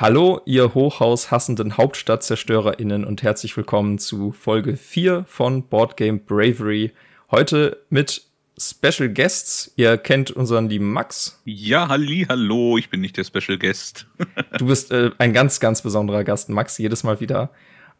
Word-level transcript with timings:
Hallo, 0.00 0.40
ihr 0.44 0.74
hochhaushassenden 0.74 1.76
HauptstadtzerstörerInnen 1.76 3.04
und 3.04 3.24
herzlich 3.24 3.56
willkommen 3.56 3.98
zu 3.98 4.30
Folge 4.30 4.76
4 4.76 5.24
von 5.26 5.64
Boardgame 5.64 6.20
Bravery. 6.20 6.92
Heute 7.32 7.78
mit 7.90 8.22
Special 8.56 9.08
Guests. 9.08 9.72
Ihr 9.74 9.98
kennt 9.98 10.30
unseren 10.30 10.68
lieben 10.68 10.92
Max. 10.92 11.42
Ja, 11.44 11.88
halli, 11.88 12.26
hallo, 12.28 12.78
ich 12.78 12.90
bin 12.90 13.00
nicht 13.00 13.16
der 13.16 13.24
Special 13.24 13.58
Guest. 13.58 14.06
du 14.58 14.66
bist 14.66 14.92
äh, 14.92 15.10
ein 15.18 15.32
ganz, 15.32 15.58
ganz 15.58 15.82
besonderer 15.82 16.22
Gast, 16.22 16.48
Max, 16.48 16.78
jedes 16.78 17.02
Mal 17.02 17.18
wieder. 17.18 17.50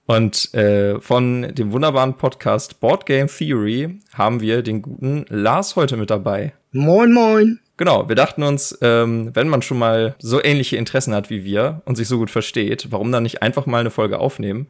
Und 0.06 0.54
äh, 0.54 1.00
von 1.00 1.52
dem 1.52 1.72
wunderbaren 1.72 2.16
Podcast 2.16 2.78
Board 2.78 3.06
Game 3.06 3.26
Theory 3.26 3.98
haben 4.14 4.40
wir 4.40 4.62
den 4.62 4.82
guten 4.82 5.24
Lars 5.30 5.74
heute 5.74 5.96
mit 5.96 6.10
dabei. 6.10 6.52
Moin, 6.70 7.12
moin. 7.12 7.58
Genau, 7.78 8.08
wir 8.08 8.16
dachten 8.16 8.42
uns, 8.42 8.76
ähm, 8.82 9.30
wenn 9.34 9.48
man 9.48 9.62
schon 9.62 9.78
mal 9.78 10.16
so 10.18 10.42
ähnliche 10.42 10.76
Interessen 10.76 11.14
hat 11.14 11.30
wie 11.30 11.44
wir 11.44 11.80
und 11.84 11.94
sich 11.94 12.08
so 12.08 12.18
gut 12.18 12.28
versteht, 12.28 12.90
warum 12.90 13.12
dann 13.12 13.22
nicht 13.22 13.40
einfach 13.40 13.66
mal 13.66 13.78
eine 13.78 13.92
Folge 13.92 14.18
aufnehmen? 14.18 14.66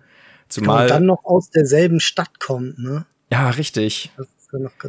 Zumal 0.48 0.83
und 0.83 0.91
dann 0.91 1.07
noch 1.07 1.25
aus 1.25 1.51
derselben 1.51 2.01
Stadt 2.01 2.39
kommt, 2.39 2.79
ne? 2.79 3.07
Ja, 3.33 3.51
richtig. 3.51 4.12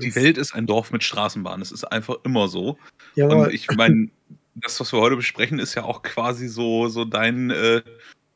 Die 0.02 0.16
Welt 0.16 0.38
ist 0.38 0.54
ein 0.54 0.68
Dorf 0.68 0.92
mit 0.92 1.04
Straßenbahn. 1.04 1.62
Es 1.62 1.72
ist 1.72 1.86
einfach 1.86 2.18
immer 2.24 2.50
so. 2.50 2.78
Ja, 3.16 3.28
und 3.28 3.54
ich 3.54 3.70
meine, 3.72 4.10
das, 4.56 4.80
was 4.80 4.92
wir 4.92 5.00
heute 5.00 5.16
besprechen, 5.16 5.60
ist 5.60 5.76
ja 5.76 5.84
auch 5.84 6.02
quasi 6.02 6.48
so, 6.50 6.90
so 6.90 7.06
dein, 7.06 7.52
äh, 7.52 7.82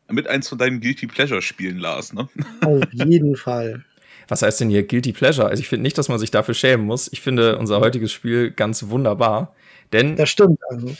mit 0.09 0.28
eins 0.28 0.48
von 0.48 0.58
deinen 0.58 0.80
Guilty 0.80 1.08
Pleasure 1.08 1.42
Spielen, 1.42 1.78
Lars, 1.78 2.14
ne? 2.14 2.30
Auf 2.61 2.84
jeden 2.94 3.36
Fall. 3.36 3.84
Was 4.30 4.42
heißt 4.42 4.61
denn 4.61 4.70
hier 4.70 4.84
Guilty 4.84 5.11
Pleasure? 5.11 5.50
Also 5.50 5.59
ich 5.59 5.67
finde 5.67 5.84
nicht, 5.84 5.98
dass 5.98 6.08
man 6.08 6.20
sich 6.20 6.31
dafür 6.31 6.54
schämen 6.54 6.86
muss. 6.86 7.11
Ich 7.11 7.20
finde 7.20 7.58
unser 7.58 7.81
heutiges 7.81 8.14
Spiel 8.14 8.52
ganz 8.52 8.88
wunderbar. 8.88 9.54
Denn 9.94 10.16
das 10.16 10.30
stimmt. 10.30 10.59
Also 10.69 10.95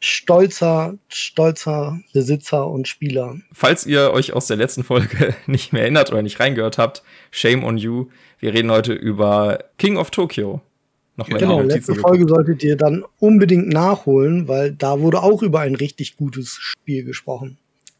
stolzer, 0.00 0.98
stolzer 1.08 1.98
Besitzer 2.12 2.68
und 2.68 2.86
Spieler. 2.86 3.38
Falls 3.52 3.86
ihr 3.86 4.12
euch 4.12 4.34
aus 4.34 4.46
der 4.46 4.56
letzten 4.56 4.84
Folge 4.84 5.34
nicht 5.46 5.72
mehr 5.72 5.82
erinnert 5.82 6.12
oder 6.12 6.22
nicht 6.22 6.40
reingehört 6.40 6.76
habt, 6.78 7.02
shame 7.30 7.64
on 7.64 7.78
you. 7.78 8.08
Wir 8.38 8.52
reden 8.52 8.70
heute 8.70 8.92
über 8.92 9.64
King 9.78 9.96
of 9.96 10.10
Tokyo. 10.10 10.60
Nochmal 11.16 11.38
genau, 11.38 11.62
letzte 11.62 11.94
Folge 11.94 12.26
solltet 12.28 12.64
ihr 12.64 12.76
dann 12.76 13.04
unbedingt 13.20 13.68
nachholen, 13.68 14.48
weil 14.48 14.72
da 14.72 14.98
wurde 15.00 15.22
auch 15.22 15.42
über 15.42 15.60
ein 15.60 15.76
richtig 15.76 16.16
gutes 16.16 16.58
Spiel 16.60 17.04
gesprochen. 17.04 17.56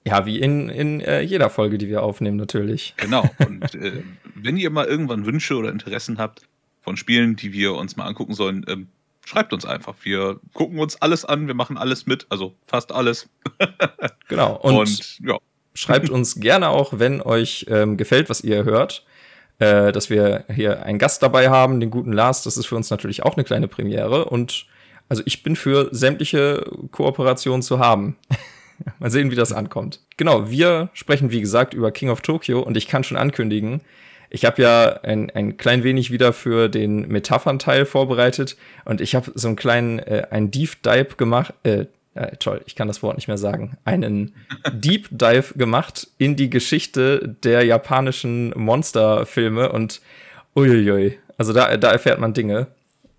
Ja, 0.07 0.27
wie 0.27 0.41
in, 0.41 0.69
in 0.69 1.01
äh, 1.01 1.21
jeder 1.23 1.49
Folge, 1.49 1.79
die 1.79 1.89
wir 1.89 2.03
aufnehmen, 2.03 2.37
natürlich. 2.37 2.95
Genau. 2.97 3.31
Und 3.47 3.75
äh, 3.77 4.03
wenn 4.35 4.57
ihr 4.57 4.71
mal 4.71 4.85
irgendwann 4.85 5.25
Wünsche 5.25 5.55
oder 5.57 5.71
Interessen 5.71 6.19
habt 6.19 6.43
von 6.83 6.97
Spielen, 6.97 7.37
die 7.37 7.53
wir 7.53 7.75
uns 7.75 7.97
mal 7.97 8.07
angucken 8.07 8.35
sollen, 8.35 8.67
ähm, 8.69 8.89
schreibt 9.25 9.53
uns 9.53 9.65
einfach. 9.65 9.95
Wir 10.03 10.41
gucken 10.53 10.79
uns 10.79 11.01
alles 11.01 11.25
an, 11.25 11.47
wir 11.47 11.55
machen 11.55 11.77
alles 11.79 12.07
mit, 12.07 12.27
also 12.29 12.55
fast 12.67 12.93
alles. 12.93 13.29
genau. 14.29 14.57
Und, 14.57 14.77
und 14.77 15.21
ja. 15.21 15.39
schreibt 15.75 16.11
uns 16.11 16.41
gerne 16.41 16.69
auch, 16.69 16.99
wenn 16.99 17.21
euch 17.23 17.67
ähm, 17.69 17.97
gefällt, 17.97 18.31
was 18.31 18.43
ihr 18.43 18.65
hört. 18.65 19.05
Äh, 19.61 19.93
dass 19.93 20.11
wir 20.11 20.45
hier 20.53 20.83
einen 20.83 20.99
Gast 20.99 21.23
dabei 21.23 21.49
haben, 21.49 21.79
den 21.79 21.91
guten 21.91 22.13
Lars. 22.13 22.43
Das 22.43 22.57
ist 22.57 22.67
für 22.67 22.75
uns 22.75 22.91
natürlich 22.91 23.23
auch 23.23 23.37
eine 23.37 23.45
kleine 23.45 23.69
Premiere. 23.69 24.25
Und 24.25 24.67
also 25.09 25.23
ich 25.27 25.43
bin 25.43 25.55
für 25.55 25.89
sämtliche 25.93 26.65
Kooperationen 26.91 27.63
zu 27.63 27.79
haben. 27.79 28.17
Mal 28.99 29.11
sehen, 29.11 29.31
wie 29.31 29.37
das 29.37 29.53
ankommt. 29.53 30.01
Genau, 30.17 30.51
wir 30.51 30.91
sprechen 30.93 31.31
wie 31.31 31.41
gesagt 31.41 31.73
über 31.75 31.93
King 31.93 32.11
of 32.11 32.23
Tokyo 32.23 32.61
und 32.61 32.77
ich 32.77 32.89
kann 32.89 33.05
schon 33.05 33.17
ankündigen, 33.17 33.83
ich 34.35 34.45
habe 34.45 34.61
ja 34.61 35.01
ein, 35.05 35.31
ein 35.31 35.57
klein 35.57 35.85
wenig 35.85 36.11
wieder 36.11 36.33
für 36.33 36.69
den 36.69 37.07
Metaphern-Teil 37.07 37.87
vorbereitet 37.87 38.57
und 38.85 39.01
ich 39.01 39.15
habe 39.15 39.31
so 39.37 39.47
einen 39.47 39.57
kleinen, 39.57 40.01
äh, 40.01 40.27
einen 40.31 40.51
Deep 40.51 40.83
Dive 40.83 41.15
gemacht, 41.17 41.55
äh, 41.63 41.87
äh, 42.15 42.37
toll, 42.39 42.61
ich 42.67 42.75
kann 42.75 42.89
das 42.89 43.01
Wort 43.03 43.17
nicht 43.17 43.29
mehr 43.29 43.39
sagen, 43.39 43.77
einen 43.85 44.35
Deep 44.73 45.07
Dive 45.13 45.55
gemacht 45.57 46.09
in 46.19 46.35
die 46.35 46.51
Geschichte 46.51 47.37
der 47.45 47.65
japanischen 47.65 48.53
Monsterfilme 48.57 49.71
und 49.71 50.01
uiuiui, 50.57 51.17
also 51.39 51.53
da, 51.53 51.77
da 51.77 51.93
erfährt 51.93 52.19
man 52.19 52.35
Dinge. 52.35 52.67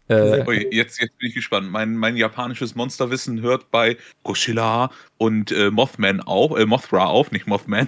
Äh, 0.07 0.43
Ui, 0.47 0.67
jetzt, 0.71 0.99
jetzt 0.99 1.17
bin 1.17 1.29
ich 1.29 1.35
gespannt. 1.35 1.71
Mein, 1.71 1.95
mein 1.95 2.16
japanisches 2.16 2.75
Monsterwissen 2.75 3.41
hört 3.41 3.71
bei 3.71 3.97
Godzilla 4.23 4.91
und 5.17 5.51
äh, 5.51 5.71
Mothman 5.71 6.21
auf, 6.21 6.57
äh, 6.57 6.66
Mothra 6.66 7.05
auf, 7.05 7.31
nicht 7.31 7.47
Mothman. 7.47 7.88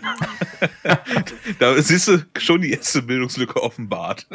da 1.60 1.80
siehst 1.82 2.08
du 2.08 2.26
schon 2.38 2.62
die 2.62 2.72
erste 2.72 3.04
Bildungslücke 3.04 3.62
offenbart. 3.62 4.28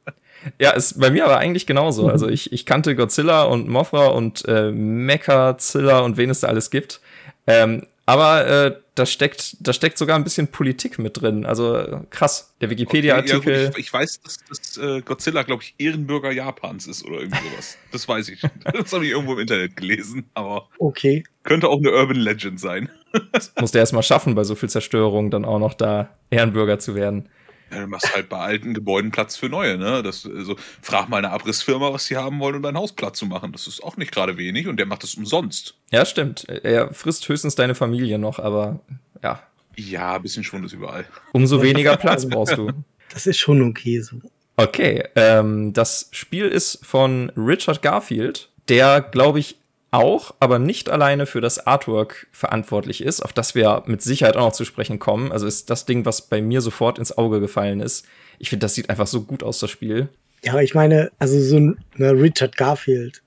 ja, 0.58 0.70
ist 0.70 0.98
bei 0.98 1.10
mir 1.10 1.26
aber 1.26 1.38
eigentlich 1.38 1.66
genauso. 1.66 2.08
Also 2.08 2.28
ich, 2.28 2.52
ich 2.52 2.66
kannte 2.66 2.96
Godzilla 2.96 3.44
und 3.44 3.68
Mothra 3.68 4.08
und 4.08 4.44
äh, 4.48 4.72
Mecha-Zilla 4.72 6.00
und 6.00 6.16
wen 6.16 6.30
es 6.30 6.40
da 6.40 6.48
alles 6.48 6.70
gibt. 6.70 7.00
Ähm, 7.46 7.86
aber 8.04 8.46
äh, 8.46 8.76
da 8.98 9.06
steckt, 9.06 9.56
da 9.60 9.72
steckt 9.72 9.98
sogar 9.98 10.16
ein 10.16 10.24
bisschen 10.24 10.48
Politik 10.48 10.98
mit 10.98 11.20
drin. 11.20 11.46
Also 11.46 12.04
krass. 12.10 12.54
Der 12.60 12.70
Wikipedia-Artikel. 12.70 13.38
Okay, 13.38 13.62
ja, 13.64 13.70
ich, 13.70 13.78
ich, 13.78 13.92
weiß, 13.92 14.20
dass, 14.22 14.38
dass 14.48 14.76
äh, 14.76 15.00
Godzilla, 15.02 15.42
glaube 15.42 15.62
ich, 15.62 15.74
Ehrenbürger 15.78 16.32
Japans 16.32 16.86
ist 16.86 17.04
oder 17.04 17.20
irgendwie 17.20 17.48
sowas. 17.50 17.78
Das 17.92 18.08
weiß 18.08 18.28
ich. 18.30 18.42
Das 18.72 18.92
habe 18.92 19.04
ich 19.04 19.12
irgendwo 19.12 19.34
im 19.34 19.40
Internet 19.40 19.76
gelesen. 19.76 20.26
Aber 20.34 20.68
okay. 20.78 21.24
könnte 21.42 21.68
auch 21.68 21.78
eine 21.78 21.92
Urban 21.92 22.16
Legend 22.16 22.60
sein. 22.60 22.88
Das 23.32 23.52
muss 23.58 23.70
der 23.70 23.80
erstmal 23.80 24.02
schaffen, 24.02 24.34
bei 24.34 24.44
so 24.44 24.54
viel 24.54 24.68
Zerstörung 24.68 25.30
dann 25.30 25.44
auch 25.44 25.58
noch 25.58 25.74
da 25.74 26.10
Ehrenbürger 26.30 26.78
zu 26.78 26.94
werden. 26.94 27.28
Ja, 27.70 27.80
du 27.80 27.86
machst 27.86 28.14
halt 28.14 28.28
bei 28.28 28.38
alten 28.38 28.74
Gebäuden 28.74 29.10
Platz 29.10 29.36
für 29.36 29.48
neue, 29.48 29.76
ne? 29.76 30.02
Das, 30.02 30.24
also, 30.26 30.56
frag 30.80 31.08
mal 31.08 31.18
eine 31.18 31.30
Abrissfirma, 31.30 31.92
was 31.92 32.06
sie 32.06 32.16
haben 32.16 32.38
wollen, 32.40 32.56
um 32.56 32.62
dein 32.62 32.76
Haus 32.76 32.92
platt 32.92 33.16
zu 33.16 33.26
machen. 33.26 33.52
Das 33.52 33.66
ist 33.66 33.82
auch 33.82 33.96
nicht 33.96 34.12
gerade 34.12 34.38
wenig 34.38 34.68
und 34.68 34.78
der 34.78 34.86
macht 34.86 35.04
es 35.04 35.14
umsonst. 35.14 35.74
Ja, 35.90 36.04
stimmt. 36.04 36.48
Er 36.48 36.92
frisst 36.94 37.28
höchstens 37.28 37.54
deine 37.54 37.74
Familie 37.74 38.18
noch, 38.18 38.38
aber 38.38 38.80
ja. 39.22 39.42
Ja, 39.76 40.16
ein 40.16 40.22
bisschen 40.22 40.44
Schwund 40.44 40.64
ist 40.64 40.72
überall. 40.72 41.04
Umso 41.32 41.62
weniger 41.62 41.96
Platz 41.96 42.26
brauchst 42.28 42.56
du. 42.56 42.70
Das 43.10 43.26
ist 43.26 43.38
schon 43.38 43.62
okay 43.62 44.00
so. 44.00 44.20
Okay, 44.56 45.02
ähm, 45.16 45.72
das 45.72 46.10
Spiel 46.12 46.46
ist 46.46 46.84
von 46.84 47.30
Richard 47.38 47.80
Garfield, 47.80 48.50
der, 48.68 49.00
glaube 49.00 49.38
ich, 49.38 49.56
auch, 49.90 50.34
aber 50.40 50.58
nicht 50.58 50.90
alleine 50.90 51.26
für 51.26 51.40
das 51.40 51.66
Artwork 51.66 52.26
verantwortlich 52.32 53.02
ist, 53.02 53.20
auf 53.22 53.32
das 53.32 53.54
wir 53.54 53.82
mit 53.86 54.02
Sicherheit 54.02 54.36
auch 54.36 54.46
noch 54.46 54.52
zu 54.52 54.64
sprechen 54.64 54.98
kommen. 54.98 55.32
Also 55.32 55.46
ist 55.46 55.70
das 55.70 55.86
Ding, 55.86 56.04
was 56.04 56.22
bei 56.22 56.42
mir 56.42 56.60
sofort 56.60 56.98
ins 56.98 57.16
Auge 57.16 57.40
gefallen 57.40 57.80
ist. 57.80 58.06
Ich 58.38 58.50
finde, 58.50 58.64
das 58.64 58.74
sieht 58.74 58.90
einfach 58.90 59.06
so 59.06 59.22
gut 59.22 59.42
aus, 59.42 59.58
das 59.60 59.70
Spiel. 59.70 60.08
Ja, 60.44 60.60
ich 60.60 60.74
meine, 60.74 61.10
also 61.18 61.40
so 61.40 61.56
ein 61.56 61.78
ne, 61.96 62.12
Richard 62.12 62.56
Garfield, 62.56 63.22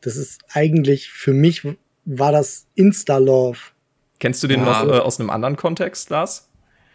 das 0.00 0.16
ist 0.16 0.40
eigentlich 0.52 1.10
für 1.10 1.32
mich 1.32 1.62
war 2.04 2.32
das 2.32 2.66
Insta-Love. 2.74 3.58
Kennst 4.18 4.42
du 4.42 4.46
den 4.46 4.60
ja. 4.60 4.84
noch 4.84 4.92
äh, 4.92 4.98
aus 4.98 5.20
einem 5.20 5.30
anderen 5.30 5.56
Kontext, 5.56 6.10
Lars? 6.10 6.48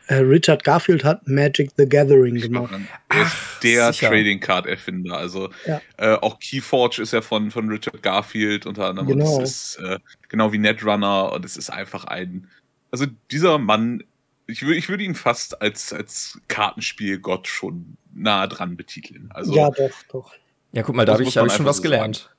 Äh, 0.08 0.16
Richard 0.16 0.64
Garfield 0.64 1.04
hat 1.04 1.28
Magic 1.28 1.72
the 1.78 1.88
Gathering 1.88 2.36
gemacht. 2.36 2.74
Er 3.10 3.22
ist 3.22 3.36
der 3.64 3.94
sicher. 3.94 4.10
Trading 4.10 4.40
Card 4.40 4.66
Erfinder. 4.66 5.18
Also 5.18 5.50
ja. 5.66 5.82
äh, 5.98 6.16
auch 6.16 6.40
Keyforge 6.40 7.02
ist 7.02 7.14
ja 7.14 7.22
von, 7.22 7.52
von 7.52 7.70
Richard 7.70 8.02
Garfield 8.04 8.66
unter 8.66 8.88
anderem. 8.88 9.08
Genau. 9.08 9.42
Ist 9.42 9.78
äh, 9.78 10.00
genau 10.28 10.52
wie 10.52 10.58
Netrunner 10.58 11.32
und 11.32 11.46
es 11.46 11.58
ist 11.58 11.70
einfach 11.70 12.06
ein. 12.06 12.50
Also 12.92 13.06
dieser 13.30 13.58
Mann, 13.58 14.04
ich, 14.48 14.62
ich 14.64 14.90
würde 14.90 15.04
ihn 15.04 15.16
fast 15.16 15.62
als, 15.62 15.94
als 15.94 16.40
Kartenspielgott 16.48 17.48
schon 17.48 17.98
nah 18.14 18.48
dran 18.48 18.76
betiteln. 18.76 19.30
Also, 19.34 19.56
ja, 19.56 19.70
doch, 19.70 19.92
doch. 20.12 20.34
Ja, 20.74 20.84
guck 20.84 20.96
mal, 20.96 21.06
da 21.06 21.14
habe 21.14 21.24
ich, 21.24 21.38
hab 21.38 21.48
ich 21.48 21.54
schon 21.54 21.66
was 21.66 21.82
gelernt. 21.82 22.31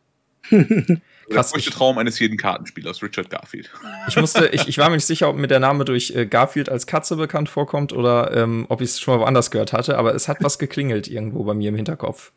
Krass. 1.31 1.53
Der 1.53 1.63
Traum 1.63 1.99
eines 1.99 2.19
jeden 2.19 2.37
Kartenspielers, 2.37 3.01
Richard 3.03 3.31
Garfield. 3.31 3.71
Ich 4.09 4.17
musste, 4.17 4.49
ich, 4.49 4.67
ich 4.67 4.79
war 4.79 4.91
mir 4.91 4.97
nicht 4.97 5.07
sicher, 5.07 5.29
ob 5.29 5.37
mir 5.37 5.47
der 5.47 5.61
Name 5.61 5.85
durch 5.85 6.11
äh, 6.11 6.27
Garfield 6.27 6.69
als 6.69 6.87
Katze 6.87 7.15
bekannt 7.17 7.49
vorkommt 7.49 7.93
oder 7.93 8.37
ähm, 8.37 8.67
ob 8.69 8.81
ich 8.81 8.91
es 8.91 9.01
schon 9.01 9.15
mal 9.15 9.21
woanders 9.21 9.53
gehört 9.53 9.73
hatte, 9.73 9.97
aber 9.97 10.13
es 10.15 10.27
hat 10.27 10.39
was 10.41 10.59
geklingelt 10.59 11.07
irgendwo 11.07 11.45
bei 11.45 11.55
mir 11.55 11.69
im 11.69 11.77
Hinterkopf. 11.77 12.33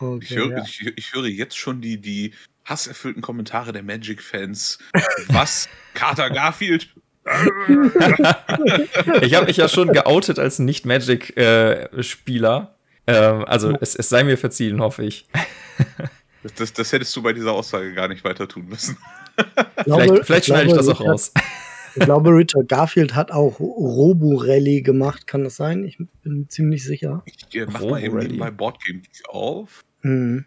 Okay, 0.00 0.24
ich, 0.24 0.36
höre, 0.36 0.50
ja. 0.50 0.64
ich, 0.64 0.92
ich, 0.96 1.14
höre 1.14 1.26
jetzt 1.26 1.56
schon 1.56 1.80
die, 1.80 2.00
die 2.00 2.34
hasserfüllten 2.64 3.22
Kommentare 3.22 3.72
der 3.72 3.84
Magic-Fans. 3.84 4.80
Was? 5.28 5.68
Carter 5.94 6.30
Garfield? 6.30 6.88
ich 9.22 9.34
habe 9.34 9.46
mich 9.46 9.56
ja 9.56 9.68
schon 9.68 9.92
geoutet 9.92 10.40
als 10.40 10.58
Nicht-Magic-Spieler. 10.58 12.74
Äh, 13.06 13.14
ähm, 13.14 13.44
also 13.46 13.76
es, 13.80 13.94
es 13.94 14.08
sei 14.08 14.24
mir 14.24 14.36
verziehen, 14.36 14.80
hoffe 14.80 15.04
ich. 15.04 15.28
Das, 16.44 16.52
das, 16.54 16.72
das, 16.74 16.92
hättest 16.92 17.16
du 17.16 17.22
bei 17.22 17.32
dieser 17.32 17.52
Aussage 17.52 17.94
gar 17.94 18.06
nicht 18.06 18.22
weiter 18.22 18.46
tun 18.46 18.66
müssen. 18.68 18.98
Glaube, 19.84 20.02
vielleicht 20.02 20.26
vielleicht 20.26 20.44
schneide 20.44 20.68
ich 20.68 20.74
das 20.74 20.88
auch 20.88 21.00
raus. 21.00 21.32
Ich 21.96 22.04
glaube, 22.04 22.30
Richard 22.30 22.68
Garfield 22.68 23.14
hat 23.14 23.30
auch 23.32 23.58
Robo-Rally 23.60 24.82
gemacht. 24.82 25.26
Kann 25.26 25.44
das 25.44 25.56
sein? 25.56 25.84
Ich 25.84 25.96
bin 25.96 26.08
mir 26.22 26.48
ziemlich 26.48 26.84
sicher. 26.84 27.22
Ich 27.24 27.56
äh, 27.56 27.66
mach 27.66 27.82
mal 27.82 28.02
eben 28.02 28.36
bei 28.36 28.50
Boardgame 28.50 29.00
auf. 29.28 29.84
Mhm. 30.02 30.44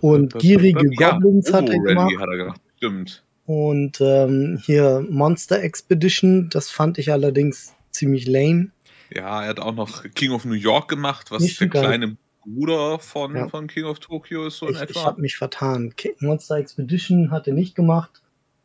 Und 0.00 0.38
gierige 0.38 0.88
ja, 0.98 1.12
Goblins 1.12 1.52
hat 1.52 1.68
er 1.68 1.78
gemacht. 1.78 2.12
Hat 2.18 2.28
er 2.28 2.36
gemacht. 2.36 2.60
Stimmt. 2.78 3.22
Und 3.44 4.00
ähm, 4.00 4.62
hier 4.64 5.04
Monster 5.10 5.62
Expedition, 5.62 6.48
das 6.48 6.70
fand 6.70 6.96
ich 6.96 7.12
allerdings 7.12 7.74
ziemlich 7.90 8.26
lame. 8.26 8.70
Ja, 9.14 9.42
er 9.42 9.48
hat 9.50 9.60
auch 9.60 9.74
noch 9.74 10.04
King 10.14 10.30
of 10.30 10.46
New 10.46 10.54
York 10.54 10.88
gemacht, 10.88 11.30
was 11.30 11.42
Nicht 11.42 11.60
der 11.60 11.68
kleine 11.68 12.16
Bruder 12.54 12.98
von, 12.98 13.34
ja. 13.34 13.48
von 13.48 13.66
King 13.66 13.84
of 13.84 13.98
Tokyo 13.98 14.46
ist 14.46 14.58
so 14.58 14.68
in 14.68 14.74
ich, 14.74 14.80
etwa. 14.80 15.00
Ich 15.00 15.06
habe 15.06 15.20
mich 15.20 15.36
vertan. 15.36 15.94
Monster 16.20 16.56
Expedition 16.56 17.30
hat 17.30 17.46
er 17.46 17.54
nicht 17.54 17.74
gemacht, 17.74 18.22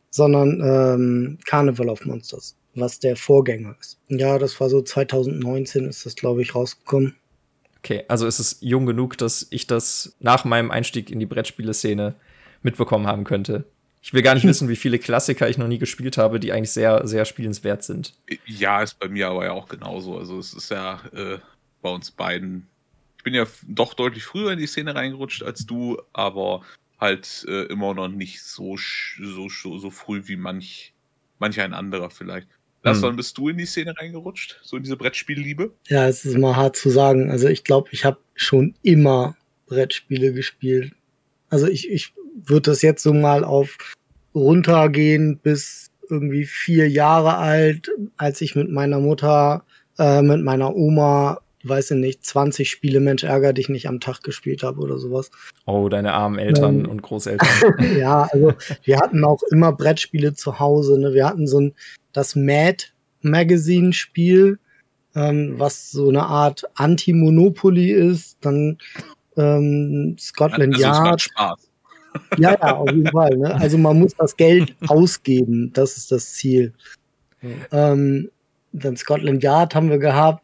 sondern 0.09 0.62
ähm, 0.63 1.38
Carnival 1.45 1.89
of 1.89 2.06
Monsters. 2.06 2.56
was 2.75 3.00
der 3.00 3.15
Vorgänger 3.15 3.75
ist. 3.80 4.00
Ja, 4.07 4.39
das 4.39 4.59
war 4.59 4.69
so 4.69 4.81
2019 4.81 5.85
ist 5.85 6.06
das, 6.06 6.15
glaube 6.15 6.41
ich, 6.41 6.56
rausgekommen. 6.56 7.15
Okay, 7.80 8.06
also 8.07 8.25
ist 8.27 8.39
es 8.39 8.57
jung 8.62 8.85
genug, 8.85 9.18
dass 9.18 9.47
ich 9.50 9.68
das 9.68 10.15
nach 10.19 10.45
meinem 10.45 10.71
Einstieg 10.71 11.12
in 11.12 11.19
die 11.19 11.25
Brettspieleszene 11.25 12.15
mitbekommen 12.62 13.07
haben 13.07 13.25
könnte. 13.25 13.65
Ich 14.01 14.13
will 14.13 14.21
gar 14.21 14.36
nicht 14.36 14.44
wissen, 14.47 14.69
wie 14.69 14.75
viele 14.75 15.00
Klassiker 15.00 15.50
ich 15.50 15.57
noch 15.57 15.68
nie 15.68 15.79
gespielt 15.79 16.18
habe, 16.18 16.39
die 16.39 16.51
eigentlich 16.51 16.71
sehr, 16.71 17.06
sehr 17.06 17.25
spielenswert 17.25 17.83
sind. 17.83 18.13
Ja, 18.45 18.81
ist 18.81 19.00
bei 19.00 19.09
mir 19.09 19.27
aber 19.27 19.45
ja 19.45 19.51
auch 19.51 19.68
genauso. 19.68 20.18
Also 20.18 20.39
es 20.39 20.53
ist 20.53 20.71
ja 20.71 21.01
äh, 21.13 21.39
bei 21.81 21.89
uns 21.89 22.12
beiden. 22.12 22.68
Ich 23.24 23.31
bin 23.31 23.36
ja 23.36 23.48
doch 23.66 23.94
deutlich 23.94 24.25
früher 24.25 24.52
in 24.52 24.60
die 24.60 24.68
Szene 24.68 24.96
reingerutscht 24.96 25.44
als 25.44 25.66
du, 25.66 25.98
aber 26.12 26.62
halt 27.00 27.46
äh, 27.48 27.68
immer 27.68 27.94
noch 27.94 28.10
nicht 28.10 28.42
so, 28.42 28.75
so, 28.78 29.48
so, 29.48 29.90
früh 29.90 30.24
wie 30.25 30.36
manch, 30.36 30.94
manch 31.40 31.62
ein 31.62 31.74
anderer 31.74 32.10
vielleicht. 32.10 32.50
Lars, 32.84 32.98
hm. 32.98 33.04
wann 33.04 33.16
bist 33.16 33.38
du 33.38 33.48
in 33.48 33.58
die 33.58 33.66
Szene 33.66 33.98
reingerutscht? 33.98 34.60
So 34.62 34.75
in 34.75 34.84
diese 34.84 34.98
Brettspielliebe? 34.98 35.72
Ja, 35.88 36.06
es 36.06 36.25
ist 36.25 36.36
immer 36.36 36.58
hart 36.58 36.75
zu 36.75 36.90
sagen. 36.90 37.31
Also 37.31 37.48
ich 37.48 37.64
glaube, 37.64 37.88
ich 37.94 38.04
habe 38.04 38.18
schon 38.36 38.75
immer 38.84 39.38
Brettspiele 39.68 40.34
gespielt. 40.34 40.92
Also 41.50 41.68
ich, 41.68 41.90
ich 41.90 42.14
würde 42.44 42.72
das 42.72 42.81
jetzt 42.81 43.04
so 43.04 43.14
mal 43.14 43.46
auf 43.46 43.78
runtergehen 44.36 45.38
bis 45.38 45.92
irgendwie 46.10 46.44
vier 46.44 46.90
Jahre 46.90 47.38
alt, 47.38 47.90
als 48.18 48.42
ich 48.42 48.54
mit 48.58 48.70
meiner 48.70 49.00
Mutter, 49.00 49.64
äh, 49.98 50.22
mit 50.22 50.44
meiner 50.44 50.75
Oma, 50.75 51.40
weiß 51.63 51.92
ich 51.92 51.98
nicht, 51.98 52.25
20 52.25 52.69
Spiele 52.69 53.00
Mensch 53.00 53.24
ärger 53.24 53.54
dich 53.54 53.69
nicht 53.69 53.88
am 53.88 54.00
Tag 54.00 54.21
gespielt 54.21 54.63
habe 54.63 54.81
oder 54.81 54.98
sowas. 54.98 55.31
Oh, 55.65 55.89
deine 55.89 56.13
armen 56.13 56.39
Eltern 56.39 56.81
ähm, 56.81 56.89
und 56.89 57.01
Großeltern. 57.01 57.48
ja, 57.98 58.27
also 58.31 58.54
wir 58.83 59.00
hatten 59.00 59.24
auch 59.24 59.42
immer 59.51 59.71
Brettspiele 59.71 60.33
zu 60.33 60.60
Hause. 60.60 61.00
Ne? 61.00 61.13
Wir 61.13 61.25
hatten 61.25 61.48
so 61.48 61.60
ein 61.60 61.74
das 62.12 62.36
Mad 62.36 62.86
Magazine 63.21 63.94
Spiel, 63.94 64.60
ähm, 65.15 65.56
was 65.57 65.92
so 65.92 66.10
eine 66.10 66.24
Art 66.24 66.63
Anti-Monopoly 66.75 67.92
ist. 67.92 68.38
Dann 68.42 68.77
ähm, 69.38 70.15
Scotland 70.19 70.75
also 70.75 70.86
Yard. 70.86 71.21
Spaß. 71.21 71.69
Ja, 72.38 72.51
ja, 72.51 72.75
auf 72.75 72.92
jeden 72.92 73.07
Fall. 73.07 73.36
Ne? 73.38 73.56
Also 73.56 73.77
man 73.77 74.00
muss 74.00 74.13
das 74.15 74.38
Geld 74.38 74.75
ausgeben, 74.88 75.71
das 75.74 75.98
ist 75.98 76.12
das 76.12 76.33
Ziel. 76.33 76.74
Ähm, 77.71 78.30
dann 78.71 78.98
Scotland 78.98 79.44
Yard 79.44 79.75
haben 79.75 79.89
wir 79.89 79.98
gehabt. 79.98 80.43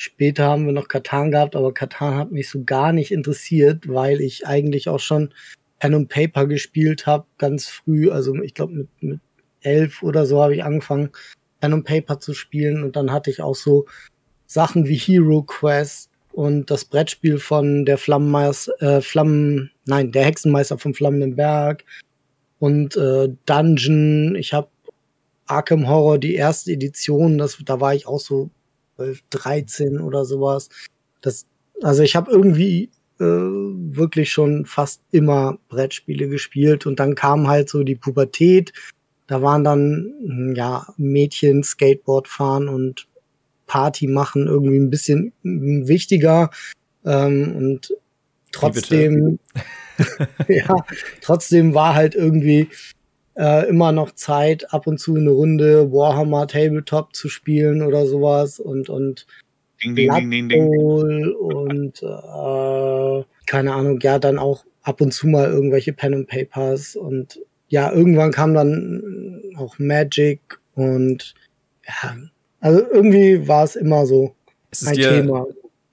Später 0.00 0.44
haben 0.44 0.64
wir 0.64 0.72
noch 0.72 0.86
Katan 0.86 1.32
gehabt, 1.32 1.56
aber 1.56 1.74
Katan 1.74 2.14
hat 2.14 2.30
mich 2.30 2.48
so 2.48 2.62
gar 2.62 2.92
nicht 2.92 3.10
interessiert, 3.10 3.88
weil 3.88 4.20
ich 4.20 4.46
eigentlich 4.46 4.88
auch 4.88 5.00
schon 5.00 5.34
Pen 5.80 5.94
und 5.94 6.08
Paper 6.08 6.46
gespielt 6.46 7.04
habe, 7.06 7.26
ganz 7.36 7.66
früh. 7.66 8.08
Also 8.08 8.32
ich 8.36 8.54
glaube 8.54 8.74
mit, 8.74 8.88
mit 9.00 9.20
elf 9.60 10.04
oder 10.04 10.24
so 10.24 10.40
habe 10.40 10.54
ich 10.54 10.62
angefangen, 10.62 11.10
Pen 11.60 11.72
und 11.72 11.82
Paper 11.82 12.20
zu 12.20 12.32
spielen 12.32 12.84
und 12.84 12.94
dann 12.94 13.10
hatte 13.10 13.28
ich 13.28 13.42
auch 13.42 13.56
so 13.56 13.86
Sachen 14.46 14.86
wie 14.86 14.94
Hero 14.94 15.42
Quest 15.42 16.12
und 16.30 16.70
das 16.70 16.84
Brettspiel 16.84 17.38
von 17.38 17.84
der 17.84 17.98
Flammenmeister, 17.98 18.80
äh, 18.80 19.00
Flammen, 19.00 19.72
nein, 19.84 20.12
der 20.12 20.26
Hexenmeister 20.26 20.78
vom 20.78 20.94
Flammenden 20.94 21.34
Berg 21.34 21.84
und 22.60 22.96
äh, 22.96 23.30
Dungeon. 23.46 24.36
Ich 24.36 24.52
habe 24.52 24.68
Arkham 25.46 25.88
Horror, 25.88 26.18
die 26.18 26.36
erste 26.36 26.70
Edition, 26.70 27.36
das, 27.36 27.58
da 27.64 27.80
war 27.80 27.96
ich 27.96 28.06
auch 28.06 28.20
so 28.20 28.50
12, 28.98 29.22
13 29.30 30.00
oder 30.00 30.24
sowas. 30.24 30.68
Das, 31.20 31.46
also 31.82 32.02
ich 32.02 32.16
habe 32.16 32.30
irgendwie 32.30 32.90
äh, 33.20 33.24
wirklich 33.24 34.32
schon 34.32 34.66
fast 34.66 35.02
immer 35.12 35.58
Brettspiele 35.68 36.28
gespielt 36.28 36.84
und 36.86 36.98
dann 36.98 37.14
kam 37.14 37.48
halt 37.48 37.68
so 37.68 37.84
die 37.84 37.94
Pubertät. 37.94 38.72
Da 39.28 39.40
waren 39.40 39.62
dann 39.62 40.12
hm, 40.20 40.54
ja 40.56 40.86
Mädchen 40.96 41.62
Skateboard 41.62 42.26
fahren 42.26 42.68
und 42.68 43.06
Party 43.66 44.08
machen 44.08 44.46
irgendwie 44.46 44.78
ein 44.78 44.90
bisschen 44.90 45.32
wichtiger. 45.42 46.50
Ähm, 47.04 47.54
und 47.56 47.94
trotzdem, 48.50 49.38
ja, 50.48 50.74
trotzdem 51.20 51.74
war 51.74 51.94
halt 51.94 52.14
irgendwie 52.16 52.68
äh, 53.38 53.68
immer 53.68 53.92
noch 53.92 54.12
Zeit, 54.12 54.72
ab 54.74 54.86
und 54.86 54.98
zu 54.98 55.14
eine 55.14 55.30
Runde 55.30 55.92
Warhammer 55.92 56.46
Tabletop 56.48 57.14
zu 57.14 57.28
spielen 57.28 57.82
oder 57.82 58.04
sowas 58.06 58.58
und 58.58 58.88
und 58.88 59.26
ding, 59.82 59.94
ding, 59.94 60.30
ding, 60.30 60.48
ding, 60.48 61.34
und 61.34 62.02
äh, 62.02 63.24
keine 63.46 63.74
Ahnung, 63.74 64.00
ja, 64.02 64.18
dann 64.18 64.38
auch 64.38 64.64
ab 64.82 65.00
und 65.00 65.12
zu 65.12 65.28
mal 65.28 65.46
irgendwelche 65.46 65.92
Pen 65.92 66.14
and 66.14 66.28
Papers 66.28 66.96
und 66.96 67.40
ja, 67.68 67.92
irgendwann 67.92 68.32
kam 68.32 68.54
dann 68.54 69.42
auch 69.56 69.78
Magic 69.78 70.40
und 70.74 71.34
ja, 71.86 72.16
also 72.60 72.82
irgendwie 72.90 73.46
war 73.46 73.64
es 73.64 73.76
immer 73.76 74.04
so 74.06 74.34
es 74.70 74.86
ein 74.86 74.94
dir, 74.94 75.10
Thema. 75.10 75.46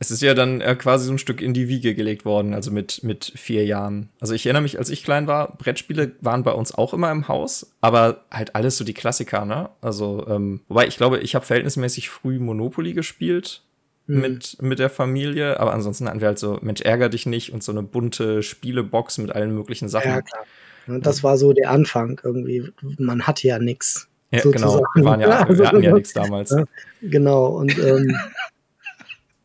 Es 0.06 0.12
ist 0.12 0.22
ja 0.22 0.36
dann 0.36 0.62
äh, 0.62 0.75
quasi 0.75 1.06
so 1.06 1.12
ein 1.12 1.18
Stück 1.18 1.42
in 1.42 1.56
die 1.56 1.68
Wiege 1.68 1.96
gelegt 1.96 2.25
worden, 2.25 2.54
also 2.54 2.69
mit, 2.69 3.04
mit 3.04 3.34
vier 3.36 3.66
Jahren. 3.66 4.10
Also 4.19 4.36
ich 4.36 4.46
erinnere 4.46 4.62
mich, 4.62 4.78
als 4.78 4.92
ich 4.92 5.04
klein 5.04 5.25
war, 5.25 5.57
Brettspiele 5.57 6.12
waren 6.22 6.44
bei 6.44 6.52
uns 6.52 6.75
auch 6.75 6.94
immer 6.94 7.12
im 7.12 7.28
Haus, 7.28 7.72
aber 7.81 8.25
halt 8.30 8.56
alles 8.56 8.78
so 8.78 8.84
die 8.84 8.94
Klassiker, 8.94 9.46
ne? 9.46 9.69
Also, 9.81 10.25
ähm, 10.28 10.62
wobei 10.68 10.86
ich 10.86 10.98
glaube, 10.98 11.18
ich 11.19 11.34
habe 11.34 11.44
verhältnismäßig 11.44 12.10
früh 12.10 12.38
Monopoly 12.38 12.94
gespielt 12.94 13.63
hm. 14.06 14.22
mit, 14.22 14.62
mit 14.62 14.78
der 14.78 14.92
Familie, 14.92 15.60
aber 15.60 15.74
ansonsten 15.74 16.07
hatten 16.07 16.22
wir 16.22 16.28
halt 16.28 16.40
so, 16.40 16.60
Mensch, 16.62 16.81
ärger 16.81 17.10
dich 17.10 17.25
nicht 17.25 17.52
und 17.52 17.63
so 17.63 17.72
eine 17.72 17.81
bunte 17.81 18.44
Spielebox 18.44 19.18
mit 19.18 19.31
allen 19.31 19.56
möglichen 19.56 19.90
Sachen. 19.90 20.12
Ja, 20.12 20.22
klar. 20.22 20.46
Und 20.88 21.07
das 21.07 21.24
war 21.24 21.38
so 21.38 21.52
der 21.52 21.72
Anfang 21.72 22.22
irgendwie. 22.24 22.72
Man 23.00 23.25
hatte 23.25 23.48
ja 23.48 23.57
nichts. 23.57 24.07
Ja, 24.31 24.42
genau. 24.44 24.84
Wir, 24.94 25.04
waren 25.04 25.19
ja, 25.19 25.28
wir 25.30 25.48
also 25.48 25.66
hatten 25.66 25.81
ja 25.81 25.94
nichts 25.94 26.13
damals. 26.13 26.52
Ja, 26.56 26.66
genau. 27.02 27.48
Und 27.48 27.78
ähm, 27.80 28.16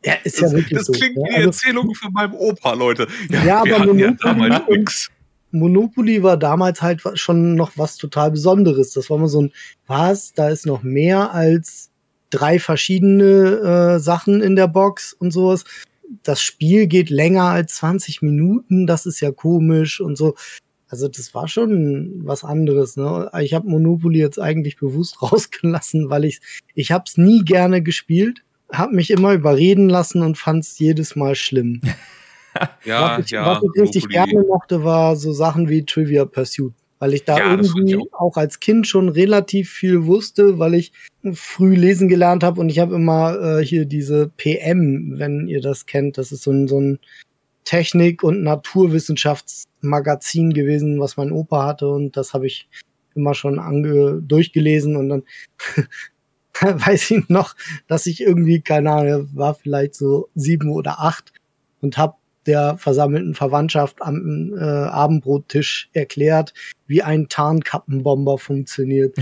ja, 0.03 0.13
ist 0.23 0.41
das, 0.41 0.51
ja 0.51 0.57
wirklich 0.57 0.77
das 0.77 0.87
so. 0.87 0.93
Das 0.93 1.01
klingt 1.01 1.17
wie 1.17 1.29
die 1.29 1.35
also, 1.35 1.47
Erzählung 1.49 1.93
von 1.95 2.13
meinem 2.13 2.33
Opa, 2.33 2.73
Leute. 2.73 3.07
Ja, 3.29 3.43
ja 3.43 3.61
aber 3.61 3.85
Monopoly, 3.85 4.49
ja 4.49 4.65
Monopoly 5.51 6.23
war 6.23 6.37
damals 6.37 6.81
halt 6.81 7.01
schon 7.15 7.55
noch 7.55 7.73
was 7.75 7.97
total 7.97 8.31
Besonderes. 8.31 8.91
Das 8.91 9.09
war 9.09 9.17
mal 9.17 9.27
so 9.27 9.43
ein, 9.43 9.51
was, 9.87 10.33
da 10.33 10.49
ist 10.49 10.65
noch 10.65 10.83
mehr 10.83 11.33
als 11.33 11.91
drei 12.29 12.59
verschiedene 12.59 13.95
äh, 13.95 13.99
Sachen 13.99 14.41
in 14.41 14.55
der 14.55 14.67
Box 14.67 15.13
und 15.13 15.31
sowas. 15.31 15.65
Das 16.23 16.41
Spiel 16.41 16.87
geht 16.87 17.09
länger 17.09 17.43
als 17.43 17.75
20 17.75 18.21
Minuten, 18.21 18.87
das 18.87 19.05
ist 19.05 19.19
ja 19.19 19.31
komisch 19.31 20.01
und 20.01 20.17
so. 20.17 20.35
Also 20.87 21.07
das 21.07 21.33
war 21.33 21.47
schon 21.47 22.21
was 22.25 22.43
anderes. 22.43 22.97
Ne? 22.97 23.29
Ich 23.41 23.53
habe 23.53 23.69
Monopoly 23.69 24.19
jetzt 24.19 24.39
eigentlich 24.39 24.77
bewusst 24.77 25.21
rausgelassen, 25.21 26.09
weil 26.09 26.25
ich 26.25 26.41
ich 26.75 26.91
habe 26.91 27.05
es 27.07 27.17
nie 27.17 27.43
gerne 27.43 27.81
gespielt, 27.81 28.43
habe 28.71 28.95
mich 28.95 29.11
immer 29.11 29.33
überreden 29.33 29.89
lassen 29.89 30.21
und 30.21 30.37
fand 30.37 30.63
es 30.63 30.79
jedes 30.79 31.15
Mal 31.15 31.35
schlimm. 31.35 31.81
ja, 32.85 33.17
was 33.17 33.25
ich, 33.25 33.31
ja, 33.31 33.45
was 33.45 33.63
ich 33.63 33.81
richtig 33.81 34.09
gerne 34.09 34.43
mochte, 34.47 34.83
war 34.83 35.15
so 35.15 35.31
Sachen 35.31 35.69
wie 35.69 35.85
Trivia 35.85 36.25
Pursuit, 36.25 36.73
weil 36.99 37.13
ich 37.13 37.23
da 37.23 37.37
ja, 37.37 37.51
irgendwie 37.51 37.97
auch. 37.97 38.19
auch. 38.19 38.37
als 38.37 38.59
Kind 38.59 38.87
schon 38.87 39.09
relativ 39.09 39.69
viel 39.69 40.05
wusste, 40.05 40.59
weil 40.59 40.73
ich 40.73 40.91
früh 41.33 41.75
lesen 41.75 42.07
gelernt 42.07 42.43
habe 42.43 42.59
und 42.59 42.69
ich 42.69 42.79
habe 42.79 42.95
immer 42.95 43.59
äh, 43.59 43.65
hier 43.65 43.85
diese 43.85 44.29
PM, 44.37 45.13
wenn 45.17 45.47
ihr 45.47 45.61
das 45.61 45.85
kennt, 45.85 46.17
das 46.17 46.31
ist 46.31 46.43
so 46.43 46.51
ein, 46.51 46.67
so 46.67 46.79
ein 46.79 46.99
Technik- 47.63 48.23
und 48.23 48.43
Naturwissenschaftsmagazin 48.43 50.53
gewesen, 50.53 50.99
was 50.99 51.17
mein 51.17 51.31
Opa 51.31 51.65
hatte 51.65 51.89
und 51.89 52.17
das 52.17 52.33
habe 52.33 52.47
ich 52.47 52.67
immer 53.13 53.33
schon 53.33 53.59
ange 53.59 54.21
durchgelesen 54.21 54.95
und 54.95 55.09
dann 55.09 55.23
weiß 56.61 57.11
ich 57.11 57.29
noch, 57.29 57.55
dass 57.87 58.05
ich 58.05 58.21
irgendwie, 58.21 58.61
keine 58.61 58.91
Ahnung, 58.91 59.29
war 59.33 59.55
vielleicht 59.55 59.95
so 59.95 60.29
sieben 60.35 60.69
oder 60.69 60.99
acht 60.99 61.33
und 61.81 61.97
habe 61.97 62.15
der 62.45 62.77
versammelten 62.77 63.35
Verwandtschaft 63.35 64.01
am 64.01 64.53
äh, 64.57 64.63
Abendbrottisch 64.63 65.89
erklärt, 65.93 66.53
wie 66.87 67.03
ein 67.03 67.29
Tarnkappenbomber 67.29 68.37
funktioniert. 68.37 69.15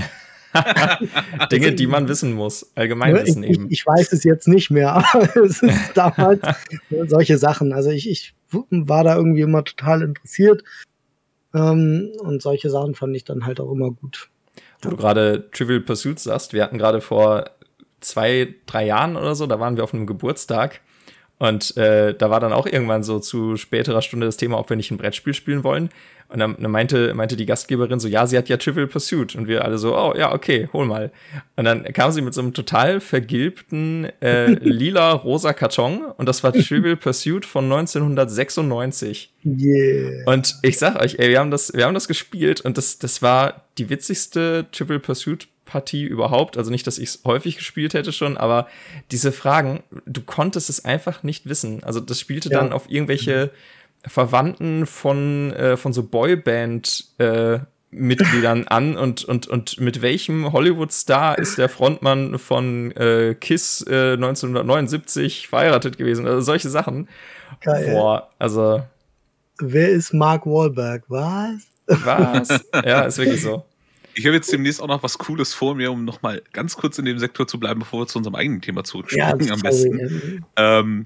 Dinge, 1.51 1.74
die 1.74 1.86
man 1.86 2.07
wissen 2.07 2.33
muss. 2.33 2.71
Allgemeinwissen 2.75 3.43
ich, 3.43 3.51
eben. 3.51 3.65
Ich, 3.67 3.81
ich, 3.81 3.86
weiß 3.86 4.13
es 4.13 4.24
jetzt 4.24 4.48
nicht 4.48 4.71
mehr, 4.71 4.93
aber 4.93 5.36
es 5.43 5.62
ist 5.62 5.91
damals 5.95 6.41
solche 7.07 7.38
Sachen. 7.38 7.74
Also 7.74 7.91
ich, 7.91 8.09
ich 8.09 8.33
war 8.51 9.03
da 9.03 9.15
irgendwie 9.15 9.41
immer 9.41 9.63
total 9.63 10.01
interessiert. 10.01 10.63
Ähm, 11.53 12.12
und 12.19 12.41
solche 12.41 12.69
Sachen 12.69 12.95
fand 12.95 13.15
ich 13.15 13.24
dann 13.24 13.45
halt 13.45 13.59
auch 13.59 13.71
immer 13.71 13.91
gut. 13.91 14.29
Wo 14.81 14.89
du 14.89 14.97
gerade 14.97 15.49
Trivial 15.51 15.81
Pursuit 15.81 16.19
sagst, 16.19 16.53
wir 16.53 16.63
hatten 16.63 16.77
gerade 16.77 17.01
vor 17.01 17.49
zwei, 17.99 18.55
drei 18.65 18.85
Jahren 18.85 19.15
oder 19.15 19.35
so, 19.35 19.45
da 19.45 19.59
waren 19.59 19.75
wir 19.75 19.83
auf 19.83 19.93
einem 19.93 20.07
Geburtstag 20.07 20.81
und 21.39 21.77
äh, 21.77 22.13
da 22.13 22.29
war 22.29 22.41
dann 22.41 22.51
auch 22.51 22.65
irgendwann 22.65 23.01
so 23.01 23.17
zu 23.19 23.55
späterer 23.55 24.01
Stunde 24.01 24.25
das 24.25 24.36
Thema, 24.36 24.60
ob 24.60 24.69
wir 24.69 24.75
nicht 24.75 24.91
ein 24.91 24.98
Brettspiel 24.98 25.34
spielen 25.34 25.63
wollen. 25.63 25.89
Und 26.27 26.39
dann, 26.39 26.58
dann 26.60 26.69
meinte, 26.69 27.13
meinte 27.15 27.38
die 27.38 27.46
Gastgeberin 27.46 28.00
so, 28.00 28.08
ja, 28.08 28.27
sie 28.27 28.38
hat 28.38 28.50
ja 28.50 28.58
Trivial 28.58 28.88
Pursuit. 28.88 29.36
Und 29.36 29.48
wir 29.48 29.63
alle 29.63 29.77
so, 29.77 29.98
oh 29.98 30.13
ja, 30.15 30.34
okay, 30.34 30.67
hol 30.74 30.86
mal. 30.86 31.12
Und 31.55 31.63
dann 31.63 31.84
kam 31.93 32.12
sie 32.12 32.22
mit 32.22 32.34
so 32.34 32.41
einem 32.41 32.53
total 32.53 33.00
vergilbten 33.00 34.10
äh, 34.22 34.51
lila-rosa 34.62 35.53
Karton 35.53 36.03
und 36.17 36.27
das 36.27 36.43
war 36.43 36.51
Trivial 36.51 36.98
Pursuit 36.98 37.46
von 37.46 37.63
1996. 37.63 39.34
Yeah. 39.46 40.24
Und 40.25 40.55
ich 40.62 40.77
sag 40.77 41.01
euch, 41.01 41.15
ey, 41.19 41.29
wir 41.29 41.39
haben 41.39 41.51
das, 41.51 41.74
wir 41.74 41.86
haben 41.86 41.93
das 41.93 42.10
gespielt 42.10 42.62
und 42.62 42.77
das, 42.77 43.00
das 43.00 43.22
war 43.22 43.63
die 43.77 43.89
witzigste 43.89 44.67
Trivial 44.72 45.00
Pursuit 45.00 45.48
Partie 45.69 46.03
überhaupt. 46.03 46.57
Also 46.57 46.71
nicht, 46.71 46.88
dass 46.88 46.97
ich 46.97 47.09
es 47.09 47.21
häufig 47.25 47.57
gespielt 47.57 47.93
hätte 47.93 48.11
schon, 48.11 48.38
aber 48.38 48.67
diese 49.11 49.31
Fragen, 49.31 49.83
du 50.05 50.21
konntest 50.21 50.69
es 50.69 50.83
einfach 50.83 51.21
nicht 51.23 51.47
wissen. 51.47 51.83
Also 51.83 51.99
das 51.99 52.19
spielte 52.19 52.49
ja. 52.49 52.59
dann 52.59 52.73
auf 52.73 52.89
irgendwelche 52.89 53.51
Verwandten 54.05 54.85
von, 54.85 55.53
äh, 55.53 55.77
von 55.77 55.93
so 55.93 56.03
Boyband 56.03 57.05
äh, 57.19 57.59
Mitgliedern 57.91 58.67
an 58.67 58.97
und, 58.97 59.25
und, 59.25 59.47
und 59.47 59.79
mit 59.79 60.01
welchem 60.01 60.51
Hollywood-Star 60.51 61.38
ist 61.38 61.57
der 61.57 61.69
Frontmann 61.69 62.38
von 62.38 62.91
äh, 62.91 63.35
Kiss 63.39 63.85
äh, 63.88 64.13
1979 64.13 65.47
verheiratet 65.47 65.97
gewesen? 65.97 66.27
Also 66.27 66.41
solche 66.41 66.69
Sachen. 66.69 67.07
Geil. 67.61 67.91
Boah, 67.91 68.29
also. 68.39 68.83
Wer 69.59 69.89
ist 69.89 70.13
Mark 70.13 70.45
Wahlberg? 70.45 71.03
Was? 71.07 71.67
Was? 71.88 72.65
ja, 72.85 73.01
ist 73.01 73.17
wirklich 73.17 73.41
so. 73.41 73.65
Ich 74.19 74.25
habe 74.25 74.35
jetzt 74.35 74.51
demnächst 74.51 74.81
auch 74.81 74.88
noch 74.88 75.01
was 75.01 75.17
Cooles 75.17 75.53
vor 75.53 75.75
mir, 75.75 75.93
um 75.93 76.03
nochmal 76.03 76.41
ganz 76.51 76.75
kurz 76.75 76.99
in 76.99 77.05
dem 77.05 77.19
Sektor 77.19 77.47
zu 77.47 77.57
bleiben, 77.57 77.79
bevor 77.79 78.01
wir 78.01 78.07
zu 78.07 78.17
unserem 78.17 78.35
eigenen 78.35 78.59
Thema 78.59 78.83
zurückspringen 78.83 79.47
ja, 79.47 79.53
am 79.53 79.61
besten. 79.61 80.45
Ähm, 80.57 81.05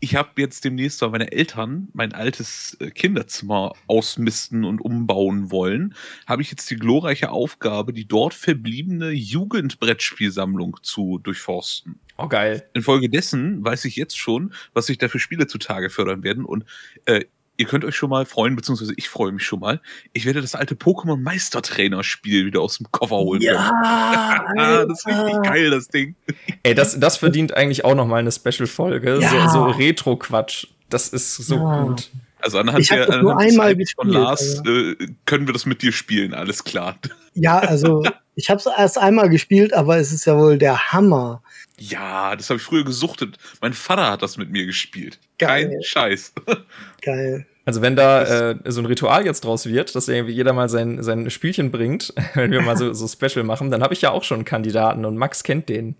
ich 0.00 0.16
habe 0.16 0.28
jetzt 0.36 0.62
demnächst, 0.62 1.00
weil 1.00 1.08
meine 1.08 1.32
Eltern 1.32 1.88
mein 1.94 2.12
altes 2.12 2.76
äh, 2.78 2.90
Kinderzimmer 2.90 3.72
ausmisten 3.86 4.64
und 4.64 4.82
umbauen 4.82 5.50
wollen, 5.50 5.94
habe 6.26 6.42
ich 6.42 6.50
jetzt 6.50 6.70
die 6.70 6.76
glorreiche 6.76 7.30
Aufgabe, 7.30 7.94
die 7.94 8.06
dort 8.06 8.34
verbliebene 8.34 9.12
Jugendbrettspielsammlung 9.12 10.76
zu 10.82 11.18
durchforsten. 11.22 11.98
Oh, 12.18 12.28
geil. 12.28 12.68
Infolgedessen 12.74 13.64
weiß 13.64 13.86
ich 13.86 13.96
jetzt 13.96 14.18
schon, 14.18 14.52
was 14.74 14.84
sich 14.84 14.98
da 14.98 15.08
für 15.08 15.18
Spiele 15.18 15.46
zutage 15.46 15.88
fördern 15.88 16.22
werden. 16.22 16.44
Und 16.44 16.66
äh, 17.06 17.24
ihr 17.56 17.66
könnt 17.66 17.84
euch 17.84 17.96
schon 17.96 18.10
mal 18.10 18.26
freuen, 18.26 18.56
beziehungsweise 18.56 18.94
ich 18.96 19.08
freue 19.08 19.32
mich 19.32 19.44
schon 19.44 19.60
mal. 19.60 19.80
Ich 20.12 20.26
werde 20.26 20.40
das 20.40 20.54
alte 20.54 20.74
Pokémon 20.74 21.16
Meistertrainer 21.16 22.02
Spiel 22.02 22.46
wieder 22.46 22.60
aus 22.60 22.78
dem 22.78 22.86
Koffer 22.90 23.16
holen 23.16 23.42
ja, 23.42 24.44
können. 24.54 24.88
das 24.88 25.00
ist 25.00 25.06
richtig 25.06 25.42
geil, 25.42 25.70
das 25.70 25.88
Ding. 25.88 26.14
Ey, 26.62 26.74
das, 26.74 26.98
das 26.98 27.16
verdient 27.16 27.54
eigentlich 27.54 27.84
auch 27.84 27.94
noch 27.94 28.06
mal 28.06 28.18
eine 28.18 28.32
Special-Folge. 28.32 29.18
Ja. 29.20 29.48
So, 29.48 29.58
so 29.58 29.64
Retro-Quatsch. 29.64 30.66
Das 30.88 31.08
ist 31.08 31.36
so 31.36 31.56
ja. 31.56 31.82
gut. 31.82 32.10
Also 32.40 32.58
anhand 32.58 32.80
ich 32.80 32.88
der 32.88 33.22
nur 33.22 33.38
einmal 33.38 33.74
gespielt, 33.74 33.96
von 33.96 34.08
Lars 34.08 34.62
äh, 34.66 34.94
können 35.24 35.46
wir 35.46 35.52
das 35.52 35.66
mit 35.66 35.82
dir 35.82 35.92
spielen, 35.92 36.34
alles 36.34 36.64
klar. 36.64 36.98
Ja, 37.38 37.58
also 37.58 38.02
ich 38.34 38.48
habe 38.48 38.58
es 38.58 38.64
erst 38.64 38.96
einmal 38.96 39.28
gespielt, 39.28 39.74
aber 39.74 39.98
es 39.98 40.10
ist 40.10 40.24
ja 40.24 40.38
wohl 40.38 40.56
der 40.56 40.90
Hammer. 40.92 41.42
Ja, 41.78 42.34
das 42.34 42.48
habe 42.48 42.56
ich 42.56 42.62
früher 42.62 42.82
gesuchtet. 42.82 43.36
Mein 43.60 43.74
Vater 43.74 44.10
hat 44.10 44.22
das 44.22 44.38
mit 44.38 44.50
mir 44.50 44.64
gespielt. 44.64 45.18
Geil. 45.38 45.68
Kein 45.68 45.82
Scheiß. 45.82 46.32
Geil. 47.02 47.46
Also 47.66 47.82
wenn 47.82 47.96
da 47.96 48.52
äh, 48.52 48.56
so 48.66 48.80
ein 48.80 48.86
Ritual 48.86 49.26
jetzt 49.26 49.44
draus 49.44 49.66
wird, 49.66 49.94
dass 49.94 50.08
irgendwie 50.08 50.32
jeder 50.32 50.52
mal 50.52 50.68
sein, 50.68 51.02
sein 51.02 51.28
Spielchen 51.30 51.70
bringt, 51.70 52.14
wenn 52.34 52.52
wir 52.52 52.62
mal 52.62 52.76
so, 52.76 52.92
so 52.92 53.06
Special 53.06 53.44
machen, 53.44 53.70
dann 53.70 53.82
habe 53.82 53.92
ich 53.92 54.00
ja 54.00 54.12
auch 54.12 54.24
schon 54.24 54.36
einen 54.36 54.44
Kandidaten 54.44 55.04
und 55.04 55.16
Max 55.16 55.42
kennt 55.42 55.68
den. 55.68 55.96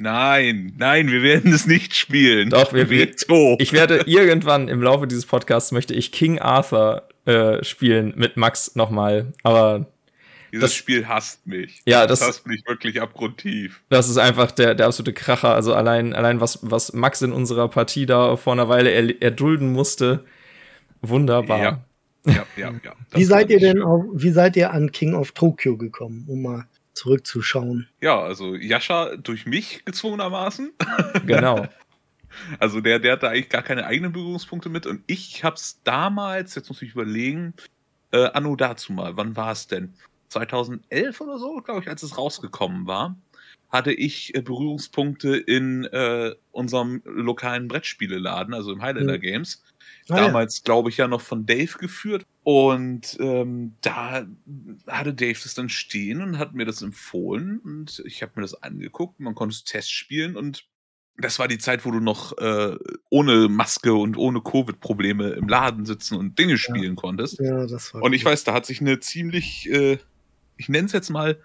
Nein, 0.00 0.74
nein, 0.76 1.08
wir 1.08 1.22
werden 1.22 1.52
es 1.52 1.66
nicht 1.66 1.94
spielen. 1.96 2.50
Doch, 2.50 2.72
wir 2.72 2.88
werden. 2.88 3.14
Ich 3.58 3.72
werde 3.72 4.04
irgendwann 4.06 4.68
im 4.68 4.80
Laufe 4.80 5.06
dieses 5.06 5.26
Podcasts 5.26 5.72
möchte 5.72 5.92
ich 5.92 6.12
King 6.12 6.38
Arthur 6.38 7.08
äh, 7.24 7.64
spielen 7.64 8.14
mit 8.16 8.36
Max 8.36 8.76
nochmal. 8.76 9.32
Aber 9.42 9.86
dieses 10.52 10.70
das, 10.70 10.74
Spiel 10.74 11.08
hasst 11.08 11.46
mich. 11.46 11.80
Ja, 11.84 12.06
das, 12.06 12.20
das 12.20 12.28
hasst 12.28 12.46
mich 12.46 12.62
wirklich 12.66 13.00
abgrundtief. 13.02 13.82
Das 13.88 14.08
ist 14.08 14.18
einfach 14.18 14.50
der, 14.50 14.74
der 14.74 14.86
absolute 14.86 15.12
Kracher. 15.12 15.54
Also 15.54 15.74
allein, 15.74 16.14
allein 16.14 16.40
was, 16.40 16.60
was 16.62 16.92
Max 16.92 17.20
in 17.22 17.32
unserer 17.32 17.68
Partie 17.68 18.06
da 18.06 18.36
vor 18.36 18.52
einer 18.52 18.68
Weile 18.68 18.90
er, 18.90 19.20
erdulden 19.20 19.72
musste. 19.72 20.24
Wunderbar. 21.02 21.58
Ja, 21.58 21.84
ja, 22.26 22.46
ja. 22.56 22.70
ja. 22.84 22.92
wie 23.10 23.24
seid 23.24 23.50
ihr 23.50 23.60
denn 23.60 23.82
auf, 23.82 24.04
wie 24.14 24.30
seid 24.30 24.56
ihr 24.56 24.72
an 24.72 24.90
King 24.90 25.14
of 25.14 25.32
Tokyo 25.32 25.76
gekommen, 25.76 26.24
um 26.28 26.42
mal 26.42 26.66
zurückzuschauen? 26.98 27.88
Ja, 28.00 28.20
also 28.20 28.54
Yasha 28.54 29.16
durch 29.16 29.46
mich 29.46 29.84
gezwungenermaßen. 29.84 30.72
Genau. 31.26 31.66
Also 32.60 32.82
der, 32.82 32.98
der 32.98 33.12
hatte 33.12 33.30
eigentlich 33.30 33.48
gar 33.48 33.62
keine 33.62 33.86
eigenen 33.86 34.12
Berührungspunkte 34.12 34.68
mit 34.68 34.86
und 34.86 35.02
ich 35.06 35.42
hab's 35.44 35.80
damals, 35.82 36.54
jetzt 36.54 36.68
muss 36.68 36.82
ich 36.82 36.92
überlegen, 36.92 37.54
äh, 38.12 38.26
anno 38.26 38.54
dazu 38.54 38.92
mal, 38.92 39.16
wann 39.16 39.34
war 39.34 39.50
es 39.50 39.66
denn? 39.66 39.94
2011 40.28 41.20
oder 41.20 41.38
so, 41.38 41.56
glaube 41.62 41.80
ich, 41.80 41.88
als 41.88 42.02
es 42.02 42.18
rausgekommen 42.18 42.86
war, 42.86 43.16
hatte 43.70 43.92
ich 43.92 44.34
äh, 44.34 44.42
Berührungspunkte 44.42 45.36
in 45.36 45.84
äh, 45.84 46.34
unserem 46.50 47.02
lokalen 47.04 47.68
Brettspieleladen, 47.68 48.54
also 48.54 48.72
im 48.72 48.82
Highlander 48.82 49.16
mhm. 49.16 49.22
Games. 49.22 49.62
Ah, 50.10 50.16
Damals, 50.16 50.58
ja. 50.58 50.62
glaube 50.64 50.90
ich, 50.90 50.96
ja 50.96 51.08
noch 51.08 51.20
von 51.20 51.46
Dave 51.46 51.78
geführt. 51.78 52.24
Und 52.42 53.16
ähm, 53.20 53.72
da 53.80 54.26
hatte 54.86 55.14
Dave 55.14 55.38
das 55.42 55.54
dann 55.54 55.68
stehen 55.68 56.22
und 56.22 56.38
hat 56.38 56.54
mir 56.54 56.64
das 56.64 56.82
empfohlen. 56.82 57.58
Und 57.58 58.02
ich 58.06 58.22
habe 58.22 58.32
mir 58.36 58.42
das 58.42 58.62
angeguckt. 58.62 59.20
Man 59.20 59.34
konnte 59.34 59.54
es 59.54 59.64
Test 59.64 59.92
spielen 59.92 60.36
und 60.36 60.66
das 61.20 61.40
war 61.40 61.48
die 61.48 61.58
Zeit, 61.58 61.84
wo 61.84 61.90
du 61.90 61.98
noch 61.98 62.38
äh, 62.38 62.76
ohne 63.10 63.48
Maske 63.48 63.92
und 63.92 64.16
ohne 64.16 64.40
Covid-Probleme 64.40 65.30
im 65.30 65.48
Laden 65.48 65.84
sitzen 65.84 66.16
und 66.16 66.38
Dinge 66.38 66.58
spielen 66.58 66.94
ja. 66.94 66.94
konntest. 66.94 67.40
Ja, 67.40 67.66
das 67.66 67.92
war 67.92 68.02
und 68.02 68.12
ich 68.12 68.24
weiß, 68.24 68.44
da 68.44 68.54
hat 68.54 68.66
sich 68.66 68.80
eine 68.80 69.00
ziemlich 69.00 69.68
äh, 69.68 69.98
ich 70.58 70.68
nenne 70.68 70.86
es 70.86 70.92
jetzt 70.92 71.08
mal, 71.08 71.40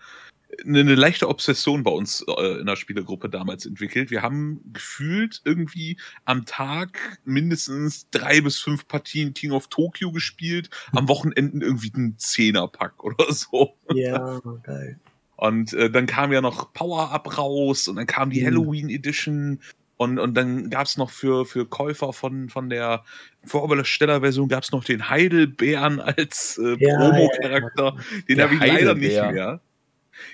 eine, 0.65 0.79
eine, 0.79 0.95
leichte 0.95 1.29
Obsession 1.29 1.83
bei 1.83 1.91
uns 1.91 2.23
äh, 2.27 2.59
in 2.59 2.65
der 2.65 2.75
Spielergruppe 2.75 3.29
damals 3.29 3.65
entwickelt. 3.65 4.11
Wir 4.11 4.21
haben 4.21 4.61
gefühlt 4.73 5.41
irgendwie 5.45 5.97
am 6.25 6.45
Tag 6.45 7.19
mindestens 7.25 8.09
drei 8.09 8.41
bis 8.41 8.59
fünf 8.59 8.87
Partien 8.87 9.33
King 9.33 9.51
of 9.51 9.67
Tokyo 9.67 10.11
gespielt, 10.11 10.69
am 10.91 11.07
Wochenenden 11.07 11.61
irgendwie 11.61 11.91
einen 11.95 12.17
Zehnerpack 12.17 13.03
oder 13.03 13.31
so. 13.31 13.75
Ja, 13.93 14.41
geil. 14.63 14.99
Und 15.35 15.73
äh, 15.73 15.89
dann 15.89 16.05
kam 16.05 16.31
ja 16.31 16.41
noch 16.41 16.73
Power-Up 16.73 17.37
raus 17.37 17.87
und 17.87 17.95
dann 17.95 18.07
kam 18.07 18.29
die 18.29 18.41
mhm. 18.41 18.45
Halloween 18.45 18.89
Edition 18.89 19.59
und, 19.97 20.19
und 20.19 20.35
dann 20.35 20.69
gab 20.69 20.85
es 20.87 20.97
noch 20.97 21.09
für, 21.09 21.45
für 21.45 21.65
Käufer 21.65 22.13
von, 22.13 22.49
von 22.49 22.69
der 22.69 23.03
Vorbestellerversion 23.45 24.49
gab 24.49 24.63
es 24.63 24.71
noch 24.71 24.83
den 24.83 25.09
Heidelbeeren 25.09 25.99
als 25.99 26.57
äh, 26.57 26.75
ja, 26.79 26.97
Promo-Charakter. 26.97 27.95
Ja, 27.95 28.21
Den 28.27 28.41
habe 28.41 28.55
ich 28.55 28.59
leider 28.59 28.95
nicht 28.95 29.15
mehr. 29.15 29.61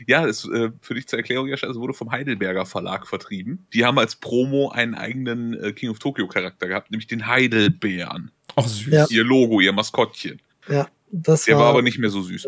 Ja, 0.08 0.26
das, 0.26 0.46
äh, 0.46 0.72
für 0.82 0.94
dich 0.94 1.08
zur 1.08 1.20
Erklärung, 1.20 1.48
Jascha, 1.48 1.68
es 1.68 1.78
wurde 1.78 1.94
vom 1.94 2.12
Heidelberger 2.12 2.66
Verlag 2.66 3.08
vertrieben. 3.08 3.68
Die 3.74 3.86
haben 3.86 3.98
als 3.98 4.16
Promo 4.16 4.70
einen 4.70 4.96
eigenen 4.96 5.54
äh, 5.62 5.72
King 5.74 5.90
of 5.90 6.00
Tokyo 6.00 6.28
Charakter 6.28 6.68
gehabt, 6.68 6.92
nämlich 6.92 7.08
den 7.08 7.28
Heidelbeeren. 7.28 8.32
Ach, 8.56 8.68
süß. 8.68 8.94
Ja. 8.94 9.06
Ihr 9.10 9.24
Logo, 9.24 9.60
ihr 9.60 9.74
Maskottchen. 9.74 10.42
Ja, 10.68 10.88
das 11.12 11.46
Der 11.46 11.56
war, 11.56 11.64
war 11.64 11.70
aber 11.70 11.82
nicht 11.82 12.00
mehr 12.00 12.10
so 12.10 12.22
süß. 12.22 12.48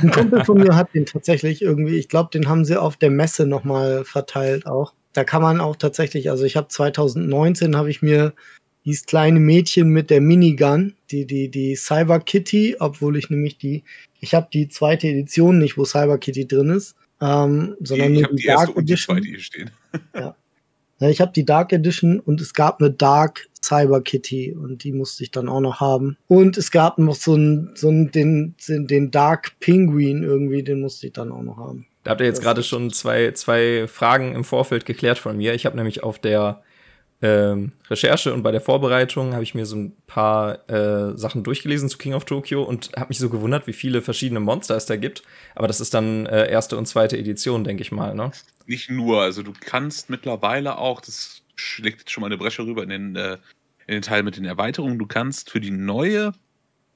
Ein 0.00 0.10
Kumpel 0.10 0.44
von 0.44 0.58
mir 0.58 0.74
hat 0.74 0.94
den 0.94 1.06
tatsächlich 1.06 1.62
irgendwie, 1.62 1.96
ich 1.96 2.08
glaube, 2.08 2.30
den 2.32 2.48
haben 2.48 2.64
sie 2.64 2.80
auf 2.80 2.96
der 2.96 3.10
Messe 3.10 3.46
nochmal 3.46 4.04
verteilt 4.04 4.66
auch 4.66 4.94
da 5.12 5.24
kann 5.24 5.42
man 5.42 5.60
auch 5.60 5.76
tatsächlich, 5.76 6.30
also 6.30 6.44
ich 6.44 6.56
habe 6.56 6.68
2019 6.68 7.76
habe 7.76 7.90
ich 7.90 8.02
mir 8.02 8.32
dieses 8.84 9.06
kleine 9.06 9.40
Mädchen 9.40 9.88
mit 9.88 10.10
der 10.10 10.20
Minigun, 10.20 10.94
die 11.10 11.26
die 11.26 11.48
die 11.48 11.76
Cyber 11.76 12.20
Kitty, 12.20 12.76
obwohl 12.78 13.16
ich 13.16 13.30
nämlich 13.30 13.58
die, 13.58 13.84
ich 14.20 14.34
habe 14.34 14.48
die 14.52 14.68
zweite 14.68 15.08
Edition 15.08 15.58
nicht, 15.58 15.76
wo 15.76 15.84
Cyber 15.84 16.18
Kitty 16.18 16.46
drin 16.46 16.70
ist, 16.70 16.96
ähm, 17.20 17.76
sondern 17.80 18.14
ich 18.14 18.20
nur 18.20 18.30
die, 18.30 18.36
die 18.36 18.48
Dark 18.48 18.76
Edition. 18.76 19.22
Die 19.22 19.28
hier 19.30 19.40
stehen. 19.40 19.70
ja. 20.14 20.34
ja. 20.98 21.08
ich 21.08 21.20
habe 21.20 21.32
die 21.32 21.44
Dark 21.44 21.72
Edition 21.72 22.18
und 22.20 22.40
es 22.40 22.54
gab 22.54 22.80
eine 22.80 22.90
Dark 22.90 23.48
Cyber 23.62 24.02
Kitty 24.02 24.52
und 24.52 24.82
die 24.82 24.92
musste 24.92 25.22
ich 25.22 25.30
dann 25.30 25.48
auch 25.48 25.60
noch 25.60 25.80
haben. 25.80 26.16
Und 26.26 26.58
es 26.58 26.72
gab 26.72 26.98
noch 26.98 27.14
so 27.14 27.34
einen, 27.34 27.70
so 27.76 27.88
einen 27.88 28.10
den, 28.10 28.56
den 28.68 29.10
Dark 29.12 29.52
Penguin 29.60 30.24
irgendwie, 30.24 30.64
den 30.64 30.80
musste 30.80 31.06
ich 31.06 31.12
dann 31.12 31.30
auch 31.30 31.42
noch 31.42 31.58
haben. 31.58 31.86
Da 32.02 32.10
habt 32.10 32.20
ihr 32.20 32.26
jetzt 32.26 32.42
gerade 32.42 32.64
schon 32.64 32.90
zwei, 32.90 33.30
zwei 33.30 33.86
Fragen 33.86 34.34
im 34.34 34.42
Vorfeld 34.42 34.84
geklärt 34.84 35.18
von 35.18 35.36
mir. 35.36 35.54
Ich 35.54 35.66
habe 35.66 35.76
nämlich 35.76 36.02
auf 36.02 36.18
der 36.18 36.62
ähm, 37.22 37.72
Recherche 37.88 38.34
und 38.34 38.42
bei 38.42 38.50
der 38.50 38.60
Vorbereitung 38.60 39.32
habe 39.32 39.44
ich 39.44 39.54
mir 39.54 39.64
so 39.64 39.76
ein 39.76 39.96
paar 40.06 40.68
äh, 40.68 41.16
Sachen 41.16 41.44
durchgelesen 41.44 41.88
zu 41.88 41.96
King 41.96 42.14
of 42.14 42.24
Tokyo 42.24 42.64
und 42.64 42.90
habe 42.96 43.08
mich 43.08 43.18
so 43.18 43.30
gewundert, 43.30 43.68
wie 43.68 43.72
viele 43.72 44.02
verschiedene 44.02 44.40
Monster 44.40 44.76
es 44.76 44.86
da 44.86 44.96
gibt. 44.96 45.22
Aber 45.54 45.68
das 45.68 45.80
ist 45.80 45.94
dann 45.94 46.26
äh, 46.26 46.50
erste 46.50 46.76
und 46.76 46.86
zweite 46.86 47.16
Edition, 47.16 47.62
denke 47.62 47.82
ich 47.82 47.92
mal, 47.92 48.14
ne? 48.14 48.32
Nicht 48.66 48.90
nur, 48.90 49.22
also 49.22 49.42
du 49.42 49.52
kannst 49.58 50.10
mittlerweile 50.10 50.78
auch, 50.78 51.00
das 51.00 51.42
schlägt 51.54 52.00
jetzt 52.00 52.10
schon 52.10 52.22
mal 52.22 52.26
eine 52.26 52.38
Bresche 52.38 52.64
rüber 52.66 52.82
in 52.82 52.88
den, 52.88 53.16
äh, 53.16 53.38
in 53.86 53.94
den 53.94 54.02
Teil 54.02 54.24
mit 54.24 54.36
den 54.36 54.44
Erweiterungen, 54.44 54.98
du 54.98 55.06
kannst 55.06 55.50
für 55.50 55.60
die 55.60 55.70
neue 55.70 56.32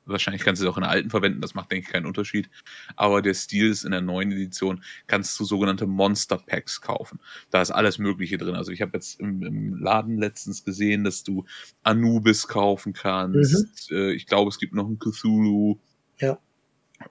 Wahrscheinlich 0.06 0.42
kannst 0.42 0.62
du 0.62 0.66
es 0.66 0.72
auch 0.72 0.76
in 0.76 0.82
der 0.82 0.90
alten 0.90 1.10
verwenden, 1.10 1.40
das 1.40 1.54
macht, 1.54 1.70
denke 1.70 1.86
ich, 1.86 1.92
keinen 1.92 2.06
Unterschied. 2.06 2.48
Aber 2.94 3.22
der 3.22 3.34
Stil 3.34 3.70
ist 3.70 3.84
in 3.84 3.90
der 3.90 4.00
neuen 4.00 4.32
Edition, 4.32 4.82
kannst 5.06 5.38
du 5.38 5.44
sogenannte 5.44 5.86
Monster 5.86 6.38
Packs 6.38 6.80
kaufen. 6.80 7.20
Da 7.50 7.60
ist 7.60 7.72
alles 7.72 7.98
Mögliche 7.98 8.38
drin. 8.38 8.54
Also 8.54 8.72
ich 8.72 8.82
habe 8.82 8.92
jetzt 8.94 9.20
im, 9.20 9.42
im, 9.42 9.76
Laden 9.76 10.18
letztens 10.18 10.64
gesehen, 10.64 11.04
dass 11.04 11.24
du 11.24 11.44
Anubis 11.82 12.46
kaufen 12.48 12.92
kannst. 12.92 13.90
Mhm. 13.90 13.96
Äh, 13.96 14.12
ich 14.12 14.26
glaube, 14.26 14.48
es 14.48 14.58
gibt 14.58 14.74
noch 14.74 14.86
einen 14.86 14.98
Cthulhu. 14.98 15.78
Ja. 16.18 16.38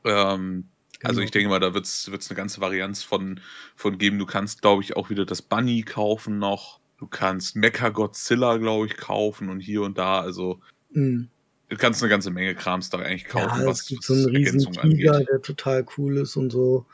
Ähm, 0.03 0.69
also 1.03 1.21
ich 1.21 1.31
genau. 1.31 1.49
denke 1.49 1.49
mal, 1.49 1.59
da 1.59 1.73
wird 1.73 1.85
es 1.85 2.09
eine 2.09 2.37
ganze 2.37 2.61
Varianz 2.61 3.03
von, 3.03 3.39
von 3.75 3.97
geben. 3.97 4.17
Du 4.17 4.25
kannst, 4.25 4.61
glaube 4.61 4.83
ich, 4.83 4.95
auch 4.95 5.09
wieder 5.09 5.25
das 5.25 5.41
Bunny 5.41 5.83
kaufen 5.83 6.39
noch. 6.39 6.79
Du 6.97 7.07
kannst 7.07 7.55
Mecha 7.55 7.89
Godzilla, 7.89 8.57
glaube 8.57 8.87
ich, 8.87 8.97
kaufen 8.97 9.49
und 9.49 9.59
hier 9.59 9.81
und 9.81 9.97
da. 9.97 10.21
Also 10.21 10.61
mhm. 10.91 11.29
Du 11.69 11.77
kannst 11.77 12.01
eine 12.01 12.09
ganze 12.09 12.31
Menge 12.31 12.53
Krams 12.55 12.89
da 12.89 12.99
eigentlich 12.99 13.25
kaufen, 13.25 13.61
ja, 13.61 13.65
was, 13.65 13.81
es 13.81 13.87
gibt 13.87 14.01
was 14.01 14.07
so 14.07 14.27
einen 14.27 14.35
riesen 14.35 14.71
Tiger, 14.71 14.83
angeht. 15.15 15.29
der 15.29 15.41
total 15.41 15.85
cool 15.97 16.17
ist 16.17 16.35
und 16.35 16.51
so. 16.51 16.85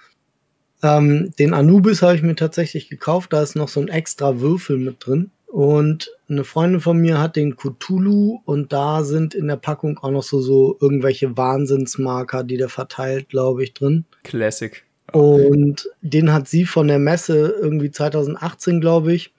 Ähm, 0.83 1.33
den 1.37 1.53
Anubis 1.53 2.01
habe 2.01 2.15
ich 2.15 2.23
mir 2.23 2.35
tatsächlich 2.35 2.89
gekauft. 2.89 3.33
Da 3.33 3.41
ist 3.41 3.55
noch 3.55 3.67
so 3.67 3.81
ein 3.81 3.89
extra 3.89 4.39
Würfel 4.39 4.77
mit 4.77 5.05
drin. 5.05 5.31
Und 5.51 6.09
eine 6.29 6.45
Freundin 6.45 6.79
von 6.79 6.97
mir 6.97 7.19
hat 7.19 7.35
den 7.35 7.57
Cthulhu 7.57 8.39
und 8.45 8.71
da 8.71 9.03
sind 9.03 9.35
in 9.35 9.47
der 9.47 9.57
Packung 9.57 9.97
auch 9.97 10.09
noch 10.09 10.23
so, 10.23 10.39
so 10.39 10.77
irgendwelche 10.79 11.35
Wahnsinnsmarker, 11.35 12.45
die 12.45 12.55
der 12.55 12.69
verteilt, 12.69 13.27
glaube 13.27 13.63
ich, 13.63 13.73
drin. 13.73 14.05
Classic. 14.23 14.85
Und 15.11 15.89
den 16.01 16.31
hat 16.31 16.47
sie 16.47 16.63
von 16.63 16.87
der 16.87 16.99
Messe 16.99 17.53
irgendwie 17.61 17.91
2018, 17.91 18.79
glaube 18.79 19.13
ich, 19.13 19.33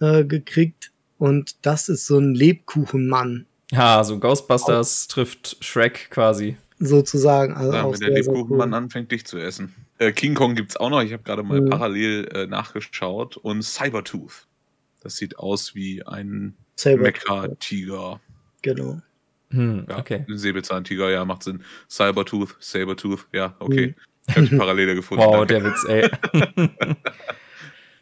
äh, 0.00 0.24
gekriegt. 0.24 0.90
Und 1.18 1.64
das 1.64 1.88
ist 1.88 2.06
so 2.06 2.18
ein 2.18 2.34
Lebkuchenmann. 2.34 3.46
Ja, 3.78 4.04
so 4.04 4.18
Ghostbusters 4.18 5.06
auch. 5.08 5.12
trifft 5.14 5.56
Shrek 5.60 6.10
quasi. 6.10 6.56
Sozusagen. 6.78 7.54
Also 7.54 7.72
ja, 7.72 7.90
wenn 7.90 8.00
der 8.00 8.10
Lebkuchenmann 8.10 8.70
cool. 8.70 8.74
anfängt, 8.74 9.10
dich 9.10 9.24
zu 9.24 9.38
essen. 9.38 9.74
Äh, 9.98 10.12
King 10.12 10.34
Kong 10.34 10.54
gibt 10.54 10.70
es 10.70 10.76
auch 10.76 10.90
noch. 10.90 11.02
Ich 11.02 11.12
habe 11.12 11.22
gerade 11.22 11.42
mal 11.42 11.60
mhm. 11.60 11.70
parallel 11.70 12.28
äh, 12.32 12.46
nachgeschaut. 12.46 13.36
Und 13.36 13.62
Cybertooth. 13.62 14.46
Das 15.02 15.16
sieht 15.16 15.38
aus 15.38 15.74
wie 15.74 16.04
ein 16.06 16.54
Mecha-Tiger. 16.84 18.20
Genau. 18.62 19.00
Hm, 19.50 19.86
ja, 19.88 19.98
okay. 19.98 20.24
Ein 20.28 20.38
Säbelzahntiger, 20.38 21.10
ja, 21.10 21.24
macht 21.24 21.42
Sinn. 21.44 21.62
Cybertooth, 21.88 22.56
Sabertooth, 22.58 23.26
ja, 23.32 23.54
okay. 23.60 23.88
Hm. 23.88 23.94
Ich 24.26 24.36
habe 24.36 24.46
die 24.46 24.56
Parallele 24.56 24.94
gefunden. 24.94 25.22
Wow, 25.22 25.46
der 25.46 25.62
Witz, 25.62 25.84
ey. 25.86 26.10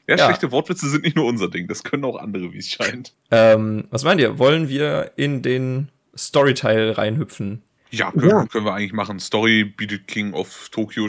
ja, 0.09 0.17
ja, 0.17 0.25
schlechte 0.27 0.51
Wortwitze 0.51 0.89
sind 0.89 1.05
nicht 1.05 1.17
nur 1.17 1.27
unser 1.27 1.49
Ding, 1.49 1.69
das 1.69 1.85
können 1.85 2.05
auch 2.05 2.17
andere, 2.17 2.53
wie 2.53 2.59
es 2.59 2.69
scheint. 2.69 3.15
Ähm, 3.31 3.85
was 3.91 4.05
meint 4.05 4.21
ihr? 4.21 4.39
Wollen 4.39 4.69
wir 4.69 5.13
in 5.17 5.43
den 5.43 5.91
Storyteil 6.17 6.91
reinhüpfen? 6.91 7.63
Ja 7.91 8.11
können, 8.11 8.31
ja. 8.31 8.47
können 8.47 8.65
wir 8.65 8.75
eigentlich 8.75 8.95
machen. 8.95 9.21
Story 9.21 9.65
bietet 9.65 10.09
King 10.09 10.33
of 10.33 10.71
Tokyo, 10.71 11.09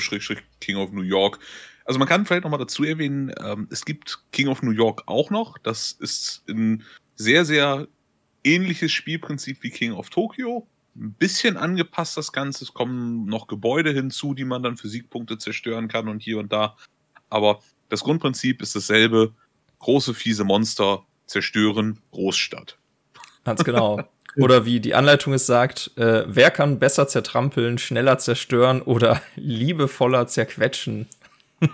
King 0.60 0.76
of 0.78 0.92
New 0.92 1.02
York. 1.02 1.40
Also 1.86 2.00
man 2.00 2.08
kann 2.08 2.26
vielleicht 2.26 2.44
nochmal 2.44 2.60
dazu 2.60 2.84
erwähnen, 2.84 3.34
ähm, 3.42 3.68
es 3.72 3.86
gibt 3.86 4.20
King 4.32 4.48
of 4.48 4.62
New 4.62 4.72
York 4.72 5.04
auch 5.06 5.30
noch. 5.30 5.58
Das 5.58 5.92
ist 5.92 6.44
ein 6.50 6.84
sehr, 7.16 7.46
sehr 7.46 7.88
ähnliches 8.44 8.92
Spielprinzip 8.92 9.64
wie 9.64 9.70
King 9.70 9.94
of 9.94 10.10
Tokyo. 10.10 10.68
Ein 10.96 11.14
bisschen 11.14 11.58
angepasst 11.58 12.18
das 12.18 12.32
Ganze. 12.32 12.66
Es 12.66 12.74
kommen 12.74 13.26
noch 13.26 13.48
Gebäude 13.48 13.92
hinzu, 13.92 14.34
die 14.34 14.46
man 14.46 14.62
dann 14.62 14.78
für 14.78 14.88
Siegpunkte 14.88 15.38
zerstören 15.38 15.88
kann 15.88 16.08
und 16.08 16.22
hier 16.22 16.38
und 16.38 16.52
da. 16.54 16.78
Aber 17.30 17.62
das 17.94 18.04
Grundprinzip 18.04 18.60
ist 18.64 18.76
dasselbe. 18.76 19.34
Große, 19.78 20.16
fiese 20.16 20.44
Monster 20.44 21.06
zerstören 21.28 22.00
Großstadt. 22.12 22.80
Ganz 23.44 23.64
genau. 23.64 24.02
Oder 24.36 24.66
wie 24.66 24.80
die 24.80 24.96
Anleitung 24.96 25.34
es 25.34 25.46
sagt, 25.46 25.92
äh, 25.96 26.24
wer 26.26 26.50
kann 26.50 26.80
besser 26.80 27.08
zertrampeln, 27.08 27.78
schneller 27.78 28.18
zerstören 28.18 28.82
oder 28.82 29.22
liebevoller 29.36 30.26
zerquetschen? 30.26 31.08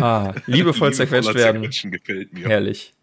ah, 0.00 0.34
liebevoll 0.46 0.92
zerquetscht 0.92 1.34
werden. 1.34 1.62
gefällt 1.92 2.32
mir. 2.32 2.48
Herrlich. 2.48 2.94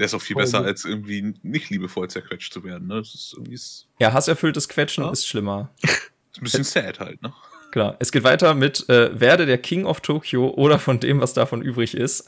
Der 0.00 0.06
ist 0.06 0.14
auch 0.14 0.22
viel 0.22 0.34
besser, 0.34 0.64
als 0.64 0.84
irgendwie 0.84 1.32
nicht 1.44 1.70
liebevoll 1.70 2.10
zerquetscht 2.10 2.52
zu 2.52 2.64
werden. 2.64 2.88
Ne? 2.88 2.96
Das 2.96 3.14
ist 3.14 3.34
irgendwie 3.36 3.60
ja, 4.00 4.12
hasserfülltes 4.12 4.68
Quetschen 4.68 5.04
ja? 5.04 5.12
ist 5.12 5.28
schlimmer. 5.28 5.70
Ist 5.80 6.38
ein 6.38 6.42
bisschen 6.42 6.64
sad 6.64 6.98
halt, 6.98 7.22
ne? 7.22 7.32
Genau. 7.72 7.96
Es 7.98 8.12
geht 8.12 8.22
weiter 8.22 8.54
mit 8.54 8.88
äh, 8.90 9.18
werde 9.18 9.46
der 9.46 9.56
King 9.56 9.86
of 9.86 10.00
Tokyo 10.00 10.50
oder 10.50 10.78
von 10.78 11.00
dem, 11.00 11.20
was 11.20 11.32
davon 11.32 11.62
übrig 11.62 11.96
ist. 11.96 12.26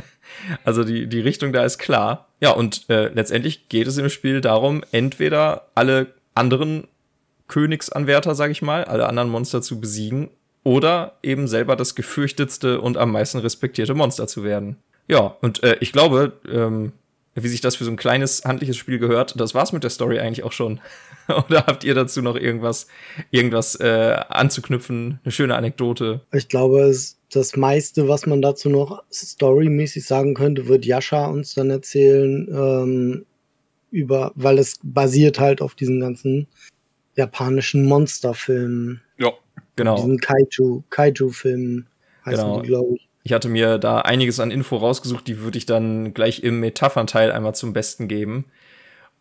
also 0.64 0.82
die, 0.82 1.06
die 1.06 1.20
Richtung 1.20 1.52
da 1.52 1.62
ist 1.62 1.78
klar. 1.78 2.26
Ja, 2.40 2.52
und 2.52 2.88
äh, 2.88 3.08
letztendlich 3.08 3.68
geht 3.68 3.86
es 3.86 3.98
im 3.98 4.08
Spiel 4.08 4.40
darum, 4.40 4.82
entweder 4.90 5.68
alle 5.74 6.06
anderen 6.34 6.88
Königsanwärter, 7.48 8.34
sag 8.34 8.50
ich 8.50 8.62
mal, 8.62 8.84
alle 8.84 9.06
anderen 9.06 9.28
Monster 9.28 9.60
zu 9.60 9.78
besiegen 9.78 10.30
oder 10.64 11.16
eben 11.22 11.48
selber 11.48 11.76
das 11.76 11.94
gefürchtetste 11.94 12.80
und 12.80 12.96
am 12.96 13.12
meisten 13.12 13.38
respektierte 13.38 13.94
Monster 13.94 14.26
zu 14.26 14.42
werden. 14.42 14.76
Ja, 15.06 15.36
und 15.42 15.62
äh, 15.62 15.76
ich 15.80 15.92
glaube, 15.92 16.32
ähm, 16.50 16.92
wie 17.42 17.48
sich 17.48 17.60
das 17.60 17.76
für 17.76 17.84
so 17.84 17.90
ein 17.90 17.96
kleines 17.96 18.44
handliches 18.44 18.76
Spiel 18.76 18.98
gehört, 18.98 19.38
das 19.38 19.54
war's 19.54 19.72
mit 19.72 19.82
der 19.82 19.90
Story 19.90 20.18
eigentlich 20.18 20.44
auch 20.44 20.52
schon. 20.52 20.80
Oder 21.28 21.66
habt 21.66 21.84
ihr 21.84 21.94
dazu 21.94 22.22
noch 22.22 22.36
irgendwas, 22.36 22.86
irgendwas 23.30 23.74
äh, 23.76 24.16
anzuknüpfen, 24.28 25.20
eine 25.24 25.32
schöne 25.32 25.56
Anekdote? 25.56 26.20
Ich 26.32 26.48
glaube, 26.48 26.94
das 27.32 27.56
meiste, 27.56 28.08
was 28.08 28.26
man 28.26 28.42
dazu 28.42 28.70
noch 28.70 29.02
storymäßig 29.12 30.04
sagen 30.04 30.34
könnte, 30.34 30.68
wird 30.68 30.86
Yasha 30.86 31.26
uns 31.26 31.54
dann 31.54 31.70
erzählen, 31.70 32.48
ähm, 32.50 33.26
über, 33.90 34.32
weil 34.34 34.58
es 34.58 34.80
basiert 34.82 35.38
halt 35.38 35.62
auf 35.62 35.74
diesen 35.74 36.00
ganzen 36.00 36.46
japanischen 37.16 37.84
Monsterfilmen. 37.86 39.02
Ja. 39.18 39.32
Genau. 39.76 39.96
Diesen 39.96 40.18
Kaiju, 40.18 40.82
Kaiju-Filmen 40.90 41.86
heißen 42.26 42.44
genau. 42.44 42.60
die, 42.60 42.66
glaube 42.66 42.94
ich. 42.96 43.07
Ich 43.28 43.34
hatte 43.34 43.50
mir 43.50 43.76
da 43.76 43.98
einiges 43.98 44.40
an 44.40 44.50
Info 44.50 44.78
rausgesucht, 44.78 45.26
die 45.26 45.40
würde 45.40 45.58
ich 45.58 45.66
dann 45.66 46.14
gleich 46.14 46.42
im 46.42 46.60
Metaphernteil 46.60 47.30
einmal 47.30 47.54
zum 47.54 47.74
Besten 47.74 48.08
geben. 48.08 48.46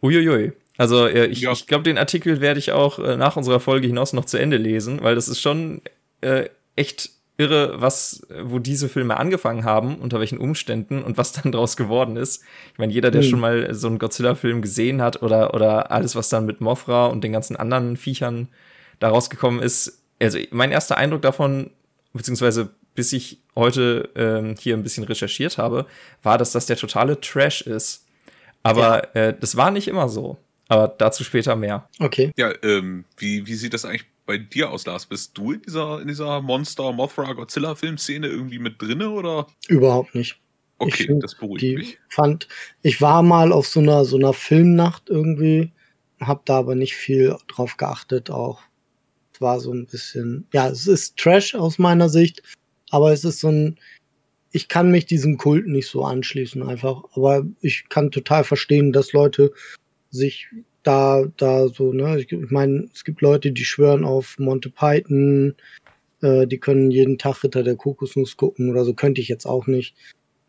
Uiuiui. 0.01 0.53
Also 0.77 1.07
äh, 1.07 1.25
ich, 1.25 1.41
ja. 1.41 1.51
ich 1.51 1.67
glaube, 1.67 1.83
den 1.83 1.97
Artikel 1.97 2.39
werde 2.39 2.57
ich 2.57 2.71
auch 2.71 2.99
äh, 2.99 3.17
nach 3.17 3.35
unserer 3.35 3.59
Folge 3.59 3.85
hinaus 3.85 4.13
noch 4.13 4.23
zu 4.23 4.37
Ende 4.37 4.55
lesen, 4.55 5.03
weil 5.03 5.15
das 5.15 5.27
ist 5.27 5.41
schon 5.41 5.81
äh, 6.21 6.47
echt 6.77 7.09
irre, 7.37 7.81
was, 7.81 8.25
wo 8.43 8.59
diese 8.59 8.87
Filme 8.87 9.17
angefangen 9.17 9.65
haben, 9.65 9.97
unter 9.97 10.21
welchen 10.21 10.37
Umständen 10.37 11.03
und 11.03 11.17
was 11.17 11.33
dann 11.33 11.51
draus 11.51 11.75
geworden 11.75 12.15
ist. 12.15 12.45
Ich 12.71 12.79
meine, 12.79 12.93
jeder, 12.93 13.11
der 13.11 13.23
mhm. 13.23 13.25
schon 13.25 13.39
mal 13.41 13.73
so 13.73 13.87
einen 13.87 13.99
Godzilla-Film 13.99 14.61
gesehen 14.61 15.01
hat 15.01 15.21
oder, 15.21 15.53
oder 15.53 15.91
alles, 15.91 16.15
was 16.15 16.29
dann 16.29 16.45
mit 16.45 16.61
Mothra 16.61 17.07
und 17.07 17.25
den 17.25 17.33
ganzen 17.33 17.57
anderen 17.57 17.97
Viechern 17.97 18.47
da 18.99 19.09
rausgekommen 19.09 19.61
ist, 19.61 20.01
also 20.21 20.39
mein 20.51 20.71
erster 20.71 20.95
Eindruck 20.95 21.23
davon, 21.23 21.71
beziehungsweise 22.13 22.69
bis 22.97 23.13
ich 23.13 23.37
heute 23.55 24.09
ähm, 24.15 24.55
hier 24.59 24.75
ein 24.75 24.81
bisschen 24.81 25.03
recherchiert 25.03 25.59
habe, 25.59 25.85
war, 26.23 26.39
dass 26.39 26.51
das 26.51 26.65
der 26.65 26.77
totale 26.77 27.21
Trash 27.21 27.61
ist. 27.61 28.07
Aber 28.63 29.15
ja. 29.15 29.27
äh, 29.27 29.35
das 29.39 29.55
war 29.55 29.69
nicht 29.69 29.87
immer 29.87 30.09
so. 30.09 30.37
Aber 30.67 30.87
dazu 30.97 31.23
später 31.23 31.55
mehr. 31.55 31.87
Okay. 31.99 32.31
Ja, 32.35 32.51
ähm, 32.63 33.05
wie, 33.17 33.45
wie 33.45 33.53
sieht 33.53 33.75
das 33.75 33.85
eigentlich 33.85 34.07
bei 34.25 34.39
dir 34.39 34.71
aus, 34.71 34.87
Lars? 34.87 35.05
Bist 35.05 35.37
du 35.37 35.51
in 35.51 35.61
dieser, 35.61 36.01
in 36.01 36.07
dieser 36.07 36.41
Monster, 36.41 36.91
Mothra, 36.91 37.31
Godzilla-Filmszene 37.33 38.25
irgendwie 38.25 38.57
mit 38.57 38.81
drinne 38.81 39.11
oder? 39.11 39.45
Überhaupt 39.67 40.15
nicht. 40.15 40.39
Okay, 40.79 41.05
find, 41.05 41.23
das 41.23 41.35
beruhigt 41.35 41.77
mich. 41.77 41.99
Fand, 42.09 42.47
ich 42.81 42.99
war 42.99 43.21
mal 43.21 43.51
auf 43.51 43.67
so 43.67 43.79
einer, 43.79 44.05
so 44.05 44.17
einer 44.17 44.33
Filmnacht 44.33 45.03
irgendwie, 45.07 45.71
hab 46.19 46.47
da 46.47 46.57
aber 46.57 46.73
nicht 46.73 46.95
viel 46.95 47.35
drauf 47.47 47.77
geachtet 47.77 48.31
auch 48.31 48.63
war 49.39 49.59
so 49.59 49.71
ein 49.71 49.85
bisschen, 49.85 50.47
ja, 50.53 50.67
es 50.67 50.87
ist 50.87 51.17
Trash 51.17 51.55
aus 51.55 51.77
meiner 51.77 52.09
Sicht, 52.09 52.41
aber 52.89 53.11
es 53.11 53.23
ist 53.23 53.39
so 53.39 53.49
ein, 53.49 53.77
ich 54.51 54.67
kann 54.67 54.91
mich 54.91 55.05
diesem 55.05 55.37
Kult 55.37 55.67
nicht 55.67 55.87
so 55.87 56.03
anschließen 56.03 56.63
einfach, 56.63 57.03
aber 57.13 57.45
ich 57.61 57.89
kann 57.89 58.11
total 58.11 58.43
verstehen, 58.43 58.93
dass 58.93 59.13
Leute 59.13 59.51
sich 60.09 60.47
da, 60.83 61.25
da 61.37 61.67
so, 61.67 61.91
ne, 61.91 62.19
ich, 62.19 62.31
ich 62.31 62.51
meine, 62.51 62.87
es 62.93 63.03
gibt 63.03 63.21
Leute, 63.21 63.51
die 63.51 63.65
schwören 63.65 64.05
auf 64.05 64.39
Monty 64.39 64.69
Python, 64.69 65.55
äh, 66.21 66.47
die 66.47 66.59
können 66.59 66.91
jeden 66.91 67.17
Tag 67.17 67.43
Ritter 67.43 67.63
der 67.63 67.75
Kokosnuss 67.75 68.37
gucken 68.37 68.69
oder 68.69 68.85
so, 68.85 68.93
könnte 68.93 69.19
ich 69.19 69.27
jetzt 69.27 69.45
auch 69.45 69.67
nicht. 69.67 69.95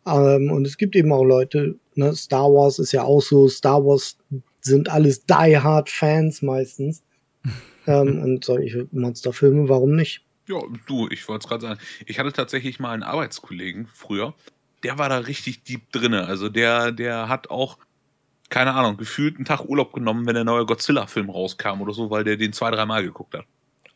Ähm, 0.07 0.49
und 0.51 0.65
es 0.65 0.77
gibt 0.77 0.95
eben 0.95 1.11
auch 1.11 1.25
Leute, 1.25 1.75
ne, 1.95 2.15
Star 2.15 2.51
Wars 2.53 2.79
ist 2.79 2.93
ja 2.93 3.03
auch 3.03 3.21
so, 3.21 3.49
Star 3.49 3.85
Wars 3.85 4.17
sind 4.61 4.89
alles 4.89 5.25
Die 5.25 5.57
Hard 5.57 5.89
Fans 5.89 6.41
meistens. 6.41 7.03
Ähm, 7.87 8.21
und 8.21 8.45
solche 8.45 8.87
Monsterfilme, 8.91 9.67
warum 9.67 9.95
nicht? 9.95 10.23
Ja, 10.49 10.59
du, 10.87 11.07
ich 11.09 11.27
wollte 11.27 11.43
es 11.43 11.47
gerade 11.47 11.61
sagen. 11.61 11.79
Ich 12.07 12.17
hatte 12.17 12.33
tatsächlich 12.33 12.79
mal 12.79 12.91
einen 12.91 13.03
Arbeitskollegen 13.03 13.85
früher, 13.85 14.33
der 14.83 14.97
war 14.97 15.07
da 15.07 15.19
richtig 15.19 15.63
deep 15.63 15.91
drinne. 15.91 16.25
Also 16.25 16.49
der, 16.49 16.91
der 16.91 17.29
hat 17.29 17.51
auch, 17.51 17.77
keine 18.49 18.73
Ahnung, 18.73 18.97
gefühlt 18.97 19.35
einen 19.35 19.45
Tag 19.45 19.65
Urlaub 19.65 19.93
genommen, 19.93 20.25
wenn 20.25 20.33
der 20.33 20.43
neue 20.43 20.65
Godzilla-Film 20.65 21.29
rauskam 21.29 21.81
oder 21.81 21.93
so, 21.93 22.09
weil 22.09 22.23
der 22.23 22.35
den 22.35 22.51
zwei, 22.51 22.71
dreimal 22.71 23.03
geguckt 23.03 23.35
hat. 23.35 23.45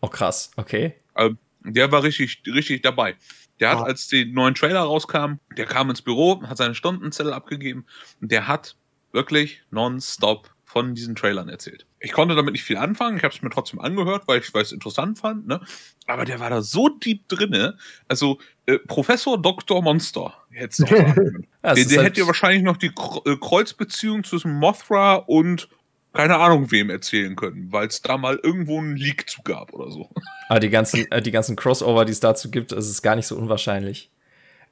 Oh, 0.01 0.09
krass, 0.09 0.51
okay. 0.55 0.93
Also, 1.15 1.35
der 1.63 1.91
war 1.91 2.03
richtig, 2.03 2.43
richtig 2.45 2.83
dabei. 2.83 3.15
Der 3.59 3.71
hat, 3.71 3.77
ah. 3.79 3.83
als 3.83 4.07
die 4.07 4.25
neuen 4.25 4.53
Trailer 4.53 4.81
rauskamen, 4.81 5.39
der 5.57 5.65
kam 5.65 5.89
ins 5.89 6.01
Büro, 6.01 6.43
hat 6.43 6.57
seine 6.57 6.75
Stundenzettel 6.75 7.33
abgegeben 7.33 7.85
und 8.21 8.31
der 8.31 8.47
hat 8.47 8.75
wirklich 9.11 9.61
nonstop 9.71 10.53
von 10.65 10.93
diesen 10.93 11.15
Trailern 11.15 11.49
erzählt. 11.49 11.87
Ich 12.03 12.11
konnte 12.11 12.35
damit 12.35 12.51
nicht 12.51 12.65
viel 12.65 12.75
anfangen, 12.75 13.15
ich 13.15 13.23
habe 13.23 13.33
es 13.33 13.41
mir 13.41 13.49
trotzdem 13.49 13.79
angehört, 13.79 14.27
weil 14.27 14.39
ich 14.39 14.53
es 14.53 14.71
interessant 14.73 15.19
fand, 15.19 15.47
ne? 15.47 15.61
Aber 16.05 16.25
der 16.25 16.41
war 16.41 16.49
da 16.49 16.61
so 16.61 16.89
deep 16.89 17.29
drinne, 17.29 17.77
also 18.09 18.39
äh, 18.65 18.77
Professor 18.77 19.41
Dr. 19.41 19.81
Monster, 19.81 20.33
hätte 20.49 20.81
noch 20.81 20.89
sagen 20.89 21.47
ja, 21.63 21.73
Der, 21.73 21.85
der 21.85 21.97
halt 21.97 22.07
hätte 22.09 22.19
ja 22.19 22.27
wahrscheinlich 22.27 22.63
noch 22.63 22.75
die 22.75 22.91
äh, 23.25 23.37
Kreuzbeziehung 23.39 24.25
zwischen 24.25 24.53
Mothra 24.53 25.15
und 25.15 25.69
keine 26.11 26.37
Ahnung 26.37 26.71
wem 26.71 26.89
erzählen 26.89 27.35
können, 27.35 27.71
weil 27.71 27.87
es 27.87 28.01
da 28.01 28.17
mal 28.17 28.39
irgendwo 28.43 28.79
einen 28.79 28.97
Leak 28.97 29.29
zu 29.29 29.41
gab 29.41 29.73
oder 29.73 29.89
so. 29.89 30.09
Aber 30.49 30.59
die 30.59 30.69
ganzen, 30.69 31.09
äh, 31.11 31.21
die 31.21 31.31
ganzen 31.31 31.55
Crossover, 31.55 32.05
die 32.05 32.11
es 32.11 32.19
dazu 32.19 32.51
gibt, 32.51 32.71
ist 32.73 32.89
es 32.89 33.01
gar 33.01 33.15
nicht 33.15 33.27
so 33.27 33.37
unwahrscheinlich. 33.37 34.11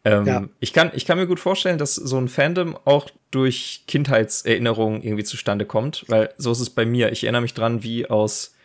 Ähm, 0.04 0.26
ja. 0.26 0.44
ich, 0.60 0.74
kann, 0.74 0.92
ich 0.96 1.06
kann 1.06 1.18
mir 1.18 1.28
gut 1.28 1.40
vorstellen, 1.40 1.78
dass 1.78 1.96
so 1.96 2.18
ein 2.18 2.28
Fandom 2.28 2.78
auch 2.86 3.10
durch 3.30 3.84
Kindheitserinnerungen 3.88 5.04
irgendwie 5.04 5.24
zustande 5.24 5.66
kommt, 5.66 6.06
weil 6.08 6.34
so 6.38 6.52
ist 6.52 6.60
es 6.60 6.70
bei 6.70 6.86
mir. 6.86 7.12
Ich 7.12 7.24
erinnere 7.24 7.44
mich 7.44 7.54
dran, 7.54 7.84
wie 7.84 8.10
aus 8.10 8.56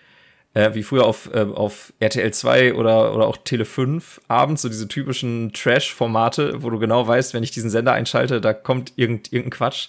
äh, 0.57 0.75
wie 0.75 0.83
früher 0.83 1.05
auf, 1.05 1.29
äh, 1.35 1.41
auf 1.41 1.93
RTL 2.01 2.33
2 2.33 2.75
oder, 2.75 3.15
oder 3.15 3.27
auch 3.27 3.37
Tele 3.37 3.67
5 3.67 4.23
abends, 4.27 4.63
so 4.63 4.71
diese 4.71 4.89
typischen 4.89 5.53
Trash-Formate, 5.53 6.63
wo 6.63 6.71
du 6.71 6.79
genau 6.79 7.07
weißt, 7.07 7.35
wenn 7.35 7.43
ich 7.43 7.51
diesen 7.51 7.69
Sender 7.69 7.93
einschalte, 7.93 8.41
da 8.41 8.55
kommt 8.55 8.95
irgend, 8.97 9.33
irgendein 9.35 9.51
Quatsch. 9.51 9.89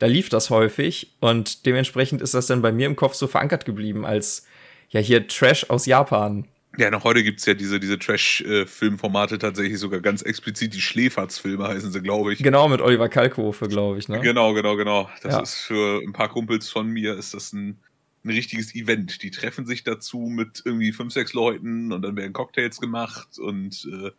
Da 0.00 0.06
lief 0.06 0.28
das 0.28 0.50
häufig 0.50 1.12
und 1.20 1.66
dementsprechend 1.66 2.20
ist 2.20 2.34
das 2.34 2.48
dann 2.48 2.62
bei 2.62 2.72
mir 2.72 2.86
im 2.86 2.96
Kopf 2.96 3.14
so 3.14 3.28
verankert 3.28 3.64
geblieben 3.64 4.04
als 4.04 4.44
ja 4.90 5.00
hier 5.00 5.28
Trash 5.28 5.70
aus 5.70 5.86
Japan. 5.86 6.46
Ja, 6.78 6.92
noch 6.92 7.02
heute 7.02 7.24
gibt 7.24 7.40
es 7.40 7.46
ja 7.46 7.54
diese, 7.54 7.80
diese 7.80 7.98
Trash-Filmformate 7.98 9.38
tatsächlich 9.38 9.80
sogar 9.80 9.98
ganz 9.98 10.22
explizit. 10.22 10.74
Die 10.74 10.80
Schläferz-Filme 10.80 11.66
heißen 11.66 11.90
sie, 11.90 12.00
glaube 12.00 12.32
ich. 12.32 12.38
Genau, 12.40 12.68
mit 12.68 12.80
Oliver 12.80 13.08
Kalkofe, 13.08 13.66
glaube 13.66 13.98
ich. 13.98 14.08
Ne? 14.08 14.20
Genau, 14.20 14.54
genau, 14.54 14.76
genau. 14.76 15.10
Das 15.22 15.32
ja. 15.32 15.40
ist 15.40 15.54
für 15.56 16.00
ein 16.00 16.12
paar 16.12 16.28
Kumpels 16.28 16.68
von 16.68 16.86
mir, 16.88 17.16
ist 17.16 17.34
das 17.34 17.52
ein, 17.52 17.80
ein 18.24 18.30
richtiges 18.30 18.76
Event. 18.76 19.24
Die 19.24 19.32
treffen 19.32 19.66
sich 19.66 19.82
dazu 19.82 20.18
mit 20.18 20.62
irgendwie 20.64 20.92
fünf, 20.92 21.12
sechs 21.12 21.32
Leuten 21.32 21.90
und 21.90 22.02
dann 22.02 22.14
werden 22.14 22.32
Cocktails 22.32 22.80
gemacht 22.80 23.40
und 23.40 23.84
äh, 23.92 24.10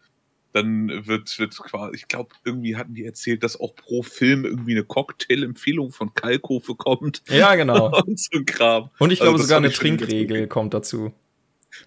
dann 0.51 1.07
wird, 1.07 1.39
wird 1.39 1.55
quasi, 1.55 1.95
ich 1.95 2.09
glaube, 2.09 2.31
irgendwie 2.43 2.75
hatten 2.75 2.93
die 2.93 3.05
erzählt, 3.05 3.41
dass 3.43 3.57
auch 3.57 3.73
pro 3.73 4.03
Film 4.03 4.43
irgendwie 4.43 4.71
eine 4.71 4.83
Cocktail-Empfehlung 4.83 5.91
von 5.91 6.13
Kalkofe 6.13 6.75
kommt. 6.75 7.23
Ja, 7.29 7.55
genau. 7.55 7.97
und 8.05 8.19
so 8.19 8.41
Kram. 8.45 8.89
Und 8.99 9.11
ich 9.11 9.19
glaube 9.19 9.35
also, 9.35 9.45
sogar 9.45 9.59
eine 9.59 9.71
Trinkregel 9.71 10.47
kommt 10.47 10.73
dazu. 10.73 11.13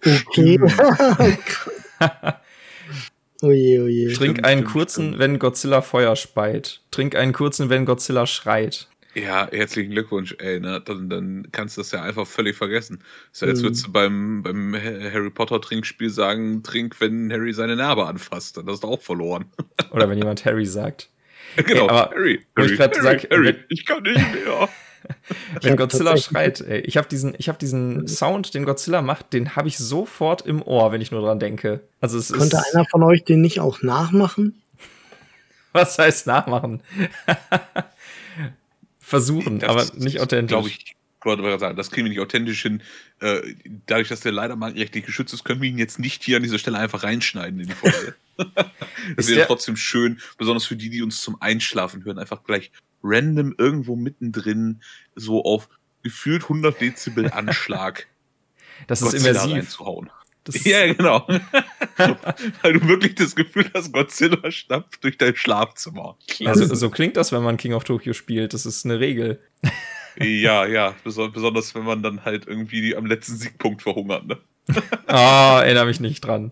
Okay. 0.05 0.59
oje, 3.41 3.83
oje. 3.83 4.13
Trink 4.13 4.43
einen 4.43 4.63
kurzen, 4.63 5.19
wenn 5.19 5.39
Godzilla 5.39 5.81
Feuer 5.81 6.15
speit. 6.15 6.81
Trink 6.91 7.15
einen 7.15 7.33
kurzen, 7.33 7.69
wenn 7.69 7.85
Godzilla 7.85 8.25
schreit. 8.27 8.87
Ja, 9.15 9.47
herzlichen 9.51 9.91
Glückwunsch, 9.91 10.35
ey, 10.39 10.59
ne? 10.59 10.81
Dann, 10.83 11.07
dann 11.07 11.47
kannst 11.51 11.77
du 11.77 11.81
das 11.81 11.91
ja 11.91 12.01
einfach 12.01 12.25
völlig 12.25 12.57
vergessen. 12.57 13.03
So, 13.31 13.45
jetzt 13.45 13.59
mhm. 13.59 13.65
würdest 13.65 13.85
du 13.85 13.91
beim, 13.91 14.41
beim 14.41 14.73
Harry 14.75 15.29
Potter 15.29 15.61
Trinkspiel 15.61 16.09
sagen, 16.09 16.63
trink, 16.63 16.99
wenn 16.99 17.31
Harry 17.31 17.53
seine 17.53 17.75
Narbe 17.75 18.07
anfasst. 18.07 18.57
Dann 18.57 18.67
hast 18.67 18.83
du 18.83 18.87
auch 18.87 19.01
verloren. 19.01 19.45
Oder 19.91 20.09
wenn 20.09 20.17
jemand 20.17 20.45
Harry 20.45 20.65
sagt. 20.65 21.09
Genau, 21.67 21.87
ey, 21.87 21.89
Harry, 21.89 22.45
Harry, 22.57 22.73
ich 22.73 22.79
Harry, 22.79 23.01
sag, 23.01 23.29
Harry, 23.29 23.55
ich 23.69 23.85
kann 23.85 24.01
nicht 24.01 24.15
mehr. 24.15 24.69
Wenn 25.61 25.77
Godzilla 25.77 26.17
schreit, 26.17 26.61
ey, 26.61 26.79
ich 26.81 26.97
habe 26.97 27.07
diesen, 27.07 27.35
ich 27.37 27.49
hab 27.49 27.59
diesen 27.59 28.07
Sound, 28.07 28.53
den 28.53 28.65
Godzilla 28.65 29.01
macht, 29.01 29.33
den 29.33 29.55
habe 29.55 29.67
ich 29.67 29.77
sofort 29.77 30.45
im 30.45 30.61
Ohr, 30.61 30.91
wenn 30.91 31.01
ich 31.01 31.11
nur 31.11 31.21
dran 31.21 31.39
denke. 31.39 31.81
Also 32.01 32.17
es 32.17 32.31
Könnte 32.31 32.57
ist, 32.57 32.75
einer 32.75 32.85
von 32.85 33.03
euch 33.03 33.23
den 33.23 33.41
nicht 33.41 33.59
auch 33.59 33.81
nachmachen? 33.81 34.61
Was 35.73 35.97
heißt 35.97 36.27
nachmachen? 36.27 36.81
Versuchen, 38.99 39.59
das 39.59 39.69
aber 39.69 39.85
nicht 39.97 40.19
authentisch. 40.19 40.53
Glaube 40.53 40.69
ich, 40.69 40.95
wollte 41.23 41.59
sagen, 41.59 41.77
das 41.77 41.91
kriegen 41.91 42.05
wir 42.05 42.09
nicht 42.09 42.19
authentisch 42.19 42.61
hin. 42.61 42.81
Äh, 43.19 43.41
dadurch, 43.87 44.09
dass 44.09 44.21
der 44.21 44.31
leider 44.31 44.55
markenrechtlich 44.55 45.05
geschützt 45.05 45.33
ist, 45.33 45.43
können 45.43 45.61
wir 45.61 45.69
ihn 45.69 45.77
jetzt 45.77 45.99
nicht 45.99 46.23
hier 46.23 46.37
an 46.37 46.43
dieser 46.43 46.59
Stelle 46.59 46.77
einfach 46.77 47.03
reinschneiden 47.03 47.59
in 47.59 47.67
die 47.67 47.73
Folge. 47.73 48.15
das 49.15 49.27
wäre 49.27 49.45
trotzdem 49.45 49.75
schön, 49.75 50.19
besonders 50.37 50.65
für 50.65 50.75
die, 50.75 50.89
die 50.89 51.01
uns 51.01 51.21
zum 51.21 51.41
Einschlafen 51.41 52.03
hören, 52.03 52.19
einfach 52.19 52.43
gleich 52.43 52.71
random 53.03 53.53
irgendwo 53.57 53.95
mittendrin 53.95 54.81
so 55.15 55.43
auf 55.43 55.69
gefühlt 56.03 56.43
100 56.43 56.79
Dezibel 56.79 57.31
Anschlag. 57.31 58.07
das 58.87 59.01
ist 59.01 59.11
Godzilla 59.11 59.43
immersiv. 59.43 59.77
Das 60.45 60.63
ja, 60.65 60.91
genau. 60.91 61.25
Weil 62.61 62.73
du 62.73 62.87
wirklich 62.87 63.15
das 63.15 63.33
Gefühl 63.35 63.69
hast, 63.73 63.93
Godzilla 63.93 64.51
schnappt 64.51 65.03
durch 65.03 65.17
dein 65.17 65.35
Schlafzimmer. 65.35 66.17
Also, 66.43 66.75
so 66.75 66.89
klingt 66.89 67.15
das, 67.15 67.31
wenn 67.31 67.43
man 67.43 67.55
King 67.55 67.73
of 67.73 67.85
Tokyo 67.85 68.11
spielt. 68.11 68.53
Das 68.53 68.65
ist 68.65 68.83
eine 68.83 68.99
Regel. 68.99 69.39
ja, 70.19 70.65
ja. 70.65 70.95
Besonders, 71.05 71.73
wenn 71.75 71.85
man 71.85 72.03
dann 72.03 72.25
halt 72.25 72.45
irgendwie 72.45 72.93
am 72.93 73.05
letzten 73.05 73.37
Siegpunkt 73.37 73.83
verhungert, 73.83 74.27
ne? 74.27 74.37
oh, 74.67 74.81
erinnere 75.07 75.85
mich 75.85 76.01
nicht 76.01 76.21
dran. 76.21 76.51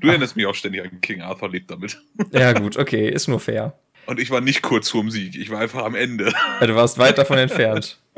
du 0.00 0.08
erinnerst 0.08 0.34
mich 0.34 0.46
auch 0.46 0.54
ständig 0.54 0.82
an 0.82 1.00
King 1.00 1.22
Arthur 1.22 1.50
lebt 1.50 1.70
damit. 1.70 2.02
ja, 2.32 2.52
gut, 2.52 2.76
okay, 2.76 3.08
ist 3.08 3.28
nur 3.28 3.38
fair. 3.38 3.78
Und 4.06 4.20
ich 4.20 4.30
war 4.30 4.40
nicht 4.40 4.62
kurz 4.62 4.88
vorm 4.88 5.10
Sieg, 5.10 5.36
ich 5.36 5.50
war 5.50 5.60
einfach 5.60 5.84
am 5.84 5.94
Ende. 5.94 6.32
Ja, 6.60 6.66
du 6.66 6.74
warst 6.74 6.98
weit 6.98 7.18
davon 7.18 7.38
entfernt. 7.38 7.98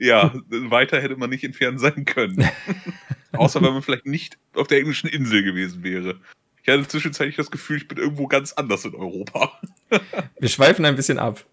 Ja, 0.00 0.34
weiter 0.48 1.00
hätte 1.00 1.14
man 1.14 1.30
nicht 1.30 1.44
entfernt 1.44 1.78
sein 1.78 2.04
können. 2.04 2.44
Außer 3.32 3.62
wenn 3.62 3.72
man 3.72 3.82
vielleicht 3.82 4.06
nicht 4.06 4.36
auf 4.54 4.66
der 4.66 4.78
englischen 4.78 5.08
Insel 5.08 5.44
gewesen 5.44 5.84
wäre. 5.84 6.16
Ich 6.64 6.68
hatte 6.68 6.88
zwischenzeitlich 6.88 7.36
das 7.36 7.52
Gefühl, 7.52 7.76
ich 7.76 7.86
bin 7.86 7.96
irgendwo 7.96 8.26
ganz 8.26 8.52
anders 8.54 8.84
in 8.84 8.96
Europa. 8.96 9.52
Wir 10.40 10.48
schweifen 10.48 10.84
ein 10.84 10.96
bisschen 10.96 11.20
ab. 11.20 11.44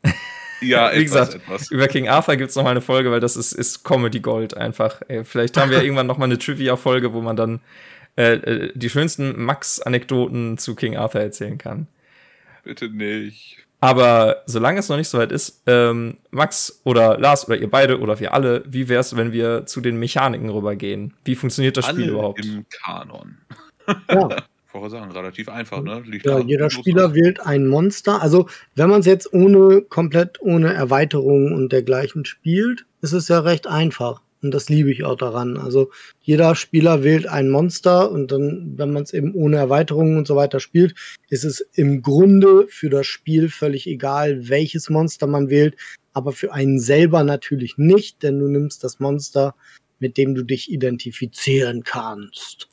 Ja, 0.59 0.91
Wie 0.91 1.03
etwas, 1.03 1.03
gesagt, 1.03 1.35
etwas. 1.35 1.69
über 1.69 1.87
King 1.87 2.07
Arthur 2.09 2.35
gibt 2.35 2.49
es 2.49 2.55
nochmal 2.55 2.71
eine 2.71 2.81
Folge, 2.81 3.11
weil 3.11 3.19
das 3.19 3.37
ist, 3.37 3.51
ist 3.51 3.83
Comedy 3.83 4.21
Gold 4.21 4.57
einfach. 4.57 5.01
Vielleicht 5.23 5.55
haben 5.57 5.69
wir 5.69 5.83
irgendwann 5.83 6.07
nochmal 6.07 6.27
eine 6.27 6.39
Trivia-Folge, 6.39 7.13
wo 7.13 7.21
man 7.21 7.35
dann 7.35 7.59
äh, 8.17 8.33
äh, 8.33 8.71
die 8.73 8.89
schönsten 8.89 9.43
Max-Anekdoten 9.43 10.57
zu 10.57 10.73
King 10.73 10.95
Arthur 10.95 11.21
erzählen 11.21 11.57
kann. 11.57 11.87
Bitte 12.65 12.89
nicht. 12.89 13.57
Aber 13.79 14.41
solange 14.47 14.79
es 14.79 14.89
noch 14.89 14.97
nicht 14.97 15.07
so 15.07 15.19
weit 15.19 15.31
ist, 15.31 15.61
ähm, 15.67 16.17
Max 16.31 16.81
oder 16.83 17.19
Lars 17.19 17.47
oder 17.47 17.57
ihr 17.57 17.69
beide 17.69 17.99
oder 17.99 18.19
wir 18.19 18.33
alle, 18.33 18.63
wie 18.67 18.89
wäre 18.89 19.01
es, 19.01 19.15
wenn 19.15 19.31
wir 19.31 19.67
zu 19.67 19.79
den 19.79 19.97
Mechaniken 19.97 20.49
rübergehen? 20.49 21.13
Wie 21.23 21.35
funktioniert 21.35 21.77
das 21.77 21.85
alle 21.85 21.99
Spiel 21.99 22.09
überhaupt? 22.09 22.43
Im 22.43 22.65
Kanon. 22.69 23.37
Ja. 24.09 24.29
Vorher 24.65 24.89
sagen, 24.89 25.11
relativ 25.11 25.47
einfach, 25.47 25.81
ne? 25.81 26.03
Liegt 26.05 26.25
ja, 26.25 26.39
jeder 26.39 26.69
Spieler 26.69 27.13
wählt 27.13 27.39
ein 27.39 27.67
Monster. 27.67 28.21
Also, 28.21 28.49
wenn 28.73 28.89
man 28.89 28.99
es 29.01 29.05
jetzt 29.05 29.31
ohne, 29.31 29.81
komplett 29.81 30.41
ohne 30.41 30.73
Erweiterungen 30.73 31.53
und 31.53 31.71
dergleichen 31.71 32.25
spielt, 32.25 32.85
ist 33.01 33.13
es 33.13 33.29
ja 33.29 33.39
recht 33.39 33.67
einfach. 33.67 34.21
Und 34.45 34.51
das 34.51 34.69
liebe 34.69 34.91
ich 34.91 35.03
auch 35.03 35.17
daran. 35.17 35.57
Also 35.57 35.89
jeder 36.21 36.55
Spieler 36.55 37.03
wählt 37.03 37.27
ein 37.27 37.49
Monster 37.49 38.11
und 38.11 38.31
dann, 38.31 38.73
wenn 38.77 38.93
man 38.93 39.03
es 39.03 39.11
eben 39.11 39.33
ohne 39.33 39.57
Erweiterungen 39.57 40.17
und 40.17 40.27
so 40.27 40.35
weiter 40.35 40.59
spielt, 40.59 40.93
ist 41.29 41.43
es 41.43 41.61
im 41.73 42.03
Grunde 42.03 42.67
für 42.69 42.89
das 42.89 43.07
Spiel 43.07 43.49
völlig 43.49 43.87
egal, 43.87 44.47
welches 44.47 44.89
Monster 44.91 45.25
man 45.25 45.49
wählt, 45.49 45.75
aber 46.13 46.31
für 46.31 46.53
einen 46.53 46.79
selber 46.79 47.23
natürlich 47.23 47.77
nicht, 47.77 48.21
denn 48.21 48.39
du 48.39 48.47
nimmst 48.47 48.83
das 48.83 48.99
Monster, 48.99 49.55
mit 49.97 50.15
dem 50.17 50.35
du 50.35 50.43
dich 50.43 50.71
identifizieren 50.71 51.83
kannst. 51.83 52.69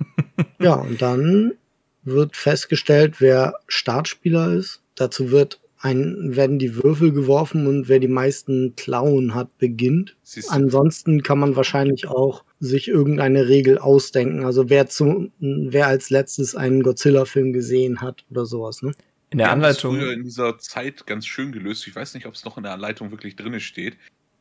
ja, 0.60 0.74
und 0.74 1.00
dann 1.00 1.54
wird 2.02 2.36
festgestellt, 2.36 3.20
wer 3.20 3.54
Startspieler 3.68 4.52
ist. 4.52 4.82
Dazu 4.96 5.30
wird 5.30 5.60
ein, 5.80 6.36
werden 6.36 6.58
die 6.58 6.74
Würfel 6.76 7.12
geworfen 7.12 7.66
und 7.66 7.88
wer 7.88 8.00
die 8.00 8.08
meisten 8.08 8.74
Klauen 8.76 9.34
hat, 9.34 9.56
beginnt. 9.58 10.16
Ansonsten 10.48 11.22
kann 11.22 11.38
man 11.38 11.56
wahrscheinlich 11.56 12.08
auch 12.08 12.44
sich 12.60 12.88
irgendeine 12.88 13.48
Regel 13.48 13.78
ausdenken. 13.78 14.44
Also 14.44 14.68
wer 14.68 14.88
zu, 14.88 15.30
wer 15.38 15.86
als 15.86 16.10
letztes 16.10 16.56
einen 16.56 16.82
Godzilla-Film 16.82 17.52
gesehen 17.52 18.00
hat 18.00 18.24
oder 18.30 18.44
sowas, 18.46 18.82
ne? 18.82 18.92
In 19.30 19.38
der 19.38 19.50
Anleitung. 19.50 19.94
Das 19.94 20.02
früher 20.04 20.12
in 20.14 20.24
dieser 20.24 20.58
Zeit 20.58 21.06
ganz 21.06 21.26
schön 21.26 21.52
gelöst. 21.52 21.86
Ich 21.86 21.94
weiß 21.94 22.14
nicht, 22.14 22.26
ob 22.26 22.34
es 22.34 22.44
noch 22.44 22.56
in 22.56 22.62
der 22.62 22.72
Anleitung 22.72 23.10
wirklich 23.10 23.36
drin 23.36 23.60
steht, 23.60 23.96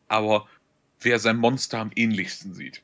aber 0.08 0.48
wer 1.02 1.20
sein 1.20 1.38
Monster 1.38 1.80
am 1.80 1.92
ähnlichsten 1.96 2.54
sieht. 2.54 2.84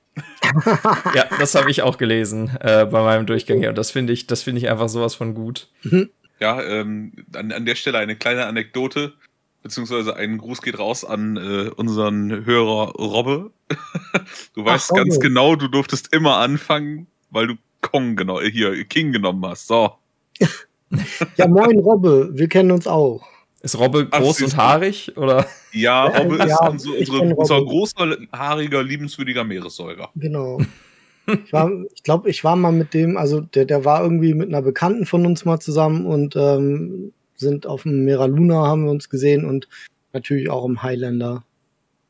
ja, 1.15 1.25
das 1.39 1.55
habe 1.55 1.71
ich 1.71 1.81
auch 1.81 1.97
gelesen 1.97 2.51
äh, 2.59 2.85
bei 2.85 3.01
meinem 3.01 3.25
Durchgang 3.25 3.59
hier. 3.59 3.69
Und 3.69 3.77
das 3.77 3.91
finde 3.91 4.13
ich, 4.13 4.27
das 4.27 4.43
finde 4.43 4.59
ich 4.59 4.69
einfach 4.69 4.89
sowas 4.89 5.15
von 5.15 5.33
gut. 5.33 5.69
Mhm. 5.83 6.09
Ja, 6.43 6.61
ähm, 6.61 7.13
an, 7.33 7.53
an 7.53 7.65
der 7.65 7.75
Stelle 7.75 7.99
eine 7.99 8.17
kleine 8.17 8.47
Anekdote, 8.47 9.13
beziehungsweise 9.61 10.17
ein 10.17 10.37
Gruß 10.37 10.61
geht 10.61 10.77
raus 10.77 11.05
an 11.05 11.37
äh, 11.37 11.69
unseren 11.69 12.45
Hörer 12.45 12.91
Robbe. 12.97 13.51
du 14.53 14.65
weißt 14.65 14.91
Ach, 14.91 14.97
ganz 14.97 15.21
genau, 15.21 15.55
du 15.55 15.69
durftest 15.69 16.13
immer 16.13 16.39
anfangen, 16.39 17.07
weil 17.29 17.47
du 17.47 17.53
Kong 17.79 18.17
genau, 18.17 18.41
hier, 18.41 18.83
King 18.83 19.13
genommen 19.13 19.45
hast. 19.45 19.67
So. 19.67 19.93
ja, 21.37 21.47
moin 21.47 21.79
Robbe, 21.79 22.31
wir 22.33 22.49
kennen 22.49 22.71
uns 22.71 22.87
auch. 22.87 23.25
Ist 23.61 23.79
Robbe 23.79 24.05
groß 24.05 24.39
Ach, 24.39 24.43
und 24.43 24.57
haarig? 24.57 25.15
Oder? 25.15 25.47
Ja, 25.71 26.07
Robbe 26.07 26.39
ja, 26.39 26.43
ist 26.43 26.59
unsere, 26.59 26.97
unsere, 26.97 27.35
unser 27.35 27.61
großer, 27.61 28.17
haariger, 28.33 28.83
liebenswürdiger 28.83 29.45
Meeressäuger. 29.45 30.09
Genau. 30.15 30.59
Ich, 31.25 31.53
war, 31.53 31.71
ich 31.93 32.03
glaube, 32.03 32.29
ich 32.29 32.43
war 32.43 32.55
mal 32.55 32.71
mit 32.71 32.93
dem, 32.93 33.17
also 33.17 33.39
der, 33.41 33.65
der 33.65 33.85
war 33.85 34.03
irgendwie 34.03 34.33
mit 34.33 34.49
einer 34.49 34.61
Bekannten 34.61 35.05
von 35.05 35.25
uns 35.25 35.45
mal 35.45 35.59
zusammen 35.59 36.05
und 36.05 36.35
ähm, 36.35 37.13
sind 37.35 37.65
auf 37.65 37.83
dem 37.83 38.05
Mera 38.05 38.25
Luna, 38.25 38.67
haben 38.67 38.85
wir 38.85 38.91
uns 38.91 39.09
gesehen 39.09 39.45
und 39.45 39.67
natürlich 40.11 40.49
auch 40.49 40.65
im 40.65 40.83
Highlander. 40.83 41.43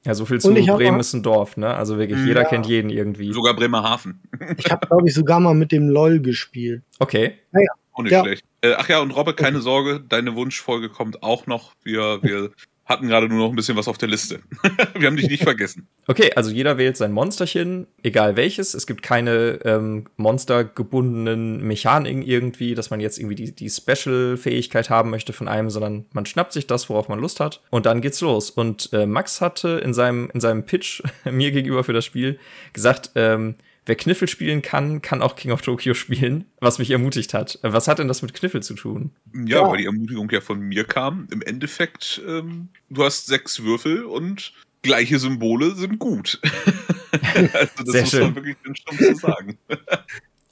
Ja, 0.05 0.13
so 0.13 0.25
viel 0.25 0.41
zu 0.41 0.53
Bremen 0.53 0.99
ist 0.99 1.13
ein 1.13 1.23
Dorf, 1.23 1.55
ne? 1.55 1.73
Also 1.73 1.97
wirklich, 1.97 2.25
jeder 2.25 2.41
ja. 2.41 2.49
kennt 2.49 2.65
jeden 2.65 2.89
irgendwie. 2.89 3.31
Sogar 3.31 3.53
Bremerhaven. 3.53 4.19
ich 4.57 4.69
habe, 4.69 4.85
glaube 4.87 5.07
ich, 5.07 5.13
sogar 5.13 5.39
mal 5.39 5.53
mit 5.53 5.71
dem 5.71 5.87
LOL 5.87 6.19
gespielt. 6.19 6.83
Okay. 6.99 7.35
Naja. 7.51 7.69
Auch 7.93 8.03
nicht 8.03 8.11
ja. 8.11 8.21
schlecht. 8.23 8.43
Äh, 8.61 8.73
ach 8.77 8.89
ja, 8.89 8.99
und 8.99 9.11
Robbe, 9.11 9.33
keine 9.33 9.61
Sorge, 9.61 10.01
deine 10.01 10.35
Wunschfolge 10.35 10.89
kommt 10.89 11.23
auch 11.23 11.47
noch. 11.47 11.73
Wir, 11.83 12.19
wir 12.21 12.49
hatten 12.85 13.07
gerade 13.07 13.29
nur 13.29 13.39
noch 13.39 13.49
ein 13.49 13.55
bisschen 13.55 13.77
was 13.77 13.87
auf 13.87 13.97
der 13.97 14.09
Liste. 14.09 14.41
wir 14.97 15.07
haben 15.07 15.15
dich 15.15 15.29
nicht 15.29 15.43
vergessen. 15.43 15.87
Okay, 16.07 16.31
also 16.35 16.51
jeder 16.51 16.77
wählt 16.77 16.97
sein 16.97 17.13
Monsterchen, 17.13 17.87
egal 18.03 18.35
welches. 18.35 18.73
Es 18.73 18.85
gibt 18.87 19.03
keine 19.03 19.59
ähm, 19.63 20.05
monstergebundenen 20.17 21.65
Mechaniken 21.65 22.21
irgendwie, 22.21 22.75
dass 22.75 22.89
man 22.89 22.99
jetzt 22.99 23.19
irgendwie 23.19 23.35
die, 23.35 23.55
die 23.55 23.69
Special-Fähigkeit 23.69 24.89
haben 24.89 25.09
möchte 25.09 25.31
von 25.31 25.47
einem, 25.47 25.69
sondern 25.69 26.05
man 26.13 26.25
schnappt 26.25 26.51
sich 26.51 26.67
das, 26.67 26.89
worauf 26.89 27.07
man 27.07 27.19
Lust 27.19 27.39
hat 27.39 27.61
und 27.69 27.85
dann 27.85 28.01
geht's 28.01 28.19
los. 28.21 28.49
Und 28.49 28.91
äh, 28.91 29.05
Max 29.05 29.39
hatte 29.39 29.81
in 29.83 29.93
seinem, 29.93 30.29
in 30.33 30.41
seinem 30.41 30.65
Pitch 30.65 31.01
mir 31.31 31.51
gegenüber 31.51 31.83
für 31.83 31.93
das 31.93 32.05
Spiel 32.05 32.37
gesagt, 32.73 33.11
ähm, 33.15 33.55
wer 33.85 33.95
Kniffel 33.95 34.27
spielen 34.27 34.61
kann, 34.61 35.01
kann 35.01 35.21
auch 35.21 35.35
King 35.35 35.51
of 35.51 35.61
Tokyo 35.61 35.93
spielen, 35.93 36.45
was 36.59 36.79
mich 36.79 36.91
ermutigt 36.91 37.33
hat. 37.33 37.59
Was 37.61 37.87
hat 37.87 37.99
denn 37.99 38.07
das 38.07 38.21
mit 38.21 38.33
Kniffel 38.33 38.63
zu 38.63 38.73
tun? 38.73 39.11
Ja, 39.33 39.61
ja. 39.61 39.69
weil 39.69 39.77
die 39.77 39.85
Ermutigung 39.85 40.29
ja 40.31 40.41
von 40.41 40.59
mir 40.59 40.83
kam. 40.83 41.27
Im 41.31 41.41
Endeffekt, 41.41 42.21
ähm, 42.27 42.69
du 42.89 43.03
hast 43.03 43.27
sechs 43.27 43.63
Würfel 43.63 44.05
und 44.05 44.53
gleiche 44.81 45.19
Symbole 45.19 45.75
sind 45.75 45.99
gut. 45.99 46.39
also 47.53 47.83
das 47.83 47.87
Sehr 47.87 48.01
muss 48.01 48.11
schön. 48.11 48.21
man 48.21 48.35
wirklich 48.35 48.57
schon 48.63 48.97
zu 48.97 49.15
sagen. 49.15 49.57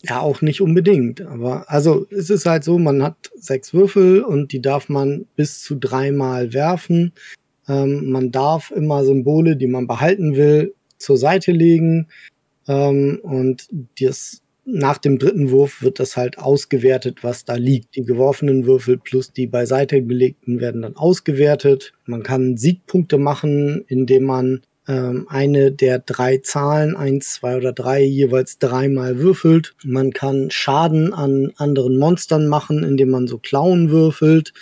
Ja, 0.04 0.20
auch 0.20 0.42
nicht 0.42 0.62
unbedingt. 0.62 1.22
Aber 1.22 1.70
also 1.70 2.08
es 2.10 2.32
ist 2.32 2.48
halt 2.48 2.64
so, 2.64 2.80
man 2.80 3.04
hat 3.04 3.30
sechs 3.36 3.72
Würfel 3.72 4.24
und 4.24 4.52
die 4.52 4.60
darf 4.62 4.90
man 4.90 5.28
bis 5.36 5.62
zu 5.62 5.76
dreimal 5.76 6.54
werfen. 6.54 7.14
Ähm, 7.68 8.10
man 8.10 8.32
darf 8.32 8.72
immer 8.72 9.06
Symbole, 9.06 9.56
die 9.56 9.68
man 9.68 9.86
behalten 9.86 10.36
will, 10.36 10.74
zur 10.98 11.18
Seite 11.18 11.52
legen. 11.52 12.08
Ähm, 12.68 13.20
und 13.24 13.68
das, 14.00 14.42
nach 14.66 14.98
dem 14.98 15.20
dritten 15.20 15.52
Wurf 15.52 15.82
wird 15.82 16.00
das 16.00 16.18
halt 16.18 16.38
ausgewertet, 16.38 17.24
was 17.24 17.46
da 17.46 17.56
liegt. 17.56 17.96
Die 17.96 18.04
geworfenen 18.04 18.66
Würfel 18.66 18.98
plus 18.98 19.34
die 19.34 19.48
beiseite 19.48 20.02
gelegten 20.02 20.60
werden 20.60 20.82
dann 20.84 20.96
ausgewertet. 20.96 21.94
Man 22.06 22.24
kann 22.24 22.58
Siegpunkte 22.58 23.18
machen, 23.18 23.84
indem 23.88 24.24
man 24.24 24.62
ähm, 24.88 25.28
eine 25.30 25.72
der 25.72 26.00
drei 26.00 26.38
Zahlen, 26.38 26.96
eins, 26.96 27.36
zwei 27.36 27.58
oder 27.58 27.72
drei, 27.72 28.04
jeweils 28.04 28.58
dreimal 28.58 29.20
würfelt. 29.20 29.76
Man 29.84 30.12
kann 30.12 30.50
Schaden 30.52 31.14
an 31.14 31.52
anderen 31.58 31.98
Monstern 31.98 32.48
machen, 32.48 32.84
indem 32.84 33.10
man 33.10 33.28
so 33.28 33.38
Klauen 33.38 33.90
würfelt. 33.90 34.54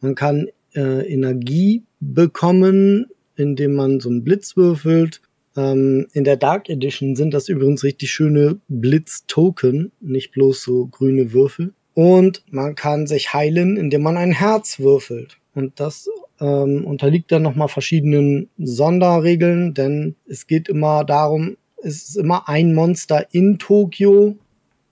Man 0.00 0.14
kann 0.14 0.48
äh, 0.74 1.12
Energie 1.12 1.82
bekommen, 2.00 3.06
indem 3.36 3.74
man 3.74 4.00
so 4.00 4.10
einen 4.10 4.24
Blitz 4.24 4.56
würfelt. 4.56 5.20
Ähm, 5.56 6.06
in 6.12 6.24
der 6.24 6.36
Dark 6.36 6.68
Edition 6.68 7.16
sind 7.16 7.32
das 7.32 7.48
übrigens 7.48 7.84
richtig 7.84 8.10
schöne 8.10 8.60
Blitz-Token, 8.68 9.92
nicht 10.00 10.32
bloß 10.32 10.62
so 10.62 10.86
grüne 10.86 11.32
Würfel. 11.32 11.72
Und 11.94 12.42
man 12.50 12.74
kann 12.74 13.06
sich 13.06 13.32
heilen, 13.32 13.76
indem 13.76 14.02
man 14.02 14.16
ein 14.16 14.32
Herz 14.32 14.80
würfelt. 14.80 15.38
Und 15.54 15.78
das 15.78 16.08
ähm, 16.40 16.84
unterliegt 16.84 17.30
dann 17.30 17.42
nochmal 17.42 17.68
verschiedenen 17.68 18.50
Sonderregeln, 18.58 19.74
denn 19.74 20.16
es 20.26 20.46
geht 20.46 20.68
immer 20.68 21.04
darum, 21.04 21.56
es 21.82 22.08
ist 22.08 22.16
immer 22.16 22.48
ein 22.48 22.74
Monster 22.74 23.26
in 23.32 23.58
Tokio, 23.58 24.36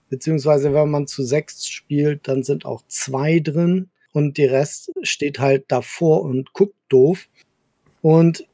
beziehungsweise 0.09 0.73
wenn 0.73 0.89
man 0.89 1.07
zu 1.07 1.23
sechs 1.23 1.67
spielt, 1.67 2.27
dann 2.27 2.43
sind 2.43 2.65
auch 2.65 2.83
zwei 2.87 3.39
drin 3.39 3.89
und 4.13 4.37
die 4.37 4.45
Rest 4.45 4.91
steht 5.01 5.39
halt 5.39 5.65
davor 5.67 6.21
und 6.21 6.53
guckt 6.53 6.75
doof. 6.87 7.27
Und 8.01 8.47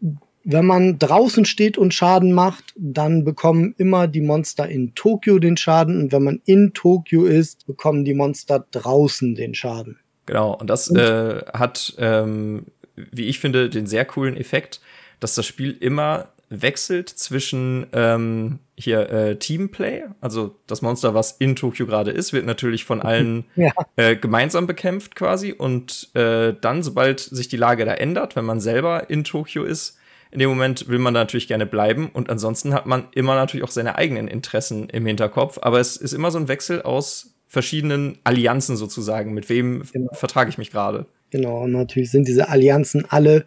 wenn 0.52 0.66
man 0.66 0.98
draußen 0.98 1.46
steht 1.46 1.78
und 1.78 1.94
Schaden 1.94 2.34
macht, 2.34 2.74
dann 2.76 3.24
bekommen 3.24 3.76
immer 3.78 4.08
die 4.08 4.22
Monster 4.22 4.68
in 4.68 4.96
Tokio 4.96 5.38
den 5.38 5.58
Schaden 5.58 6.02
und 6.02 6.12
wenn 6.12 6.24
man 6.24 6.42
in 6.46 6.74
Tokio 6.74 7.26
ist, 7.26 7.68
bekommen 7.68 8.04
die 8.04 8.16
Monster 8.16 8.66
draußen 8.72 9.36
den 9.36 9.54
Schaden. 9.54 10.00
Genau, 10.26 10.56
und 10.56 10.68
das 10.68 10.90
äh, 10.90 11.44
hat, 11.54 11.94
ähm, 12.00 12.66
wie 12.96 13.26
ich 13.26 13.40
finde, 13.40 13.70
den 13.70 13.86
sehr 13.86 14.06
coolen 14.06 14.36
Effekt, 14.36 14.82
dass 15.20 15.36
das 15.36 15.46
Spiel 15.46 15.78
immer 15.80 16.30
wechselt 16.50 17.10
zwischen 17.10 17.86
ähm, 17.94 18.58
hier 18.76 19.08
äh, 19.12 19.36
Teamplay, 19.36 20.06
also 20.20 20.56
das 20.66 20.82
Monster, 20.82 21.14
was 21.14 21.34
in 21.34 21.56
Tokio 21.56 21.86
gerade 21.86 22.10
ist, 22.10 22.34
wird 22.34 22.48
natürlich 22.48 22.86
von 22.86 23.04
allen 23.04 23.46
ja. 23.56 23.72
äh, 23.98 24.16
gemeinsam 24.16 24.66
bekämpft 24.66 25.16
quasi 25.16 25.54
und 25.54 26.10
äh, 26.16 26.56
dann, 26.60 26.82
sobald 26.82 27.20
sich 27.20 27.50
die 27.50 27.58
Lage 27.58 27.86
da 27.86 27.94
ändert, 27.94 28.36
wenn 28.36 28.46
man 28.46 28.60
selber 28.60 29.12
in 29.12 29.24
Tokio 29.24 29.64
ist, 29.64 29.99
in 30.32 30.40
dem 30.40 30.50
Moment 30.50 30.88
will 30.88 31.00
man 31.00 31.14
da 31.14 31.22
natürlich 31.22 31.48
gerne 31.48 31.66
bleiben 31.66 32.10
und 32.14 32.30
ansonsten 32.30 32.74
hat 32.74 32.86
man 32.86 33.08
immer 33.14 33.36
natürlich 33.36 33.64
auch 33.64 33.72
seine 33.72 33.96
eigenen 33.96 34.28
Interessen 34.28 34.90
im 34.90 35.06
Hinterkopf. 35.06 35.60
Aber 35.62 35.80
es 35.80 35.98
ist 35.98 36.14
immer 36.14 36.32
so 36.32 36.38
ein 36.38 36.48
Wechsel 36.48 36.82
aus 36.84 37.34
verschiedenen 37.48 38.20
Allianzen 38.24 38.76
sozusagen. 38.76 39.34
Mit 39.34 39.50
wem 39.50 39.84
genau. 39.92 40.14
vertrage 40.14 40.50
ich 40.50 40.58
mich 40.58 40.72
gerade? 40.72 41.08
Genau, 41.32 41.64
und 41.64 41.72
natürlich 41.72 42.12
sind 42.12 42.28
diese 42.28 42.50
Allianzen 42.50 43.06
alle 43.10 43.46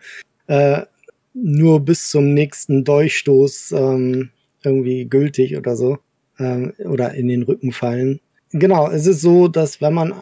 äh, 0.49 0.83
nur 1.35 1.81
bis 1.81 2.11
zum 2.11 2.35
nächsten 2.35 2.85
Durchstoß 2.85 3.73
ähm, 3.73 4.31
irgendwie 4.65 5.07
gültig 5.07 5.57
oder 5.57 5.77
so. 5.77 5.99
Ähm, 6.39 6.73
oder 6.85 7.15
in 7.15 7.29
den 7.29 7.43
Rücken 7.43 7.73
fallen. 7.73 8.21
Genau, 8.51 8.91
es 8.91 9.07
ist 9.07 9.21
so, 9.21 9.49
dass 9.49 9.81
wenn 9.81 9.95
man 9.95 10.15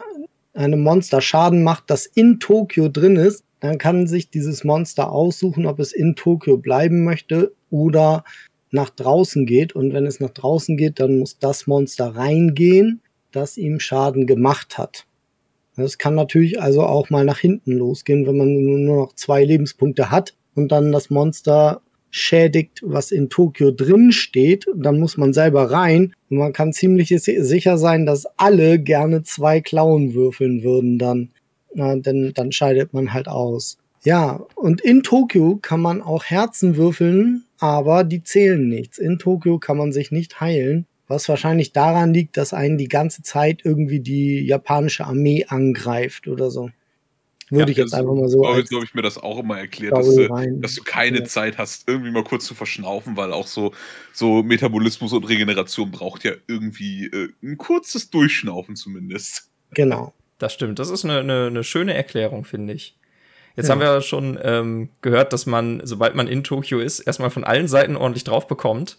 einem 0.55 0.83
Monster 0.83 1.21
Schaden 1.21 1.63
macht, 1.63 1.85
das 1.89 2.07
in 2.07 2.41
Tokio 2.41 2.89
drin 2.89 3.17
ist, 3.17 3.45
dann 3.61 3.79
kann 3.79 4.07
sich 4.07 4.31
dieses 4.31 4.65
Monster 4.65 5.13
aussuchen, 5.13 5.67
ob 5.67 5.79
es 5.79 5.93
in 5.93 6.17
Tokio 6.17 6.57
bleiben 6.57 7.05
möchte 7.05 7.53
oder 7.71 8.25
nach 8.71 8.91
draußen 8.91 9.47
geht. 9.47 9.75
Und 9.75 9.93
wenn 9.93 10.07
es 10.07 10.21
nach 10.21 10.31
draußen 10.31 10.77
geht, 10.77 11.01
dann 11.01 11.19
muss 11.19 11.39
das 11.39 11.67
Monster 11.67 12.17
reingehen, 12.17 13.03
das 13.33 13.57
ihm 13.57 13.81
Schaden 13.81 14.27
gemacht 14.27 14.79
hat. 14.79 15.07
Das 15.77 15.99
kann 15.99 16.15
natürlich 16.15 16.61
also 16.61 16.83
auch 16.83 17.11
mal 17.11 17.25
nach 17.25 17.39
hinten 17.39 17.73
losgehen, 17.73 18.27
wenn 18.27 18.37
man 18.37 18.63
nur 18.63 18.79
noch 18.79 19.15
zwei 19.15 19.45
Lebenspunkte 19.45 20.11
hat 20.11 20.35
und 20.55 20.73
dann 20.73 20.93
das 20.93 21.11
Monster 21.11 21.81
schädigt, 22.11 22.81
was 22.83 23.13
in 23.13 23.29
Tokio 23.29 23.71
drin 23.71 24.11
steht, 24.11 24.67
dann 24.75 24.99
muss 24.99 25.17
man 25.17 25.33
selber 25.33 25.71
rein 25.71 26.13
und 26.29 26.39
man 26.39 26.53
kann 26.53 26.73
ziemlich 26.73 27.09
sicher 27.09 27.79
sein, 27.79 28.05
dass 28.05 28.27
alle 28.37 28.81
gerne 28.81 29.23
zwei 29.23 29.61
Klauen 29.61 30.13
würfeln 30.15 30.65
würden 30.65 30.99
dann 30.99 31.31
na, 31.75 31.97
denn 31.97 32.33
dann 32.35 32.53
scheidet 32.53 32.93
man 32.93 33.13
halt 33.13 33.29
aus. 33.29 33.79
Ja, 34.03 34.41
und 34.55 34.81
in 34.81 35.03
Tokio 35.03 35.59
kann 35.61 35.81
man 35.81 36.01
auch 36.01 36.25
Herzen 36.25 36.77
würfeln, 36.77 37.45
aber 37.59 38.05
die 38.05 38.23
zählen 38.23 38.67
nichts. 38.69 38.99
In 38.99 39.19
Tokio 39.19 39.59
kann 39.59 39.77
man 39.77 39.93
sich 39.93 40.11
nicht 40.11 40.41
heilen, 40.41 40.87
was 41.07 41.29
wahrscheinlich 41.29 41.73
daran 41.73 42.15
liegt, 42.15 42.37
dass 42.37 42.55
einen 42.55 42.79
die 42.79 42.89
ganze 42.89 43.23
Zeit 43.23 43.61
irgendwie 43.65 44.01
die 44.01 44.41
japanische 44.47 45.05
Armee 45.05 45.45
angreift 45.47 46.29
oder 46.29 46.51
so. 46.51 46.71
Würde 47.51 47.65
ja, 47.65 47.69
ich 47.73 47.77
jetzt 47.79 47.95
einfach 47.95 48.15
mal 48.15 48.29
so. 48.29 48.43
Glaube 48.43 48.63
glaub 48.63 48.85
ich 48.85 48.95
mir 48.95 49.03
das 49.03 49.19
auch 49.19 49.41
immer 49.41 49.59
erklärt, 49.59 49.93
dass 49.93 50.15
du, 50.15 50.29
dass 50.61 50.77
du, 50.77 50.83
keine 50.85 51.19
ja. 51.19 51.25
Zeit 51.25 51.59
hast, 51.59 51.89
irgendwie 51.89 52.13
mal 52.13 52.23
kurz 52.23 52.47
zu 52.47 52.55
verschnaufen, 52.55 53.17
weil 53.17 53.33
auch 53.33 53.49
so, 53.49 53.73
so 54.13 54.45
Metabolismus 54.45 55.13
und 55.13 55.29
Regeneration 55.29 55.91
braucht 55.91 56.23
ja 56.23 56.33
irgendwie 56.47 57.07
äh, 57.07 57.29
ein 57.43 57.59
kurzes 57.59 58.09
Durchschnaufen 58.09 58.77
zumindest. 58.77 59.51
Genau. 59.73 60.15
Das 60.41 60.55
stimmt. 60.55 60.79
Das 60.79 60.91
ist 60.91 61.05
eine, 61.05 61.21
eine, 61.21 61.47
eine 61.47 61.63
schöne 61.63 61.95
Erklärung, 61.95 62.45
finde 62.45 62.73
ich. 62.73 62.97
Jetzt 63.57 63.69
ja. 63.69 63.75
haben 63.75 63.81
wir 63.81 64.01
schon 64.01 64.39
ähm, 64.43 64.89
gehört, 65.03 65.33
dass 65.33 65.47
man, 65.47 65.83
sobald 65.85 66.15
man 66.15 66.27
in 66.27 66.43
Tokio 66.43 66.81
ist, 66.81 67.01
erstmal 67.01 67.31
von 67.31 67.45
allen 67.45 67.69
Seiten 67.69 67.95
ordentlich 67.95 68.25
drauf 68.25 68.49
bekommt. 68.49 68.99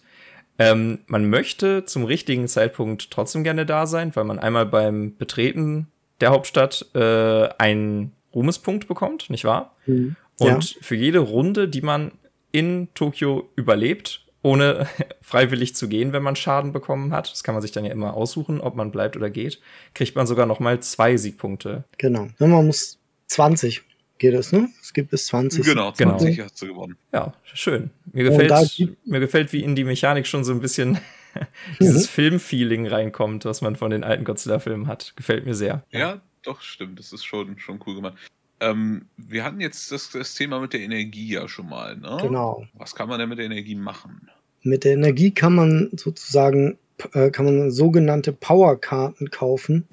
Ähm, 0.58 1.00
man 1.06 1.28
möchte 1.28 1.84
zum 1.84 2.04
richtigen 2.04 2.46
Zeitpunkt 2.46 3.10
trotzdem 3.10 3.42
gerne 3.42 3.66
da 3.66 3.86
sein, 3.86 4.14
weil 4.14 4.24
man 4.24 4.38
einmal 4.38 4.66
beim 4.66 5.16
Betreten 5.16 5.88
der 6.20 6.30
Hauptstadt 6.30 6.86
äh, 6.94 7.48
einen 7.58 8.12
Ruhmespunkt 8.32 8.86
bekommt, 8.86 9.28
nicht 9.28 9.44
wahr? 9.44 9.74
Mhm. 9.86 10.14
Und 10.38 10.74
ja. 10.74 10.78
für 10.80 10.94
jede 10.94 11.18
Runde, 11.18 11.68
die 11.68 11.82
man 11.82 12.12
in 12.52 12.88
Tokio 12.94 13.50
überlebt, 13.56 14.21
ohne 14.42 14.86
freiwillig 15.22 15.74
zu 15.74 15.88
gehen, 15.88 16.12
wenn 16.12 16.22
man 16.22 16.36
Schaden 16.36 16.72
bekommen 16.72 17.12
hat. 17.12 17.30
Das 17.30 17.44
kann 17.44 17.54
man 17.54 17.62
sich 17.62 17.72
dann 17.72 17.84
ja 17.84 17.92
immer 17.92 18.14
aussuchen, 18.14 18.60
ob 18.60 18.74
man 18.74 18.90
bleibt 18.90 19.16
oder 19.16 19.30
geht. 19.30 19.60
Kriegt 19.94 20.16
man 20.16 20.26
sogar 20.26 20.46
noch 20.46 20.60
mal 20.60 20.80
zwei 20.80 21.16
Siegpunkte. 21.16 21.84
Genau. 21.98 22.28
Und 22.38 22.50
man 22.50 22.66
muss 22.66 22.98
20 23.28 23.82
geht 24.18 24.34
es, 24.34 24.52
ne? 24.52 24.68
Es 24.80 24.92
gibt 24.92 25.10
bis 25.10 25.26
20. 25.26 25.64
Genau, 25.64 25.90
20 25.90 26.36
genau. 26.36 26.44
hast 26.44 26.62
du 26.62 26.66
gewonnen. 26.68 26.96
Ja, 27.12 27.34
schön. 27.42 27.90
Mir 28.12 28.22
gefällt, 28.22 28.88
mir 29.04 29.20
gefällt, 29.20 29.52
wie 29.52 29.64
in 29.64 29.74
die 29.74 29.82
Mechanik 29.82 30.28
schon 30.28 30.44
so 30.44 30.52
ein 30.52 30.60
bisschen 30.60 30.98
dieses 31.80 32.04
mhm. 32.04 32.10
Filmfeeling 32.10 32.86
reinkommt, 32.86 33.44
was 33.44 33.62
man 33.62 33.74
von 33.74 33.90
den 33.90 34.04
alten 34.04 34.24
Godzilla-Filmen 34.24 34.86
hat. 34.86 35.14
Gefällt 35.16 35.44
mir 35.44 35.54
sehr. 35.54 35.84
Ja, 35.90 36.20
doch, 36.44 36.60
stimmt. 36.60 37.00
Das 37.00 37.12
ist 37.12 37.24
schon, 37.24 37.58
schon 37.58 37.80
cool 37.84 37.96
gemacht. 37.96 38.14
Ähm, 38.62 39.06
wir 39.16 39.44
hatten 39.44 39.60
jetzt 39.60 39.90
das, 39.92 40.10
das, 40.10 40.34
Thema 40.34 40.60
mit 40.60 40.72
der 40.72 40.80
Energie 40.80 41.34
ja 41.34 41.48
schon 41.48 41.68
mal. 41.68 41.96
Ne? 41.96 42.18
Genau. 42.22 42.64
Was 42.74 42.94
kann 42.94 43.08
man 43.08 43.18
denn 43.18 43.28
mit 43.28 43.38
der 43.38 43.46
Energie 43.46 43.74
machen? 43.74 44.30
Mit 44.62 44.84
der 44.84 44.92
Energie 44.92 45.32
kann 45.32 45.54
man 45.54 45.90
sozusagen 45.96 46.78
äh, 47.12 47.30
kann 47.30 47.44
man 47.44 47.70
sogenannte 47.70 48.32
Powerkarten 48.32 49.30
kaufen. 49.30 49.88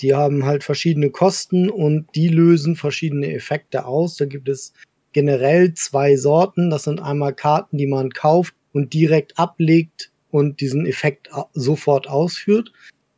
Die 0.00 0.14
haben 0.14 0.44
halt 0.44 0.64
verschiedene 0.64 1.10
Kosten 1.10 1.70
und 1.70 2.06
die 2.14 2.28
lösen 2.28 2.76
verschiedene 2.76 3.32
Effekte 3.32 3.86
aus. 3.86 4.16
Da 4.16 4.24
gibt 4.24 4.48
es 4.48 4.72
generell 5.12 5.74
zwei 5.74 6.16
Sorten. 6.16 6.70
Das 6.70 6.84
sind 6.84 7.00
einmal 7.00 7.34
Karten, 7.34 7.78
die 7.78 7.86
man 7.86 8.10
kauft 8.10 8.54
und 8.72 8.92
direkt 8.92 9.38
ablegt 9.38 10.10
und 10.30 10.60
diesen 10.60 10.86
Effekt 10.86 11.30
sofort 11.52 12.08
ausführt. 12.08 12.72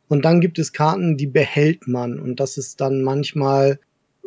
Und 0.07 0.23
dann 0.23 0.41
gibt 0.41 0.59
es 0.59 0.73
Karten, 0.73 1.17
die 1.17 1.27
behält 1.27 1.87
man. 1.87 2.19
Und 2.19 2.39
das 2.39 2.57
ist 2.57 2.79
dann 2.79 3.01
manchmal 3.01 3.79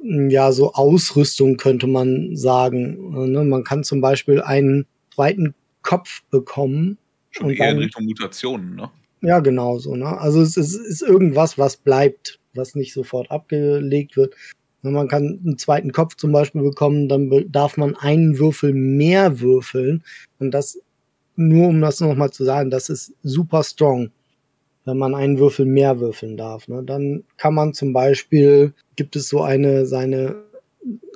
ja, 0.02 0.52
so 0.52 0.72
Ausrüstung 0.74 1.56
könnte 1.56 1.87
man 1.87 2.37
sagen. 2.37 3.30
Ne? 3.30 3.44
Man 3.44 3.64
kann 3.64 3.84
zum 3.84 4.00
Beispiel 4.00 4.40
einen 4.40 4.87
zweiten 5.14 5.54
Kopf 5.82 6.22
bekommen. 6.30 6.98
Schon 7.30 7.50
eher 7.50 7.66
dann, 7.66 7.76
in 7.76 7.82
Richtung 7.82 8.04
Mutationen, 8.04 8.76
ne? 8.76 8.90
Ja, 9.20 9.40
genau 9.40 9.78
so. 9.78 9.96
Ne? 9.96 10.18
Also 10.18 10.40
es 10.40 10.56
ist, 10.56 10.74
ist 10.74 11.02
irgendwas, 11.02 11.58
was 11.58 11.76
bleibt, 11.76 12.38
was 12.54 12.74
nicht 12.74 12.92
sofort 12.92 13.30
abgelegt 13.30 14.16
wird. 14.16 14.34
Wenn 14.82 14.92
man 14.92 15.08
kann 15.08 15.40
einen 15.44 15.58
zweiten 15.58 15.92
Kopf 15.92 16.14
zum 16.16 16.30
Beispiel 16.30 16.62
bekommen, 16.62 17.08
dann 17.08 17.30
darf 17.50 17.76
man 17.76 17.96
einen 17.96 18.38
Würfel 18.38 18.72
mehr 18.72 19.40
würfeln. 19.40 20.04
Und 20.38 20.52
das, 20.52 20.80
nur 21.34 21.68
um 21.68 21.80
das 21.80 22.00
nochmal 22.00 22.30
zu 22.30 22.44
sagen, 22.44 22.70
das 22.70 22.88
ist 22.88 23.12
super 23.24 23.64
strong, 23.64 24.11
wenn 24.88 24.96
man 24.96 25.14
einen 25.14 25.38
Würfel 25.38 25.66
mehr 25.66 26.01
würfeln 26.01 26.38
darf. 26.38 26.66
Ne? 26.66 26.83
Dann 26.83 27.24
kann 27.37 27.55
man 27.55 27.74
zum 27.74 27.92
Beispiel, 27.92 28.72
gibt 28.96 29.16
es 29.16 29.29
so 29.29 29.42
eine, 29.42 29.85
seine 29.85 30.37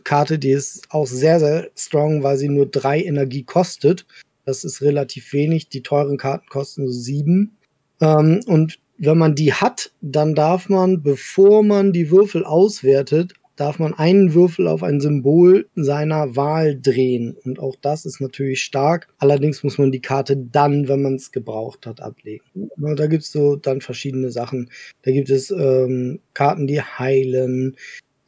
Karte, 0.05 0.39
die 0.39 0.51
ist 0.51 0.85
auch 0.91 1.07
sehr, 1.07 1.41
sehr 1.41 1.71
strong, 1.75 2.23
weil 2.23 2.37
sie 2.37 2.51
nur 2.51 2.67
drei 2.67 3.03
Energie 3.03 3.45
kostet. 3.45 4.07
Das 4.45 4.63
ist 4.65 4.83
relativ 4.83 5.33
wenig. 5.33 5.71
Die 5.71 5.83
teuren 5.83 6.19
Karten 6.19 6.49
kosten 6.49 6.87
so 6.87 6.93
sieben. 6.93 7.57
Ähm, 8.01 8.41
und 8.47 8.79
wenn 8.99 9.17
man 9.17 9.35
die 9.35 9.55
hat, 9.55 9.93
dann 10.03 10.35
darf 10.35 10.69
man, 10.69 11.03
bevor 11.03 11.63
man 11.63 11.93
die 11.95 12.11
Würfel 12.11 12.45
auswertet, 12.45 13.33
darf 13.57 13.79
man 13.79 13.95
einen 13.95 14.35
Würfel 14.35 14.67
auf 14.67 14.83
ein 14.83 15.01
Symbol 15.01 15.69
seiner 15.75 16.37
Wahl 16.37 16.79
drehen. 16.81 17.37
Und 17.45 17.59
auch 17.59 17.77
das 17.81 18.05
ist 18.05 18.21
natürlich 18.21 18.63
stark. 18.63 19.09
Allerdings 19.19 19.63
muss 19.63 19.79
man 19.79 19.93
die 19.93 20.01
Karte 20.01 20.37
dann, 20.37 20.89
wenn 20.89 21.03
man 21.03 21.17
es 21.17 21.33
gebraucht 21.33 21.87
hat, 21.87 22.01
ablegen. 22.01 22.45
Da 22.77 23.07
gibt 23.07 23.25
es 23.25 23.33
so 23.33 23.57
dann 23.57 23.81
verschiedene 23.81 24.31
Sachen. 24.31 24.71
Da 25.03 25.13
gibt 25.13 25.31
es 25.31 25.51
ähm, 25.51 26.21
Karten, 26.35 26.67
die 26.67 26.81
heilen. 26.81 27.77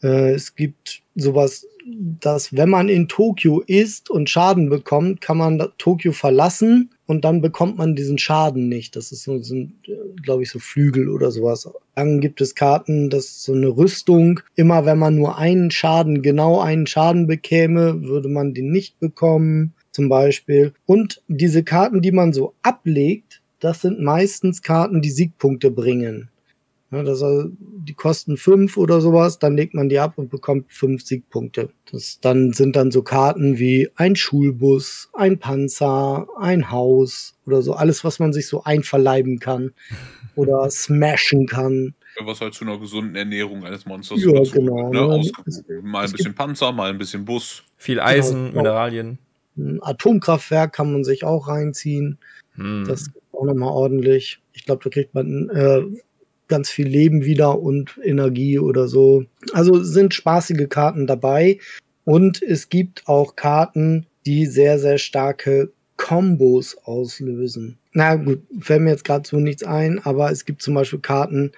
Äh, 0.03 0.33
es 0.33 0.55
gibt 0.55 1.03
sowas, 1.15 1.67
dass 2.21 2.55
wenn 2.55 2.71
man 2.71 2.89
in 2.89 3.09
Tokio 3.09 3.61
ist 3.67 4.11
und 4.11 4.31
Schaden 4.31 4.69
bekommt, 4.69 5.21
kann 5.21 5.39
man 5.39 5.63
Tokio 5.79 6.13
verlassen 6.13 6.94
und 7.07 7.25
dann 7.25 7.41
bekommt 7.41 7.77
man 7.79 7.95
diesen 7.95 8.19
Schaden 8.19 8.69
nicht. 8.69 8.97
Das 8.97 9.13
ist 9.13 9.25
so, 9.25 9.41
so 9.43 9.67
glaube 10.23 10.43
ich, 10.43 10.51
so 10.51 10.59
Flügel 10.59 11.09
oder 11.09 11.31
sowas. 11.31 11.69
Dann 11.95 12.21
gibt 12.21 12.41
es 12.41 12.55
Karten, 12.55 13.11
das 13.11 13.27
ist 13.27 13.43
so 13.43 13.53
eine 13.53 13.69
Rüstung. 13.69 14.41
Immer 14.57 14.87
wenn 14.87 14.99
man 14.99 15.17
nur 15.17 15.39
einen 15.39 15.71
Schaden, 15.71 16.23
genau 16.23 16.61
einen 16.61 16.87
Schaden 16.87 17.27
bekäme, 17.27 18.03
würde 18.03 18.29
man 18.29 18.55
den 18.55 18.71
nicht 18.71 18.99
bekommen, 19.01 19.75
zum 19.93 20.09
Beispiel. 20.09 20.73
Und 20.87 21.23
diese 21.29 21.63
Karten, 21.63 22.01
die 22.01 22.13
man 22.13 22.33
so 22.33 22.55
ablegt, 22.63 23.43
das 23.61 23.83
sind 23.83 24.01
meistens 24.01 24.63
Karten, 24.63 25.03
die 25.03 25.11
Siegpunkte 25.11 25.71
bringen. 25.71 26.29
Ja, 26.91 27.03
das, 27.03 27.25
die 27.59 27.95
kosten 27.95 28.37
fünf 28.37 28.77
oder 28.77 29.01
sowas, 29.01 29.39
dann 29.39 29.57
legt 29.57 29.75
man 29.75 29.89
die 29.89 29.99
ab 29.99 30.15
und 30.17 30.31
bekommt 30.31 30.71
fünf 30.71 31.05
Siegpunkte. 31.05 31.71
Das 31.91 32.21
dann 32.21 32.53
sind 32.53 32.77
dann 32.77 32.91
so 32.91 33.03
Karten 33.03 33.59
wie 33.59 33.89
ein 33.97 34.15
Schulbus, 34.15 35.09
ein 35.13 35.39
Panzer, 35.39 36.29
ein 36.39 36.71
Haus 36.71 37.35
oder 37.47 37.63
so, 37.63 37.73
alles, 37.73 38.05
was 38.05 38.19
man 38.21 38.33
sich 38.33 38.47
so 38.47 38.63
einverleiben 38.63 39.41
kann 39.41 39.73
oder 40.37 40.71
smashen 40.71 41.47
kann. 41.47 41.95
Was 42.21 42.41
halt 42.41 42.55
zu 42.55 42.65
einer 42.65 42.79
gesunden 42.79 43.17
Ernährung 43.17 43.65
eines 43.65 43.87
Monsters 43.87 44.23
ja, 44.23 44.33
dazu, 44.33 44.53
genau, 44.53 44.93
ne? 44.93 45.19
ne? 45.19 45.83
Mal 45.83 46.05
ein 46.05 46.13
bisschen 46.13 46.35
Panzer, 46.35 46.71
mal 46.71 46.91
ein 46.91 46.99
bisschen 46.99 47.25
Bus. 47.25 47.65
Viel 47.77 47.99
Eisen, 47.99 48.51
genau, 48.51 48.59
Mineralien. 48.59 49.19
Ein 49.57 49.81
Atomkraftwerk 49.83 50.73
kann 50.73 50.93
man 50.93 51.03
sich 51.03 51.25
auch 51.25 51.49
reinziehen. 51.49 52.19
Hm. 52.55 52.85
Das 52.87 53.03
ist 53.03 53.11
auch 53.33 53.45
nochmal 53.45 53.71
ordentlich. 53.71 54.41
Ich 54.53 54.65
glaube, 54.65 54.85
da 54.85 54.91
kriegt 54.91 55.13
man 55.13 55.51
äh, 55.51 55.83
ganz 56.49 56.69
viel 56.71 56.87
Leben 56.87 57.25
wieder 57.25 57.61
und 57.61 57.99
Energie 58.03 58.59
oder 58.59 58.89
so. 58.89 59.25
Also 59.53 59.83
sind 59.83 60.15
spaßige 60.15 60.69
Karten 60.69 61.07
dabei. 61.07 61.59
Und 62.05 62.43
es 62.43 62.69
gibt 62.69 63.07
auch 63.07 63.37
Karten, 63.37 64.07
die 64.27 64.47
sehr, 64.47 64.79
sehr 64.79 64.99
starke 64.99 65.73
Kombos 65.97 66.77
auslösen. 66.85 67.79
Na 67.93 68.17
gut, 68.17 68.43
fällt 68.61 68.83
mir 68.83 68.91
jetzt 68.91 69.05
gerade 69.05 69.27
so 69.27 69.39
nichts 69.39 69.63
ein, 69.63 70.01
aber 70.05 70.31
es 70.31 70.45
gibt 70.45 70.63
zum 70.63 70.75
Beispiel 70.75 70.99
Karten, 70.99 71.53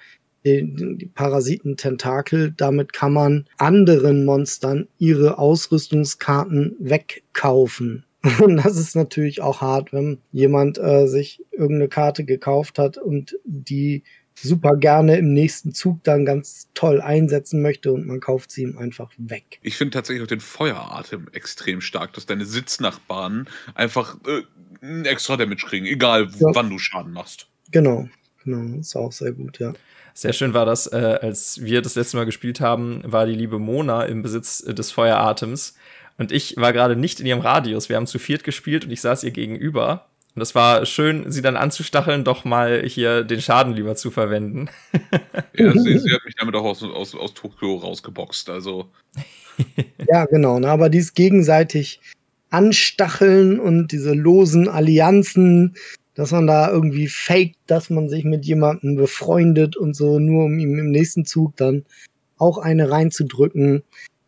die, 0.45 0.97
die 0.97 1.07
Parasiten-Tentakel, 1.07 2.53
damit 2.57 2.93
kann 2.93 3.13
man 3.13 3.47
anderen 3.59 4.25
Monstern 4.25 4.87
ihre 4.99 5.39
Ausrüstungskarten 5.39 6.77
wegkaufen. 6.79 8.05
Und 8.41 8.57
das 8.57 8.77
ist 8.77 8.95
natürlich 8.95 9.41
auch 9.41 9.61
hart, 9.61 9.93
wenn 9.93 10.19
jemand 10.33 10.79
äh, 10.79 11.07
sich 11.07 11.43
irgendeine 11.53 11.89
Karte 11.89 12.25
gekauft 12.25 12.79
hat 12.79 12.99
und 12.99 13.39
die 13.45 14.03
super 14.43 14.77
gerne 14.77 15.17
im 15.17 15.33
nächsten 15.33 15.73
Zug 15.73 16.03
dann 16.05 16.25
ganz 16.25 16.69
toll 16.75 17.01
einsetzen 17.01 17.63
möchte 17.63 17.93
und 17.93 18.07
man 18.07 18.21
kauft 18.21 18.51
sie 18.51 18.63
ihm 18.63 18.79
einfach 18.79 19.11
weg. 19.17 19.59
Ich 19.63 19.77
finde 19.77 19.93
tatsächlich 19.93 20.23
auch 20.23 20.29
den 20.29 20.41
Feueratem 20.41 21.29
extrem 21.33 21.81
stark, 21.81 22.13
dass 22.13 22.27
deine 22.27 22.45
Sitznachbarn 22.45 23.49
einfach 23.75 24.17
äh, 24.27 24.43
einen 24.83 25.05
extra 25.05 25.37
Damage 25.37 25.67
kriegen, 25.67 25.87
egal 25.87 26.29
ja. 26.39 26.49
wann 26.53 26.71
du 26.71 26.79
Schaden 26.79 27.13
machst. 27.13 27.49
Genau, 27.71 28.09
genau, 28.45 28.79
ist 28.79 28.97
auch 28.97 29.13
sehr 29.13 29.33
gut, 29.33 29.59
ja. 29.59 29.73
Sehr 30.15 30.33
schön 30.33 30.55
war 30.55 30.65
das, 30.65 30.87
äh, 30.87 31.19
als 31.21 31.63
wir 31.63 31.83
das 31.83 31.95
letzte 31.95 32.17
Mal 32.17 32.25
gespielt 32.25 32.61
haben, 32.61 33.03
war 33.05 33.27
die 33.27 33.35
liebe 33.35 33.59
Mona 33.59 34.05
im 34.05 34.23
Besitz 34.23 34.65
äh, 34.67 34.73
des 34.73 34.91
Feueratems. 34.91 35.75
Und 36.17 36.33
ich 36.33 36.57
war 36.57 36.73
gerade 36.73 36.97
nicht 36.97 37.21
in 37.21 37.27
ihrem 37.27 37.41
Radius. 37.41 37.91
Wir 37.91 37.97
haben 37.97 38.07
zu 38.07 38.19
viert 38.19 38.43
gespielt 38.43 38.87
und 38.87 38.91
ich 38.91 39.03
saß 39.03 39.25
ihr 39.25 39.31
gegenüber. 39.31 40.06
Und 40.37 40.43
es 40.43 40.55
war 40.55 40.85
schön, 40.85 41.31
sie 41.33 41.41
dann 41.41 41.57
anzustacheln, 41.57 42.23
doch 42.23 42.45
mal 42.45 42.83
hier 42.85 43.25
den 43.25 43.41
Schaden 43.41 43.73
lieber 43.73 43.97
zu 43.97 44.11
verwenden. 44.11 44.69
ja, 45.57 45.73
sie, 45.73 45.99
sie, 45.99 46.11
hat 46.13 46.27
mich 46.27 46.35
damit 46.37 46.55
auch 46.55 46.65
aus, 46.65 46.83
aus, 46.83 47.15
aus 47.15 47.33
Tokio 47.33 47.77
rausgeboxt, 47.77 48.51
also. 48.51 48.91
ja, 50.11 50.27
genau, 50.27 50.59
ne, 50.59 50.69
aber 50.69 50.91
dies 50.91 51.15
gegenseitig 51.15 52.01
anstacheln 52.51 53.59
und 53.59 53.93
diese 53.93 54.13
losen 54.13 54.69
Allianzen, 54.69 55.75
dass 56.15 56.33
man 56.33 56.47
da 56.47 56.71
irgendwie 56.71 57.09
faked, 57.09 57.57
dass 57.67 57.89
man 57.89 58.11
sich 58.11 58.25
mit 58.25 58.45
jemandem 58.45 58.97
befreundet 58.97 59.75
und 59.79 59.97
so, 59.97 60.19
nur 60.19 60.45
um 60.45 60.59
ihm 60.59 60.79
im 60.79 60.91
nächsten 60.91 61.25
Zug 61.25 61.57
dann 61.57 61.87
auch 62.37 62.59
eine 62.59 62.91
reinzudrücken. 62.91 63.85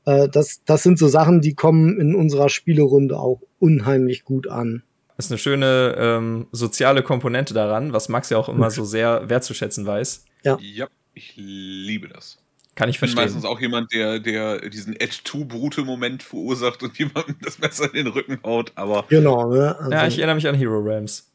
Äh, 0.07 0.31
das, 0.31 0.63
das 0.65 0.85
sind 0.85 0.99
so 0.99 1.09
Sachen, 1.09 1.43
die 1.43 1.53
kommen 1.53 2.01
in 2.01 2.15
unserer 2.15 2.49
Spielerunde 2.49 3.19
auch 3.19 3.43
unheimlich 3.59 4.25
gut 4.25 4.49
an 4.49 4.85
ist 5.19 5.31
eine 5.31 5.39
schöne 5.39 5.97
ähm, 5.99 6.47
soziale 6.53 7.03
Komponente 7.03 7.53
daran, 7.53 7.93
was 7.93 8.09
Max 8.09 8.31
ja 8.31 8.39
auch 8.39 8.49
immer 8.49 8.71
so 8.71 8.85
sehr 8.85 9.29
wertzuschätzen 9.29 9.85
weiß. 9.85 10.25
Ja. 10.45 10.57
Ja, 10.61 10.87
ich 11.13 11.35
liebe 11.37 12.09
das. 12.09 12.39
Kann 12.77 12.89
ich 12.89 13.01
verstehen. 13.01 13.19
Ich 13.19 13.25
bin 13.25 13.35
meistens 13.35 13.45
auch 13.45 13.61
jemand, 13.61 13.93
der, 13.93 14.21
der 14.21 14.69
diesen 14.71 14.95
Ed-2-Brute-Moment 14.95 16.23
verursacht 16.23 16.85
und 16.85 16.97
jemandem 16.99 17.37
das 17.43 17.59
Messer 17.59 17.87
in 17.87 18.05
den 18.05 18.07
Rücken 18.07 18.39
haut, 18.45 18.71
aber. 18.77 19.05
Genau, 19.09 19.53
ne? 19.53 19.77
Also 19.77 19.91
ja, 19.91 20.07
ich 20.07 20.19
erinnere 20.19 20.37
mich 20.37 20.47
an 20.47 20.55
Hero 20.55 20.79
Rams. 20.79 21.29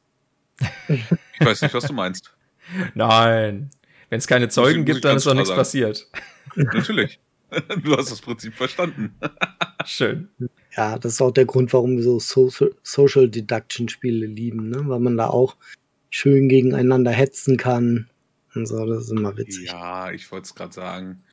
ich 0.88 1.46
weiß 1.46 1.62
nicht, 1.62 1.74
was 1.74 1.86
du 1.86 1.94
meinst. 1.94 2.34
Nein. 2.94 3.70
Wenn 4.10 4.20
es 4.20 4.28
keine 4.28 4.48
Zeugen 4.48 4.86
gibt, 4.86 5.04
dann 5.04 5.18
ist 5.18 5.26
doch 5.26 5.34
nichts 5.34 5.50
sagen. 5.50 5.60
passiert. 5.60 6.08
Natürlich. 6.56 7.20
Du 7.84 7.96
hast 7.96 8.12
das 8.12 8.20
Prinzip 8.20 8.56
verstanden. 8.56 9.14
Schön. 9.86 10.30
Ja, 10.76 10.98
das 10.98 11.14
ist 11.14 11.22
auch 11.22 11.32
der 11.32 11.46
Grund, 11.46 11.72
warum 11.74 11.98
wir 11.98 12.04
so 12.04 12.20
Social, 12.20 12.74
Social 12.82 13.30
Deduction 13.30 13.90
Spiele 13.90 14.26
lieben, 14.26 14.70
ne? 14.70 14.82
weil 14.88 15.00
man 15.00 15.18
da 15.18 15.28
auch 15.28 15.56
schön 16.10 16.50
gegeneinander 16.50 17.12
hetzen 17.12 17.58
kann 17.58 18.10
und 18.56 18.66
so. 18.66 18.86
Das 18.86 19.06
ist 19.06 19.12
immer 19.12 19.38
witzig. 19.38 19.68
Ja, 19.68 20.12
ich 20.12 20.32
wollte 20.32 20.46
es 20.46 20.56
gerade 20.56 20.74
sagen. 20.74 21.24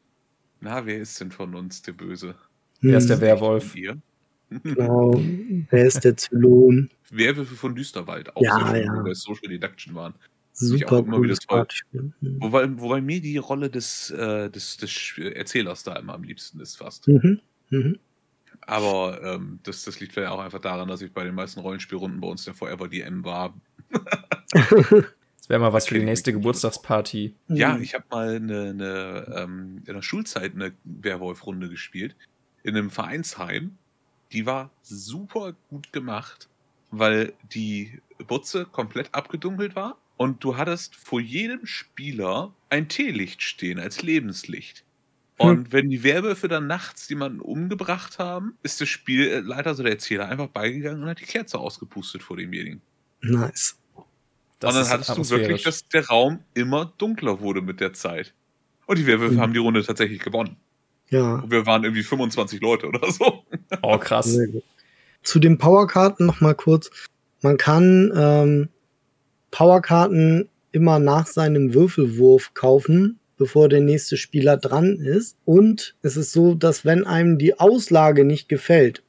Na, 0.61 0.85
wer 0.85 0.99
ist 0.99 1.19
denn 1.21 1.31
von 1.31 1.55
uns 1.55 1.81
der 1.83 1.93
Böse? 1.93 2.35
Wer 2.83 2.99
ist 2.99 3.09
der 3.09 3.17
hm. 3.17 3.23
Werwolf? 3.23 3.75
Genau. 3.75 5.15
wer 5.71 5.87
ist 5.87 6.05
der 6.05 6.17
Zylon? 6.17 6.91
Werwölfe 7.11 7.55
von 7.55 7.75
Düsterwald. 7.75 8.35
Auch 8.37 8.43
ja, 8.43 8.59
sehr 8.73 8.85
schön, 8.85 9.07
ja. 9.07 9.15
Social 9.15 9.49
Deduction 9.49 9.95
waren. 9.95 10.15
Super 10.53 10.97
auch 10.97 11.07
immer 11.07 11.23
wieder 11.23 11.37
toll. 11.37 11.67
Mhm. 11.93 12.13
Wobei, 12.21 12.69
wobei 12.79 13.01
mir 13.01 13.21
die 13.21 13.39
Rolle 13.39 13.71
des, 13.71 14.11
äh, 14.11 14.51
des, 14.51 14.77
des 14.77 15.15
Erzählers 15.19 15.85
da 15.85 15.97
immer 15.97 16.15
am 16.15 16.25
liebsten 16.25 16.61
ist, 16.61 16.77
fast. 16.77 17.09
Mhm. 17.09 17.41
Mhm. 17.71 17.99
Aber 18.71 19.21
ähm, 19.25 19.59
das, 19.65 19.83
das 19.83 19.99
liegt 19.99 20.13
vielleicht 20.13 20.31
auch 20.31 20.39
einfach 20.39 20.61
daran, 20.61 20.87
dass 20.87 21.03
ich 21.03 21.13
bei 21.13 21.25
den 21.25 21.35
meisten 21.35 21.59
Rollenspielrunden 21.59 22.21
bei 22.21 22.29
uns 22.29 22.45
der 22.45 22.55
Forever 22.55 22.87
DM 22.87 23.25
war. 23.25 23.53
das 24.53 25.49
wäre 25.49 25.59
mal 25.59 25.73
was 25.73 25.89
für 25.89 25.99
die 25.99 26.05
nächste 26.05 26.33
Geburtstagsparty. 26.33 27.35
Ja, 27.49 27.77
ich 27.79 27.95
habe 27.95 28.05
mal 28.13 28.37
eine, 28.37 28.71
eine 28.71 29.35
ähm, 29.37 29.83
in 29.87 29.95
der 29.95 30.03
Schulzeit 30.03 30.55
eine 30.55 30.73
Werwolf-Runde 30.85 31.69
gespielt. 31.69 32.15
In 32.63 32.77
einem 32.77 32.91
Vereinsheim. 32.91 33.77
Die 34.31 34.47
war 34.47 34.71
super 34.83 35.55
gut 35.69 35.93
gemacht, 35.93 36.49
weil 36.93 37.33
die 37.53 38.01
Butze 38.29 38.67
komplett 38.67 39.13
abgedunkelt 39.13 39.75
war 39.75 39.99
und 40.17 40.45
du 40.45 40.57
hattest 40.57 40.95
vor 40.95 41.21
jedem 41.21 41.67
Spieler 41.67 42.55
ein 42.69 42.89
Teelicht 42.89 43.43
stehen 43.43 43.81
als 43.81 44.03
Lebenslicht. 44.03 44.85
Hm. 45.41 45.49
Und 45.49 45.73
wenn 45.73 45.89
die 45.89 46.03
Werwölfe 46.03 46.49
dann 46.49 46.67
nachts 46.67 47.09
jemanden 47.09 47.41
umgebracht 47.41 48.19
haben, 48.19 48.57
ist 48.63 48.81
der 48.81 48.87
Spielleiter, 48.87 49.71
also 49.71 49.83
der 49.83 49.93
Erzähler, 49.93 50.29
einfach 50.29 50.49
beigegangen 50.49 51.03
und 51.03 51.09
hat 51.09 51.21
die 51.21 51.25
Kerze 51.25 51.59
ausgepustet 51.59 52.23
vor 52.23 52.37
demjenigen. 52.37 52.83
Nice. 53.23 53.77
Das 54.59 54.75
und 54.75 54.83
dann 54.83 54.91
hattest 54.91 55.17
du 55.17 55.31
wirklich, 55.31 55.63
dass 55.63 55.89
der 55.89 56.07
Raum 56.07 56.41
immer 56.53 56.93
dunkler 56.99 57.41
wurde 57.41 57.63
mit 57.63 57.81
der 57.81 57.95
Zeit. 57.95 58.35
Und 58.87 58.99
die 58.99 59.07
Werwölfe 59.07 59.37
mhm. 59.37 59.41
haben 59.41 59.53
die 59.55 59.61
Runde 59.61 59.83
tatsächlich 59.83 60.21
gewonnen. 60.21 60.57
Ja. 61.09 61.37
Und 61.37 61.51
wir 61.51 61.65
waren 61.65 61.85
irgendwie 61.85 62.03
25 62.03 62.61
Leute 62.61 62.87
oder 62.89 63.11
so. 63.11 63.45
Oh, 63.83 63.97
krass. 63.99 64.37
Zu 65.23 65.39
den 65.39 65.57
Powerkarten 65.57 66.27
noch 66.27 66.41
mal 66.41 66.57
kurz. 66.57 66.91
Man 67.41 67.57
kann 67.57 68.13
ähm, 68.17 68.69
Powerkarten 69.53 70.49
immer 70.73 70.99
nach 70.99 71.27
seinem 71.29 71.73
Würfelwurf 71.73 72.53
kaufen, 72.55 73.20
bevor 73.41 73.71
der 73.71 73.81
nächste 73.81 74.19
Spieler 74.19 74.59
dran 74.59 74.97
ist. 74.97 75.39
Und 75.47 75.97
es 76.03 76.19
ist 76.19 76.33
so, 76.33 76.55
dass 76.55 76.85
wenn 76.85 77.07
einem 77.07 77.39
die 77.39 77.59
Auslage 77.59 78.25
nicht 78.27 78.51
gefällt, 78.51 79.03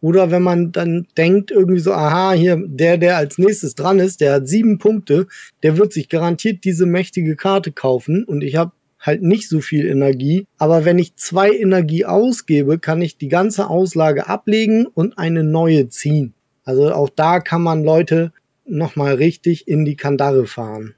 oder 0.00 0.30
wenn 0.30 0.42
man 0.42 0.70
dann 0.70 1.08
denkt 1.16 1.50
irgendwie 1.50 1.80
so, 1.80 1.92
aha, 1.92 2.32
hier, 2.32 2.62
der, 2.64 2.98
der 2.98 3.16
als 3.16 3.38
nächstes 3.38 3.74
dran 3.74 3.98
ist, 3.98 4.20
der 4.20 4.34
hat 4.34 4.46
sieben 4.46 4.78
Punkte, 4.78 5.26
der 5.62 5.76
wird 5.76 5.92
sich 5.92 6.08
garantiert 6.08 6.64
diese 6.64 6.86
mächtige 6.86 7.34
Karte 7.34 7.72
kaufen 7.72 8.24
und 8.24 8.44
ich 8.44 8.56
habe 8.56 8.72
halt 9.00 9.22
nicht 9.22 9.48
so 9.48 9.60
viel 9.60 9.86
Energie. 9.86 10.46
Aber 10.58 10.84
wenn 10.84 10.98
ich 10.98 11.16
zwei 11.16 11.50
Energie 11.50 12.04
ausgebe, 12.04 12.78
kann 12.78 13.00
ich 13.00 13.16
die 13.16 13.28
ganze 13.28 13.68
Auslage 13.68 14.28
ablegen 14.28 14.86
und 14.86 15.18
eine 15.18 15.42
neue 15.42 15.88
ziehen. 15.88 16.34
Also 16.62 16.92
auch 16.92 17.08
da 17.08 17.40
kann 17.40 17.62
man 17.62 17.82
Leute 17.82 18.32
nochmal 18.66 19.14
richtig 19.14 19.66
in 19.66 19.84
die 19.84 19.96
Kandare 19.96 20.46
fahren. 20.46 20.94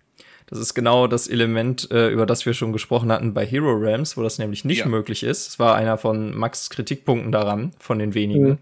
Das 0.50 0.58
ist 0.58 0.74
genau 0.74 1.06
das 1.06 1.28
Element, 1.28 1.90
äh, 1.92 2.08
über 2.08 2.26
das 2.26 2.44
wir 2.44 2.54
schon 2.54 2.72
gesprochen 2.72 3.12
hatten 3.12 3.34
bei 3.34 3.46
Hero 3.46 3.70
Realms, 3.72 4.16
wo 4.16 4.22
das 4.22 4.38
nämlich 4.38 4.64
nicht 4.64 4.80
ja. 4.80 4.86
möglich 4.86 5.22
ist. 5.22 5.48
Es 5.48 5.58
war 5.60 5.76
einer 5.76 5.96
von 5.96 6.36
Max 6.36 6.70
Kritikpunkten 6.70 7.30
daran, 7.30 7.72
von 7.78 8.00
den 8.00 8.14
wenigen. 8.14 8.48
Mhm. 8.48 8.58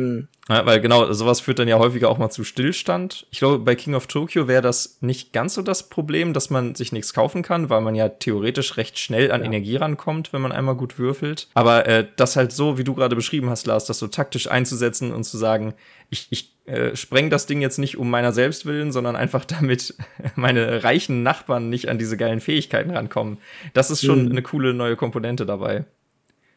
Hm. 0.00 0.28
Ja, 0.48 0.66
weil 0.66 0.80
genau, 0.80 1.12
sowas 1.12 1.40
führt 1.40 1.60
dann 1.60 1.68
ja 1.68 1.78
häufiger 1.78 2.08
auch 2.08 2.18
mal 2.18 2.30
zu 2.30 2.42
Stillstand. 2.42 3.26
Ich 3.30 3.38
glaube, 3.38 3.60
bei 3.60 3.76
King 3.76 3.94
of 3.94 4.08
Tokyo 4.08 4.48
wäre 4.48 4.62
das 4.62 4.98
nicht 5.00 5.32
ganz 5.32 5.54
so 5.54 5.62
das 5.62 5.88
Problem, 5.88 6.32
dass 6.32 6.50
man 6.50 6.74
sich 6.74 6.90
nichts 6.90 7.12
kaufen 7.12 7.42
kann, 7.42 7.70
weil 7.70 7.80
man 7.82 7.94
ja 7.94 8.08
theoretisch 8.08 8.76
recht 8.76 8.98
schnell 8.98 9.30
an 9.30 9.42
ja. 9.42 9.46
Energie 9.46 9.76
rankommt, 9.76 10.32
wenn 10.32 10.42
man 10.42 10.50
einmal 10.50 10.74
gut 10.74 10.98
würfelt. 10.98 11.48
Aber 11.54 11.86
äh, 11.86 12.06
das 12.16 12.34
halt 12.34 12.50
so, 12.50 12.78
wie 12.78 12.84
du 12.84 12.94
gerade 12.94 13.14
beschrieben 13.14 13.48
hast, 13.48 13.66
Lars, 13.66 13.84
das 13.84 13.98
so 13.98 14.08
taktisch 14.08 14.50
einzusetzen 14.50 15.12
und 15.12 15.22
zu 15.22 15.38
sagen, 15.38 15.74
ich, 16.08 16.26
ich 16.30 16.52
äh, 16.66 16.96
spreng 16.96 17.30
das 17.30 17.46
Ding 17.46 17.60
jetzt 17.60 17.78
nicht 17.78 17.96
um 17.96 18.10
meiner 18.10 18.32
selbst 18.32 18.66
willen, 18.66 18.90
sondern 18.90 19.14
einfach 19.14 19.44
damit 19.60 19.94
meine 20.34 20.82
reichen 20.82 21.22
Nachbarn 21.22 21.68
nicht 21.68 21.88
an 21.88 21.98
diese 21.98 22.16
geilen 22.16 22.40
Fähigkeiten 22.40 22.90
rankommen. 22.90 23.38
Das 23.72 23.90
ist 23.90 24.04
schon 24.04 24.24
mhm. 24.24 24.32
eine 24.32 24.42
coole 24.42 24.74
neue 24.74 24.96
Komponente 24.96 25.46
dabei. 25.46 25.84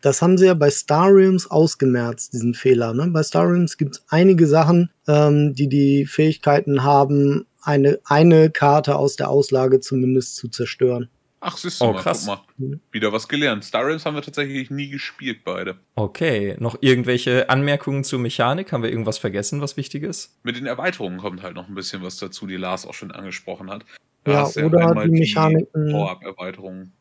Das 0.03 0.21
haben 0.21 0.37
sie 0.37 0.47
ja 0.47 0.53
bei 0.53 0.69
Star 0.69 1.15
Realms 1.15 1.49
ausgemerzt, 1.49 2.33
diesen 2.33 2.53
Fehler. 2.53 2.93
Ne? 2.93 3.07
Bei 3.07 3.23
Star 3.23 3.47
Realms 3.47 3.77
gibt 3.77 3.95
es 3.95 4.05
einige 4.09 4.47
Sachen, 4.47 4.91
ähm, 5.07 5.55
die 5.55 5.69
die 5.69 6.05
Fähigkeiten 6.05 6.83
haben, 6.83 7.45
eine, 7.61 7.99
eine 8.03 8.49
Karte 8.49 8.97
aus 8.97 9.15
der 9.15 9.29
Auslage 9.29 9.79
zumindest 9.79 10.35
zu 10.35 10.49
zerstören. 10.49 11.09
Ach, 11.39 11.55
siehst 11.55 11.79
du 11.79 11.85
oh, 11.85 11.93
mal, 11.93 12.01
krass. 12.01 12.25
guck 12.27 12.59
mal. 12.59 12.79
Wieder 12.91 13.13
was 13.13 13.29
gelernt. 13.29 13.63
Star 13.63 13.85
Realms 13.85 14.05
haben 14.05 14.15
wir 14.15 14.21
tatsächlich 14.21 14.69
nie 14.69 14.89
gespielt, 14.89 15.45
beide. 15.45 15.77
Okay, 15.95 16.57
noch 16.59 16.75
irgendwelche 16.81 17.49
Anmerkungen 17.49 18.03
zur 18.03 18.19
Mechanik? 18.19 18.73
Haben 18.73 18.83
wir 18.83 18.89
irgendwas 18.89 19.17
vergessen, 19.17 19.61
was 19.61 19.77
wichtig 19.77 20.03
ist? 20.03 20.37
Mit 20.43 20.57
den 20.57 20.65
Erweiterungen 20.65 21.17
kommt 21.17 21.43
halt 21.43 21.55
noch 21.55 21.69
ein 21.69 21.75
bisschen 21.75 22.03
was 22.03 22.17
dazu, 22.17 22.45
die 22.45 22.57
Lars 22.57 22.85
auch 22.85 22.93
schon 22.93 23.11
angesprochen 23.11 23.71
hat. 23.71 23.85
Da 24.25 24.49
ja, 24.53 24.65
oder 24.65 25.05
die 25.05 25.11
Mechaniken. 25.11 25.91
Power-Up-Erweiterungen. 25.91 26.91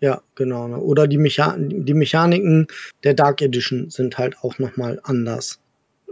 Ja, 0.00 0.22
genau. 0.34 0.68
Ne? 0.68 0.78
Oder 0.78 1.06
die, 1.06 1.18
Mecha 1.18 1.56
die 1.58 1.94
Mechaniken 1.94 2.66
der 3.04 3.14
Dark 3.14 3.40
Edition 3.42 3.90
sind 3.90 4.18
halt 4.18 4.36
auch 4.42 4.58
nochmal 4.58 5.00
anders. 5.04 5.60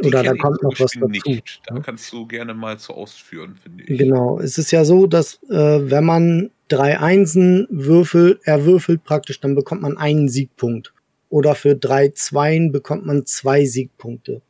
Die 0.02 0.08
Oder 0.08 0.22
da 0.24 0.34
kommt 0.34 0.62
noch 0.62 0.72
was 0.80 0.92
dazu. 0.92 1.06
Nicht. 1.06 1.60
Da 1.66 1.78
kannst 1.78 2.12
du 2.12 2.26
gerne 2.26 2.52
mal 2.54 2.78
zu 2.78 2.94
ausführen, 2.94 3.56
finde 3.56 3.84
ich. 3.84 3.98
Genau. 3.98 4.40
Es 4.40 4.58
ist 4.58 4.72
ja 4.72 4.84
so, 4.84 5.06
dass 5.06 5.40
äh, 5.44 5.90
wenn 5.90 6.04
man 6.04 6.50
drei 6.68 6.98
Einsen 6.98 7.68
würfelt, 7.70 8.40
erwürfelt 8.44 9.04
praktisch, 9.04 9.40
dann 9.40 9.54
bekommt 9.54 9.82
man 9.82 9.96
einen 9.96 10.28
Siegpunkt. 10.28 10.92
Oder 11.28 11.54
für 11.54 11.76
drei 11.76 12.08
Zweien 12.08 12.72
bekommt 12.72 13.06
man 13.06 13.26
zwei 13.26 13.64
Siegpunkte. 13.64 14.42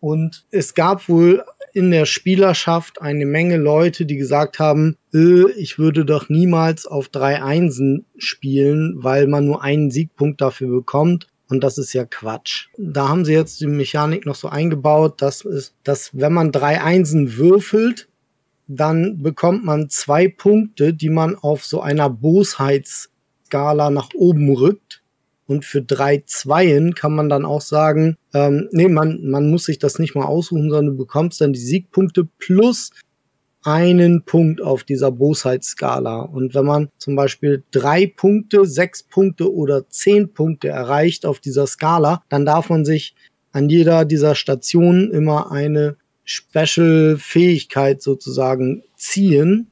Und 0.00 0.46
es 0.50 0.74
gab 0.74 1.08
wohl 1.08 1.44
in 1.78 1.92
der 1.92 2.06
Spielerschaft 2.06 3.00
eine 3.00 3.24
Menge 3.24 3.56
Leute, 3.56 4.04
die 4.04 4.16
gesagt 4.16 4.58
haben, 4.58 4.96
äh, 5.14 5.48
ich 5.52 5.78
würde 5.78 6.04
doch 6.04 6.28
niemals 6.28 6.86
auf 6.86 7.08
drei 7.08 7.40
Einsen 7.40 8.04
spielen, 8.16 8.96
weil 8.96 9.28
man 9.28 9.44
nur 9.44 9.62
einen 9.62 9.92
Siegpunkt 9.92 10.40
dafür 10.40 10.68
bekommt. 10.68 11.28
Und 11.48 11.62
das 11.62 11.78
ist 11.78 11.92
ja 11.92 12.04
Quatsch. 12.04 12.66
Da 12.76 13.08
haben 13.08 13.24
sie 13.24 13.32
jetzt 13.32 13.60
die 13.60 13.68
Mechanik 13.68 14.26
noch 14.26 14.34
so 14.34 14.48
eingebaut, 14.48 15.22
dass, 15.22 15.44
es, 15.44 15.72
dass 15.84 16.10
wenn 16.18 16.32
man 16.32 16.50
drei 16.50 16.82
Einsen 16.82 17.36
würfelt, 17.36 18.08
dann 18.66 19.22
bekommt 19.22 19.64
man 19.64 19.88
zwei 19.88 20.26
Punkte, 20.26 20.92
die 20.92 21.10
man 21.10 21.36
auf 21.36 21.64
so 21.64 21.80
einer 21.80 22.10
Bosheitsskala 22.10 23.90
nach 23.90 24.08
oben 24.16 24.52
rückt. 24.52 24.97
Und 25.48 25.64
für 25.64 25.80
drei 25.80 26.22
Zweien 26.26 26.94
kann 26.94 27.14
man 27.14 27.30
dann 27.30 27.46
auch 27.46 27.62
sagen, 27.62 28.16
ähm, 28.34 28.68
nee, 28.70 28.88
man, 28.88 29.26
man 29.28 29.50
muss 29.50 29.64
sich 29.64 29.78
das 29.78 29.98
nicht 29.98 30.14
mal 30.14 30.26
aussuchen, 30.26 30.70
sondern 30.70 30.94
du 30.94 30.96
bekommst 30.98 31.40
dann 31.40 31.54
die 31.54 31.58
Siegpunkte 31.58 32.28
plus 32.38 32.90
einen 33.62 34.24
Punkt 34.24 34.60
auf 34.60 34.84
dieser 34.84 35.10
Bosheitsskala. 35.10 36.20
Und 36.20 36.54
wenn 36.54 36.66
man 36.66 36.90
zum 36.98 37.16
Beispiel 37.16 37.64
drei 37.70 38.06
Punkte, 38.06 38.66
sechs 38.66 39.02
Punkte 39.02 39.52
oder 39.52 39.88
zehn 39.88 40.32
Punkte 40.34 40.68
erreicht 40.68 41.24
auf 41.24 41.40
dieser 41.40 41.66
Skala, 41.66 42.22
dann 42.28 42.44
darf 42.44 42.68
man 42.68 42.84
sich 42.84 43.14
an 43.52 43.70
jeder 43.70 44.04
dieser 44.04 44.34
Stationen 44.34 45.10
immer 45.10 45.50
eine 45.50 45.96
Special-Fähigkeit 46.24 48.02
sozusagen 48.02 48.84
ziehen. 48.96 49.70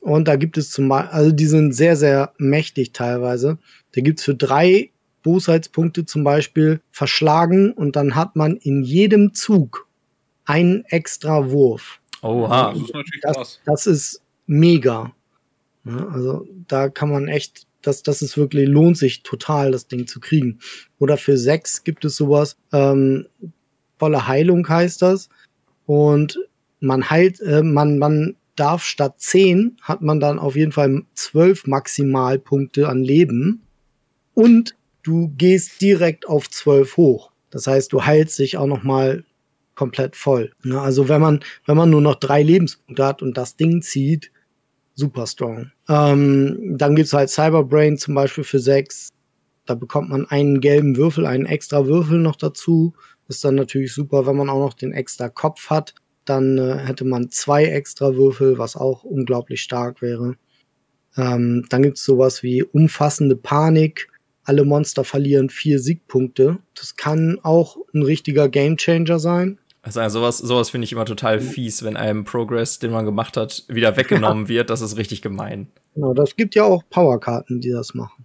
Und 0.00 0.28
da 0.28 0.36
gibt 0.36 0.58
es 0.58 0.70
zum 0.70 0.88
Beispiel, 0.88 1.10
also 1.10 1.32
die 1.32 1.46
sind 1.46 1.72
sehr, 1.72 1.96
sehr 1.96 2.32
mächtig 2.38 2.92
teilweise. 2.92 3.58
Da 3.96 4.02
gibt's 4.02 4.22
für 4.22 4.34
drei 4.34 4.90
Bosheitspunkte 5.22 6.04
zum 6.04 6.22
Beispiel 6.22 6.80
verschlagen 6.92 7.72
und 7.72 7.96
dann 7.96 8.14
hat 8.14 8.36
man 8.36 8.56
in 8.56 8.82
jedem 8.82 9.32
Zug 9.32 9.88
einen 10.44 10.84
extra 10.84 11.50
Wurf. 11.50 12.00
Oha. 12.22 12.72
Das 12.72 12.82
ist 12.82 12.94
natürlich 12.94 13.20
das, 13.22 13.36
krass. 13.36 13.60
Das 13.64 13.86
ist 13.86 14.22
mega. 14.46 15.12
Ja, 15.84 16.08
also 16.08 16.46
da 16.68 16.90
kann 16.90 17.10
man 17.10 17.28
echt, 17.28 17.66
das, 17.80 18.02
das 18.02 18.20
ist 18.20 18.36
wirklich, 18.36 18.68
lohnt 18.68 18.98
sich 18.98 19.22
total, 19.22 19.72
das 19.72 19.88
Ding 19.88 20.06
zu 20.06 20.20
kriegen. 20.20 20.58
Oder 20.98 21.16
für 21.16 21.38
sechs 21.38 21.82
gibt 21.82 22.04
es 22.04 22.16
sowas, 22.16 22.58
ähm, 22.72 23.26
volle 23.98 24.28
Heilung 24.28 24.68
heißt 24.68 25.00
das. 25.00 25.30
Und 25.86 26.38
man 26.80 27.08
heilt, 27.08 27.40
äh, 27.40 27.62
man, 27.62 27.98
man 27.98 28.36
darf 28.56 28.84
statt 28.84 29.14
zehn 29.18 29.76
hat 29.80 30.02
man 30.02 30.20
dann 30.20 30.38
auf 30.38 30.54
jeden 30.54 30.72
Fall 30.72 31.02
zwölf 31.14 31.66
Maximalpunkte 31.66 32.88
an 32.88 33.02
Leben 33.02 33.65
und 34.36 34.76
du 35.02 35.32
gehst 35.36 35.80
direkt 35.80 36.28
auf 36.28 36.50
12 36.50 36.96
hoch. 36.98 37.32
Das 37.50 37.66
heißt, 37.66 37.92
du 37.92 38.04
heilst 38.04 38.38
dich 38.38 38.58
auch 38.58 38.66
noch 38.66 38.82
mal 38.82 39.24
komplett 39.74 40.14
voll. 40.14 40.52
Ne? 40.62 40.78
Also 40.78 41.08
wenn 41.08 41.22
man, 41.22 41.40
wenn 41.64 41.76
man 41.76 41.90
nur 41.90 42.02
noch 42.02 42.16
drei 42.16 42.42
Lebenspunkte 42.42 43.04
hat 43.04 43.22
und 43.22 43.38
das 43.38 43.56
Ding 43.56 43.80
zieht, 43.80 44.30
super 44.94 45.26
strong. 45.26 45.70
Ähm, 45.88 46.76
dann 46.76 46.96
gibt's 46.96 47.14
halt 47.14 47.30
Cyberbrain 47.30 47.96
zum 47.96 48.14
Beispiel 48.14 48.44
für 48.44 48.58
sechs. 48.58 49.10
Da 49.64 49.74
bekommt 49.74 50.10
man 50.10 50.26
einen 50.26 50.60
gelben 50.60 50.96
Würfel, 50.96 51.24
einen 51.24 51.46
extra 51.46 51.86
Würfel 51.86 52.18
noch 52.18 52.36
dazu. 52.36 52.92
Ist 53.28 53.42
dann 53.42 53.54
natürlich 53.54 53.94
super, 53.94 54.26
wenn 54.26 54.36
man 54.36 54.50
auch 54.50 54.60
noch 54.60 54.74
den 54.74 54.92
extra 54.92 55.30
Kopf 55.30 55.70
hat. 55.70 55.94
Dann 56.26 56.58
äh, 56.58 56.76
hätte 56.76 57.06
man 57.06 57.30
zwei 57.30 57.64
extra 57.64 58.14
Würfel, 58.14 58.58
was 58.58 58.76
auch 58.76 59.02
unglaublich 59.02 59.62
stark 59.62 60.02
wäre. 60.02 60.36
Ähm, 61.16 61.64
dann 61.70 61.82
gibt's 61.82 62.04
sowas 62.04 62.42
wie 62.42 62.62
umfassende 62.62 63.36
Panik 63.36 64.08
alle 64.46 64.64
Monster 64.64 65.04
verlieren 65.04 65.50
vier 65.50 65.78
Siegpunkte. 65.78 66.58
Das 66.74 66.96
kann 66.96 67.38
auch 67.42 67.76
ein 67.92 68.02
richtiger 68.02 68.48
Gamechanger 68.48 69.18
sein. 69.18 69.58
Also 69.82 70.08
sowas, 70.08 70.38
sowas 70.38 70.70
finde 70.70 70.84
ich 70.84 70.92
immer 70.92 71.04
total 71.04 71.40
fies, 71.40 71.84
wenn 71.84 71.96
einem 71.96 72.24
Progress, 72.24 72.78
den 72.78 72.90
man 72.90 73.04
gemacht 73.04 73.36
hat, 73.36 73.64
wieder 73.68 73.96
weggenommen 73.96 74.48
wird. 74.48 74.70
Das 74.70 74.80
ist 74.80 74.96
richtig 74.96 75.22
gemein. 75.22 75.68
Genau, 75.94 76.12
das 76.12 76.36
gibt 76.36 76.54
ja 76.54 76.64
auch 76.64 76.82
Powerkarten, 76.90 77.60
die 77.60 77.70
das 77.70 77.94
machen. 77.94 78.24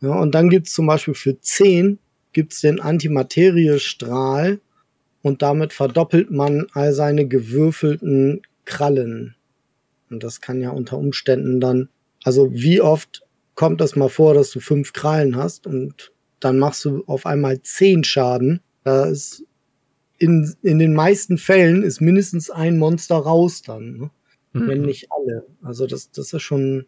Ja, 0.00 0.18
und 0.20 0.34
dann 0.34 0.50
gibt's 0.50 0.74
zum 0.74 0.86
Beispiel 0.86 1.14
für 1.14 1.40
10 1.40 1.98
gibt's 2.32 2.60
den 2.60 2.80
Antimateriestrahl 2.80 4.60
und 5.22 5.42
damit 5.42 5.72
verdoppelt 5.72 6.30
man 6.30 6.66
all 6.72 6.92
seine 6.92 7.26
gewürfelten 7.26 8.42
Krallen. 8.64 9.34
Und 10.10 10.24
das 10.24 10.40
kann 10.40 10.60
ja 10.60 10.70
unter 10.70 10.98
Umständen 10.98 11.60
dann, 11.60 11.88
also 12.24 12.52
wie 12.52 12.80
oft 12.80 13.22
kommt 13.54 13.80
das 13.80 13.96
mal 13.96 14.08
vor, 14.08 14.34
dass 14.34 14.50
du 14.50 14.60
fünf 14.60 14.92
Krallen 14.92 15.36
hast 15.36 15.66
und 15.66 16.12
dann 16.40 16.58
machst 16.58 16.84
du 16.84 17.04
auf 17.06 17.26
einmal 17.26 17.62
zehn 17.62 18.04
Schaden. 18.04 18.60
Da 18.84 19.04
ist 19.04 19.44
in, 20.18 20.54
in 20.62 20.78
den 20.78 20.94
meisten 20.94 21.38
Fällen 21.38 21.82
ist 21.82 22.00
mindestens 22.00 22.50
ein 22.50 22.78
Monster 22.78 23.16
raus 23.16 23.62
dann, 23.62 23.96
ne? 23.96 24.10
mhm. 24.52 24.68
wenn 24.68 24.82
nicht 24.82 25.08
alle. 25.10 25.46
Also 25.62 25.86
das, 25.86 26.10
das 26.10 26.32
ist 26.32 26.42
schon, 26.42 26.86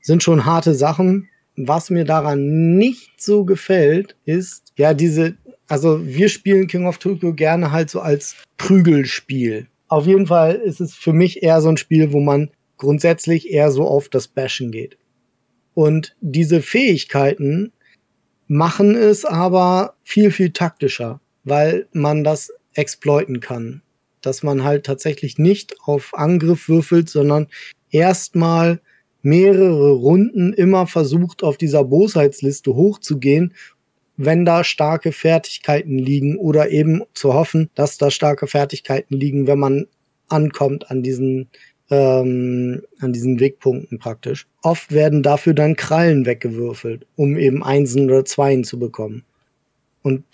sind 0.00 0.22
schon 0.22 0.44
harte 0.44 0.74
Sachen. 0.74 1.28
Was 1.56 1.90
mir 1.90 2.04
daran 2.04 2.76
nicht 2.76 3.20
so 3.20 3.44
gefällt, 3.44 4.16
ist, 4.24 4.72
ja, 4.76 4.94
diese, 4.94 5.36
also 5.68 6.04
wir 6.04 6.28
spielen 6.28 6.66
King 6.66 6.86
of 6.86 6.98
Tokyo 6.98 7.34
gerne 7.34 7.72
halt 7.72 7.90
so 7.90 8.00
als 8.00 8.36
Prügelspiel. 8.56 9.66
Auf 9.88 10.06
jeden 10.06 10.26
Fall 10.26 10.54
ist 10.54 10.80
es 10.80 10.94
für 10.94 11.12
mich 11.12 11.42
eher 11.42 11.60
so 11.60 11.68
ein 11.68 11.76
Spiel, 11.76 12.12
wo 12.12 12.20
man 12.20 12.50
grundsätzlich 12.78 13.50
eher 13.50 13.70
so 13.70 13.84
auf 13.84 14.08
das 14.08 14.28
Bashen 14.28 14.70
geht. 14.70 14.96
Und 15.74 16.16
diese 16.20 16.62
Fähigkeiten 16.62 17.72
machen 18.46 18.94
es 18.94 19.24
aber 19.24 19.94
viel, 20.02 20.30
viel 20.30 20.50
taktischer, 20.50 21.20
weil 21.44 21.86
man 21.92 22.24
das 22.24 22.52
exploiten 22.74 23.40
kann. 23.40 23.82
Dass 24.20 24.42
man 24.42 24.62
halt 24.62 24.84
tatsächlich 24.84 25.38
nicht 25.38 25.76
auf 25.84 26.14
Angriff 26.14 26.68
würfelt, 26.68 27.08
sondern 27.08 27.48
erstmal 27.90 28.80
mehrere 29.22 29.92
Runden 29.92 30.52
immer 30.52 30.86
versucht, 30.86 31.42
auf 31.42 31.56
dieser 31.56 31.84
Bosheitsliste 31.84 32.74
hochzugehen, 32.74 33.54
wenn 34.16 34.44
da 34.44 34.64
starke 34.64 35.12
Fertigkeiten 35.12 35.98
liegen 35.98 36.36
oder 36.36 36.70
eben 36.70 37.02
zu 37.14 37.32
hoffen, 37.32 37.70
dass 37.74 37.98
da 37.98 38.10
starke 38.10 38.46
Fertigkeiten 38.46 39.16
liegen, 39.16 39.46
wenn 39.46 39.58
man 39.58 39.86
ankommt 40.28 40.90
an 40.90 41.02
diesen 41.02 41.48
ähm, 41.92 42.82
an 43.00 43.12
diesen 43.12 43.38
Wegpunkten 43.38 43.98
praktisch. 43.98 44.46
Oft 44.62 44.92
werden 44.92 45.22
dafür 45.22 45.52
dann 45.52 45.76
Krallen 45.76 46.24
weggewürfelt, 46.24 47.06
um 47.16 47.36
eben 47.36 47.62
Einsen 47.62 48.06
oder 48.08 48.24
Zweien 48.24 48.64
zu 48.64 48.78
bekommen. 48.78 49.24
Und 50.00 50.24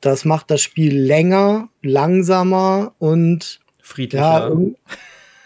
das 0.00 0.24
macht 0.24 0.50
das 0.50 0.62
Spiel 0.62 0.98
länger, 0.98 1.68
langsamer 1.82 2.94
und 2.98 3.60
friedlicher. 3.82 4.56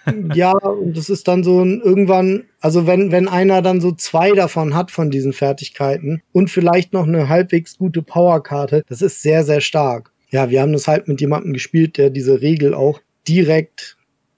Ja, 0.06 0.34
ja, 0.34 0.52
und 0.52 0.96
das 0.96 1.10
ist 1.10 1.26
dann 1.26 1.42
so 1.42 1.60
ein 1.60 1.80
irgendwann, 1.80 2.44
also 2.60 2.86
wenn, 2.86 3.10
wenn 3.10 3.26
einer 3.26 3.60
dann 3.60 3.80
so 3.80 3.90
zwei 3.90 4.30
davon 4.30 4.72
hat 4.72 4.92
von 4.92 5.10
diesen 5.10 5.32
Fertigkeiten 5.32 6.22
und 6.30 6.48
vielleicht 6.48 6.92
noch 6.92 7.08
eine 7.08 7.28
halbwegs 7.28 7.76
gute 7.76 8.02
Powerkarte, 8.02 8.84
das 8.88 9.02
ist 9.02 9.20
sehr, 9.20 9.42
sehr 9.42 9.60
stark. 9.60 10.12
Ja, 10.30 10.48
wir 10.48 10.62
haben 10.62 10.72
das 10.72 10.86
halt 10.86 11.08
mit 11.08 11.20
jemandem 11.20 11.52
gespielt, 11.52 11.96
der 11.96 12.10
diese 12.10 12.40
Regel 12.40 12.72
auch 12.72 13.00
direkt 13.26 13.95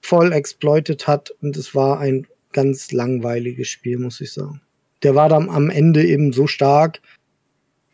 voll 0.09 0.33
exploitet 0.33 1.07
hat 1.07 1.31
und 1.43 1.57
es 1.57 1.75
war 1.75 2.01
ein 2.01 2.27
ganz 2.53 2.93
langweiliges 2.93 3.69
Spiel, 3.69 3.99
muss 3.99 4.21
ich 4.23 4.33
sagen. 4.33 4.63
Der 5.03 5.15
war 5.15 5.29
dann 5.29 5.51
am 5.51 5.69
Ende 5.69 6.05
eben 6.05 6.33
so 6.33 6.47
stark, 6.47 7.03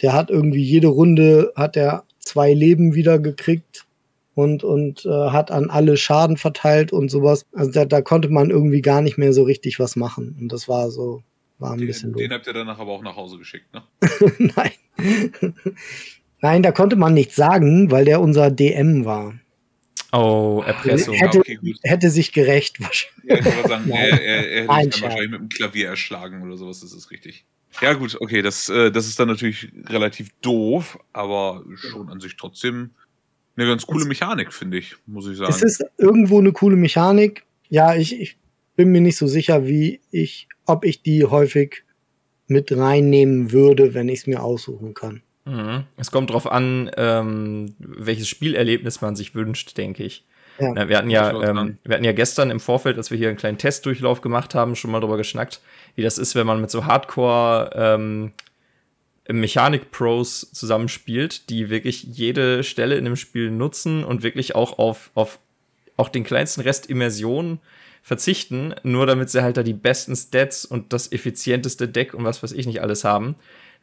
der 0.00 0.12
hat 0.12 0.30
irgendwie 0.30 0.62
jede 0.62 0.86
Runde 0.86 1.52
hat 1.56 1.76
er 1.76 2.04
zwei 2.18 2.52
Leben 2.52 2.94
wieder 2.94 3.18
gekriegt 3.18 3.86
und, 4.34 4.62
und 4.62 5.04
äh, 5.04 5.30
hat 5.30 5.50
an 5.50 5.70
alle 5.70 5.96
Schaden 5.96 6.36
verteilt 6.36 6.92
und 6.92 7.10
sowas. 7.10 7.46
Also 7.52 7.72
da, 7.72 7.84
da 7.84 8.00
konnte 8.00 8.28
man 8.28 8.50
irgendwie 8.50 8.80
gar 8.80 9.02
nicht 9.02 9.18
mehr 9.18 9.32
so 9.32 9.42
richtig 9.42 9.80
was 9.80 9.96
machen. 9.96 10.36
Und 10.40 10.52
das 10.52 10.68
war 10.68 10.90
so, 10.90 11.22
war 11.58 11.72
ein 11.72 11.78
den, 11.78 11.86
bisschen 11.88 12.12
Den 12.12 12.32
habt 12.32 12.46
ihr 12.46 12.52
danach 12.52 12.78
aber 12.78 12.92
auch 12.92 13.02
nach 13.02 13.16
Hause 13.16 13.38
geschickt, 13.38 13.66
ne? 13.74 13.82
Nein. 14.56 14.72
Nein, 16.40 16.62
da 16.62 16.72
konnte 16.72 16.96
man 16.96 17.14
nichts 17.14 17.36
sagen, 17.36 17.90
weil 17.90 18.04
der 18.04 18.20
unser 18.20 18.50
DM 18.50 19.04
war. 19.04 19.34
Oh, 20.14 20.62
Erpressung. 20.64 21.14
Hätte, 21.14 21.40
okay, 21.40 21.58
hätte 21.82 22.08
sich 22.08 22.32
gerecht 22.32 22.80
wahrscheinlich. 22.80 23.44
Ja, 23.44 23.68
sagen, 23.68 23.90
er, 23.90 24.22
er, 24.22 24.48
er 24.48 24.76
hätte 24.76 24.92
sich 24.92 25.02
wahrscheinlich 25.02 25.30
mit 25.30 25.40
dem 25.40 25.48
Klavier 25.48 25.88
erschlagen 25.88 26.42
oder 26.42 26.56
sowas, 26.56 26.80
das 26.80 26.92
ist 26.92 27.10
richtig. 27.10 27.44
Ja, 27.80 27.94
gut, 27.94 28.16
okay, 28.20 28.40
das, 28.40 28.68
äh, 28.68 28.92
das 28.92 29.08
ist 29.08 29.18
dann 29.18 29.26
natürlich 29.26 29.72
relativ 29.86 30.30
doof, 30.40 30.98
aber 31.12 31.64
schon 31.74 32.08
an 32.08 32.20
sich 32.20 32.36
trotzdem 32.36 32.90
eine 33.56 33.66
ganz 33.66 33.86
coole 33.86 34.04
Mechanik, 34.04 34.52
finde 34.52 34.78
ich, 34.78 34.94
muss 35.06 35.26
ich 35.26 35.36
sagen. 35.36 35.50
Es 35.50 35.62
ist 35.62 35.84
irgendwo 35.98 36.38
eine 36.38 36.52
coole 36.52 36.76
Mechanik. 36.76 37.44
Ja, 37.68 37.96
ich, 37.96 38.20
ich 38.20 38.36
bin 38.76 38.92
mir 38.92 39.00
nicht 39.00 39.16
so 39.16 39.26
sicher, 39.26 39.66
wie 39.66 40.00
ich, 40.12 40.48
ob 40.66 40.84
ich 40.84 41.02
die 41.02 41.24
häufig 41.24 41.84
mit 42.46 42.70
reinnehmen 42.70 43.50
würde, 43.50 43.94
wenn 43.94 44.08
ich 44.08 44.20
es 44.20 44.26
mir 44.28 44.42
aussuchen 44.42 44.94
kann. 44.94 45.22
Mhm. 45.44 45.84
Es 45.96 46.10
kommt 46.10 46.30
darauf 46.30 46.50
an, 46.50 46.90
ähm, 46.96 47.74
welches 47.78 48.28
Spielerlebnis 48.28 49.00
man 49.00 49.16
sich 49.16 49.34
wünscht, 49.34 49.76
denke 49.76 50.04
ich. 50.04 50.24
Ja. 50.58 50.72
Na, 50.72 50.88
wir, 50.88 50.98
hatten 50.98 51.10
ja, 51.10 51.30
ähm, 51.42 51.78
wir 51.84 51.94
hatten 51.94 52.04
ja 52.04 52.12
gestern 52.12 52.50
im 52.50 52.60
Vorfeld, 52.60 52.96
als 52.96 53.10
wir 53.10 53.18
hier 53.18 53.28
einen 53.28 53.36
kleinen 53.36 53.58
Testdurchlauf 53.58 54.20
gemacht 54.20 54.54
haben, 54.54 54.76
schon 54.76 54.90
mal 54.90 55.00
darüber 55.00 55.16
geschnackt, 55.16 55.60
wie 55.96 56.02
das 56.02 56.16
ist, 56.16 56.34
wenn 56.34 56.46
man 56.46 56.60
mit 56.60 56.70
so 56.70 56.86
Hardcore 56.86 57.70
ähm, 57.74 58.32
Mechanik-Pros 59.28 60.52
zusammenspielt, 60.52 61.48
die 61.50 61.70
wirklich 61.70 62.04
jede 62.04 62.62
Stelle 62.62 62.96
in 62.96 63.04
dem 63.04 63.16
Spiel 63.16 63.50
nutzen 63.50 64.04
und 64.04 64.22
wirklich 64.22 64.54
auch 64.54 64.78
auf, 64.78 65.10
auf 65.14 65.38
auch 65.96 66.08
den 66.08 66.24
kleinsten 66.24 66.60
Rest 66.60 66.86
Immersion 66.86 67.58
verzichten, 68.02 68.74
nur 68.82 69.06
damit 69.06 69.30
sie 69.30 69.42
halt 69.42 69.56
da 69.56 69.62
die 69.62 69.72
besten 69.72 70.14
Stats 70.14 70.64
und 70.64 70.92
das 70.92 71.10
effizienteste 71.10 71.88
Deck 71.88 72.12
und 72.14 72.24
was 72.24 72.42
weiß 72.42 72.52
ich 72.52 72.66
nicht 72.66 72.82
alles 72.82 73.02
haben. 73.02 73.36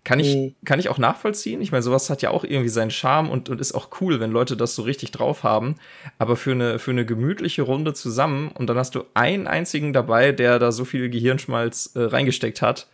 Kann 0.04 0.20
ich, 0.20 0.36
mhm. 0.36 0.56
kann 0.66 0.80
ich 0.80 0.90
auch 0.90 0.98
nachvollziehen. 0.98 1.62
Ich 1.62 1.72
meine, 1.72 1.84
sowas 1.84 2.10
hat 2.10 2.24
ja 2.24 2.32
auch 2.32 2.44
irgendwie 2.44 2.70
seinen 2.70 2.90
Charme 2.90 3.30
und, 3.30 3.50
und 3.50 3.62
ist 3.62 3.74
auch 3.74 3.90
cool, 4.02 4.20
wenn 4.20 4.32
Leute 4.32 4.58
das 4.58 4.74
so 4.74 4.82
richtig 4.82 5.12
drauf 5.12 5.44
haben. 5.44 5.76
Aber 6.18 6.36
für 6.36 6.52
eine, 6.52 6.80
für 6.80 6.90
eine 6.90 7.06
gemütliche 7.06 7.62
Runde 7.62 7.94
zusammen 7.94 8.50
und 8.50 8.68
dann 8.68 8.78
hast 8.78 8.96
du 8.96 9.04
einen 9.14 9.46
einzigen 9.46 9.94
dabei, 9.94 10.32
der 10.32 10.58
da 10.58 10.72
so 10.72 10.86
viel 10.86 11.10
Gehirnschmalz 11.10 11.92
äh, 11.96 12.02
reingesteckt 12.02 12.64
hat, 12.64 12.88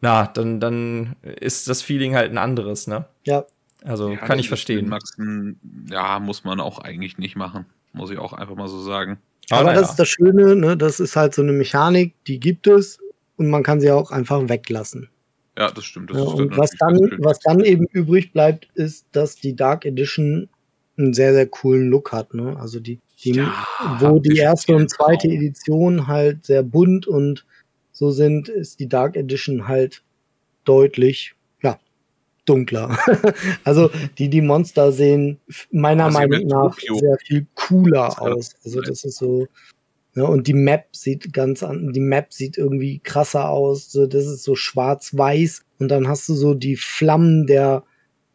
na, 0.00 0.26
dann, 0.26 0.60
dann 0.60 1.16
ist 1.22 1.68
das 1.68 1.82
Feeling 1.82 2.14
halt 2.14 2.30
ein 2.30 2.38
anderes, 2.38 2.86
ne? 2.86 3.06
Ja. 3.24 3.44
Also 3.82 4.10
ja, 4.10 4.16
kann 4.16 4.38
ich 4.38 4.48
verstehen. 4.48 4.88
Maxen, 4.88 5.58
ja, 5.90 6.20
muss 6.20 6.44
man 6.44 6.60
auch 6.60 6.78
eigentlich 6.78 7.18
nicht 7.18 7.36
machen. 7.36 7.66
Muss 7.92 8.10
ich 8.10 8.18
auch 8.18 8.32
einfach 8.32 8.54
mal 8.54 8.68
so 8.68 8.80
sagen. 8.80 9.18
Aber, 9.50 9.60
Aber 9.60 9.72
das 9.72 9.82
ja. 9.82 9.90
ist 9.90 9.96
das 9.96 10.08
Schöne, 10.08 10.56
ne? 10.56 10.76
Das 10.76 11.00
ist 11.00 11.16
halt 11.16 11.34
so 11.34 11.42
eine 11.42 11.52
Mechanik, 11.52 12.14
die 12.26 12.38
gibt 12.38 12.66
es 12.66 12.98
und 13.36 13.48
man 13.48 13.62
kann 13.62 13.80
sie 13.80 13.90
auch 13.90 14.10
einfach 14.10 14.48
weglassen. 14.48 15.08
Ja, 15.58 15.72
das 15.72 15.84
stimmt. 15.84 16.10
Das 16.10 16.18
ja, 16.18 16.22
und 16.22 16.56
was 16.56 16.70
dann, 16.78 16.96
was 17.18 17.40
dann 17.40 17.64
eben 17.64 17.86
übrig 17.86 18.32
bleibt, 18.32 18.68
ist, 18.74 19.06
dass 19.10 19.34
die 19.34 19.56
Dark 19.56 19.84
Edition 19.84 20.48
einen 20.96 21.14
sehr, 21.14 21.32
sehr 21.32 21.46
coolen 21.46 21.88
Look 21.88 22.12
hat. 22.12 22.32
Ne? 22.32 22.56
Also 22.60 22.78
die, 22.78 23.00
die 23.24 23.32
ja, 23.32 23.52
wo 23.98 24.20
die 24.20 24.36
erste 24.36 24.76
und 24.76 24.88
zweite 24.88 25.26
Traum. 25.26 25.36
Edition 25.36 26.06
halt 26.06 26.46
sehr 26.46 26.62
bunt 26.62 27.08
und 27.08 27.44
so 27.90 28.12
sind, 28.12 28.48
ist 28.48 28.78
die 28.78 28.88
Dark 28.88 29.16
Edition 29.16 29.66
halt 29.66 30.04
deutlich, 30.64 31.34
ja, 31.60 31.80
dunkler. 32.44 32.96
also 33.64 33.90
die, 34.16 34.28
die 34.28 34.42
Monster 34.42 34.92
sehen 34.92 35.40
meiner 35.72 36.04
also 36.04 36.18
Meinung 36.20 36.46
nach 36.46 36.76
Tokio. 36.76 36.98
sehr 36.98 37.18
viel 37.18 37.46
cooler 37.54 38.22
aus. 38.22 38.54
Also 38.64 38.80
das 38.80 39.02
ist 39.02 39.18
so, 39.18 39.48
ne, 40.18 40.26
und 40.26 40.46
die 40.46 40.54
Map 40.54 40.88
sieht 40.92 41.32
ganz 41.32 41.62
an, 41.62 41.92
die 41.92 42.00
Map 42.00 42.32
sieht 42.32 42.58
irgendwie 42.58 42.98
krasser 42.98 43.48
aus. 43.48 43.90
So, 43.90 44.06
das 44.06 44.26
ist 44.26 44.42
so 44.42 44.54
schwarz-weiß. 44.54 45.64
Und 45.78 45.88
dann 45.88 46.08
hast 46.08 46.28
du 46.28 46.34
so 46.34 46.54
die 46.54 46.76
Flammen 46.76 47.46
der 47.46 47.84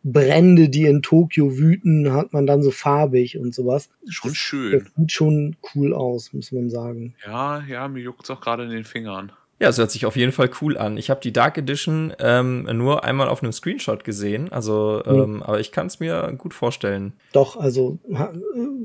Brände, 0.03 0.69
die 0.69 0.85
in 0.85 1.01
Tokio 1.01 1.57
wüten, 1.57 2.11
hat 2.13 2.33
man 2.33 2.45
dann 2.45 2.63
so 2.63 2.71
farbig 2.71 3.37
und 3.37 3.53
sowas. 3.53 3.89
Schon 4.09 4.31
das, 4.31 4.37
schön. 4.37 4.79
Das 4.79 4.93
sieht 4.95 5.11
schon 5.11 5.55
cool 5.75 5.93
aus, 5.93 6.33
muss 6.33 6.51
man 6.51 6.69
sagen. 6.69 7.15
Ja, 7.25 7.63
ja, 7.67 7.87
mir 7.87 8.01
juckt 8.01 8.23
es 8.23 8.29
auch 8.29 8.41
gerade 8.41 8.63
in 8.63 8.69
den 8.69 8.83
Fingern. 8.85 9.31
Ja, 9.59 9.69
es 9.69 9.77
hört 9.77 9.91
sich 9.91 10.05
auf 10.05 10.17
jeden 10.17 10.33
Fall 10.33 10.49
cool 10.61 10.77
an. 10.77 10.97
Ich 10.97 11.09
habe 11.09 11.21
die 11.21 11.31
Dark 11.31 11.57
Edition 11.57 12.11
ähm, 12.19 12.63
nur 12.63 13.05
einmal 13.05 13.29
auf 13.29 13.43
einem 13.43 13.53
Screenshot 13.53 14.03
gesehen, 14.03 14.51
also, 14.51 15.01
mhm. 15.05 15.13
ähm, 15.13 15.43
aber 15.43 15.59
ich 15.59 15.71
kann 15.71 15.87
es 15.87 15.99
mir 15.99 16.33
gut 16.37 16.53
vorstellen. 16.53 17.13
Doch, 17.31 17.55
also 17.55 17.99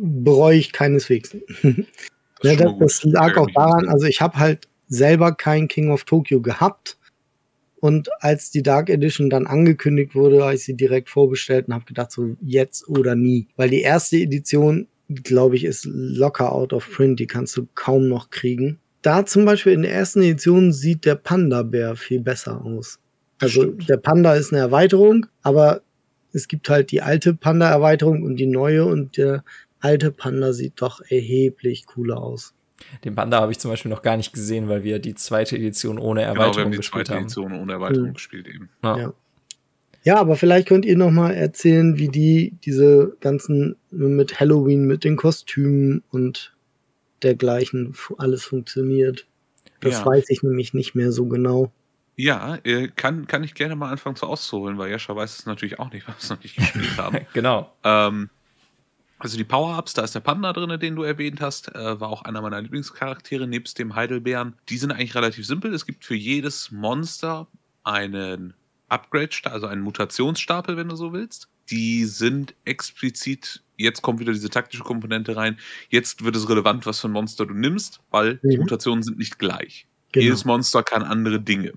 bereue 0.00 0.56
ich 0.56 0.72
keineswegs. 0.72 1.36
Das, 2.40 2.52
ja, 2.52 2.64
das, 2.64 2.78
das 2.78 3.04
lag 3.04 3.36
auch 3.36 3.50
daran, 3.54 3.88
also 3.88 4.06
ich 4.06 4.20
habe 4.20 4.38
halt 4.38 4.68
selber 4.88 5.32
kein 5.32 5.68
King 5.68 5.90
of 5.90 6.04
Tokyo 6.04 6.40
gehabt. 6.40 6.96
Und 7.80 8.08
als 8.20 8.50
die 8.50 8.62
Dark 8.62 8.90
Edition 8.90 9.30
dann 9.30 9.46
angekündigt 9.46 10.14
wurde, 10.14 10.42
habe 10.42 10.54
ich 10.54 10.64
sie 10.64 10.74
direkt 10.74 11.08
vorbestellt 11.08 11.68
und 11.68 11.74
habe 11.74 11.84
gedacht, 11.84 12.10
so 12.10 12.36
jetzt 12.40 12.88
oder 12.88 13.14
nie. 13.14 13.46
Weil 13.56 13.70
die 13.70 13.82
erste 13.82 14.16
Edition, 14.16 14.88
glaube 15.08 15.54
ich, 15.54 15.64
ist 15.64 15.84
locker 15.86 16.52
out 16.52 16.72
of 16.72 16.90
print. 16.90 17.20
Die 17.20 17.28
kannst 17.28 17.56
du 17.56 17.68
kaum 17.74 18.08
noch 18.08 18.30
kriegen. 18.30 18.80
Da 19.02 19.24
zum 19.24 19.44
Beispiel 19.44 19.74
in 19.74 19.82
der 19.82 19.92
ersten 19.92 20.22
Edition 20.22 20.72
sieht 20.72 21.04
der 21.04 21.14
Panda-Bär 21.14 21.94
viel 21.94 22.20
besser 22.20 22.64
aus. 22.64 22.98
Also 23.40 23.66
der 23.66 23.96
Panda 23.96 24.34
ist 24.34 24.52
eine 24.52 24.60
Erweiterung, 24.60 25.26
aber 25.42 25.82
es 26.32 26.48
gibt 26.48 26.68
halt 26.68 26.90
die 26.90 27.00
alte 27.00 27.34
Panda-Erweiterung 27.34 28.24
und 28.24 28.36
die 28.36 28.46
neue 28.46 28.84
und 28.84 29.16
der 29.16 29.44
alte 29.80 30.10
Panda 30.10 30.52
sieht 30.52 30.80
doch 30.80 31.00
erheblich 31.08 31.86
cooler 31.86 32.18
aus. 32.18 32.54
Den 33.04 33.14
Panda 33.14 33.40
habe 33.40 33.52
ich 33.52 33.58
zum 33.58 33.70
Beispiel 33.70 33.90
noch 33.90 34.02
gar 34.02 34.16
nicht 34.16 34.32
gesehen, 34.32 34.68
weil 34.68 34.84
wir 34.84 34.98
die 34.98 35.14
zweite 35.14 35.56
Edition 35.56 35.98
ohne 35.98 36.22
Erweiterung 36.22 36.44
genau, 36.44 36.56
wir 36.56 36.64
haben 36.64 36.70
die 36.72 36.76
gespielt 36.78 37.06
zweite 37.06 37.16
haben. 37.16 37.24
Edition 37.24 37.52
ohne 37.52 37.72
Erweiterung 37.72 38.08
mhm. 38.08 38.14
gespielt 38.14 38.46
eben. 38.46 38.68
Ja. 38.82 38.98
ja. 38.98 39.12
ja. 40.04 40.16
aber 40.16 40.36
vielleicht 40.36 40.68
könnt 40.68 40.84
ihr 40.84 40.96
noch 40.96 41.10
mal 41.10 41.32
erzählen, 41.32 41.98
wie 41.98 42.08
die 42.08 42.54
diese 42.64 43.16
ganzen 43.20 43.76
mit 43.90 44.38
Halloween, 44.38 44.86
mit 44.86 45.04
den 45.04 45.16
Kostümen 45.16 46.02
und 46.10 46.54
dergleichen 47.22 47.94
alles 48.18 48.44
funktioniert. 48.44 49.26
Das 49.80 50.00
ja. 50.00 50.06
weiß 50.06 50.26
ich 50.28 50.42
nämlich 50.42 50.74
nicht 50.74 50.94
mehr 50.94 51.12
so 51.12 51.26
genau. 51.26 51.72
Ja, 52.16 52.58
äh, 52.64 52.88
kann, 52.88 53.28
kann 53.28 53.44
ich 53.44 53.54
gerne 53.54 53.76
mal 53.76 53.90
anfangen 53.90 54.16
zu 54.16 54.26
auszuholen, 54.26 54.76
weil 54.76 54.90
Jascha 54.90 55.14
weiß 55.14 55.38
es 55.38 55.46
natürlich 55.46 55.78
auch 55.78 55.92
nicht, 55.92 56.06
weil 56.08 56.14
wir 56.14 56.20
es 56.20 56.30
noch 56.30 56.42
nicht 56.42 56.56
gespielt 56.56 56.96
haben. 56.96 57.18
genau. 57.32 57.72
Ähm, 57.84 58.28
also 59.18 59.36
die 59.36 59.44
Power-Ups, 59.44 59.94
da 59.94 60.02
ist 60.04 60.14
der 60.14 60.20
Panda 60.20 60.52
drin, 60.52 60.78
den 60.78 60.94
du 60.94 61.02
erwähnt 61.02 61.40
hast, 61.40 61.74
äh, 61.74 62.00
war 62.00 62.08
auch 62.08 62.22
einer 62.22 62.40
meiner 62.40 62.62
Lieblingscharaktere 62.62 63.46
nebst 63.46 63.78
dem 63.78 63.94
Heidelbeeren. 63.94 64.54
Die 64.68 64.78
sind 64.78 64.92
eigentlich 64.92 65.14
relativ 65.14 65.46
simpel. 65.46 65.74
Es 65.74 65.86
gibt 65.86 66.04
für 66.04 66.14
jedes 66.14 66.70
Monster 66.70 67.48
einen 67.82 68.54
Upgrade, 68.88 69.30
also 69.44 69.66
einen 69.66 69.82
Mutationsstapel, 69.82 70.76
wenn 70.76 70.88
du 70.88 70.96
so 70.96 71.12
willst. 71.12 71.48
Die 71.70 72.04
sind 72.04 72.54
explizit, 72.64 73.62
jetzt 73.76 74.02
kommt 74.02 74.20
wieder 74.20 74.32
diese 74.32 74.50
taktische 74.50 74.84
Komponente 74.84 75.36
rein. 75.36 75.58
Jetzt 75.90 76.24
wird 76.24 76.36
es 76.36 76.48
relevant, 76.48 76.86
was 76.86 77.00
für 77.00 77.08
ein 77.08 77.12
Monster 77.12 77.44
du 77.44 77.54
nimmst, 77.54 78.00
weil 78.10 78.38
mhm. 78.42 78.50
die 78.50 78.58
Mutationen 78.58 79.02
sind 79.02 79.18
nicht 79.18 79.38
gleich. 79.38 79.86
Genau. 80.12 80.24
Jedes 80.24 80.44
Monster 80.44 80.82
kann 80.82 81.02
andere 81.02 81.40
Dinge. 81.40 81.72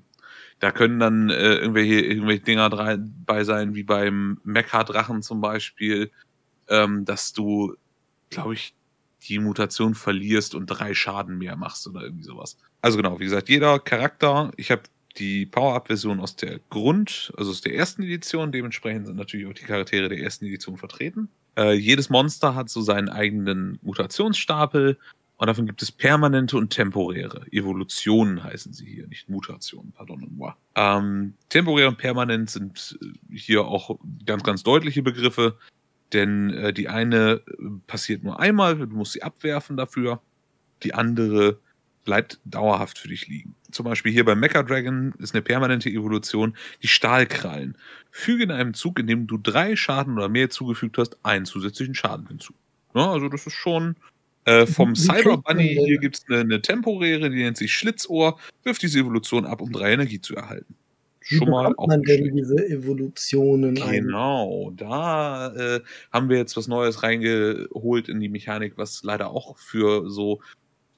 Da 0.60 0.72
können 0.72 1.00
dann 1.00 1.32
äh, 1.32 1.56
irgendwelche, 1.56 2.02
irgendwelche 2.02 2.44
Dinger 2.44 2.70
dabei 2.70 3.44
sein, 3.44 3.74
wie 3.74 3.84
beim 3.84 4.39
Mecha-Drachen 4.44 5.24
zum 5.24 5.42
Beispiel, 5.42 6.12
ähm, 6.72 7.05
dass 7.05 7.34
du, 7.34 7.76
glaube 8.32 8.55
ich, 8.55 8.74
die 9.28 9.38
Mutation 9.38 9.93
verlierst 9.93 10.55
und 10.55 10.65
drei 10.65 10.95
Schaden 10.95 11.38
mehr 11.38 11.55
machst 11.55 11.86
oder 11.88 12.01
irgendwie 12.01 12.24
sowas. 12.24 12.57
Also 12.82 12.97
genau, 12.97 13.19
wie 13.19 13.26
gesagt, 13.26 13.49
jeder 13.49 13.78
Charakter, 13.78 14.51
ich 14.57 14.72
habe 14.72 14.82
die 15.17 15.45
Power-Up-Version 15.45 16.19
aus 16.19 16.36
der 16.36 16.59
Grund, 16.69 17.32
also 17.38 17.51
aus 17.51 17.61
der 17.61 17.76
ersten 17.76 18.01
Edition, 18.01 18.51
dementsprechend 18.51 19.05
sind 19.07 19.17
natürlich 19.17 19.45
auch 19.45 19.53
die 19.53 19.65
Charaktere 19.65 20.09
der 20.09 20.19
ersten 20.19 20.45
Edition 20.45 20.78
vertreten. 20.78 21.30
Äh, 21.57 21.74
jedes 21.74 22.09
Monster 22.09 22.55
hat 22.55 22.69
so 22.69 22.82
seinen 22.82 23.09
eigenen 23.09 23.78
Mutationsstapel 23.82 24.97
und 25.38 25.47
davon 25.47 25.65
gibt 25.65 25.82
es 25.82 25.91
permanente 25.91 26.55
und 26.55 26.69
temporäre. 26.69 27.45
Evolutionen 27.51 28.43
heißen 28.43 28.74
sie 28.74 28.86
hier, 28.86 29.07
nicht 29.07 29.28
Mutationen, 29.28 29.91
pardon 29.91 30.26
moi. 30.36 30.53
Ähm, 30.76 31.34
temporär 31.49 31.89
und 31.89 31.97
permanent 31.97 32.49
sind 32.49 32.97
äh, 33.01 33.38
hier 33.38 33.65
auch 33.65 33.99
ganz, 34.26 34.43
ganz 34.43 34.63
deutliche 34.63 35.03
Begriffe, 35.03 35.57
denn 36.14 36.51
äh, 36.51 36.74
die 36.74 36.89
eine 36.89 37.41
äh, 37.47 37.64
passiert 37.88 38.24
nur 38.24 38.39
einmal, 38.39 38.78
du 38.78 38.88
musst 38.88 39.14
sie 39.14 39.24
abwerfen 39.24 39.78
dafür. 39.78 40.22
Die 40.84 40.93
andere 40.93 41.59
bleibt 42.03 42.39
dauerhaft 42.45 42.97
für 42.97 43.07
dich 43.07 43.28
liegen. 43.28 43.55
Zum 43.72 43.86
Beispiel 43.86 44.12
hier 44.12 44.26
beim 44.26 44.39
Mecha 44.39 44.64
Dragon 44.64 45.14
ist 45.20 45.34
eine 45.34 45.41
permanente 45.41 45.89
Evolution 45.89 46.55
die 46.82 46.88
Stahlkrallen. 46.88 47.78
Füge 48.09 48.43
in 48.43 48.51
einem 48.51 48.74
Zug, 48.74 48.99
in 48.99 49.07
dem 49.07 49.28
du 49.28 49.38
drei 49.38 49.76
Schaden 49.76 50.18
oder 50.18 50.30
mehr 50.30 50.49
zugefügt 50.49 50.97
hast, 50.97 51.18
einen 51.24 51.45
zusätzlichen 51.45 51.95
Schaden 51.95 52.28
hinzu. 52.28 52.53
Ja, 52.95 53.12
also 53.12 53.30
das 53.30 53.45
ist 53.47 53.53
schon 53.53 53.95
äh, 54.45 54.66
vom 54.66 54.95
Cyber 54.95 55.38
Bunny. 55.38 55.80
Hier 55.86 55.99
gibt 55.99 56.18
es 56.18 56.26
eine, 56.28 56.41
eine, 56.41 56.62
temporäre, 56.62 57.30
die 57.30 57.43
nennt 57.43 57.57
sich 57.57 57.74
Schlitzohr. 57.74 58.39
Wirft 58.64 58.82
diese 58.82 58.99
Evolution 58.99 59.45
ab, 59.45 59.62
um 59.62 59.72
drei 59.72 59.93
Energie 59.93 60.20
zu 60.20 60.36
erhalten. 60.36 60.76
Wie 61.32 61.38
schon 61.38 61.49
mal 61.49 61.73
auch 61.75 61.88
man 61.88 62.01
denn 62.03 62.36
diese 62.36 62.57
Evolutionen 62.67 63.75
Genau, 63.75 64.69
ein? 64.69 64.77
da 64.77 65.53
äh, 65.53 65.82
haben 66.11 66.29
wir 66.29 66.38
jetzt 66.38 66.57
was 66.57 66.67
Neues 66.67 67.03
reingeholt 67.03 68.09
in 68.09 68.19
die 68.19 68.29
Mechanik, 68.29 68.73
was 68.77 69.03
leider 69.03 69.32
auch 69.32 69.57
für 69.57 70.09
so 70.09 70.41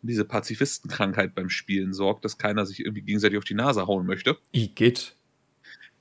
diese 0.01 0.25
Pazifistenkrankheit 0.25 1.33
beim 1.33 1.49
Spielen 1.49 1.93
sorgt, 1.93 2.25
dass 2.25 2.37
keiner 2.37 2.65
sich 2.65 2.81
irgendwie 2.81 3.03
gegenseitig 3.03 3.37
auf 3.37 3.45
die 3.45 3.53
Nase 3.53 3.87
hauen 3.87 4.05
möchte. 4.05 4.37
Igitt. 4.51 5.15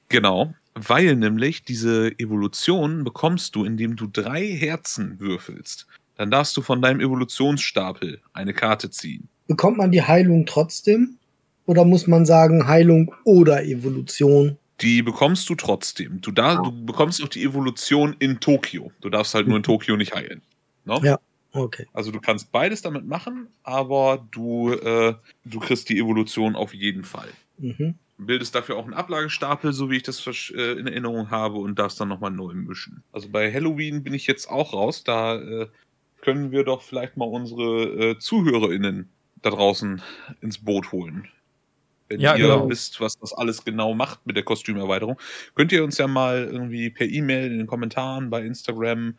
Genau, 0.08 0.54
weil 0.74 1.16
nämlich 1.16 1.64
diese 1.64 2.18
Evolution 2.18 3.04
bekommst 3.04 3.54
du, 3.54 3.64
indem 3.64 3.96
du 3.96 4.06
drei 4.06 4.46
Herzen 4.46 5.20
würfelst. 5.20 5.86
Dann 6.16 6.30
darfst 6.30 6.56
du 6.56 6.62
von 6.62 6.82
deinem 6.82 7.00
Evolutionsstapel 7.00 8.20
eine 8.32 8.52
Karte 8.52 8.90
ziehen. 8.90 9.28
Bekommt 9.46 9.78
man 9.78 9.90
die 9.90 10.02
Heilung 10.02 10.46
trotzdem? 10.46 11.18
Oder 11.66 11.84
muss 11.84 12.06
man 12.06 12.26
sagen 12.26 12.66
Heilung 12.66 13.14
oder 13.24 13.64
Evolution? 13.64 14.58
Die 14.80 15.02
bekommst 15.02 15.48
du 15.48 15.54
trotzdem. 15.54 16.20
Du, 16.20 16.32
da, 16.32 16.56
du 16.56 16.72
bekommst 16.84 17.22
auch 17.22 17.28
die 17.28 17.44
Evolution 17.44 18.16
in 18.18 18.40
Tokio. 18.40 18.90
Du 19.00 19.10
darfst 19.10 19.34
halt 19.34 19.46
nur 19.46 19.56
in 19.56 19.62
Tokio 19.62 19.96
nicht 19.96 20.14
heilen. 20.14 20.42
No? 20.84 20.98
Ne? 20.98 21.08
Ja. 21.08 21.18
Okay. 21.52 21.86
Also 21.92 22.10
du 22.10 22.20
kannst 22.20 22.50
beides 22.50 22.80
damit 22.80 23.06
machen, 23.06 23.48
aber 23.62 24.26
du, 24.30 24.72
äh, 24.72 25.14
du 25.44 25.60
kriegst 25.60 25.88
die 25.88 25.98
Evolution 25.98 26.56
auf 26.56 26.72
jeden 26.72 27.04
Fall. 27.04 27.28
Mhm. 27.58 27.94
Bildest 28.16 28.54
dafür 28.54 28.76
auch 28.76 28.84
einen 28.84 28.94
Ablagestapel, 28.94 29.72
so 29.72 29.90
wie 29.90 29.96
ich 29.96 30.02
das 30.02 30.26
äh, 30.26 30.78
in 30.78 30.86
Erinnerung 30.86 31.30
habe, 31.30 31.58
und 31.58 31.78
darfst 31.78 32.00
dann 32.00 32.08
nochmal 32.08 32.30
neu 32.30 32.54
mischen. 32.54 33.02
Also 33.12 33.28
bei 33.28 33.52
Halloween 33.52 34.02
bin 34.02 34.14
ich 34.14 34.26
jetzt 34.26 34.48
auch 34.48 34.72
raus. 34.72 35.04
Da 35.04 35.36
äh, 35.36 35.66
können 36.22 36.52
wir 36.52 36.64
doch 36.64 36.82
vielleicht 36.82 37.16
mal 37.16 37.26
unsere 37.26 38.10
äh, 38.10 38.18
ZuhörerInnen 38.18 39.10
da 39.42 39.50
draußen 39.50 40.00
ins 40.40 40.58
Boot 40.58 40.92
holen. 40.92 41.28
Wenn 42.12 42.20
ja, 42.20 42.36
ihr 42.36 42.46
genau. 42.46 42.68
wisst, 42.68 43.00
was 43.00 43.18
das 43.18 43.32
alles 43.32 43.64
genau 43.64 43.94
macht 43.94 44.26
mit 44.26 44.36
der 44.36 44.44
Kostümerweiterung, 44.44 45.18
könnt 45.54 45.72
ihr 45.72 45.82
uns 45.82 45.98
ja 45.98 46.06
mal 46.06 46.48
irgendwie 46.50 46.90
per 46.90 47.08
E-Mail 47.08 47.50
in 47.50 47.58
den 47.58 47.66
Kommentaren 47.66 48.30
bei 48.30 48.42
Instagram 48.42 49.14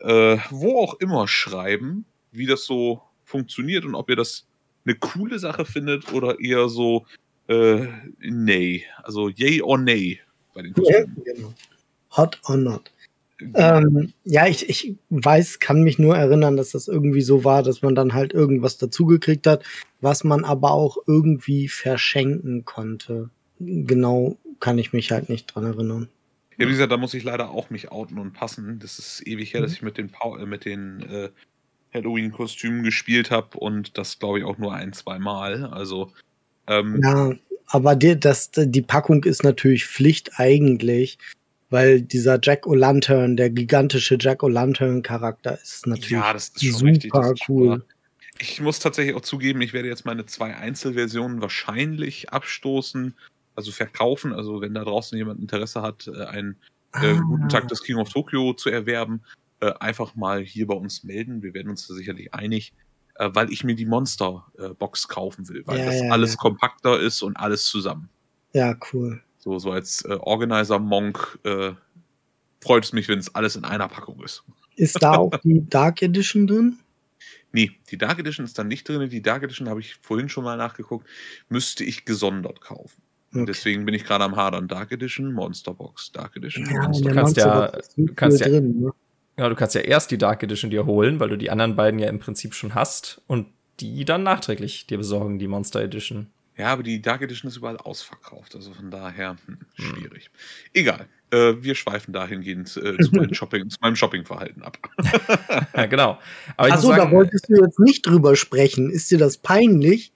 äh, 0.00 0.38
wo 0.50 0.78
auch 0.78 0.94
immer 1.00 1.26
schreiben, 1.28 2.04
wie 2.32 2.46
das 2.46 2.64
so 2.64 3.02
funktioniert 3.24 3.84
und 3.84 3.94
ob 3.94 4.10
ihr 4.10 4.16
das 4.16 4.46
eine 4.84 4.94
coole 4.94 5.38
Sache 5.38 5.64
findet 5.64 6.12
oder 6.12 6.38
eher 6.40 6.68
so 6.68 7.06
äh, 7.48 7.86
nee, 8.20 8.84
also 9.02 9.28
yay 9.28 9.62
or 9.62 9.78
nay 9.78 10.20
bei 10.54 10.62
den 10.62 10.74
Kostümen. 10.74 11.22
Ja, 11.24 11.32
genau. 11.32 11.54
Hot 12.16 12.40
or 12.48 12.56
not. 12.56 12.90
Ähm, 13.54 14.12
ja, 14.24 14.46
ich, 14.46 14.68
ich 14.68 14.94
weiß, 15.10 15.58
kann 15.58 15.82
mich 15.82 15.98
nur 15.98 16.16
erinnern, 16.16 16.56
dass 16.56 16.70
das 16.70 16.88
irgendwie 16.88 17.20
so 17.20 17.44
war, 17.44 17.62
dass 17.62 17.82
man 17.82 17.94
dann 17.94 18.14
halt 18.14 18.32
irgendwas 18.32 18.78
dazugekriegt 18.78 19.46
hat, 19.46 19.64
was 20.00 20.24
man 20.24 20.44
aber 20.44 20.70
auch 20.70 20.96
irgendwie 21.06 21.68
verschenken 21.68 22.64
konnte. 22.64 23.30
Genau 23.58 24.38
kann 24.60 24.78
ich 24.78 24.92
mich 24.92 25.10
halt 25.10 25.28
nicht 25.28 25.46
dran 25.46 25.64
erinnern. 25.64 26.08
Ja, 26.58 26.66
wie 26.66 26.70
gesagt, 26.70 26.92
da 26.92 26.96
muss 26.96 27.12
ich 27.12 27.24
leider 27.24 27.50
auch 27.50 27.68
mich 27.68 27.92
outen 27.92 28.18
und 28.18 28.32
passen. 28.32 28.78
Das 28.78 28.98
ist 28.98 29.26
ewig 29.26 29.52
her, 29.52 29.60
dass 29.60 29.72
mhm. 29.72 29.76
ich 29.76 29.82
mit 29.82 29.98
den, 29.98 30.10
äh, 30.10 30.46
mit 30.46 30.64
den 30.64 31.00
äh, 31.02 31.28
Halloween-Kostümen 31.92 32.82
gespielt 32.82 33.30
habe 33.30 33.58
und 33.58 33.98
das 33.98 34.18
glaube 34.18 34.38
ich 34.38 34.44
auch 34.44 34.58
nur 34.58 34.74
ein, 34.74 34.92
zwei 34.92 35.18
Mal. 35.18 35.66
Also. 35.66 36.12
Ähm, 36.66 37.00
ja, 37.02 37.32
aber 37.66 37.96
die, 37.96 38.18
das, 38.18 38.50
die 38.54 38.82
Packung 38.82 39.24
ist 39.24 39.44
natürlich 39.44 39.86
Pflicht 39.86 40.38
eigentlich, 40.38 41.18
weil 41.70 42.02
dieser 42.02 42.38
Jack 42.42 42.66
O'Lantern, 42.66 43.36
der 43.36 43.50
gigantische 43.50 44.16
Jack 44.20 44.42
O'Lantern-Charakter 44.42 45.60
ist 45.60 45.86
natürlich 45.86 46.10
ja, 46.10 46.32
das 46.32 46.48
ist 46.48 46.60
super 46.60 46.90
richtig, 46.90 47.14
ist 47.14 47.48
cool. 47.48 47.84
Ich 48.38 48.60
muss 48.60 48.78
tatsächlich 48.78 49.16
auch 49.16 49.22
zugeben, 49.22 49.62
ich 49.62 49.72
werde 49.72 49.88
jetzt 49.88 50.04
meine 50.04 50.26
zwei 50.26 50.54
Einzelversionen 50.54 51.40
wahrscheinlich 51.40 52.30
abstoßen 52.30 53.14
also 53.56 53.72
verkaufen. 53.72 54.32
Also 54.32 54.60
wenn 54.60 54.74
da 54.74 54.84
draußen 54.84 55.16
jemand 55.18 55.40
Interesse 55.40 55.82
hat, 55.82 56.08
äh, 56.08 56.24
einen 56.26 56.56
äh, 56.94 57.14
ah. 57.14 57.20
guten 57.20 57.48
Tag 57.48 57.66
des 57.68 57.82
King 57.82 57.96
of 57.96 58.10
Tokyo 58.10 58.52
zu 58.52 58.70
erwerben, 58.70 59.22
äh, 59.60 59.72
einfach 59.80 60.14
mal 60.14 60.42
hier 60.42 60.66
bei 60.66 60.74
uns 60.74 61.02
melden. 61.02 61.42
Wir 61.42 61.54
werden 61.54 61.70
uns 61.70 61.88
da 61.88 61.94
sicherlich 61.94 62.32
einig, 62.34 62.74
weil 63.18 63.50
ich 63.50 63.64
mir 63.64 63.74
die 63.74 63.86
Monster-Box 63.86 65.08
kaufen 65.08 65.48
will, 65.48 65.62
weil 65.64 65.78
ja, 65.78 65.86
das 65.86 66.02
ja, 66.02 66.10
alles 66.10 66.32
ja. 66.32 66.36
kompakter 66.36 67.00
ist 67.00 67.22
und 67.22 67.34
alles 67.38 67.64
zusammen. 67.64 68.10
Ja, 68.52 68.76
cool. 68.92 69.22
So, 69.46 69.58
so 69.58 69.70
als 69.70 70.04
äh, 70.04 70.18
Organizer-Monk 70.20 71.38
freut 72.60 72.84
es 72.84 72.92
mich, 72.92 73.08
wenn 73.08 73.20
es 73.20 73.34
alles 73.34 73.54
in 73.56 73.64
einer 73.64 73.88
Packung 73.88 74.22
ist. 74.24 74.42
Ist 74.74 75.02
da 75.02 75.12
auch 75.12 75.36
die 75.44 75.64
Dark 75.68 76.02
Edition 76.02 76.46
drin? 76.46 76.78
Nee, 77.52 77.70
die 77.90 77.96
Dark 77.96 78.18
Edition 78.18 78.44
ist 78.44 78.58
dann 78.58 78.68
nicht 78.68 78.88
drin. 78.88 79.08
Die 79.08 79.22
Dark 79.22 79.42
Edition 79.42 79.68
habe 79.68 79.80
ich 79.80 79.94
vorhin 80.02 80.28
schon 80.28 80.44
mal 80.44 80.56
nachgeguckt. 80.56 81.06
Müsste 81.48 81.84
ich 81.84 82.04
gesondert 82.04 82.60
kaufen. 82.60 83.00
Okay. 83.32 83.44
Deswegen 83.46 83.84
bin 83.84 83.94
ich 83.94 84.04
gerade 84.04 84.24
am 84.24 84.36
Hadern. 84.36 84.68
Dark 84.68 84.92
Edition, 84.92 85.32
Monster 85.32 85.74
Box, 85.74 86.12
Dark 86.12 86.36
Edition. 86.36 86.66
Ja, 86.66 86.88
du 86.88 87.14
kannst 87.14 87.36
ja, 87.36 87.72
du 87.96 88.14
kannst 88.14 88.40
ja, 88.40 88.48
drin, 88.48 88.80
ne? 88.80 88.90
ja, 89.38 89.48
du 89.48 89.54
kannst 89.54 89.74
ja 89.74 89.80
erst 89.80 90.10
die 90.10 90.18
Dark 90.18 90.42
Edition 90.42 90.70
dir 90.70 90.86
holen, 90.86 91.20
weil 91.20 91.28
du 91.28 91.38
die 91.38 91.50
anderen 91.50 91.76
beiden 91.76 91.98
ja 91.98 92.08
im 92.08 92.18
Prinzip 92.18 92.52
schon 92.52 92.74
hast 92.74 93.22
und 93.26 93.46
die 93.80 94.04
dann 94.04 94.22
nachträglich 94.22 94.86
dir 94.86 94.98
besorgen, 94.98 95.38
die 95.38 95.48
Monster 95.48 95.82
Edition. 95.82 96.28
Ja, 96.56 96.68
aber 96.68 96.82
die 96.82 97.02
Dark 97.02 97.22
Edition 97.22 97.50
ist 97.50 97.56
überall 97.56 97.76
ausverkauft, 97.76 98.54
also 98.54 98.72
von 98.72 98.90
daher 98.90 99.36
hm, 99.46 99.58
hm. 99.76 99.96
schwierig. 99.96 100.24
Hm. 100.24 100.30
Egal. 100.72 101.06
Äh, 101.30 101.54
wir 101.60 101.74
schweifen 101.74 102.12
dahingehend 102.12 102.76
äh, 102.76 102.96
zu, 102.98 103.10
meinem 103.12 103.34
Shopping, 103.34 103.68
zu 103.68 103.78
meinem 103.80 103.96
Shoppingverhalten 103.96 104.62
ab. 104.62 104.78
ja, 105.76 105.86
genau. 105.86 106.18
Achso, 106.56 106.94
da 106.94 107.10
wolltest 107.10 107.48
du 107.48 107.62
jetzt 107.62 107.80
nicht 107.80 108.06
drüber 108.06 108.36
sprechen. 108.36 108.90
Ist 108.90 109.10
dir 109.10 109.18
das 109.18 109.36
peinlich? 109.36 110.12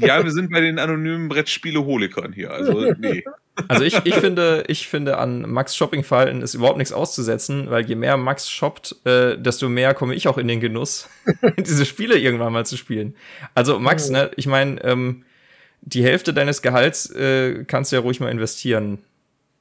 Ja, 0.00 0.24
wir 0.24 0.30
sind 0.30 0.50
bei 0.50 0.60
den 0.60 0.78
anonymen 0.78 1.28
Brettspiele-Holikern 1.28 2.32
hier. 2.32 2.50
Also, 2.50 2.92
nee. 2.98 3.24
Also 3.68 3.84
ich, 3.84 4.00
ich 4.04 4.14
finde, 4.14 4.64
ich 4.68 4.88
finde 4.88 5.18
an 5.18 5.42
Max 5.42 5.76
Shopping-Verhalten 5.76 6.40
ist 6.40 6.54
überhaupt 6.54 6.78
nichts 6.78 6.94
auszusetzen, 6.94 7.68
weil 7.68 7.84
je 7.84 7.96
mehr 7.96 8.16
Max 8.16 8.48
shoppt, 8.48 8.96
äh, 9.04 9.36
desto 9.36 9.68
mehr 9.68 9.92
komme 9.92 10.14
ich 10.14 10.26
auch 10.26 10.38
in 10.38 10.48
den 10.48 10.58
Genuss, 10.58 11.10
diese 11.58 11.84
Spiele 11.84 12.18
irgendwann 12.18 12.54
mal 12.54 12.64
zu 12.64 12.78
spielen. 12.78 13.14
Also 13.54 13.78
Max, 13.78 14.08
ne, 14.08 14.30
ich 14.36 14.46
meine, 14.46 14.82
ähm, 14.84 15.24
die 15.82 16.04
Hälfte 16.04 16.32
deines 16.32 16.62
Gehalts 16.62 17.10
äh, 17.10 17.64
kannst 17.64 17.92
du 17.92 17.96
ja 17.96 18.02
ruhig 18.02 18.20
mal 18.20 18.30
investieren. 18.30 18.98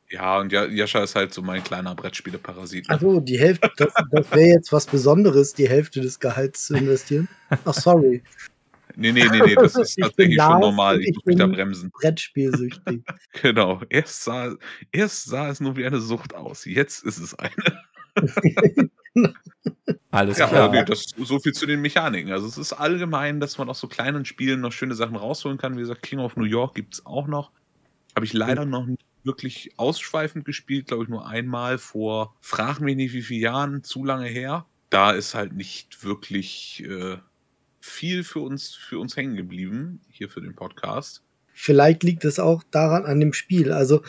Ja, 0.10 0.40
und 0.40 0.52
Jascha 0.52 1.04
ist 1.04 1.16
halt 1.16 1.34
so 1.34 1.42
mein 1.42 1.64
kleiner 1.64 1.96
Brettspiele-Parasit. 1.96 2.90
Also 2.90 3.22
die 3.22 3.40
Hälfte, 3.40 3.72
das, 3.78 3.94
das 4.12 4.32
wäre 4.32 4.48
jetzt 4.48 4.74
was 4.74 4.86
Besonderes, 4.86 5.54
die 5.54 5.70
Hälfte 5.70 6.02
des 6.02 6.20
Gehalts 6.20 6.68
zu 6.68 6.76
investieren. 6.76 7.30
Ach, 7.50 7.74
sorry. 7.74 8.22
Nee, 8.98 9.14
nee, 9.14 9.26
nee, 9.32 9.42
nee, 9.46 9.56
das 9.56 9.76
ist 9.76 9.96
tatsächlich 10.02 10.42
schon 10.42 10.60
normal. 10.60 11.00
Ich, 11.00 11.10
ich 11.10 11.16
muss 11.16 11.26
mich 11.26 11.38
da 11.38 11.48
bremsen. 11.48 11.92
Brettspielsüchtig. 11.92 13.04
genau. 13.42 13.82
Erst 13.90 14.24
sah, 14.26 14.54
erst 14.92 15.26
sah 15.26 15.50
es 15.50 15.62
nur 15.62 15.78
wie 15.78 15.86
eine 15.86 16.02
Sucht 16.02 16.36
aus. 16.36 16.66
Jetzt 16.66 17.06
ist 17.06 17.18
es 17.18 17.34
eine. 17.40 17.52
Alles 20.12 20.38
ja, 20.38 20.48
klar. 20.48 20.70
Nee, 20.72 20.84
das, 20.86 21.06
so 21.18 21.40
viel 21.40 21.54
zu 21.54 21.66
den 21.66 21.82
Mechaniken. 21.82 22.32
Also 22.32 22.48
es 22.48 22.58
ist 22.58 22.74
allgemein, 22.74 23.40
dass 23.40 23.58
man 23.58 23.70
aus 23.70 23.80
so 23.80 23.88
kleinen 23.88 24.26
Spielen 24.26 24.62
noch 24.62 24.72
schöne 24.72 24.96
Sachen 24.96 25.16
rausholen 25.16 25.58
kann. 25.58 25.76
Wie 25.76 25.82
gesagt, 25.82 26.04
King 26.04 26.20
of 26.20 26.36
New 26.36 26.44
York 26.46 26.76
gibt 26.76 26.96
es 26.96 27.06
auch 27.06 27.28
noch. 27.28 27.52
Habe 28.16 28.26
ich 28.26 28.34
leider 28.34 28.66
noch 28.66 28.86
nicht 28.86 29.06
wirklich 29.24 29.72
ausschweifend 29.78 30.46
gespielt, 30.46 30.88
glaube 30.88 31.04
ich, 31.04 31.10
nur 31.10 31.28
einmal 31.28 31.78
vor, 31.78 32.36
frag 32.42 32.80
mich 32.80 32.96
nicht 32.96 33.14
wie 33.14 33.22
viele 33.22 33.42
Jahren, 33.42 33.84
zu 33.84 34.04
lange 34.04 34.28
her. 34.28 34.66
Da 34.90 35.12
ist 35.12 35.36
halt 35.36 35.54
nicht 35.54 36.04
wirklich 36.04 36.84
äh, 36.86 37.18
viel 37.80 38.24
für 38.24 38.40
uns, 38.40 38.74
für 38.76 39.00
uns 39.00 39.16
hängen 39.16 39.36
geblieben, 39.36 40.02
hier 40.10 40.30
für 40.30 40.42
den 40.42 40.56
Podcast. 40.56 41.24
vielleicht 41.54 42.04
liegt 42.04 42.26
es 42.26 42.40
auch 42.40 42.64
daran 42.72 43.06
an 43.06 43.20
dem 43.20 43.34
Spiel. 43.34 43.72
Also 43.72 44.02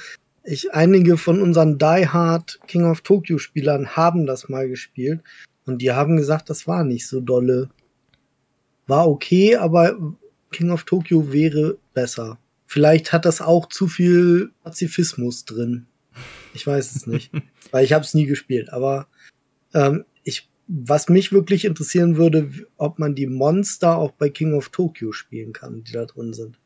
ich, 0.45 0.73
einige 0.73 1.17
von 1.17 1.41
unseren 1.41 1.79
Die 1.79 2.09
Hard 2.09 2.61
King 2.67 2.85
of 2.85 3.03
Tokyo 3.03 3.39
Spielern 3.39 3.97
haben 3.97 4.27
das 4.27 4.49
mal 4.49 4.69
gespielt 4.69 5.21
und 5.65 5.79
die 5.83 5.93
haben 5.93 6.17
gesagt, 6.17 6.51
das 6.51 6.67
war 6.67 6.85
nicht 6.85 7.07
so 7.07 7.21
dolle. 7.21 7.71
War 8.87 9.09
okay, 9.09 9.57
aber 9.57 9.97
King 10.51 10.71
of 10.71 10.85
Tokyo 10.85 11.33
wäre 11.33 11.79
besser. 11.95 12.39
Vielleicht 12.67 13.13
hat 13.13 13.25
das 13.25 13.41
auch 13.41 13.69
zu 13.69 13.87
viel 13.87 14.51
Pazifismus 14.65 15.45
drin. 15.45 15.87
Ich 16.55 16.67
weiß 16.67 16.97
es 16.97 17.07
nicht, 17.07 17.31
weil 17.71 17.85
ich 17.85 17.93
habe 17.93 18.05
es 18.05 18.15
nie 18.15 18.27
gespielt. 18.27 18.73
Aber 18.73 19.07
ähm, 19.75 20.05
ich, 20.25 20.49
was 20.67 21.09
mich 21.09 21.33
wirklich 21.33 21.65
interessieren 21.65 22.17
würde, 22.17 22.51
ob 22.77 22.99
man 22.99 23.15
die 23.15 23.27
Monster 23.27 23.97
auch 23.97 24.13
bei 24.13 24.29
King 24.29 24.55
of 24.55 24.71
Tokyo 24.71 25.13
spielen 25.13 25.53
kann, 25.53 25.85
die 25.85 25.93
da 25.93 26.05
drin 26.05 26.33
sind. 26.33 26.59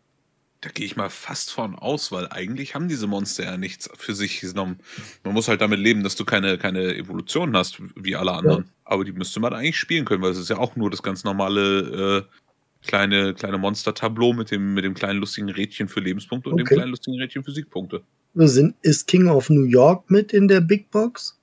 Da 0.66 0.72
gehe 0.72 0.84
ich 0.84 0.96
mal 0.96 1.10
fast 1.10 1.52
von 1.52 1.76
aus, 1.76 2.10
weil 2.10 2.26
eigentlich 2.30 2.74
haben 2.74 2.88
diese 2.88 3.06
Monster 3.06 3.44
ja 3.44 3.56
nichts 3.56 3.88
für 3.94 4.16
sich 4.16 4.40
genommen. 4.40 4.80
Man 5.22 5.32
muss 5.32 5.46
halt 5.46 5.60
damit 5.60 5.78
leben, 5.78 6.02
dass 6.02 6.16
du 6.16 6.24
keine, 6.24 6.58
keine 6.58 6.96
Evolution 6.96 7.56
hast, 7.56 7.80
wie 7.94 8.16
alle 8.16 8.32
anderen. 8.32 8.64
Ja. 8.64 8.70
Aber 8.84 9.04
die 9.04 9.12
müsste 9.12 9.38
man 9.38 9.52
eigentlich 9.52 9.78
spielen 9.78 10.04
können, 10.04 10.22
weil 10.22 10.32
es 10.32 10.38
ist 10.38 10.50
ja 10.50 10.58
auch 10.58 10.74
nur 10.74 10.90
das 10.90 11.04
ganz 11.04 11.22
normale 11.22 12.26
äh, 12.26 12.84
kleine, 12.84 13.32
kleine 13.34 13.58
Monster-Tableau 13.58 14.32
mit 14.32 14.50
dem, 14.50 14.74
mit 14.74 14.84
dem 14.84 14.94
kleinen 14.94 15.20
lustigen 15.20 15.50
Rädchen 15.50 15.86
für 15.86 16.00
Lebenspunkte 16.00 16.50
und 16.50 16.54
okay. 16.54 16.64
dem 16.64 16.78
kleinen 16.78 16.90
lustigen 16.90 17.20
Rädchen 17.20 17.44
für 17.44 17.52
Siegpunkte. 17.52 18.02
Sind, 18.34 18.74
ist 18.82 19.06
King 19.06 19.28
of 19.28 19.48
New 19.48 19.66
York 19.66 20.10
mit 20.10 20.32
in 20.32 20.48
der 20.48 20.62
Big 20.62 20.90
Box? 20.90 21.38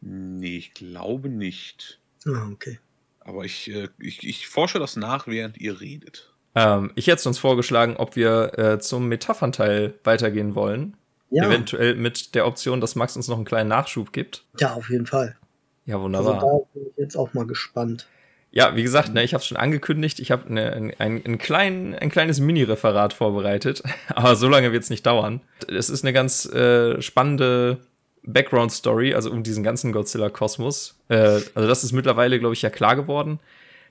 Nee, 0.00 0.56
ich 0.56 0.72
glaube 0.72 1.28
nicht. 1.28 2.00
Ah, 2.24 2.48
okay. 2.50 2.78
Aber 3.20 3.44
ich, 3.44 3.70
äh, 3.70 3.88
ich, 3.98 4.26
ich 4.26 4.48
forsche 4.48 4.78
das 4.78 4.96
nach, 4.96 5.26
während 5.26 5.58
ihr 5.58 5.82
redet. 5.82 6.32
Ähm, 6.58 6.90
ich 6.96 7.06
hätte 7.06 7.28
uns 7.28 7.38
vorgeschlagen, 7.38 7.96
ob 7.96 8.16
wir 8.16 8.58
äh, 8.58 8.78
zum 8.80 9.06
Metaphernteil 9.06 9.94
weitergehen 10.02 10.56
wollen. 10.56 10.96
Ja. 11.30 11.46
Eventuell 11.46 11.94
mit 11.94 12.34
der 12.34 12.46
Option, 12.46 12.80
dass 12.80 12.96
Max 12.96 13.14
uns 13.14 13.28
noch 13.28 13.36
einen 13.36 13.44
kleinen 13.44 13.68
Nachschub 13.68 14.12
gibt. 14.12 14.44
Ja, 14.58 14.74
auf 14.74 14.90
jeden 14.90 15.06
Fall. 15.06 15.36
Ja, 15.86 16.00
wunderbar. 16.00 16.34
Also 16.34 16.66
da 16.74 16.80
bin 16.80 16.88
ich 16.90 16.96
jetzt 16.96 17.16
auch 17.16 17.32
mal 17.34 17.46
gespannt. 17.46 18.08
Ja, 18.50 18.74
wie 18.74 18.82
gesagt, 18.82 19.12
ne, 19.12 19.22
ich 19.22 19.34
habe 19.34 19.42
es 19.42 19.46
schon 19.46 19.58
angekündigt. 19.58 20.20
Ich 20.20 20.30
habe 20.30 20.52
ne, 20.52 20.72
ein, 20.72 20.94
ein, 20.98 21.22
ein, 21.24 21.38
klein, 21.38 21.94
ein 21.94 22.10
kleines 22.10 22.40
Mini-Referat 22.40 23.12
vorbereitet, 23.12 23.82
aber 24.08 24.34
so 24.34 24.48
lange 24.48 24.72
wird 24.72 24.82
es 24.82 24.90
nicht 24.90 25.06
dauern. 25.06 25.42
Es 25.68 25.90
ist 25.90 26.02
eine 26.02 26.14
ganz 26.14 26.46
äh, 26.46 27.00
spannende 27.02 27.78
Background-Story, 28.24 29.14
also 29.14 29.30
um 29.30 29.42
diesen 29.42 29.62
ganzen 29.62 29.92
Godzilla-Kosmos. 29.92 30.98
Äh, 31.08 31.40
also 31.54 31.68
das 31.68 31.84
ist 31.84 31.92
mittlerweile, 31.92 32.40
glaube 32.40 32.54
ich, 32.54 32.62
ja 32.62 32.70
klar 32.70 32.96
geworden 32.96 33.38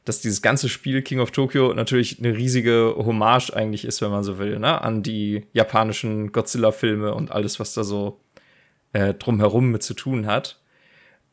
dass 0.08 0.22
dieses 0.22 0.42
ganze 0.42 0.70
Spiel 0.70 1.02
King 1.02 1.20
of 1.20 1.32
Tokyo 1.32 1.74
natürlich 1.74 2.20
eine 2.20 2.36
riesige 2.36 2.96
Hommage 2.98 3.52
eigentlich 3.54 3.86
ist, 3.86 4.02
wenn 4.02 4.12
man 4.12 4.24
so 4.24 4.38
will, 4.38 4.60
ne? 4.60 4.82
an 4.82 5.04
die 5.04 5.46
japanischen 5.54 6.32
Godzilla-Filme 6.32 7.14
und 7.14 7.32
alles, 7.32 7.60
was 7.60 7.74
da 7.74 7.84
so 7.84 8.20
äh, 8.94 9.14
drumherum 9.14 9.72
mit 9.72 9.84
zu 9.84 9.94
tun 9.94 10.26
hat. 10.28 10.60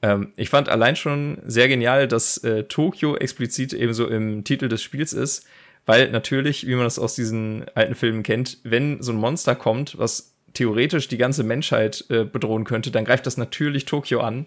Ähm, 0.02 0.32
ich 0.36 0.50
fand 0.50 0.68
allein 0.68 0.96
schon 0.96 1.38
sehr 1.46 1.68
genial, 1.68 2.08
dass 2.08 2.38
äh, 2.38 2.64
Tokio 2.64 3.16
explizit 3.16 3.72
ebenso 3.72 4.08
im 4.08 4.44
Titel 4.44 4.68
des 4.68 4.82
Spiels 4.82 5.12
ist, 5.12 5.46
weil 5.86 6.10
natürlich, 6.10 6.66
wie 6.66 6.74
man 6.74 6.84
das 6.84 6.98
aus 6.98 7.14
diesen 7.14 7.66
alten 7.74 7.94
Filmen 7.94 8.22
kennt, 8.22 8.58
wenn 8.64 9.02
so 9.02 9.12
ein 9.12 9.18
Monster 9.18 9.54
kommt, 9.54 9.98
was 9.98 10.33
theoretisch 10.54 11.08
die 11.08 11.18
ganze 11.18 11.44
Menschheit 11.44 12.04
äh, 12.08 12.24
bedrohen 12.24 12.64
könnte, 12.64 12.90
dann 12.90 13.04
greift 13.04 13.26
das 13.26 13.36
natürlich 13.36 13.84
Tokio 13.84 14.20
an. 14.20 14.46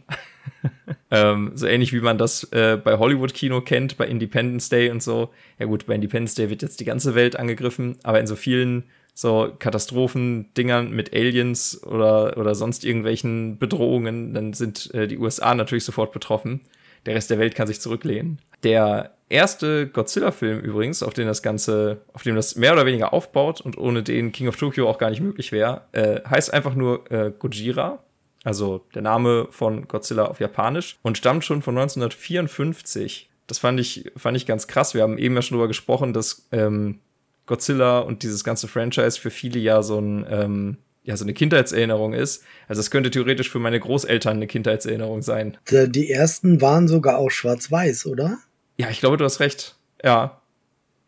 ähm, 1.12 1.52
so 1.54 1.68
ähnlich 1.68 1.94
wie 1.94 2.00
man 2.00 2.18
das 2.18 2.46
äh, 2.52 2.78
bei 2.82 2.98
Hollywood-Kino 2.98 3.62
kennt, 3.62 3.98
bei 3.98 4.08
Independence 4.08 4.70
Day 4.70 4.90
und 4.90 5.04
so. 5.04 5.30
Ja 5.60 5.66
gut, 5.66 5.86
bei 5.86 5.96
Independence 5.96 6.36
Day 6.36 6.50
wird 6.50 6.62
jetzt 6.62 6.80
die 6.80 6.86
ganze 6.86 7.14
Welt 7.14 7.36
angegriffen, 7.36 7.98
aber 8.04 8.20
in 8.20 8.28
so 8.28 8.36
vielen 8.36 8.86
so 9.14 9.52
Katastrophendingern 9.58 10.92
mit 10.92 11.12
Aliens 11.14 11.84
oder, 11.84 12.38
oder 12.38 12.54
sonst 12.54 12.86
irgendwelchen 12.86 13.58
Bedrohungen, 13.58 14.34
dann 14.34 14.54
sind 14.54 14.94
äh, 14.94 15.08
die 15.08 15.18
USA 15.18 15.56
natürlich 15.56 15.86
sofort 15.86 16.12
betroffen. 16.12 16.62
Der 17.08 17.16
Rest 17.16 17.32
der 17.32 17.40
Welt 17.40 17.56
kann 17.56 17.68
sich 17.68 17.82
zurücklehnen. 17.82 18.40
Der 18.64 19.12
erste 19.30 19.88
Godzilla-Film 19.88 20.60
übrigens, 20.60 21.02
auf 21.02 21.14
den 21.14 21.26
das 21.26 21.42
Ganze, 21.42 22.02
auf 22.14 22.24
dem 22.24 22.36
das 22.36 22.56
mehr 22.56 22.74
oder 22.74 22.86
weniger 22.86 23.14
aufbaut 23.14 23.62
und 23.62 23.78
ohne 23.78 24.04
den 24.04 24.32
King 24.32 24.50
of 24.50 24.58
Tokyo 24.58 24.90
auch 24.90 24.98
gar 24.98 25.10
nicht 25.10 25.22
möglich 25.22 25.52
wäre, 25.52 25.82
äh, 25.94 26.22
heißt 26.30 26.54
einfach 26.54 26.76
nur 26.76 27.10
äh, 27.10 27.32
Gojira, 27.32 28.00
also 28.44 28.86
der 28.94 29.02
Name 29.02 29.48
von 29.52 29.88
Godzilla 29.88 30.26
auf 30.26 30.40
Japanisch 30.40 30.98
und 31.02 31.18
stammt 31.18 31.46
schon 31.46 31.62
von 31.62 31.78
1954. 31.78 33.30
Das 33.48 33.60
fand 33.60 33.80
ich, 33.80 34.12
fand 34.18 34.36
ich 34.36 34.46
ganz 34.46 34.68
krass. 34.68 34.94
Wir 34.94 35.04
haben 35.04 35.18
eben 35.18 35.36
ja 35.36 35.42
schon 35.42 35.58
darüber 35.58 35.70
gesprochen, 35.70 36.12
dass 36.12 36.48
ähm, 36.52 37.00
Godzilla 37.46 38.00
und 38.00 38.24
dieses 38.24 38.44
ganze 38.44 38.68
Franchise 38.68 39.20
für 39.20 39.32
viele 39.32 39.60
ja 39.60 39.82
so 39.82 40.00
ein 40.00 40.26
ähm, 40.30 40.78
ja, 41.08 41.16
so 41.16 41.24
eine 41.24 41.34
Kindheitserinnerung 41.34 42.14
ist. 42.14 42.44
Also 42.68 42.82
es 42.82 42.92
könnte 42.92 43.10
theoretisch 43.10 43.50
für 43.50 43.60
meine 43.60 43.80
Großeltern 43.80 44.36
eine 44.36 44.46
Kindheitserinnerung 44.46 45.22
sein. 45.22 45.58
Die 45.72 46.12
ersten 46.12 46.60
waren 46.60 46.90
sogar 46.90 47.18
auch 47.18 47.30
schwarz-weiß, 47.30 48.08
oder? 48.08 48.40
Ja, 48.76 48.90
ich 48.90 49.00
glaube, 49.00 49.16
du 49.16 49.24
hast 49.24 49.40
recht. 49.40 49.78
Ja. 50.04 50.42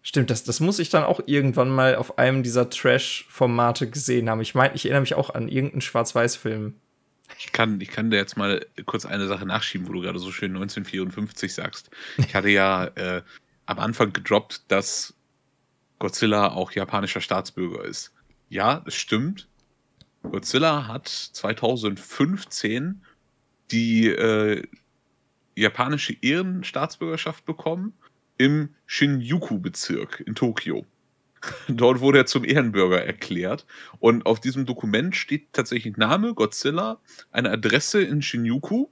Stimmt, 0.01 0.29
das, 0.29 0.45
das 0.45 0.61
muss 0.61 0.79
ich 0.79 0.89
dann 0.89 1.03
auch 1.03 1.19
irgendwann 1.25 1.69
mal 1.69 1.97
auf 1.97 2.17
einem 2.17 2.43
dieser 2.43 2.69
Trash-Formate 2.69 3.89
gesehen 3.89 4.29
haben. 4.29 4.39
Ich 4.39 4.55
meine, 4.55 4.73
ich 4.73 4.85
erinnere 4.85 5.01
mich 5.01 5.15
auch 5.15 5.31
an 5.31 5.49
irgendeinen 5.49 5.81
Schwarz-Weiß-Film. 5.81 6.75
Ich 7.37 7.51
kann, 7.51 7.81
ich 7.81 7.89
kann 7.89 8.09
dir 8.09 8.17
jetzt 8.17 8.37
mal 8.37 8.65
kurz 8.85 9.05
eine 9.05 9.27
Sache 9.27 9.45
nachschieben, 9.45 9.85
wo 9.85 9.91
du 9.91 9.99
gerade 9.99 10.17
so 10.17 10.31
schön 10.31 10.51
1954 10.51 11.53
sagst. 11.53 11.89
Ich 12.17 12.33
hatte 12.35 12.49
ja 12.49 12.85
äh, 12.95 13.21
am 13.65 13.79
Anfang 13.79 14.13
gedroppt, 14.13 14.63
dass 14.69 15.13
Godzilla 15.99 16.53
auch 16.53 16.71
japanischer 16.71 17.19
Staatsbürger 17.19 17.83
ist. 17.83 18.13
Ja, 18.47 18.81
es 18.87 18.95
stimmt. 18.95 19.48
Godzilla 20.23 20.87
hat 20.87 21.07
2015 21.07 23.03
die 23.71 24.07
äh, 24.07 24.63
japanische 25.55 26.15
Ehrenstaatsbürgerschaft 26.21 27.45
bekommen 27.45 27.93
im 28.37 28.75
Shinjuku-Bezirk 28.85 30.23
in 30.25 30.35
Tokio. 30.35 30.85
Dort 31.67 31.99
wurde 31.99 32.19
er 32.19 32.25
zum 32.25 32.43
Ehrenbürger 32.43 33.03
erklärt. 33.03 33.65
Und 33.99 34.25
auf 34.25 34.39
diesem 34.39 34.65
Dokument 34.65 35.15
steht 35.15 35.53
tatsächlich 35.53 35.97
Name 35.97 36.33
Godzilla, 36.33 36.99
eine 37.31 37.51
Adresse 37.51 38.01
in 38.01 38.21
Shinjuku 38.21 38.87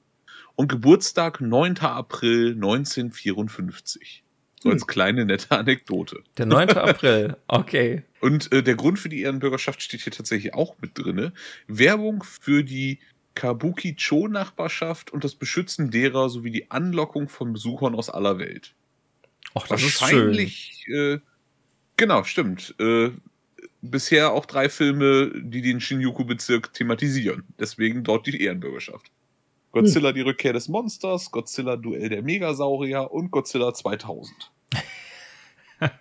und 0.55 0.69
Geburtstag 0.69 1.41
9. 1.41 1.77
April 1.79 2.53
1954. 2.53 4.23
So 4.61 4.69
als 4.69 4.81
hm. 4.81 4.87
kleine 4.87 5.25
nette 5.25 5.51
Anekdote. 5.51 6.23
Der 6.37 6.45
9. 6.45 6.69
April, 6.71 7.37
okay. 7.47 8.03
Und 8.21 8.51
äh, 8.51 8.63
der 8.63 8.75
Grund 8.75 8.99
für 8.99 9.09
die 9.09 9.21
Ehrenbürgerschaft 9.21 9.81
steht 9.81 10.01
hier 10.01 10.13
tatsächlich 10.13 10.53
auch 10.53 10.75
mit 10.81 10.97
drin. 10.97 11.31
Werbung 11.67 12.23
für 12.23 12.63
die 12.63 12.99
Kabuki-Cho-Nachbarschaft 13.35 15.11
und 15.11 15.23
das 15.23 15.35
Beschützen 15.35 15.91
derer 15.91 16.29
sowie 16.29 16.49
die 16.49 16.71
Anlockung 16.71 17.29
von 17.29 17.53
Besuchern 17.53 17.93
aus 17.93 18.09
aller 18.09 18.39
Welt. 18.39 18.73
Ach, 19.53 19.67
das 19.67 19.83
Wahrscheinlich, 19.83 20.71
ist 20.71 20.83
schön. 20.85 21.17
Äh, 21.17 21.19
genau, 21.97 22.23
stimmt. 22.23 22.73
Äh, 22.79 23.11
bisher 23.81 24.31
auch 24.31 24.47
drei 24.47 24.69
Filme, 24.69 25.31
die 25.35 25.61
den 25.61 25.79
Shinjuku-Bezirk 25.79 26.73
thematisieren. 26.73 27.43
Deswegen 27.59 28.03
dort 28.03 28.25
die 28.25 28.41
Ehrenbürgerschaft. 28.41 29.11
Godzilla, 29.81 30.09
hm. 30.09 30.15
die 30.15 30.21
Rückkehr 30.21 30.53
des 30.53 30.67
Monsters, 30.67 31.31
Godzilla, 31.31 31.75
Duell 31.75 32.09
der 32.09 32.23
Megasaurier 32.23 33.11
und 33.11 33.31
Godzilla 33.31 33.73
2000. 33.73 34.51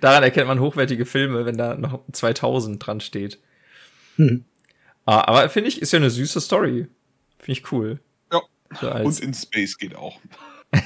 Daran 0.00 0.22
erkennt 0.22 0.46
man 0.46 0.60
hochwertige 0.60 1.04
Filme, 1.04 1.44
wenn 1.44 1.56
da 1.56 1.74
noch 1.74 2.00
2000 2.12 2.84
dran 2.84 3.00
steht. 3.00 3.40
Hm. 4.16 4.44
Ah, 5.04 5.26
aber 5.26 5.48
finde 5.48 5.68
ich, 5.68 5.82
ist 5.82 5.92
ja 5.92 5.98
eine 5.98 6.10
süße 6.10 6.40
Story. 6.40 6.86
Finde 7.38 7.52
ich 7.52 7.72
cool. 7.72 8.00
Ja. 8.32 8.40
So 8.80 8.92
Und 8.92 9.20
in 9.20 9.34
Space 9.34 9.78
geht 9.78 9.94
auch. 9.94 10.20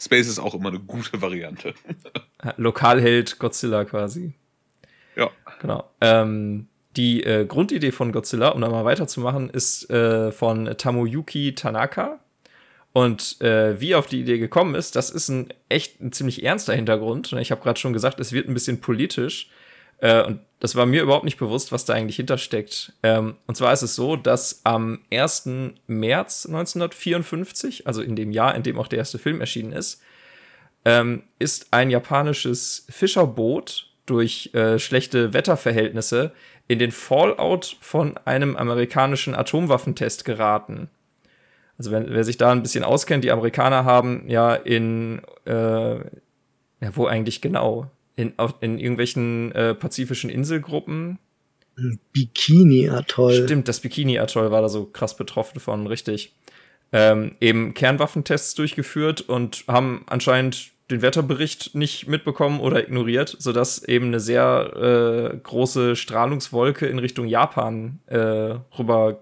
Space 0.00 0.28
ist 0.28 0.38
auch 0.38 0.54
immer 0.54 0.68
eine 0.68 0.80
gute 0.80 1.20
Variante. 1.20 1.74
Lokalheld 2.56 3.38
Godzilla 3.38 3.84
quasi. 3.84 4.34
Ja. 5.16 5.30
Genau. 5.60 5.90
Ähm, 6.00 6.68
die 6.96 7.22
äh, 7.24 7.46
Grundidee 7.46 7.92
von 7.92 8.12
Godzilla, 8.12 8.48
um 8.50 8.60
da 8.60 8.68
mal 8.68 8.84
weiterzumachen, 8.84 9.50
ist 9.50 9.88
äh, 9.90 10.30
von 10.32 10.66
Tamoyuki 10.76 11.54
Tanaka. 11.54 12.20
Und 12.92 13.40
äh, 13.40 13.80
wie 13.80 13.94
auf 13.94 14.06
die 14.06 14.20
Idee 14.20 14.38
gekommen 14.38 14.74
ist, 14.74 14.96
das 14.96 15.08
ist 15.10 15.28
ein 15.28 15.48
echt 15.70 16.00
ein 16.02 16.12
ziemlich 16.12 16.44
ernster 16.44 16.74
Hintergrund. 16.74 17.32
Ich 17.32 17.50
habe 17.50 17.62
gerade 17.62 17.80
schon 17.80 17.94
gesagt, 17.94 18.20
es 18.20 18.32
wird 18.32 18.48
ein 18.48 18.54
bisschen 18.54 18.80
politisch. 18.80 19.48
Äh, 19.98 20.22
und 20.24 20.40
das 20.60 20.76
war 20.76 20.84
mir 20.84 21.02
überhaupt 21.02 21.24
nicht 21.24 21.38
bewusst, 21.38 21.72
was 21.72 21.86
da 21.86 21.94
eigentlich 21.94 22.16
hintersteckt. 22.16 22.92
Ähm, 23.02 23.36
und 23.46 23.56
zwar 23.56 23.72
ist 23.72 23.82
es 23.82 23.94
so, 23.94 24.16
dass 24.16 24.60
am 24.64 25.00
1. 25.10 25.48
März 25.86 26.46
1954, 26.46 27.86
also 27.86 28.02
in 28.02 28.14
dem 28.14 28.30
Jahr, 28.30 28.54
in 28.54 28.62
dem 28.62 28.78
auch 28.78 28.88
der 28.88 28.98
erste 28.98 29.18
Film 29.18 29.40
erschienen 29.40 29.72
ist, 29.72 30.02
ähm, 30.84 31.22
ist 31.38 31.68
ein 31.70 31.90
japanisches 31.90 32.86
Fischerboot 32.90 33.88
durch 34.04 34.50
äh, 34.52 34.78
schlechte 34.78 35.32
Wetterverhältnisse 35.32 36.32
in 36.72 36.78
den 36.78 36.90
Fallout 36.90 37.76
von 37.80 38.16
einem 38.24 38.56
amerikanischen 38.56 39.34
Atomwaffentest 39.34 40.24
geraten. 40.24 40.88
Also 41.78 41.90
wenn, 41.90 42.10
wer 42.10 42.24
sich 42.24 42.36
da 42.36 42.52
ein 42.52 42.62
bisschen 42.62 42.84
auskennt, 42.84 43.24
die 43.24 43.30
Amerikaner 43.30 43.84
haben 43.84 44.24
ja 44.28 44.54
in, 44.54 45.22
äh, 45.46 45.96
ja, 45.96 46.00
wo 46.94 47.06
eigentlich 47.06 47.40
genau? 47.40 47.90
in, 48.16 48.34
in 48.60 48.78
irgendwelchen 48.78 49.52
äh, 49.52 49.74
pazifischen 49.74 50.30
Inselgruppen. 50.30 51.18
Bikini-Atoll. 52.12 53.44
Stimmt, 53.44 53.68
das 53.68 53.80
Bikini-Atoll 53.80 54.50
war 54.50 54.62
da 54.62 54.68
so 54.68 54.84
krass 54.84 55.16
betroffen 55.16 55.60
von, 55.60 55.86
richtig. 55.86 56.34
Ähm, 56.92 57.36
eben 57.40 57.72
Kernwaffentests 57.72 58.54
durchgeführt 58.54 59.22
und 59.22 59.64
haben 59.66 60.04
anscheinend 60.08 60.71
den 60.92 61.02
Wetterbericht 61.02 61.74
nicht 61.74 62.06
mitbekommen 62.06 62.60
oder 62.60 62.82
ignoriert, 62.82 63.36
sodass 63.38 63.82
eben 63.82 64.06
eine 64.06 64.20
sehr 64.20 65.32
äh, 65.32 65.36
große 65.36 65.96
Strahlungswolke 65.96 66.86
in 66.86 66.98
Richtung 66.98 67.26
Japan 67.26 67.98
äh, 68.06 68.16
rüber 68.78 69.20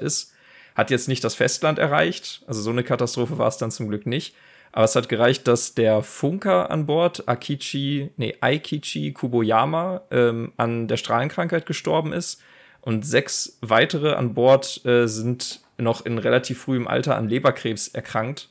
ist. 0.00 0.34
Hat 0.74 0.90
jetzt 0.90 1.08
nicht 1.08 1.22
das 1.22 1.36
Festland 1.36 1.78
erreicht, 1.78 2.42
also 2.46 2.60
so 2.60 2.70
eine 2.70 2.82
Katastrophe 2.82 3.38
war 3.38 3.48
es 3.48 3.58
dann 3.58 3.70
zum 3.70 3.88
Glück 3.88 4.06
nicht. 4.06 4.34
Aber 4.72 4.84
es 4.84 4.96
hat 4.96 5.08
gereicht, 5.08 5.46
dass 5.46 5.74
der 5.74 6.02
Funker 6.02 6.68
an 6.68 6.86
Bord, 6.86 7.28
Akichi, 7.28 8.10
nee, 8.16 8.34
Aikichi 8.40 9.12
Kuboyama, 9.12 10.02
ähm, 10.10 10.52
an 10.56 10.88
der 10.88 10.96
Strahlenkrankheit 10.96 11.64
gestorben 11.64 12.12
ist. 12.12 12.42
Und 12.80 13.06
sechs 13.06 13.56
weitere 13.60 14.14
an 14.14 14.34
Bord 14.34 14.84
äh, 14.84 15.06
sind 15.06 15.60
noch 15.78 16.04
in 16.04 16.18
relativ 16.18 16.60
frühem 16.60 16.88
Alter 16.88 17.16
an 17.16 17.28
Leberkrebs 17.28 17.86
erkrankt. 17.86 18.48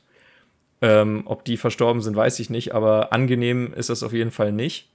Ähm, 0.84 1.22
ob 1.24 1.46
die 1.46 1.56
verstorben 1.56 2.02
sind, 2.02 2.14
weiß 2.14 2.38
ich 2.40 2.50
nicht, 2.50 2.74
aber 2.74 3.10
angenehm 3.10 3.72
ist 3.72 3.88
das 3.88 4.02
auf 4.02 4.12
jeden 4.12 4.30
Fall 4.30 4.52
nicht. 4.52 4.90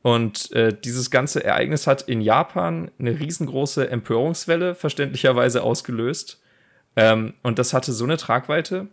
Und 0.00 0.52
äh, 0.52 0.72
dieses 0.72 1.10
ganze 1.10 1.42
Ereignis 1.42 1.88
hat 1.88 2.02
in 2.02 2.20
Japan 2.20 2.88
eine 3.00 3.18
riesengroße 3.18 3.90
Empörungswelle 3.90 4.76
verständlicherweise 4.76 5.64
ausgelöst. 5.64 6.40
Ähm, 6.94 7.34
und 7.42 7.58
das 7.58 7.74
hatte 7.74 7.92
so 7.92 8.04
eine 8.04 8.16
Tragweite, 8.16 8.86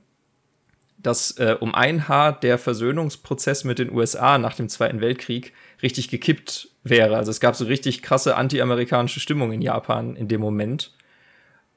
dass 0.97 1.37
äh, 1.37 1.55
um 1.59 1.75
ein 1.75 2.07
Haar 2.07 2.39
der 2.39 2.57
Versöhnungsprozess 2.57 3.63
mit 3.63 3.77
den 3.77 3.91
USA 3.91 4.39
nach 4.39 4.55
dem 4.55 4.67
Zweiten 4.67 5.01
Weltkrieg 5.01 5.53
richtig 5.83 6.09
gekippt 6.09 6.69
wäre. 6.83 7.17
Also 7.17 7.29
es 7.29 7.39
gab 7.39 7.55
so 7.55 7.65
richtig 7.65 8.01
krasse 8.01 8.35
anti-amerikanische 8.35 9.19
Stimmung 9.19 9.51
in 9.51 9.61
Japan 9.61 10.15
in 10.15 10.27
dem 10.27 10.41
Moment. 10.41 10.91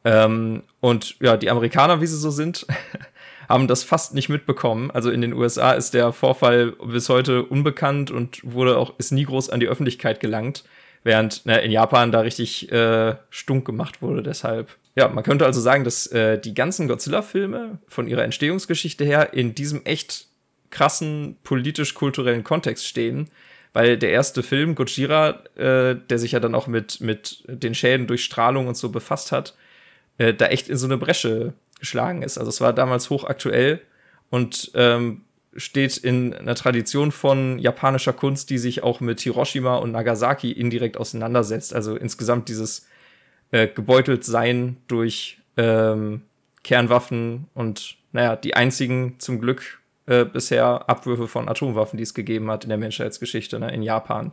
Ähm, 0.07 0.63
und 0.81 1.17
ja, 1.21 1.37
die 1.37 1.51
Amerikaner, 1.51 2.01
wie 2.01 2.07
sie 2.07 2.17
so 2.17 2.31
sind, 2.31 2.67
haben 3.49 3.69
das 3.69 3.83
fast 3.83 4.15
nicht 4.15 4.29
mitbekommen. 4.29 4.91
Also 4.91 5.11
in 5.11 5.21
den 5.21 5.33
USA 5.33 5.73
ist 5.73 5.95
der 5.95 6.13
Vorfall 6.13 6.73
bis 6.85 7.09
heute 7.09 7.45
unbekannt 7.45 8.11
und 8.11 8.41
wurde 8.43 8.77
auch, 8.79 8.99
ist 8.99 9.13
nie 9.13 9.25
groß 9.25 9.51
an 9.51 9.61
die 9.61 9.69
Öffentlichkeit 9.69 10.21
gelangt, 10.21 10.65
während 11.05 11.47
ne, 11.47 11.61
in 11.61 11.71
Japan 11.71 12.13
da 12.13 12.21
richtig 12.21 12.71
äh, 12.73 13.17
stunk 13.31 13.65
gemacht 13.65 14.03
wurde 14.03 14.23
deshalb. 14.23 14.77
Ja, 14.95 15.09
man 15.09 15.25
könnte 15.25 15.47
also 15.47 15.61
sagen, 15.61 15.85
dass 15.85 16.07
äh, 16.09 16.39
die 16.39 16.55
ganzen 16.55 16.87
Godzilla-Filme 16.87 17.79
von 17.89 18.07
ihrer 18.07 18.25
Entstehungsgeschichte 18.25 19.05
her 19.05 19.33
in 19.33 19.55
diesem 19.55 19.85
echt 19.85 20.27
krassen 20.71 21.37
politisch-kulturellen 21.45 22.45
Kontext 22.45 22.87
stehen, 22.87 23.29
weil 23.73 23.97
der 23.97 24.11
erste 24.11 24.43
Film, 24.43 24.75
Gojira, 24.75 25.43
äh, 25.57 25.97
der 25.97 26.19
sich 26.19 26.33
ja 26.33 26.41
dann 26.41 26.55
auch 26.55 26.67
mit, 26.67 27.01
mit 27.01 27.45
den 27.47 27.75
Schäden 27.75 28.07
durch 28.07 28.25
Strahlung 28.25 28.67
und 28.67 28.77
so 28.77 28.91
befasst 28.91 29.33
hat, 29.33 29.55
äh, 30.19 30.35
da 30.35 30.47
echt 30.47 30.69
in 30.69 30.77
so 30.77 30.87
eine 30.87 30.99
Bresche 30.99 31.55
geschlagen 31.83 32.23
ist. 32.23 32.39
Also 32.39 32.49
es 32.49 32.61
war 32.61 32.73
damals 32.73 33.11
hochaktuell 33.11 33.81
und 34.31 34.71
ähm, 34.77 35.23
steht 35.57 35.97
in 35.97 36.33
einer 36.33 36.55
Tradition 36.55 37.11
von 37.11 37.59
japanischer 37.59 38.13
Kunst, 38.13 38.51
die 38.51 38.59
sich 38.59 38.85
auch 38.85 39.01
mit 39.01 39.21
Hiroshima 39.21 39.79
und 39.79 39.91
Nagasaki 39.91 40.53
indirekt 40.53 40.97
auseinandersetzt. 40.97 41.75
Also 41.75 41.97
insgesamt 41.97 42.49
dieses 42.49 42.87
äh, 43.51 43.67
gebeutelt 43.67 44.25
sein 44.25 44.77
durch 44.87 45.39
ähm, 45.57 46.23
Kernwaffen 46.63 47.49
und 47.53 47.97
naja, 48.13 48.37
die 48.37 48.55
einzigen 48.55 49.17
zum 49.19 49.41
Glück 49.41 49.81
äh, 50.07 50.25
bisher 50.25 50.89
Abwürfe 50.89 51.27
von 51.27 51.49
Atomwaffen, 51.49 51.97
die 51.97 52.05
es 52.05 52.15
gegeben 52.15 52.49
hat 52.49 52.63
in 52.63 52.69
der 52.69 52.79
Menschheitsgeschichte, 52.79 53.59
ne, 53.59 53.75
in 53.75 53.83
Japan. 53.83 54.31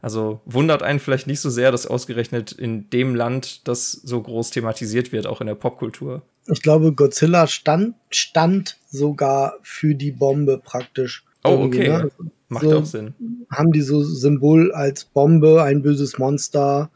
Also 0.00 0.40
wundert 0.46 0.82
einen 0.82 0.98
vielleicht 0.98 1.26
nicht 1.26 1.40
so 1.40 1.50
sehr, 1.50 1.70
dass 1.72 1.86
ausgerechnet 1.86 2.52
in 2.52 2.88
dem 2.88 3.14
Land 3.14 3.68
das 3.68 3.92
so 3.92 4.22
groß 4.22 4.50
thematisiert 4.50 5.12
wird, 5.12 5.26
auch 5.26 5.42
in 5.42 5.46
der 5.46 5.56
Popkultur. 5.56 6.22
Ich 6.48 6.62
glaube, 6.62 6.92
Godzilla 6.92 7.46
stand, 7.46 7.94
stand 8.10 8.78
sogar 8.88 9.58
für 9.62 9.94
die 9.94 10.12
Bombe 10.12 10.58
praktisch. 10.58 11.24
Oh, 11.44 11.64
okay. 11.64 11.88
Ne? 11.88 12.10
Macht 12.48 12.64
so 12.64 12.78
auch 12.78 12.84
Sinn. 12.84 13.14
Haben 13.50 13.72
die 13.72 13.82
so 13.82 14.02
Symbol 14.02 14.72
als 14.72 15.04
Bombe, 15.04 15.62
ein 15.62 15.82
böses 15.82 16.18
Monster, 16.18 16.90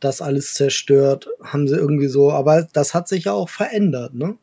das 0.00 0.20
alles 0.20 0.54
zerstört, 0.54 1.28
haben 1.42 1.68
sie 1.68 1.76
irgendwie 1.76 2.08
so, 2.08 2.32
aber 2.32 2.66
das 2.72 2.94
hat 2.94 3.08
sich 3.08 3.24
ja 3.24 3.32
auch 3.32 3.48
verändert, 3.48 4.14
ne? 4.14 4.36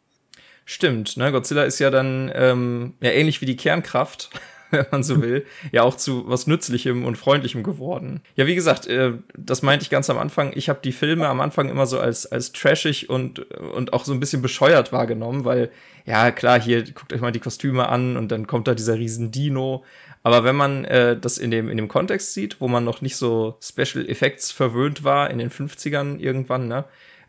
Stimmt, 0.65 1.17
ne? 1.17 1.31
Godzilla 1.31 1.63
ist 1.63 1.79
ja 1.79 1.89
dann 1.89 2.31
ähm, 2.33 2.93
ja 3.01 3.11
ähnlich 3.11 3.41
wie 3.41 3.45
die 3.45 3.57
Kernkraft, 3.57 4.29
wenn 4.77 4.85
man 4.91 5.03
so 5.03 5.21
will, 5.21 5.45
ja 5.71 5.83
auch 5.83 5.95
zu 5.95 6.27
was 6.27 6.47
Nützlichem 6.47 7.05
und 7.05 7.17
Freundlichem 7.17 7.63
geworden. 7.63 8.21
Ja, 8.35 8.47
wie 8.47 8.55
gesagt, 8.55 8.87
äh, 8.87 9.13
das 9.37 9.61
meinte 9.61 9.83
ich 9.83 9.89
ganz 9.89 10.09
am 10.09 10.17
Anfang. 10.17 10.51
Ich 10.55 10.67
habe 10.67 10.79
die 10.83 10.91
Filme 10.91 11.27
am 11.27 11.39
Anfang 11.41 11.69
immer 11.69 11.85
so 11.85 11.99
als, 11.99 12.25
als 12.25 12.51
trashig 12.51 13.09
und, 13.09 13.39
und 13.39 13.93
auch 13.93 14.03
so 14.03 14.13
ein 14.13 14.19
bisschen 14.19 14.41
bescheuert 14.41 14.91
wahrgenommen, 14.91 15.45
weil, 15.45 15.69
ja, 16.05 16.31
klar, 16.31 16.59
hier 16.59 16.83
guckt 16.83 17.13
euch 17.13 17.21
mal 17.21 17.31
die 17.31 17.39
Kostüme 17.39 17.87
an 17.87 18.17
und 18.17 18.31
dann 18.31 18.47
kommt 18.47 18.67
da 18.67 18.73
dieser 18.73 18.95
riesen 18.95 19.31
Dino. 19.31 19.83
Aber 20.23 20.43
wenn 20.43 20.55
man 20.55 20.85
äh, 20.85 21.19
das 21.19 21.37
in 21.37 21.51
dem, 21.51 21.69
in 21.69 21.77
dem 21.77 21.87
Kontext 21.87 22.33
sieht, 22.33 22.59
wo 22.59 22.67
man 22.67 22.83
noch 22.83 23.01
nicht 23.01 23.17
so 23.17 23.57
Special 23.61 24.07
Effects 24.09 24.51
verwöhnt 24.51 25.03
war, 25.03 25.29
in 25.29 25.37
den 25.37 25.51
50ern 25.51 26.17
irgendwann, 26.17 26.67
ne, 26.67 26.85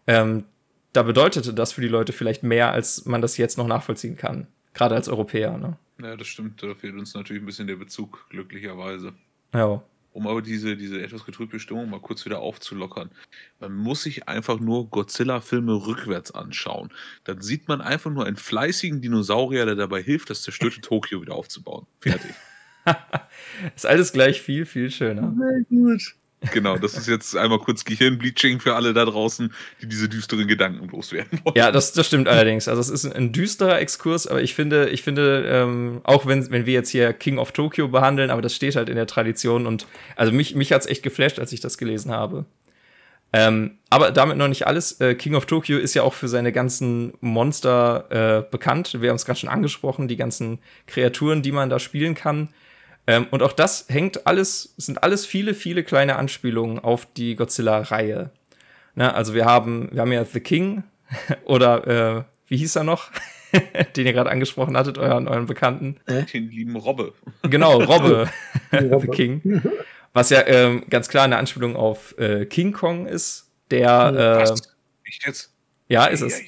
ähm, 0.06 0.44
da 0.92 1.02
bedeutete 1.02 1.52
das 1.52 1.72
für 1.72 1.80
die 1.80 1.88
Leute 1.88 2.12
vielleicht 2.12 2.44
mehr, 2.44 2.70
als 2.70 3.04
man 3.04 3.20
das 3.20 3.36
jetzt 3.36 3.58
noch 3.58 3.66
nachvollziehen 3.66 4.16
kann. 4.16 4.46
Gerade 4.74 4.96
als 4.96 5.08
Europäer, 5.08 5.56
ne? 5.56 5.78
Ja, 6.02 6.16
das 6.16 6.26
stimmt. 6.26 6.62
Da 6.62 6.74
fehlt 6.74 6.94
uns 6.94 7.14
natürlich 7.14 7.42
ein 7.42 7.46
bisschen 7.46 7.66
der 7.66 7.76
Bezug, 7.76 8.26
glücklicherweise. 8.28 9.14
Ja. 9.54 9.82
Um 10.12 10.28
aber 10.28 10.42
diese, 10.42 10.76
diese 10.76 11.02
etwas 11.02 11.24
getrübte 11.24 11.58
Stimmung 11.58 11.90
mal 11.90 12.00
kurz 12.00 12.24
wieder 12.24 12.40
aufzulockern. 12.40 13.10
Man 13.58 13.74
muss 13.74 14.02
sich 14.02 14.28
einfach 14.28 14.60
nur 14.60 14.88
Godzilla-Filme 14.88 15.86
rückwärts 15.86 16.32
anschauen. 16.32 16.92
Dann 17.24 17.40
sieht 17.40 17.66
man 17.66 17.80
einfach 17.80 18.10
nur 18.10 18.26
einen 18.26 18.36
fleißigen 18.36 19.00
Dinosaurier, 19.00 19.66
der 19.66 19.74
dabei 19.74 20.02
hilft, 20.02 20.30
das 20.30 20.42
zerstörte 20.42 20.80
Tokio 20.82 21.22
wieder 21.22 21.34
aufzubauen. 21.34 21.86
Fertig. 22.00 22.30
ist 23.74 23.86
alles 23.86 24.12
gleich 24.12 24.40
viel, 24.40 24.66
viel 24.66 24.90
schöner. 24.90 25.34
Sehr 25.36 25.64
gut. 25.68 26.14
Genau, 26.52 26.76
das 26.76 26.94
ist 26.94 27.08
jetzt 27.08 27.36
einmal 27.36 27.58
kurz 27.58 27.84
Gehirnbleaching 27.84 28.60
für 28.60 28.74
alle 28.74 28.92
da 28.92 29.04
draußen, 29.04 29.52
die 29.80 29.86
diese 29.86 30.08
düsteren 30.08 30.46
Gedanken 30.46 30.88
loswerden 30.88 31.40
wollen. 31.44 31.56
Ja, 31.56 31.70
das, 31.70 31.92
das 31.92 32.06
stimmt 32.06 32.28
allerdings. 32.28 32.68
Also 32.68 32.80
es 32.80 32.88
ist 32.88 33.06
ein, 33.06 33.32
düsterer 33.32 33.80
Exkurs, 33.80 34.26
aber 34.26 34.42
ich 34.42 34.54
finde, 34.54 34.88
ich 34.90 35.02
finde, 35.02 35.44
ähm, 35.46 36.00
auch 36.04 36.26
wenn, 36.26 36.50
wenn 36.50 36.66
wir 36.66 36.74
jetzt 36.74 36.90
hier 36.90 37.12
King 37.12 37.38
of 37.38 37.52
Tokyo 37.52 37.88
behandeln, 37.88 38.30
aber 38.30 38.42
das 38.42 38.54
steht 38.54 38.76
halt 38.76 38.88
in 38.88 38.96
der 38.96 39.06
Tradition 39.06 39.66
und 39.66 39.86
also 40.16 40.32
mich, 40.32 40.54
mich 40.54 40.72
hat 40.72 40.82
es 40.82 40.86
echt 40.86 41.02
geflasht, 41.02 41.38
als 41.38 41.52
ich 41.52 41.60
das 41.60 41.78
gelesen 41.78 42.12
habe. 42.12 42.44
Ähm, 43.32 43.78
aber 43.90 44.12
damit 44.12 44.36
noch 44.36 44.46
nicht 44.46 44.68
alles. 44.68 45.00
Äh, 45.00 45.16
King 45.16 45.34
of 45.34 45.46
Tokyo 45.46 45.76
ist 45.76 45.94
ja 45.94 46.04
auch 46.04 46.14
für 46.14 46.28
seine 46.28 46.52
ganzen 46.52 47.14
Monster 47.20 48.44
äh, 48.46 48.48
bekannt. 48.48 48.96
Wir 49.00 49.08
haben 49.08 49.16
es 49.16 49.24
gerade 49.24 49.40
schon 49.40 49.48
angesprochen, 49.50 50.06
die 50.06 50.16
ganzen 50.16 50.60
Kreaturen, 50.86 51.42
die 51.42 51.50
man 51.50 51.68
da 51.68 51.80
spielen 51.80 52.14
kann. 52.14 52.50
Ähm, 53.06 53.26
und 53.30 53.42
auch 53.42 53.52
das 53.52 53.86
hängt 53.88 54.26
alles, 54.26 54.74
sind 54.76 55.02
alles 55.02 55.26
viele, 55.26 55.54
viele 55.54 55.84
kleine 55.84 56.16
Anspielungen 56.16 56.78
auf 56.78 57.06
die 57.06 57.36
Godzilla-Reihe. 57.36 58.30
Ne, 58.94 59.14
also 59.14 59.34
wir 59.34 59.44
haben, 59.44 59.88
wir 59.92 60.00
haben 60.00 60.12
ja 60.12 60.24
The 60.24 60.40
King 60.40 60.84
oder 61.44 61.86
äh, 61.86 62.24
wie 62.48 62.56
hieß 62.56 62.76
er 62.76 62.84
noch? 62.84 63.10
Den 63.96 64.06
ihr 64.06 64.12
gerade 64.12 64.30
angesprochen 64.30 64.76
hattet, 64.76 64.98
euren, 64.98 65.28
euren 65.28 65.46
Bekannten. 65.46 65.96
Äh? 66.06 66.24
Den 66.24 66.50
lieben 66.50 66.76
Robbe. 66.76 67.12
Genau, 67.42 67.80
Robbe. 67.82 68.28
The 68.72 69.06
King. 69.08 69.62
Was 70.12 70.30
ja 70.30 70.46
ähm, 70.46 70.84
ganz 70.90 71.08
klar 71.08 71.24
eine 71.24 71.36
Anspielung 71.36 71.76
auf 71.76 72.18
äh, 72.18 72.46
King 72.46 72.72
Kong 72.72 73.06
ist, 73.06 73.50
der. 73.70 74.40
Äh, 74.40 74.42
Echt 75.06 75.26
jetzt? 75.26 75.52
Ja, 75.88 76.06
ist 76.06 76.22
es. 76.22 76.40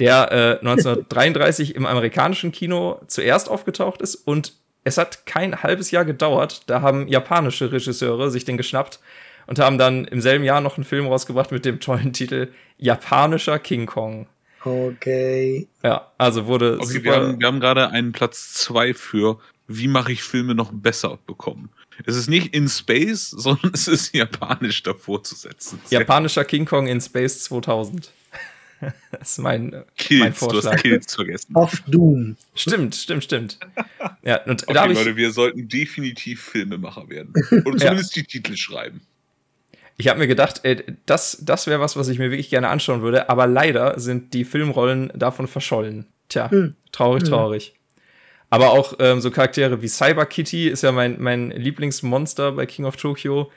Der 0.00 0.32
äh, 0.32 0.66
1933 0.66 1.74
im 1.76 1.86
amerikanischen 1.86 2.50
Kino 2.50 3.00
zuerst 3.06 3.48
aufgetaucht 3.48 4.00
ist 4.00 4.14
und 4.14 4.54
es 4.90 4.98
hat 4.98 5.24
kein 5.24 5.62
halbes 5.62 5.92
Jahr 5.92 6.04
gedauert. 6.04 6.62
Da 6.66 6.82
haben 6.82 7.06
japanische 7.06 7.70
Regisseure 7.70 8.30
sich 8.30 8.44
den 8.44 8.56
geschnappt 8.56 8.98
und 9.46 9.58
haben 9.60 9.78
dann 9.78 10.04
im 10.04 10.20
selben 10.20 10.44
Jahr 10.44 10.60
noch 10.60 10.76
einen 10.76 10.84
Film 10.84 11.06
rausgebracht 11.06 11.52
mit 11.52 11.64
dem 11.64 11.78
tollen 11.78 12.12
Titel 12.12 12.48
Japanischer 12.76 13.58
King 13.60 13.86
Kong. 13.86 14.26
Okay. 14.64 15.68
Ja, 15.82 16.10
also 16.18 16.46
wurde 16.46 16.78
okay, 16.78 16.86
super. 16.86 17.04
Wir 17.04 17.14
haben, 17.14 17.40
wir 17.40 17.46
haben 17.46 17.60
gerade 17.60 17.90
einen 17.90 18.12
Platz 18.12 18.52
zwei 18.54 18.92
für 18.92 19.38
Wie 19.68 19.88
mache 19.88 20.12
ich 20.12 20.22
Filme 20.22 20.54
noch 20.54 20.72
besser 20.72 21.18
bekommen. 21.26 21.70
Es 22.04 22.16
ist 22.16 22.28
nicht 22.28 22.54
in 22.54 22.68
Space, 22.68 23.30
sondern 23.36 23.70
es 23.74 23.86
ist 23.86 24.14
japanisch 24.14 24.82
davor 24.82 25.22
zu 25.22 25.36
setzen. 25.36 25.80
Japanischer 25.90 26.44
King 26.44 26.66
Kong 26.66 26.88
in 26.88 27.00
Space 27.00 27.44
2000. 27.44 28.10
das 29.10 29.32
ist 29.32 29.38
mein, 29.38 29.84
Kills, 29.96 30.20
mein 30.20 30.32
Vorschlag. 30.32 30.62
Du 30.62 30.70
hast 30.70 30.82
Kills 30.82 31.14
vergessen. 31.14 31.54
Of 31.54 31.82
Doom. 31.86 32.36
Stimmt, 32.54 32.94
stimmt, 32.94 33.24
stimmt. 33.24 33.58
Ja, 34.22 34.42
und 34.44 34.62
okay, 34.62 34.74
da 34.74 34.86
ich, 34.86 34.98
Leute, 34.98 35.16
wir 35.16 35.30
sollten 35.32 35.68
definitiv 35.68 36.42
Filmemacher 36.42 37.08
werden. 37.08 37.32
Oder 37.64 37.76
zumindest 37.76 38.16
ja. 38.16 38.22
die 38.22 38.28
Titel 38.28 38.56
schreiben. 38.56 39.00
Ich 39.96 40.08
habe 40.08 40.18
mir 40.18 40.26
gedacht, 40.26 40.60
ey, 40.62 40.82
das, 41.04 41.38
das 41.42 41.66
wäre 41.66 41.80
was, 41.80 41.96
was 41.96 42.08
ich 42.08 42.18
mir 42.18 42.30
wirklich 42.30 42.48
gerne 42.48 42.68
anschauen 42.68 43.02
würde, 43.02 43.28
aber 43.28 43.46
leider 43.46 44.00
sind 44.00 44.32
die 44.32 44.44
Filmrollen 44.44 45.12
davon 45.14 45.46
verschollen. 45.46 46.06
Tja, 46.30 46.50
hm. 46.50 46.74
traurig, 46.90 47.22
hm. 47.24 47.28
traurig. 47.28 47.74
Aber 48.48 48.70
auch 48.70 48.94
ähm, 48.98 49.20
so 49.20 49.30
Charaktere 49.30 49.80
wie 49.82 49.88
Cyber 49.88 50.26
Kitty 50.26 50.68
ist 50.68 50.82
ja 50.82 50.90
mein, 50.90 51.20
mein 51.20 51.50
Lieblingsmonster 51.50 52.52
bei 52.52 52.66
King 52.66 52.84
of 52.84 52.96
Tokyo. 52.96 53.50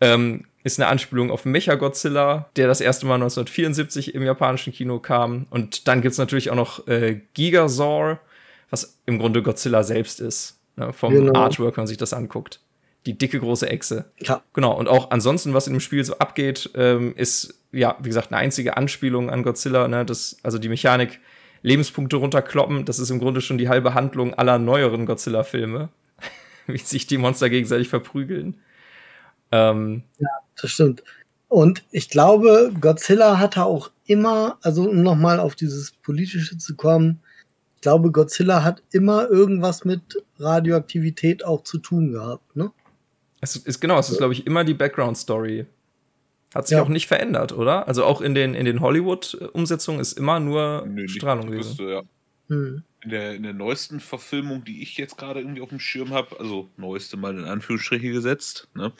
Ähm, 0.00 0.44
ist 0.62 0.80
eine 0.80 0.88
Anspielung 0.88 1.30
auf 1.30 1.44
Mecha-Godzilla, 1.44 2.48
der 2.56 2.66
das 2.66 2.80
erste 2.80 3.04
Mal 3.06 3.16
1974 3.16 4.14
im 4.14 4.22
japanischen 4.22 4.72
Kino 4.72 4.98
kam. 4.98 5.46
Und 5.50 5.88
dann 5.88 6.00
gibt 6.00 6.12
es 6.12 6.18
natürlich 6.18 6.50
auch 6.50 6.56
noch 6.56 6.88
äh, 6.88 7.20
Gigasaur, 7.34 8.18
was 8.70 8.98
im 9.04 9.18
Grunde 9.18 9.42
Godzilla 9.42 9.82
selbst 9.82 10.20
ist. 10.20 10.58
Ne, 10.76 10.92
vom 10.92 11.14
genau. 11.14 11.38
Artwork, 11.38 11.76
wenn 11.76 11.82
man 11.82 11.86
sich 11.86 11.98
das 11.98 12.14
anguckt. 12.14 12.60
Die 13.06 13.16
dicke 13.16 13.38
große 13.38 13.68
Echse. 13.68 14.06
Ja. 14.18 14.42
Genau. 14.54 14.76
Und 14.76 14.88
auch 14.88 15.10
ansonsten, 15.10 15.52
was 15.52 15.66
in 15.66 15.74
dem 15.74 15.80
Spiel 15.80 16.02
so 16.02 16.18
abgeht, 16.18 16.70
ähm, 16.74 17.14
ist, 17.14 17.60
ja, 17.70 17.96
wie 18.00 18.08
gesagt, 18.08 18.32
eine 18.32 18.38
einzige 18.38 18.76
Anspielung 18.76 19.28
an 19.30 19.42
Godzilla. 19.42 19.86
Ne? 19.86 20.04
Das, 20.06 20.38
also 20.42 20.58
die 20.58 20.70
Mechanik, 20.70 21.20
Lebenspunkte 21.62 22.16
runterkloppen, 22.16 22.86
das 22.86 22.98
ist 22.98 23.10
im 23.10 23.18
Grunde 23.18 23.42
schon 23.42 23.58
die 23.58 23.68
halbe 23.68 23.94
Handlung 23.94 24.34
aller 24.34 24.58
neueren 24.58 25.06
Godzilla-Filme. 25.06 25.90
wie 26.66 26.78
sich 26.78 27.06
die 27.06 27.18
Monster 27.18 27.50
gegenseitig 27.50 27.88
verprügeln. 27.88 28.56
Ähm, 29.54 30.02
ja, 30.18 30.28
das 30.60 30.72
stimmt. 30.72 31.04
Und 31.48 31.84
ich 31.92 32.10
glaube, 32.10 32.72
Godzilla 32.80 33.38
hatte 33.38 33.64
auch 33.64 33.92
immer, 34.06 34.58
also 34.62 34.88
um 34.88 35.02
nochmal 35.02 35.38
auf 35.38 35.54
dieses 35.54 35.92
Politische 35.92 36.58
zu 36.58 36.74
kommen, 36.74 37.20
ich 37.76 37.82
glaube, 37.82 38.10
Godzilla 38.10 38.64
hat 38.64 38.82
immer 38.90 39.28
irgendwas 39.28 39.84
mit 39.84 40.24
Radioaktivität 40.38 41.44
auch 41.44 41.62
zu 41.62 41.78
tun 41.78 42.10
gehabt, 42.10 42.56
ne? 42.56 42.72
Es 43.40 43.54
ist 43.56 43.80
genau, 43.80 43.98
es 43.98 44.08
ist, 44.08 44.18
glaube 44.18 44.32
ich, 44.32 44.46
immer 44.46 44.64
die 44.64 44.74
Background-Story. 44.74 45.66
Hat 46.54 46.66
sich 46.66 46.76
ja. 46.76 46.82
auch 46.82 46.88
nicht 46.88 47.06
verändert, 47.06 47.52
oder? 47.52 47.86
Also 47.86 48.04
auch 48.04 48.22
in 48.22 48.34
den, 48.34 48.54
in 48.54 48.64
den 48.64 48.80
Hollywood-Umsetzungen 48.80 50.00
ist 50.00 50.14
immer 50.14 50.40
nur 50.40 50.86
Nö, 50.86 51.06
Strahlung 51.06 51.50
gewesen. 51.50 51.76
Ja. 51.86 52.02
Hm. 52.48 52.82
In, 53.02 53.10
der, 53.10 53.34
in 53.34 53.42
der 53.42 53.52
neuesten 53.52 54.00
Verfilmung, 54.00 54.64
die 54.64 54.82
ich 54.82 54.96
jetzt 54.96 55.18
gerade 55.18 55.40
irgendwie 55.40 55.60
auf 55.60 55.68
dem 55.68 55.78
Schirm 55.78 56.14
habe, 56.14 56.40
also 56.40 56.70
neueste 56.76 57.16
mal 57.16 57.36
in 57.36 57.44
Anführungsstriche 57.44 58.10
gesetzt, 58.10 58.68
ne, 58.74 58.92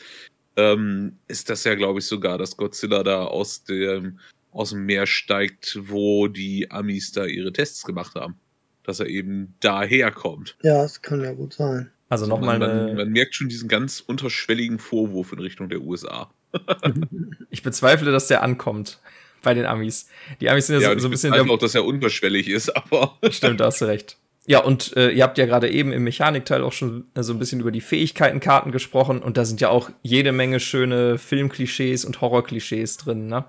ähm, 0.57 1.19
ist 1.29 1.51
das 1.51 1.65
ja, 1.65 1.75
glaube 1.75 2.01
ich, 2.01 2.07
sogar, 2.07 2.39
dass 2.39 2.57
Godzilla 2.57 3.03
da 3.03 3.25
aus 3.25 3.65
dem, 3.65 4.21
aus 4.51 4.71
dem 4.71 4.85
Meer 4.87 5.07
steigt, 5.07 5.79
wo 5.83 6.29
die 6.29 6.71
Amis 6.71 7.13
da 7.13 7.25
ihre 7.25 7.53
Tests 7.53 7.85
gemacht 7.85 8.15
haben. 8.15 8.37
Dass 8.83 9.01
er 9.01 9.07
eben 9.07 9.55
daher 9.61 10.11
kommt. 10.11 10.57
Ja, 10.63 10.83
das 10.83 11.01
kann 11.01 11.23
ja 11.23 11.33
gut 11.33 11.55
sein. 11.55 11.91
Also 12.09 12.27
nochmal. 12.27 12.59
Man, 12.59 12.87
man, 12.87 12.97
man 12.97 13.11
merkt 13.11 13.35
schon 13.35 13.49
diesen 13.49 13.69
ganz 13.69 14.01
unterschwelligen 14.01 14.79
Vorwurf 14.79 15.33
in 15.33 15.39
Richtung 15.39 15.69
der 15.69 15.81
USA. 15.81 16.31
ich 17.51 17.63
bezweifle, 17.63 18.13
dass 18.13 18.29
der 18.29 18.43
ankommt 18.43 19.01
bei 19.43 19.55
den 19.55 19.67
Amis. 19.67 20.09
Die 20.41 20.51
Amis 20.51 20.67
sind 20.67 20.81
ja, 20.81 20.89
ja 20.89 20.95
so, 20.95 21.01
so 21.01 21.09
ein 21.09 21.11
bisschen. 21.13 21.33
Ich 21.33 21.41
auch, 21.41 21.59
dass 21.59 21.75
er 21.75 21.85
unterschwellig 21.85 22.49
ist, 22.49 22.71
aber. 22.77 23.19
Stimmt, 23.31 23.61
da 23.61 23.67
hast 23.67 23.81
du 23.81 23.87
recht. 23.87 24.19
Ja, 24.47 24.61
und 24.61 24.95
äh, 24.97 25.11
ihr 25.11 25.23
habt 25.23 25.39
ja 25.39 25.47
gerade 25.47 25.71
eben 25.71 25.93
im 25.93 26.05
Mechanikteil 26.05 26.63
auch 26.63 26.73
schon 26.73 27.07
äh, 27.15 27.23
so 27.23 27.33
ein 27.33 27.39
bisschen 27.39 27.61
über 27.61 27.71
die 27.71 27.81
Fähigkeitenkarten 27.81 28.73
gesprochen 28.73 29.23
und 29.23 29.39
da 29.39 29.45
sind 29.47 29.61
ja 29.61 29.71
auch 29.71 29.91
jede 30.03 30.33
Menge 30.33 30.61
schöne 30.61 31.17
Filmklischees 31.17 32.05
und 32.05 32.21
Horrorklischees 32.21 32.99
drin, 32.99 33.27
ne? 33.27 33.47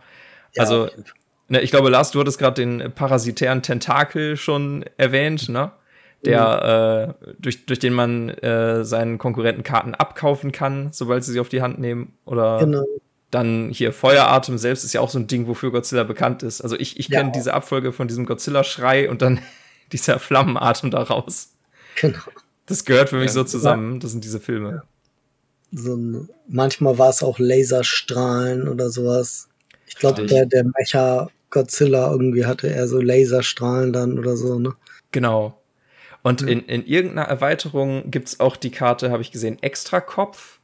Ja, 0.54 0.64
also, 0.64 0.90
ne, 1.50 1.60
ich 1.60 1.72
glaube, 1.72 1.90
Lars, 1.90 2.12
du 2.12 2.22
hattest 2.22 2.40
gerade 2.40 2.62
den 2.62 2.94
parasitären 2.94 3.62
Tentakel 3.62 4.38
schon 4.38 4.86
erwähnt, 4.96 5.50
ne? 5.50 5.72
Der, 6.24 7.14
mhm. 7.20 7.28
äh, 7.28 7.34
durch, 7.40 7.66
durch 7.66 7.80
den 7.80 7.94
man 7.94 8.30
äh, 8.30 8.86
seinen 8.86 9.18
Konkurrenten 9.18 9.64
Karten 9.64 9.94
abkaufen 9.94 10.54
kann, 10.54 10.90
sobald 10.92 11.26
sie 11.26 11.34
sie 11.34 11.40
auf 11.42 11.50
die 11.50 11.62
Hand 11.62 11.78
nehmen. 11.78 12.14
Oder 12.26 12.60
genau. 12.60 12.86
dann 13.32 13.70
hier 13.70 13.92
Feueratem 13.92 14.58
selbst 14.58 14.86
ist 14.86 14.94
ja 14.94 15.02
auch 15.02 15.10
so 15.10 15.20
ein 15.20 15.28
Ding, 15.28 15.48
wofür 15.48 15.72
Godzilla 15.72 16.04
bekannt 16.04 16.42
ist. 16.42 16.62
Also 16.62 16.80
ich, 16.80 16.98
ich 17.00 17.12
kenne 17.12 17.30
ja. 17.30 17.32
diese 17.32 17.54
Abfolge 17.54 17.92
von 17.92 18.08
diesem 18.08 18.26
Godzilla-Schrei 18.26 19.10
und 19.10 19.22
dann 19.22 19.40
dieser 19.92 20.20
Flammenatem 20.20 20.92
daraus. 20.92 21.50
Genau. 22.00 22.20
Das 22.66 22.86
gehört 22.86 23.10
für 23.10 23.18
mich 23.18 23.28
ja, 23.28 23.34
so 23.34 23.44
zusammen. 23.44 24.00
Das 24.00 24.12
sind 24.12 24.24
diese 24.24 24.40
Filme. 24.40 24.84
So 25.72 25.96
ein, 25.96 26.30
manchmal 26.48 26.98
war 26.98 27.10
es 27.10 27.22
auch 27.22 27.38
Laserstrahlen 27.40 28.68
oder 28.68 28.90
sowas. 28.90 29.50
Ich 29.88 29.96
glaube, 29.96 30.26
der, 30.26 30.46
der 30.46 30.64
Mecha 30.64 31.30
Godzilla 31.50 32.12
irgendwie 32.12 32.46
hatte 32.46 32.68
er 32.68 32.88
so 32.88 33.00
Laserstrahlen 33.00 33.94
dann 33.94 34.20
oder 34.20 34.36
so, 34.36 34.60
ne? 34.60 34.74
Genau. 35.12 35.62
Und 36.22 36.42
in, 36.42 36.62
in 36.66 36.86
irgendeiner 36.86 37.28
Erweiterung 37.28 38.10
gibt 38.10 38.30
es 38.30 38.40
auch 38.40 38.58
die 38.58 38.72
Karte, 38.72 39.12
habe 39.12 39.22
ich 39.22 39.32
gesehen, 39.32 39.62
Extra 39.62 40.02
Kopf. 40.02 40.60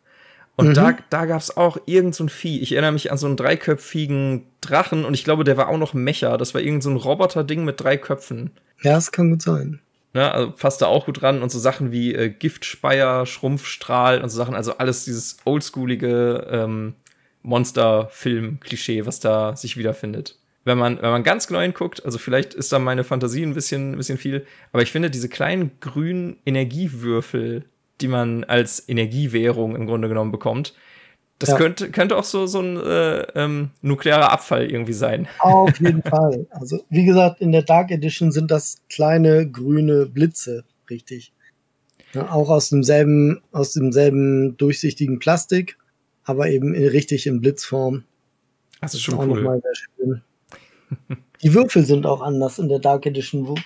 Und 0.55 0.69
mhm. 0.69 0.73
da, 0.73 0.97
da 1.09 1.25
gab 1.25 1.39
es 1.39 1.55
auch 1.55 1.77
irgend 1.85 2.15
so 2.15 2.23
ein 2.23 2.29
Vieh. 2.29 2.59
Ich 2.61 2.71
erinnere 2.71 2.91
mich 2.93 3.11
an 3.11 3.17
so 3.17 3.27
einen 3.27 3.37
dreiköpfigen 3.37 4.47
Drachen 4.59 5.05
und 5.05 5.13
ich 5.13 5.23
glaube, 5.23 5.43
der 5.43 5.57
war 5.57 5.69
auch 5.69 5.77
noch 5.77 5.93
Mecha. 5.93 6.35
Das 6.37 6.53
war 6.53 6.61
irgend 6.61 6.83
so 6.83 6.89
ein 6.89 6.97
Roboter-Ding 6.97 7.63
mit 7.63 7.79
drei 7.79 7.95
Köpfen. 7.97 8.51
Ja, 8.81 8.97
es 8.97 9.11
kann 9.11 9.29
gut 9.29 9.41
sein. 9.41 9.79
Ja, 10.13 10.31
also 10.31 10.51
passt 10.51 10.81
da 10.81 10.87
auch 10.87 11.05
gut 11.05 11.23
ran 11.23 11.41
und 11.41 11.51
so 11.51 11.59
Sachen 11.59 11.91
wie 11.91 12.13
äh, 12.13 12.29
Giftspeier, 12.29 13.25
Schrumpfstrahl 13.25 14.21
und 14.21 14.29
so 14.29 14.37
Sachen, 14.37 14.55
also 14.55 14.77
alles 14.77 15.05
dieses 15.05 15.37
oldschoolige 15.45 16.47
ähm, 16.51 16.95
Monsterfilm-Klischee, 17.43 19.05
was 19.05 19.19
da 19.21 19.55
sich 19.55 19.77
wiederfindet. 19.77 20.37
Wenn 20.63 20.77
man, 20.77 21.01
wenn 21.01 21.09
man 21.09 21.23
ganz 21.23 21.47
genau 21.47 21.61
hinguckt, 21.61 22.05
also 22.05 22.17
vielleicht 22.17 22.53
ist 22.53 22.71
da 22.71 22.77
meine 22.77 23.03
Fantasie 23.03 23.43
ein 23.43 23.53
bisschen, 23.53 23.93
ein 23.93 23.97
bisschen 23.97 24.17
viel, 24.17 24.45
aber 24.73 24.83
ich 24.83 24.91
finde 24.91 25.09
diese 25.09 25.29
kleinen 25.29 25.71
grünen 25.79 26.37
Energiewürfel, 26.45 27.65
die 28.01 28.07
man 28.07 28.43
als 28.43 28.87
Energiewährung 28.87 29.75
im 29.75 29.87
Grunde 29.87 30.07
genommen 30.07 30.31
bekommt, 30.31 30.73
das 31.41 31.49
ja. 31.49 31.57
könnte, 31.57 31.89
könnte 31.89 32.17
auch 32.17 32.23
so, 32.23 32.45
so 32.45 32.59
ein 32.59 32.77
äh, 32.77 33.21
ähm, 33.33 33.71
nuklearer 33.81 34.31
Abfall 34.31 34.69
irgendwie 34.69 34.93
sein. 34.93 35.27
Auf 35.39 35.79
jeden 35.79 36.03
Fall. 36.09 36.45
Also, 36.51 36.83
wie 36.89 37.03
gesagt, 37.03 37.41
in 37.41 37.51
der 37.51 37.63
Dark 37.63 37.89
Edition 37.89 38.31
sind 38.31 38.51
das 38.51 38.77
kleine 38.89 39.49
grüne 39.49 40.05
Blitze, 40.05 40.65
richtig. 40.87 41.33
Ja, 42.13 42.31
auch 42.31 42.49
aus 42.49 42.69
demselben, 42.69 43.41
aus 43.51 43.73
demselben 43.73 44.55
durchsichtigen 44.57 45.17
Plastik, 45.17 45.79
aber 46.25 46.49
eben 46.49 46.75
richtig 46.75 47.25
in 47.25 47.41
Blitzform. 47.41 48.03
Das 48.81 48.93
ist 48.93 49.01
schon 49.01 49.17
das 49.17 49.79
ist 49.79 49.87
cool. 49.97 50.21
Die 51.41 51.53
Würfel 51.55 51.83
sind 51.85 52.05
auch 52.05 52.21
anders 52.21 52.59
in 52.59 52.69
der 52.69 52.79
Dark 52.79 53.07
Edition, 53.07 53.59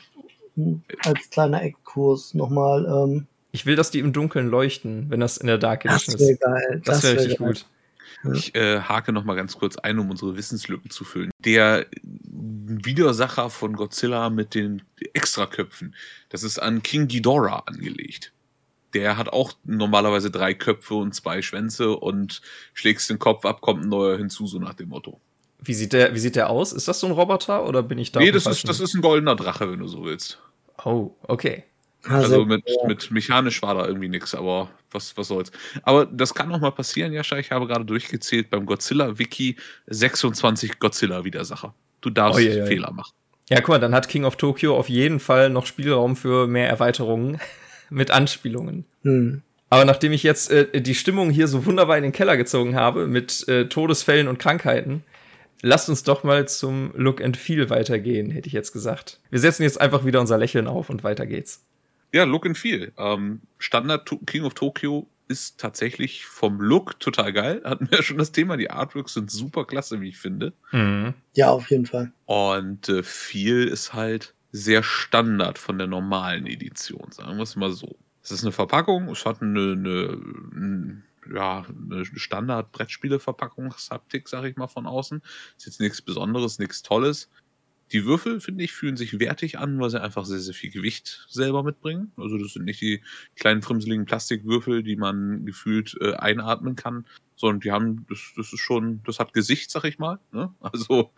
als 1.04 1.30
kleiner 1.30 1.62
Eckkurs 1.62 2.34
nochmal. 2.36 2.86
Ähm, 2.86 3.28
ich 3.56 3.66
will, 3.66 3.78
dass 3.78 3.90
die 3.90 4.00
im 4.00 4.12
Dunkeln 4.12 4.50
leuchten, 4.50 5.10
wenn 5.10 5.22
das 5.22 5.38
in 5.38 5.48
der 5.48 5.58
Dark 5.58 5.86
Edition 5.86 6.14
das 6.14 6.22
ist. 6.22 6.42
Geil. 6.42 6.82
Das, 6.84 7.02
das 7.02 7.04
wäre 7.04 7.16
wär 7.16 7.22
richtig 7.22 7.40
geil. 7.40 7.48
gut. 7.48 7.66
Ich 8.34 8.54
äh, 8.54 8.82
hake 8.82 9.14
noch 9.14 9.24
mal 9.24 9.36
ganz 9.36 9.58
kurz 9.58 9.78
ein, 9.78 9.98
um 9.98 10.10
unsere 10.10 10.36
Wissenslücken 10.36 10.90
zu 10.90 11.06
füllen. 11.06 11.32
Der 11.40 11.86
Widersacher 12.04 13.50
von 13.50 13.74
Godzilla 13.74 14.30
mit 14.30 14.56
den 14.56 14.82
Extraköpfen, 15.14 15.96
das 16.30 16.44
ist 16.44 16.60
an 16.60 16.84
King 16.84 17.08
Ghidorah 17.08 17.64
angelegt. 17.66 18.34
Der 18.94 19.16
hat 19.16 19.30
auch 19.30 19.54
normalerweise 19.64 20.32
drei 20.32 20.54
Köpfe 20.54 20.96
und 20.96 21.16
zwei 21.16 21.42
Schwänze 21.42 21.96
und 21.96 22.42
schlägst 22.74 23.10
den 23.10 23.20
Kopf 23.20 23.46
ab, 23.46 23.62
kommt 23.62 23.84
ein 23.84 23.90
neuer 23.90 24.18
hinzu, 24.18 24.48
so 24.48 24.60
nach 24.60 24.74
dem 24.74 24.90
Motto. 24.90 25.22
Wie 25.60 25.74
sieht 25.74 25.94
der, 25.94 26.14
wie 26.14 26.20
sieht 26.20 26.36
der 26.36 26.50
aus? 26.50 26.74
Ist 26.74 26.90
das 26.90 27.00
so 27.00 27.08
ein 27.08 27.14
Roboter 27.14 27.66
oder 27.66 27.84
bin 27.84 28.00
ich 28.00 28.12
da? 28.12 28.20
Nee, 28.20 28.32
das 28.32 28.48
ist, 28.48 28.68
das 28.68 28.82
ist 28.82 28.96
ein 28.96 29.02
goldener 29.02 29.36
Drache, 29.38 29.72
wenn 29.72 29.80
du 29.80 29.88
so 29.88 30.04
willst. 30.04 30.40
Oh, 30.84 31.12
okay. 31.24 31.64
Also, 32.08 32.42
also 32.42 32.46
mit, 32.46 32.64
mit 32.88 33.12
mechanisch 33.12 33.62
war 33.62 33.76
da 33.76 33.86
irgendwie 33.86 34.10
nichts, 34.10 34.36
aber 34.36 34.70
was, 34.92 35.16
was 35.18 35.28
soll's. 35.28 35.52
Aber 35.84 36.06
das 36.06 36.34
kann 36.34 36.50
noch 36.50 36.60
mal 36.60 36.72
passieren, 36.72 37.14
Jascha. 37.14 37.38
Ich 37.38 37.52
habe 37.52 37.68
gerade 37.68 37.86
durchgezählt 37.86 38.50
beim 38.50 38.66
Godzilla-Wiki 38.66 39.58
26 39.88 40.80
Godzilla-Widersacher. 40.80 41.74
Du 42.02 42.10
darfst 42.10 42.40
oh, 42.40 42.42
je, 42.42 42.56
je. 42.56 42.66
Fehler 42.66 42.92
machen. 42.92 43.14
Ja, 43.50 43.58
guck 43.58 43.70
mal, 43.70 43.80
dann 43.80 43.94
hat 43.94 44.08
King 44.08 44.26
of 44.26 44.38
Tokyo 44.38 44.78
auf 44.78 44.90
jeden 44.90 45.20
Fall 45.20 45.50
noch 45.50 45.66
Spielraum 45.66 46.16
für 46.16 46.48
mehr 46.48 46.68
Erweiterungen 46.68 47.40
mit 47.90 48.12
Anspielungen. 48.12 48.86
Hm. 49.04 49.42
Aber 49.70 49.86
nachdem 49.86 50.14
ich 50.14 50.24
jetzt 50.24 50.52
äh, 50.52 50.82
die 50.82 50.96
Stimmung 50.96 51.30
hier 51.30 51.48
so 51.48 51.66
wunderbar 51.66 51.98
in 51.98 52.04
den 52.04 52.12
Keller 52.12 52.38
gezogen 52.38 52.76
habe 52.76 53.08
mit 53.08 53.48
äh, 53.48 53.68
Todesfällen 53.68 54.28
und 54.28 54.40
Krankheiten, 54.40 55.04
lasst 55.62 55.90
uns 55.90 56.04
doch 56.04 56.24
mal 56.24 56.48
zum 56.48 56.92
Look 56.96 57.22
and 57.22 57.38
Feel 57.38 57.70
weitergehen, 57.70 58.32
hätte 58.32 58.48
ich 58.48 58.54
jetzt 58.54 58.72
gesagt. 58.72 59.20
Wir 59.30 59.40
setzen 59.40 59.64
jetzt 59.64 59.82
einfach 59.82 60.06
wieder 60.06 60.22
unser 60.22 60.38
Lächeln 60.38 60.68
auf 60.68 60.90
und 60.90 61.04
weiter 61.04 61.26
geht's. 61.26 61.64
Ja, 62.16 62.24
Look 62.24 62.46
and 62.46 62.58
Feel. 62.58 62.94
Ähm, 62.98 63.42
Standard 63.58 64.10
King 64.26 64.44
of 64.44 64.54
Tokyo 64.54 65.10
ist 65.28 65.60
tatsächlich 65.60 66.26
vom 66.26 66.62
Look 66.62 66.98
total 67.02 67.34
geil. 67.34 67.62
Hatten 67.66 67.92
wir 67.92 67.98
ja 67.98 68.04
schon 68.04 68.18
das 68.18 68.32
Thema. 68.32 68.56
Die 68.56 68.72
Artworks 68.72 69.16
sind 69.16 69.30
super 69.30 69.66
klasse, 69.66 70.00
wie 70.00 70.08
ich 70.08 70.18
finde. 70.18 70.54
Mhm. 70.72 71.14
Ja, 71.34 71.50
auf 71.50 71.70
jeden 71.70 71.86
Fall. 71.86 72.14
Und 72.24 72.88
äh, 72.88 73.04
Feel 73.04 73.68
ist 73.68 73.94
halt 73.94 74.34
sehr 74.54 74.82
Standard 74.82 75.60
von 75.60 75.78
der 75.78 75.88
normalen 75.88 76.48
Edition, 76.48 77.12
sagen 77.12 77.36
wir 77.36 77.44
es 77.44 77.58
mal 77.58 77.74
so. 77.74 77.98
Es 78.24 78.32
ist 78.32 78.44
eine 78.44 78.54
Verpackung, 78.54 79.10
es 79.10 79.26
hat 79.26 79.42
eine, 79.42 79.74
eine, 79.74 80.18
eine 80.56 81.04
ja, 81.34 81.66
eine 81.68 82.06
Standard-Brettspiele-Verpackungshaptik, 82.06 84.30
sag 84.30 84.46
ich 84.46 84.56
mal, 84.56 84.68
von 84.68 84.86
außen. 84.86 85.22
Ist 85.58 85.66
jetzt 85.66 85.82
nichts 85.82 86.02
Besonderes, 86.02 86.60
nichts 86.60 86.82
Tolles. 86.82 87.30
Die 87.96 88.06
Würfel, 88.06 88.42
finde 88.42 88.66
ich, 88.66 88.74
fühlen 88.74 88.98
sich 88.98 89.20
wertig 89.22 89.58
an, 89.58 89.80
weil 89.80 89.90
sie 89.90 90.02
einfach 90.02 90.26
sehr, 90.26 90.40
sehr 90.40 90.54
viel 90.54 90.70
Gewicht 90.70 91.26
selber 91.30 91.64
mitbringen. 91.64 92.12
Also 92.18 92.38
das 92.38 92.52
sind 92.52 92.66
nicht 92.66 92.82
die 92.82 93.02
kleinen 93.38 93.62
frimseligen 93.62 94.04
Plastikwürfel, 94.04 94.84
die 94.84 94.98
man 94.98 95.46
gefühlt 95.46 95.96
äh, 96.02 96.14
einatmen 96.16 96.76
kann, 96.76 97.06
sondern 97.38 97.62
die 97.62 97.72
haben, 97.72 98.06
das, 98.10 98.34
das 98.36 98.52
ist 98.52 98.60
schon, 98.60 99.02
das 99.06 99.20
hat 99.20 99.34
Gesicht, 99.34 99.72
sag 99.72 99.86
ich 99.86 99.98
mal. 99.98 100.20
Ne? 100.34 100.54
Also 100.60 101.14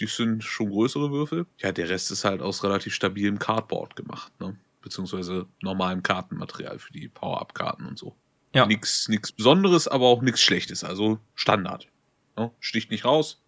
die 0.00 0.06
sind 0.06 0.42
schon 0.42 0.70
größere 0.70 1.12
Würfel. 1.12 1.46
Ja, 1.58 1.70
der 1.70 1.88
Rest 1.88 2.10
ist 2.10 2.24
halt 2.24 2.42
aus 2.42 2.64
relativ 2.64 2.94
stabilem 2.94 3.38
Cardboard 3.38 3.94
gemacht. 3.94 4.32
Ne? 4.40 4.56
beziehungsweise 4.80 5.46
normalem 5.62 6.02
Kartenmaterial 6.02 6.78
für 6.78 6.92
die 6.92 7.08
Power-Up-Karten 7.08 7.86
und 7.86 7.98
so. 7.98 8.16
Ja. 8.54 8.66
Nichts 8.66 9.32
Besonderes, 9.36 9.86
aber 9.86 10.06
auch 10.06 10.22
nichts 10.22 10.40
Schlechtes, 10.40 10.82
also 10.82 11.20
Standard. 11.34 11.88
Ja, 12.36 12.50
sticht 12.60 12.90
nicht 12.90 13.04
raus, 13.04 13.42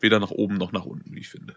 weder 0.00 0.20
nach 0.20 0.30
oben 0.30 0.54
noch 0.54 0.72
nach 0.72 0.84
unten, 0.84 1.14
wie 1.14 1.20
ich 1.20 1.28
finde. 1.28 1.56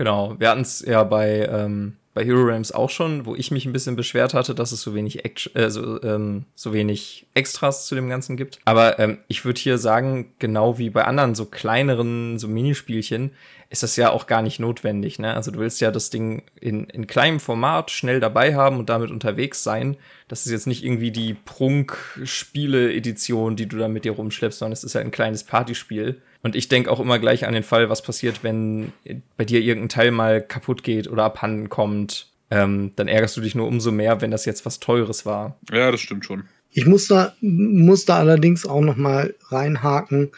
Genau, 0.00 0.34
wir 0.38 0.48
hatten 0.48 0.62
es 0.62 0.80
ja 0.80 1.04
bei, 1.04 1.46
ähm, 1.52 1.96
bei 2.14 2.24
Hero 2.24 2.44
Realms 2.44 2.72
auch 2.72 2.88
schon, 2.88 3.26
wo 3.26 3.34
ich 3.34 3.50
mich 3.50 3.66
ein 3.66 3.74
bisschen 3.74 3.96
beschwert 3.96 4.32
hatte, 4.32 4.54
dass 4.54 4.72
es 4.72 4.80
so 4.80 4.94
wenig, 4.94 5.26
Action, 5.26 5.54
äh, 5.54 5.68
so, 5.68 6.02
ähm, 6.02 6.46
so 6.54 6.72
wenig 6.72 7.26
Extras 7.34 7.84
zu 7.84 7.94
dem 7.94 8.08
Ganzen 8.08 8.38
gibt. 8.38 8.60
Aber 8.64 8.98
ähm, 8.98 9.18
ich 9.28 9.44
würde 9.44 9.60
hier 9.60 9.76
sagen, 9.76 10.32
genau 10.38 10.78
wie 10.78 10.88
bei 10.88 11.04
anderen 11.04 11.34
so 11.34 11.44
kleineren 11.44 12.38
so 12.38 12.48
Minispielchen, 12.48 13.32
ist 13.68 13.82
das 13.82 13.96
ja 13.96 14.08
auch 14.08 14.26
gar 14.26 14.40
nicht 14.40 14.58
notwendig. 14.58 15.18
Ne? 15.18 15.34
Also 15.34 15.50
du 15.50 15.58
willst 15.58 15.82
ja 15.82 15.90
das 15.90 16.08
Ding 16.08 16.44
in, 16.58 16.84
in 16.84 17.06
kleinem 17.06 17.38
Format 17.38 17.90
schnell 17.90 18.20
dabei 18.20 18.54
haben 18.54 18.78
und 18.78 18.88
damit 18.88 19.10
unterwegs 19.10 19.62
sein. 19.62 19.98
Das 20.28 20.46
ist 20.46 20.52
jetzt 20.52 20.66
nicht 20.66 20.82
irgendwie 20.82 21.10
die 21.10 21.34
Prunk-Spiele-Edition, 21.34 23.54
die 23.54 23.68
du 23.68 23.76
da 23.76 23.88
mit 23.88 24.06
dir 24.06 24.12
rumschleppst, 24.12 24.60
sondern 24.60 24.72
es 24.72 24.82
ist 24.82 24.94
halt 24.94 25.04
ein 25.04 25.10
kleines 25.10 25.44
Partyspiel. 25.44 26.22
Und 26.42 26.56
ich 26.56 26.68
denke 26.68 26.90
auch 26.90 27.00
immer 27.00 27.18
gleich 27.18 27.46
an 27.46 27.54
den 27.54 27.62
Fall, 27.62 27.90
was 27.90 28.02
passiert, 28.02 28.42
wenn 28.42 28.92
bei 29.36 29.44
dir 29.44 29.60
irgendein 29.60 29.90
Teil 29.90 30.10
mal 30.10 30.40
kaputt 30.40 30.82
geht 30.82 31.08
oder 31.08 31.24
abhanden 31.24 31.68
kommt. 31.68 32.28
Ähm, 32.50 32.92
dann 32.96 33.08
ärgerst 33.08 33.36
du 33.36 33.40
dich 33.40 33.54
nur 33.54 33.68
umso 33.68 33.92
mehr, 33.92 34.20
wenn 34.20 34.30
das 34.30 34.44
jetzt 34.44 34.66
was 34.66 34.80
Teures 34.80 35.26
war. 35.26 35.58
Ja, 35.70 35.90
das 35.90 36.00
stimmt 36.00 36.24
schon. 36.24 36.44
Ich 36.72 36.86
muss 36.86 37.08
da, 37.08 37.34
muss 37.40 38.06
da 38.06 38.18
allerdings 38.18 38.64
auch 38.64 38.80
noch 38.80 38.96
mal 38.96 39.34
reinhaken. 39.48 40.30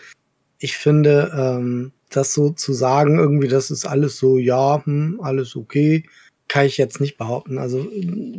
Ich 0.58 0.76
finde, 0.76 1.32
ähm, 1.36 1.92
das 2.10 2.34
so 2.34 2.50
zu 2.50 2.72
sagen, 2.72 3.18
irgendwie, 3.18 3.48
das 3.48 3.70
ist 3.70 3.86
alles 3.86 4.18
so, 4.18 4.38
ja, 4.38 4.84
hm, 4.84 5.20
alles 5.22 5.56
okay, 5.56 6.04
kann 6.48 6.66
ich 6.66 6.76
jetzt 6.76 7.00
nicht 7.00 7.16
behaupten. 7.16 7.58
Also 7.58 7.88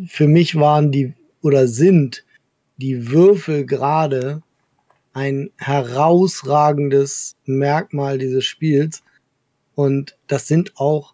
für 0.07 0.27
mich 0.27 0.55
waren 0.55 0.91
die 0.91 1.13
oder 1.41 1.67
sind 1.67 2.23
die 2.77 3.11
Würfel 3.11 3.65
gerade 3.65 4.41
ein 5.13 5.51
herausragendes 5.57 7.35
Merkmal 7.45 8.17
dieses 8.17 8.45
Spiels. 8.45 9.03
Und 9.75 10.17
das 10.27 10.47
sind 10.47 10.73
auch, 10.75 11.13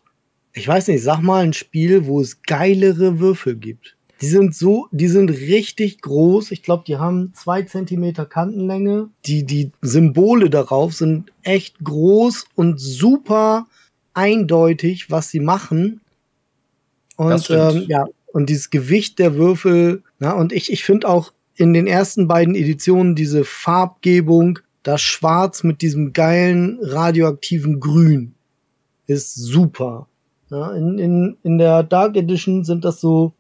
ich 0.53 0.67
weiß 0.67 0.87
nicht, 0.87 1.03
sag 1.03 1.21
mal 1.21 1.43
ein 1.43 1.53
Spiel, 1.53 2.05
wo 2.05 2.21
es 2.21 2.41
geilere 2.41 3.19
Würfel 3.19 3.55
gibt. 3.55 3.95
Die 4.21 4.27
sind 4.27 4.53
so, 4.53 4.87
die 4.91 5.07
sind 5.07 5.29
richtig 5.29 6.01
groß. 6.01 6.51
Ich 6.51 6.61
glaube, 6.61 6.83
die 6.85 6.97
haben 6.97 7.31
zwei 7.33 7.61
Zentimeter 7.61 8.25
Kantenlänge. 8.25 9.09
Die, 9.25 9.45
die 9.45 9.71
Symbole 9.81 10.49
darauf 10.49 10.93
sind 10.93 11.31
echt 11.43 11.79
groß 11.83 12.45
und 12.55 12.79
super 12.79 13.67
eindeutig, 14.13 15.09
was 15.09 15.29
sie 15.29 15.39
machen. 15.39 16.01
Und 17.15 17.49
ähm, 17.49 17.85
ja, 17.87 18.07
und 18.27 18.49
dieses 18.49 18.69
Gewicht 18.69 19.19
der 19.19 19.35
Würfel, 19.35 20.03
na, 20.19 20.33
und 20.33 20.51
ich, 20.51 20.71
ich 20.71 20.83
finde 20.83 21.07
auch 21.07 21.31
in 21.59 21.73
den 21.73 21.87
ersten 21.87 22.27
beiden 22.27 22.55
Editionen 22.55 23.15
diese 23.15 23.43
Farbgebung, 23.43 24.59
das 24.81 25.01
Schwarz 25.01 25.63
mit 25.63 25.81
diesem 25.81 26.13
geilen 26.13 26.79
radioaktiven 26.81 27.81
Grün 27.81 28.33
ist 29.07 29.35
super. 29.35 30.07
Ja, 30.49 30.71
in, 30.71 30.97
in, 30.97 31.37
in 31.43 31.57
der 31.57 31.83
Dark 31.83 32.15
Edition 32.15 32.63
sind 32.63 32.85
das 32.85 33.01
so 33.01 33.33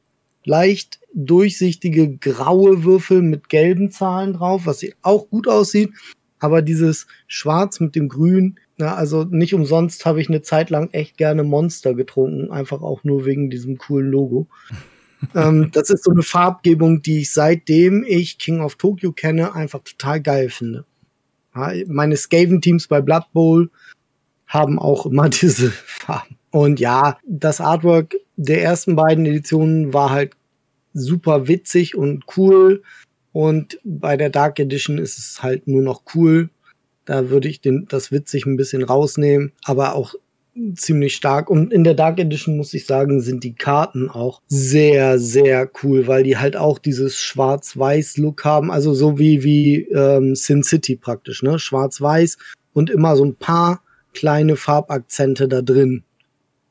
leicht 0.43 0.99
durchsichtige 1.13 2.17
graue 2.17 2.83
Würfel 2.83 3.21
mit 3.21 3.47
gelben 3.47 3.89
Zahlen 3.89 4.33
drauf, 4.33 4.63
was 4.65 4.85
auch 5.01 5.29
gut 5.29 5.47
aussieht. 5.47 5.91
Aber 6.39 6.61
dieses 6.61 7.07
Schwarz 7.27 7.79
mit 7.79 7.95
dem 7.95 8.09
Grün, 8.09 8.59
na, 8.77 8.95
also 8.95 9.23
nicht 9.23 9.53
umsonst 9.53 10.05
habe 10.05 10.19
ich 10.19 10.27
eine 10.27 10.41
Zeit 10.41 10.69
lang 10.69 10.89
echt 10.91 11.17
gerne 11.17 11.43
Monster 11.43 11.93
getrunken, 11.93 12.51
einfach 12.51 12.81
auch 12.81 13.05
nur 13.05 13.25
wegen 13.25 13.49
diesem 13.49 13.77
coolen 13.77 14.11
Logo. 14.11 14.47
Ähm, 15.35 15.69
das 15.71 15.89
ist 15.89 16.03
so 16.03 16.11
eine 16.11 16.23
Farbgebung, 16.23 17.01
die 17.01 17.21
ich 17.21 17.33
seitdem 17.33 18.03
ich 18.07 18.37
King 18.37 18.61
of 18.61 18.75
Tokyo 18.75 19.11
kenne, 19.11 19.53
einfach 19.53 19.81
total 19.83 20.21
geil 20.21 20.49
finde. 20.49 20.85
Ja, 21.55 21.71
meine 21.87 22.15
Skaven-Teams 22.15 22.87
bei 22.87 23.01
Blood 23.01 23.25
Bowl 23.33 23.69
haben 24.47 24.79
auch 24.79 25.05
immer 25.05 25.29
diese 25.29 25.71
Farben. 25.71 26.37
Und 26.51 26.79
ja, 26.79 27.17
das 27.27 27.61
Artwork 27.61 28.15
der 28.35 28.63
ersten 28.63 28.95
beiden 28.95 29.25
Editionen 29.25 29.93
war 29.93 30.09
halt 30.09 30.33
super 30.93 31.47
witzig 31.47 31.95
und 31.95 32.25
cool. 32.37 32.81
Und 33.31 33.79
bei 33.83 34.17
der 34.17 34.29
Dark 34.29 34.59
Edition 34.59 34.97
ist 34.97 35.17
es 35.17 35.43
halt 35.43 35.67
nur 35.67 35.81
noch 35.83 36.03
cool. 36.15 36.49
Da 37.05 37.29
würde 37.29 37.47
ich 37.47 37.61
den, 37.61 37.85
das 37.87 38.11
witzig 38.11 38.45
ein 38.45 38.57
bisschen 38.57 38.83
rausnehmen, 38.83 39.51
aber 39.63 39.93
auch 39.93 40.15
ziemlich 40.75 41.15
stark. 41.15 41.49
Und 41.49 41.71
in 41.73 41.83
der 41.83 41.93
Dark 41.93 42.19
Edition 42.19 42.57
muss 42.57 42.73
ich 42.73 42.85
sagen, 42.85 43.21
sind 43.21 43.43
die 43.43 43.55
Karten 43.55 44.09
auch 44.09 44.41
sehr, 44.47 45.19
sehr 45.19 45.69
cool, 45.83 46.07
weil 46.07 46.23
die 46.23 46.37
halt 46.37 46.55
auch 46.55 46.79
dieses 46.79 47.17
Schwarz-Weiß-Look 47.21 48.43
haben. 48.45 48.71
Also 48.71 48.93
so 48.93 49.17
wie, 49.19 49.43
wie 49.43 49.83
ähm, 49.89 50.35
Sin 50.35 50.63
City 50.63 50.95
praktisch, 50.95 51.43
ne? 51.43 51.59
Schwarz-Weiß 51.59 52.37
und 52.73 52.89
immer 52.89 53.15
so 53.15 53.25
ein 53.25 53.35
paar 53.35 53.81
kleine 54.13 54.55
Farbakzente 54.55 55.47
da 55.47 55.61
drin. 55.61 56.03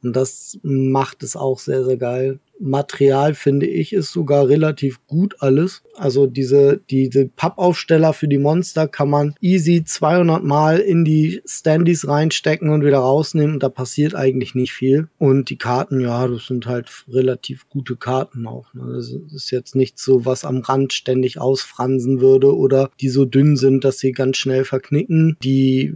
Und 0.03 0.15
das 0.15 0.59
macht 0.63 1.23
es 1.23 1.37
auch 1.37 1.59
sehr, 1.59 1.85
sehr 1.85 1.97
geil. 1.97 2.39
Material 2.61 3.35
finde 3.35 3.67
ich 3.67 3.93
ist 3.93 4.13
sogar 4.13 4.49
relativ 4.49 5.07
gut 5.07 5.37
alles. 5.41 5.83
Also 5.95 6.27
diese, 6.27 6.81
diese 6.91 7.27
Pappaufsteller 7.29 8.13
für 8.13 8.29
die 8.29 8.39
Monster 8.39 8.89
kann 8.89 9.11
man 9.11 9.35
easy 9.41 9.85
200 9.85 10.43
Mal 10.45 10.79
in 10.79 11.05
die 11.05 11.41
Standys 11.47 12.07
reinstecken 12.07 12.71
und 12.71 12.85
wieder 12.85 12.99
rausnehmen 12.99 13.55
und 13.55 13.63
da 13.63 13.69
passiert 13.69 14.15
eigentlich 14.15 14.55
nicht 14.55 14.73
viel. 14.73 15.09
Und 15.19 15.51
die 15.51 15.59
Karten, 15.59 16.01
ja, 16.01 16.27
das 16.27 16.47
sind 16.47 16.67
halt 16.67 16.89
relativ 17.09 17.69
gute 17.69 17.97
Karten 17.97 18.47
auch. 18.47 18.73
Ne? 18.75 18.93
Das 18.95 19.11
ist 19.11 19.51
jetzt 19.51 19.75
nicht 19.75 19.99
so, 19.99 20.25
was 20.25 20.45
am 20.45 20.59
Rand 20.59 20.93
ständig 20.93 21.41
ausfransen 21.41 22.21
würde 22.21 22.57
oder 22.57 22.91
die 23.01 23.09
so 23.09 23.25
dünn 23.25 23.57
sind, 23.57 23.85
dass 23.85 23.99
sie 23.99 24.13
ganz 24.13 24.37
schnell 24.37 24.65
verknicken. 24.65 25.37
Die 25.43 25.95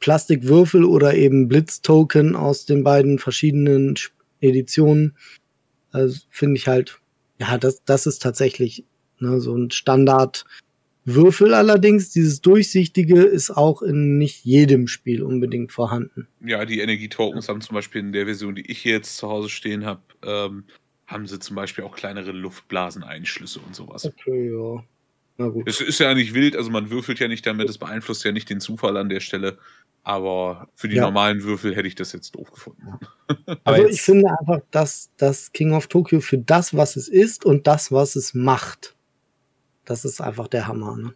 Plastikwürfel 0.00 0.84
oder 0.84 1.14
eben 1.14 1.48
Blitztoken 1.48 2.34
aus 2.34 2.66
den 2.66 2.82
beiden 2.82 3.18
verschiedenen 3.18 3.94
Editionen. 4.40 5.16
Also 5.92 6.20
finde 6.30 6.56
ich 6.56 6.66
halt, 6.66 6.98
ja, 7.38 7.58
das, 7.58 7.84
das 7.84 8.06
ist 8.06 8.22
tatsächlich 8.22 8.84
ne, 9.18 9.40
so 9.40 9.56
ein 9.56 9.70
Standardwürfel 9.70 11.54
allerdings. 11.54 12.10
Dieses 12.10 12.40
Durchsichtige 12.40 13.22
ist 13.22 13.50
auch 13.50 13.82
in 13.82 14.18
nicht 14.18 14.44
jedem 14.44 14.88
Spiel 14.88 15.22
unbedingt 15.22 15.72
vorhanden. 15.72 16.28
Ja, 16.44 16.64
die 16.64 16.80
Energietokens 16.80 17.48
haben 17.48 17.60
zum 17.60 17.74
Beispiel 17.74 18.00
in 18.00 18.12
der 18.12 18.26
Version, 18.26 18.54
die 18.54 18.70
ich 18.70 18.84
jetzt 18.84 19.16
zu 19.16 19.28
Hause 19.28 19.48
stehen 19.48 19.84
habe, 19.84 20.02
ähm, 20.24 20.64
haben 21.06 21.26
sie 21.26 21.38
zum 21.38 21.56
Beispiel 21.56 21.84
auch 21.84 21.94
kleinere 21.94 22.32
Luftblaseneinschlüsse 22.32 23.60
und 23.60 23.74
sowas. 23.74 24.06
Okay, 24.06 24.50
ja. 24.50 24.82
Na 25.38 25.48
gut. 25.48 25.66
Es 25.66 25.80
ist 25.80 25.98
ja 25.98 26.10
eigentlich 26.10 26.34
wild, 26.34 26.56
also 26.56 26.70
man 26.70 26.90
würfelt 26.90 27.18
ja 27.18 27.28
nicht 27.28 27.46
damit, 27.46 27.68
es 27.68 27.78
beeinflusst 27.78 28.24
ja 28.24 28.32
nicht 28.32 28.50
den 28.50 28.60
Zufall 28.60 28.96
an 28.96 29.08
der 29.08 29.20
Stelle. 29.20 29.58
Aber 30.04 30.68
für 30.74 30.88
die 30.88 30.96
ja. 30.96 31.02
normalen 31.02 31.44
Würfel 31.44 31.76
hätte 31.76 31.86
ich 31.86 31.94
das 31.94 32.12
jetzt 32.12 32.34
doof 32.34 32.50
gefunden. 32.50 32.98
also 33.64 33.86
ich 33.86 34.02
finde 34.02 34.36
einfach, 34.38 34.60
dass 34.70 35.10
das 35.16 35.52
King 35.52 35.72
of 35.74 35.86
Tokyo 35.86 36.20
für 36.20 36.38
das, 36.38 36.76
was 36.76 36.96
es 36.96 37.08
ist 37.08 37.44
und 37.44 37.66
das, 37.66 37.92
was 37.92 38.16
es 38.16 38.34
macht, 38.34 38.96
das 39.84 40.04
ist 40.04 40.20
einfach 40.20 40.48
der 40.48 40.66
Hammer. 40.66 40.96
Ne? 40.96 41.14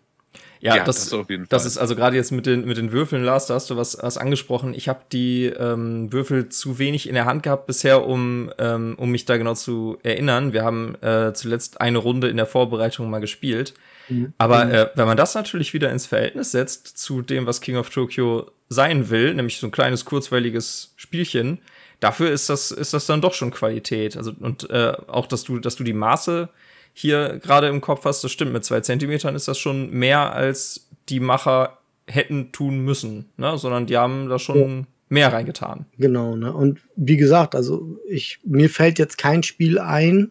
Ja, 0.60 0.76
ja, 0.76 0.84
das, 0.84 1.04
das, 1.04 1.12
auf 1.12 1.28
jeden 1.28 1.44
Fall. 1.44 1.48
das 1.50 1.66
ist 1.66 1.78
also 1.78 1.94
gerade 1.94 2.16
jetzt 2.16 2.32
mit 2.32 2.46
den, 2.46 2.64
mit 2.64 2.76
den 2.76 2.92
Würfeln, 2.92 3.22
Lars, 3.22 3.46
da 3.46 3.54
hast 3.54 3.70
du 3.70 3.76
was, 3.76 3.98
was 4.00 4.18
angesprochen. 4.18 4.74
Ich 4.74 4.88
habe 4.88 5.00
die 5.12 5.46
ähm, 5.46 6.12
Würfel 6.12 6.48
zu 6.48 6.78
wenig 6.78 7.08
in 7.08 7.14
der 7.14 7.24
Hand 7.24 7.42
gehabt 7.42 7.66
bisher, 7.66 8.06
um, 8.06 8.50
ähm, 8.58 8.94
um 8.98 9.10
mich 9.10 9.24
da 9.24 9.36
genau 9.36 9.54
zu 9.54 9.98
erinnern. 10.02 10.52
Wir 10.52 10.64
haben 10.64 10.94
äh, 11.02 11.32
zuletzt 11.34 11.80
eine 11.80 11.98
Runde 11.98 12.28
in 12.28 12.36
der 12.36 12.46
Vorbereitung 12.46 13.10
mal 13.10 13.20
gespielt. 13.20 13.74
Mhm. 14.08 14.32
Aber 14.38 14.64
mhm. 14.64 14.72
äh, 14.72 14.86
wenn 14.94 15.06
man 15.06 15.16
das 15.16 15.34
natürlich 15.34 15.74
wieder 15.74 15.90
ins 15.90 16.06
Verhältnis 16.06 16.52
setzt 16.52 16.98
zu 16.98 17.22
dem, 17.22 17.46
was 17.46 17.60
King 17.60 17.76
of 17.76 17.90
Tokyo 17.90 18.50
sein 18.68 19.10
will, 19.10 19.34
nämlich 19.34 19.58
so 19.58 19.66
ein 19.66 19.72
kleines 19.72 20.04
kurzweiliges 20.04 20.94
Spielchen, 20.96 21.58
dafür 22.00 22.30
ist 22.30 22.48
das 22.48 22.70
ist 22.70 22.94
das 22.94 23.06
dann 23.06 23.20
doch 23.20 23.34
schon 23.34 23.50
Qualität. 23.50 24.16
Also 24.16 24.32
und 24.38 24.68
äh, 24.70 24.92
auch, 25.06 25.26
dass 25.26 25.44
du 25.44 25.58
dass 25.58 25.76
du 25.76 25.84
die 25.84 25.92
Maße 25.92 26.48
hier 26.98 27.38
gerade 27.40 27.68
im 27.68 27.82
Kopf 27.82 28.06
hast, 28.06 28.24
das 28.24 28.32
stimmt. 28.32 28.54
Mit 28.54 28.64
zwei 28.64 28.80
Zentimetern 28.80 29.34
ist 29.34 29.48
das 29.48 29.58
schon 29.58 29.90
mehr 29.90 30.32
als 30.32 30.88
die 31.10 31.20
Macher 31.20 31.78
hätten 32.06 32.52
tun 32.52 32.78
müssen, 32.78 33.26
ne? 33.36 33.58
Sondern 33.58 33.84
die 33.84 33.98
haben 33.98 34.30
da 34.30 34.38
schon 34.38 34.78
ja. 34.78 34.86
mehr 35.10 35.32
reingetan. 35.32 35.84
Genau. 35.98 36.36
Ne? 36.36 36.54
Und 36.54 36.80
wie 36.96 37.18
gesagt, 37.18 37.54
also 37.54 37.98
ich 38.08 38.38
mir 38.44 38.70
fällt 38.70 38.98
jetzt 38.98 39.18
kein 39.18 39.42
Spiel 39.42 39.78
ein, 39.78 40.30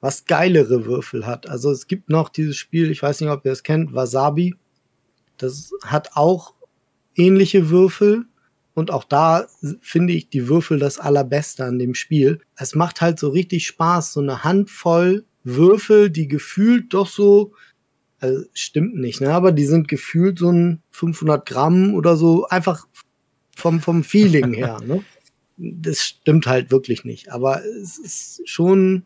was 0.00 0.24
geilere 0.24 0.86
Würfel 0.86 1.26
hat. 1.26 1.46
Also 1.46 1.70
es 1.70 1.86
gibt 1.86 2.08
noch 2.08 2.30
dieses 2.30 2.56
Spiel, 2.56 2.90
ich 2.90 3.02
weiß 3.02 3.20
nicht, 3.20 3.30
ob 3.30 3.44
ihr 3.44 3.52
es 3.52 3.62
kennt, 3.62 3.92
Wasabi. 3.92 4.54
Das 5.36 5.74
hat 5.84 6.12
auch 6.14 6.54
ähnliche 7.16 7.68
Würfel. 7.68 8.24
Und 8.72 8.90
auch 8.90 9.04
da 9.04 9.46
finde 9.82 10.14
ich 10.14 10.30
die 10.30 10.48
Würfel 10.48 10.78
das 10.78 10.98
allerbeste 10.98 11.66
an 11.66 11.78
dem 11.78 11.94
Spiel. 11.94 12.40
Es 12.56 12.74
macht 12.74 13.02
halt 13.02 13.18
so 13.18 13.28
richtig 13.28 13.66
Spaß, 13.66 14.14
so 14.14 14.20
eine 14.20 14.42
Handvoll 14.42 15.26
Würfel, 15.44 16.10
die 16.10 16.28
gefühlt 16.28 16.94
doch 16.94 17.06
so, 17.06 17.52
also 18.20 18.44
stimmt 18.54 18.96
nicht, 18.96 19.20
ne, 19.20 19.32
aber 19.32 19.52
die 19.52 19.66
sind 19.66 19.88
gefühlt 19.88 20.38
so 20.38 20.50
ein 20.50 20.82
500 20.90 21.44
Gramm 21.46 21.94
oder 21.94 22.16
so, 22.16 22.46
einfach 22.46 22.86
vom, 23.56 23.80
vom 23.80 24.04
Feeling 24.04 24.52
her, 24.54 24.80
ne. 24.84 25.02
Das 25.58 26.00
stimmt 26.00 26.46
halt 26.46 26.70
wirklich 26.70 27.04
nicht, 27.04 27.30
aber 27.30 27.62
es 27.64 27.98
ist 27.98 28.48
schon 28.48 29.04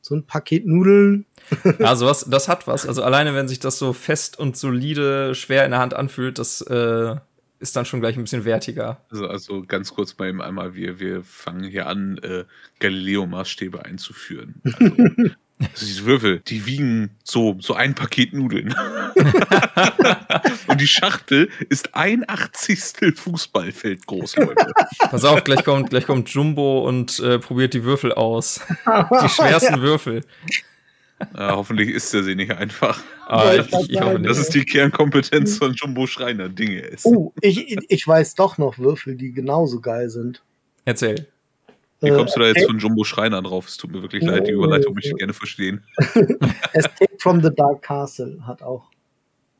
so 0.00 0.14
ein 0.14 0.24
Paket 0.24 0.66
Nudeln. 0.66 1.26
Also 1.80 2.06
was, 2.06 2.26
das 2.28 2.48
hat 2.48 2.66
was. 2.66 2.86
Also 2.86 3.02
alleine, 3.02 3.34
wenn 3.34 3.48
sich 3.48 3.58
das 3.58 3.78
so 3.78 3.92
fest 3.92 4.38
und 4.38 4.56
solide, 4.56 5.34
schwer 5.34 5.64
in 5.64 5.70
der 5.70 5.80
Hand 5.80 5.94
anfühlt, 5.94 6.38
das 6.38 6.60
äh, 6.60 7.16
ist 7.58 7.76
dann 7.76 7.84
schon 7.84 8.00
gleich 8.00 8.16
ein 8.16 8.22
bisschen 8.22 8.44
wertiger. 8.44 9.00
Also, 9.10 9.26
also 9.26 9.62
ganz 9.66 9.94
kurz 9.94 10.16
mal 10.18 10.28
eben 10.28 10.42
einmal, 10.42 10.74
wir, 10.74 11.00
wir 11.00 11.22
fangen 11.24 11.64
hier 11.64 11.86
an, 11.86 12.18
äh, 12.18 12.44
Galileo-Maßstäbe 12.80 13.84
einzuführen. 13.84 14.60
Also, 14.64 14.94
also 15.60 15.86
diese 15.86 16.04
Würfel, 16.04 16.40
die 16.40 16.66
wiegen 16.66 17.10
so, 17.24 17.56
so 17.60 17.74
ein 17.74 17.94
Paket 17.94 18.32
Nudeln. 18.32 18.74
und 20.68 20.80
die 20.80 20.86
Schachtel 20.86 21.50
ist 21.68 21.94
ein 21.94 22.24
Achtzigstel 22.28 23.14
Fußballfeld 23.14 24.06
groß, 24.06 24.36
Leute. 24.36 24.72
Pass 24.98 25.24
auf, 25.24 25.42
gleich 25.44 25.64
kommt, 25.64 25.90
gleich 25.90 26.06
kommt 26.06 26.28
Jumbo 26.30 26.86
und 26.86 27.18
äh, 27.20 27.38
probiert 27.38 27.74
die 27.74 27.84
Würfel 27.84 28.12
aus. 28.12 28.60
Die 28.86 29.28
schwersten 29.28 29.76
ja. 29.76 29.80
Würfel. 29.80 30.24
Ja, 31.34 31.56
hoffentlich 31.56 31.90
ist 31.90 32.14
er 32.14 32.22
sie 32.22 32.36
nicht 32.36 32.52
einfach. 32.52 33.02
Ah, 33.26 33.54
ich, 33.54 33.72
ich, 33.72 33.90
ich 33.90 34.00
hoffe, 34.00 34.20
das 34.20 34.38
ist 34.38 34.54
die 34.54 34.64
Kernkompetenz 34.64 35.58
von 35.58 35.74
Jumbo 35.74 36.06
Schreiner, 36.06 36.48
Dinge 36.48 36.78
ist. 36.78 37.04
Oh, 37.04 37.32
ich, 37.40 37.76
ich 37.88 38.06
weiß 38.06 38.36
doch 38.36 38.56
noch 38.56 38.78
Würfel, 38.78 39.16
die 39.16 39.32
genauso 39.32 39.80
geil 39.80 40.10
sind. 40.10 40.42
Erzähl. 40.84 41.26
Wie 42.00 42.10
kommst 42.10 42.36
du 42.36 42.40
da 42.40 42.46
jetzt 42.46 42.64
von 42.66 42.78
Jumbo 42.78 43.02
Schreiner 43.04 43.42
drauf? 43.42 43.66
Es 43.66 43.76
tut 43.76 43.90
mir 43.90 44.02
wirklich 44.02 44.22
leid, 44.22 44.46
die 44.46 44.52
Überleitung 44.52 44.94
möchte 44.94 45.10
ich 45.10 45.16
gerne 45.16 45.32
verstehen. 45.32 45.82
Escape 46.72 47.16
from 47.18 47.42
the 47.42 47.50
Dark 47.54 47.82
Castle 47.82 48.38
hat 48.46 48.62
auch 48.62 48.90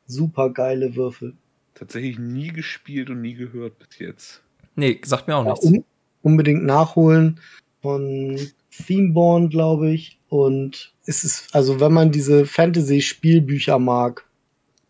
super 0.07 0.51
geile 0.51 0.95
Würfel. 0.95 1.35
Tatsächlich 1.75 2.19
nie 2.19 2.49
gespielt 2.49 3.11
und 3.11 3.21
nie 3.21 3.35
gehört 3.35 3.79
bis 3.79 3.99
jetzt. 3.99 4.43
Nee, 4.77 5.01
sagt 5.05 5.27
mir 5.27 5.37
auch 5.37 5.45
ja, 5.45 5.53
nichts. 5.53 5.67
Un 5.67 5.85
unbedingt 6.23 6.65
nachholen 6.65 7.41
von 7.83 8.39
Themeborn, 8.71 9.49
glaube 9.49 9.91
ich. 9.91 10.19
Und 10.29 10.93
es 11.07 11.25
ist, 11.25 11.55
also 11.55 11.81
wenn 11.81 11.93
man 11.93 12.13
diese 12.13 12.47
Fantasy-Spielbücher 12.47 13.79
mag, 13.79 14.25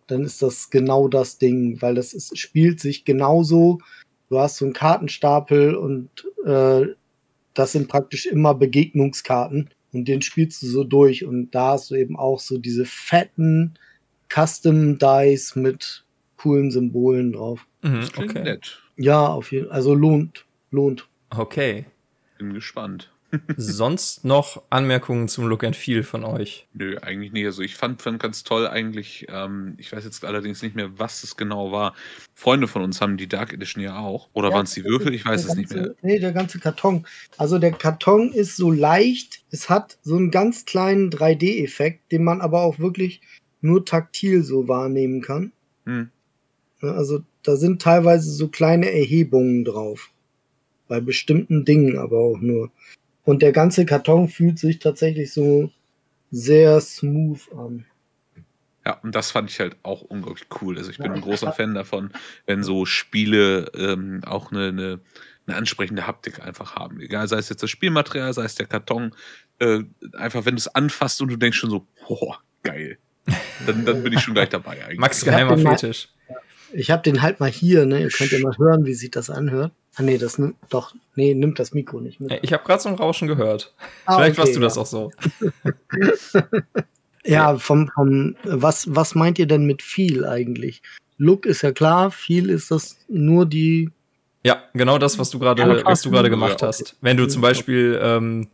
dann 0.06 0.24
ist 0.24 0.42
das 0.42 0.70
genau 0.70 1.08
das 1.08 1.38
Ding, 1.38 1.80
weil 1.80 1.94
das 1.94 2.12
ist, 2.12 2.36
spielt 2.38 2.80
sich 2.80 3.04
genauso. 3.04 3.78
Du 4.30 4.38
hast 4.38 4.56
so 4.56 4.64
einen 4.64 4.74
Kartenstapel 4.74 5.74
und 5.74 6.08
äh, 6.44 6.86
das 7.58 7.72
sind 7.72 7.88
praktisch 7.88 8.26
immer 8.26 8.54
Begegnungskarten 8.54 9.70
und 9.92 10.06
den 10.06 10.22
spielst 10.22 10.62
du 10.62 10.66
so 10.66 10.84
durch 10.84 11.24
und 11.24 11.50
da 11.50 11.72
hast 11.72 11.90
du 11.90 11.96
eben 11.96 12.16
auch 12.16 12.38
so 12.38 12.56
diese 12.56 12.84
fetten 12.84 13.74
Custom 14.32 14.98
Dice 14.98 15.56
mit 15.56 16.04
coolen 16.36 16.70
Symbolen 16.70 17.32
drauf. 17.32 17.66
Mhm, 17.82 18.04
okay. 18.16 18.42
nett. 18.44 18.80
Ja, 18.96 19.26
auf 19.26 19.50
jeden 19.50 19.66
Fall. 19.66 19.74
Also 19.74 19.94
lohnt, 19.94 20.46
lohnt. 20.70 21.08
Okay. 21.30 21.86
Bin 22.38 22.54
gespannt. 22.54 23.10
Sonst 23.56 24.24
noch 24.24 24.62
Anmerkungen 24.70 25.28
zum 25.28 25.46
Look 25.46 25.64
and 25.64 25.76
Feel 25.76 26.02
von 26.02 26.24
euch? 26.24 26.66
Nö, 26.72 26.96
eigentlich 26.98 27.32
nicht. 27.32 27.44
Also 27.44 27.62
ich 27.62 27.74
fand, 27.74 28.00
fand 28.00 28.20
ganz 28.20 28.42
toll 28.44 28.66
eigentlich, 28.66 29.26
ähm, 29.28 29.74
ich 29.78 29.92
weiß 29.92 30.04
jetzt 30.04 30.24
allerdings 30.24 30.62
nicht 30.62 30.74
mehr, 30.74 30.98
was 30.98 31.22
es 31.24 31.36
genau 31.36 31.70
war. 31.70 31.94
Freunde 32.34 32.68
von 32.68 32.82
uns 32.82 33.00
haben 33.00 33.16
die 33.16 33.28
Dark 33.28 33.52
Edition 33.52 33.82
ja 33.82 33.98
auch. 33.98 34.28
Oder 34.32 34.48
ja, 34.48 34.54
waren 34.54 34.64
es 34.64 34.72
die 34.72 34.84
Würfel? 34.84 35.14
Ich 35.14 35.24
weiß 35.24 35.42
es 35.42 35.46
ganze, 35.48 35.60
nicht 35.60 35.74
mehr. 35.74 35.94
Nee, 36.02 36.18
der 36.18 36.32
ganze 36.32 36.58
Karton. 36.58 37.06
Also 37.36 37.58
der 37.58 37.72
Karton 37.72 38.32
ist 38.32 38.56
so 38.56 38.70
leicht, 38.70 39.42
es 39.50 39.68
hat 39.68 39.98
so 40.02 40.16
einen 40.16 40.30
ganz 40.30 40.64
kleinen 40.64 41.10
3D-Effekt, 41.10 42.10
den 42.12 42.24
man 42.24 42.40
aber 42.40 42.62
auch 42.62 42.78
wirklich 42.78 43.20
nur 43.60 43.84
taktil 43.84 44.42
so 44.42 44.68
wahrnehmen 44.68 45.20
kann. 45.20 45.52
Hm. 45.84 46.10
Also 46.80 47.22
da 47.42 47.56
sind 47.56 47.82
teilweise 47.82 48.30
so 48.30 48.48
kleine 48.48 48.90
Erhebungen 48.90 49.64
drauf. 49.64 50.12
Bei 50.86 51.00
bestimmten 51.00 51.64
Dingen 51.64 51.98
aber 51.98 52.18
auch 52.18 52.38
nur. 52.40 52.70
Und 53.28 53.42
der 53.42 53.52
ganze 53.52 53.84
Karton 53.84 54.26
fühlt 54.26 54.58
sich 54.58 54.78
tatsächlich 54.78 55.34
so 55.34 55.70
sehr 56.30 56.80
smooth 56.80 57.52
an. 57.52 57.84
Ja, 58.86 58.94
und 59.02 59.14
das 59.14 59.32
fand 59.32 59.50
ich 59.50 59.60
halt 59.60 59.76
auch 59.82 60.00
unglaublich 60.00 60.46
cool. 60.62 60.78
Also 60.78 60.90
ich 60.90 60.96
bin 60.96 61.12
ein 61.12 61.20
großer 61.20 61.52
Fan 61.52 61.74
davon, 61.74 62.10
wenn 62.46 62.62
so 62.62 62.86
Spiele 62.86 63.70
ähm, 63.74 64.22
auch 64.24 64.50
eine, 64.50 64.68
eine, 64.68 65.00
eine, 65.46 65.56
ansprechende 65.58 66.06
Haptik 66.06 66.40
einfach 66.42 66.76
haben. 66.76 67.02
Egal, 67.02 67.28
sei 67.28 67.36
es 67.36 67.50
jetzt 67.50 67.62
das 67.62 67.68
Spielmaterial, 67.68 68.32
sei 68.32 68.44
es 68.44 68.54
der 68.54 68.66
Karton. 68.66 69.14
Äh, 69.58 69.80
einfach, 70.14 70.46
wenn 70.46 70.54
du 70.54 70.60
es 70.60 70.74
anfasst 70.74 71.20
und 71.20 71.28
du 71.28 71.36
denkst 71.36 71.58
schon 71.58 71.68
so, 71.68 71.86
boah, 72.08 72.38
geil. 72.62 72.96
Dann, 73.66 73.84
dann 73.84 74.02
bin 74.02 74.14
ich 74.14 74.20
schon 74.20 74.32
gleich 74.32 74.48
dabei 74.48 74.82
eigentlich. 74.82 75.00
Max 75.00 75.22
geheimer 75.22 75.58
Fetisch. 75.58 76.08
Ich 76.72 76.90
habe 76.90 77.02
den 77.02 77.22
halt 77.22 77.40
mal 77.40 77.50
hier, 77.50 77.86
ne? 77.86 78.00
Ihr 78.00 78.08
könnt 78.08 78.32
ja 78.32 78.38
mal 78.40 78.56
hören, 78.58 78.84
wie 78.84 78.94
sich 78.94 79.10
das 79.10 79.30
anhört. 79.30 79.72
Ah, 79.96 80.02
nee, 80.02 80.18
das 80.18 80.38
nimmt 80.38 80.56
doch, 80.68 80.94
nee, 81.16 81.34
nimmt 81.34 81.58
das 81.58 81.72
Mikro 81.72 82.00
nicht 82.00 82.20
mit. 82.20 82.38
Ich 82.42 82.52
habe 82.52 82.64
gerade 82.64 82.80
so 82.80 82.88
ein 82.88 82.94
Rauschen 82.94 83.26
gehört. 83.26 83.74
Ah, 84.06 84.16
Vielleicht 84.16 84.38
okay, 84.38 84.46
warst 84.46 84.56
du 84.56 84.60
ja. 84.60 84.66
das 84.66 84.78
auch 84.78 84.86
so. 84.86 85.10
ja, 87.24 87.58
vom, 87.58 87.88
vom, 87.88 88.36
was, 88.44 88.94
was 88.94 89.14
meint 89.14 89.38
ihr 89.38 89.46
denn 89.46 89.66
mit 89.66 89.82
viel 89.82 90.24
eigentlich? 90.24 90.82
Look 91.16 91.46
ist 91.46 91.62
ja 91.62 91.72
klar, 91.72 92.10
viel 92.10 92.48
ist 92.48 92.70
das 92.70 92.98
nur 93.08 93.44
die. 93.46 93.90
Ja, 94.44 94.62
genau 94.72 94.98
das, 94.98 95.18
was 95.18 95.30
du 95.30 95.40
gerade, 95.40 95.82
was 95.84 96.02
du 96.02 96.10
gerade 96.10 96.30
gemacht 96.30 96.60
ja, 96.62 96.68
okay. 96.68 96.78
hast. 96.84 96.96
Wenn 97.00 97.16
du 97.16 97.26
zum 97.26 97.42
Beispiel, 97.42 97.98
ähm, 98.00 98.48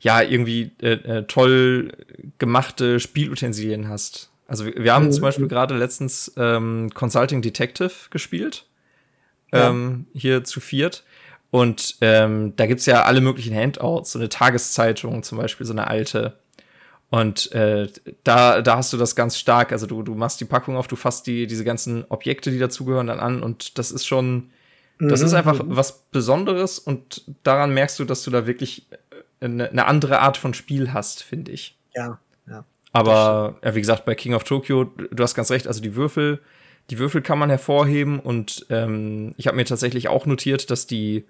ja, 0.00 0.20
irgendwie 0.20 0.72
äh, 0.82 0.92
äh, 0.92 1.22
toll 1.26 1.92
gemachte 2.38 3.00
Spielutensilien 3.00 3.88
hast. 3.88 4.31
Also 4.46 4.66
wir, 4.66 4.74
wir 4.76 4.92
haben 4.92 5.06
mhm. 5.06 5.12
zum 5.12 5.22
Beispiel 5.22 5.48
gerade 5.48 5.76
letztens 5.76 6.32
ähm, 6.36 6.90
Consulting 6.94 7.42
Detective 7.42 7.92
gespielt 8.10 8.66
ähm, 9.52 10.06
hier 10.14 10.44
zu 10.44 10.60
viert. 10.60 11.04
Und 11.50 11.96
ähm, 12.00 12.54
da 12.56 12.66
gibt's 12.66 12.86
ja 12.86 13.04
alle 13.04 13.20
möglichen 13.20 13.54
Handouts, 13.54 14.12
so 14.12 14.18
eine 14.18 14.30
Tageszeitung 14.30 15.22
zum 15.22 15.38
Beispiel, 15.38 15.66
so 15.66 15.74
eine 15.74 15.86
alte. 15.86 16.38
Und 17.10 17.52
äh, 17.52 17.88
da, 18.24 18.62
da 18.62 18.76
hast 18.78 18.90
du 18.92 18.96
das 18.96 19.14
ganz 19.14 19.36
stark. 19.36 19.70
Also 19.70 19.86
du, 19.86 20.02
du 20.02 20.14
machst 20.14 20.40
die 20.40 20.46
Packung 20.46 20.76
auf, 20.76 20.88
du 20.88 20.96
fasst 20.96 21.26
die, 21.26 21.46
diese 21.46 21.62
ganzen 21.62 22.06
Objekte, 22.08 22.50
die 22.50 22.58
dazugehören, 22.58 23.06
dann 23.06 23.20
an. 23.20 23.42
Und 23.42 23.76
das 23.78 23.90
ist 23.90 24.06
schon, 24.06 24.50
das 24.98 25.20
mhm. 25.20 25.26
ist 25.26 25.34
einfach 25.34 25.60
was 25.62 26.04
Besonderes. 26.10 26.78
Und 26.78 27.22
daran 27.42 27.74
merkst 27.74 27.98
du, 27.98 28.06
dass 28.06 28.24
du 28.24 28.30
da 28.30 28.46
wirklich 28.46 28.86
eine, 29.40 29.68
eine 29.68 29.84
andere 29.86 30.20
Art 30.20 30.38
von 30.38 30.54
Spiel 30.54 30.94
hast, 30.94 31.22
finde 31.22 31.52
ich. 31.52 31.76
Ja, 31.94 32.06
ja. 32.06 32.18
Aber 32.92 33.58
ja, 33.64 33.74
wie 33.74 33.80
gesagt, 33.80 34.04
bei 34.04 34.14
King 34.14 34.34
of 34.34 34.44
Tokyo, 34.44 34.84
du 34.84 35.22
hast 35.22 35.34
ganz 35.34 35.50
recht, 35.50 35.66
also 35.66 35.80
die 35.80 35.96
Würfel, 35.96 36.40
die 36.90 36.98
Würfel 36.98 37.22
kann 37.22 37.38
man 37.38 37.48
hervorheben 37.48 38.18
und 38.20 38.66
ähm, 38.68 39.34
ich 39.36 39.46
habe 39.46 39.56
mir 39.56 39.64
tatsächlich 39.64 40.08
auch 40.08 40.26
notiert, 40.26 40.70
dass 40.70 40.86
die 40.86 41.24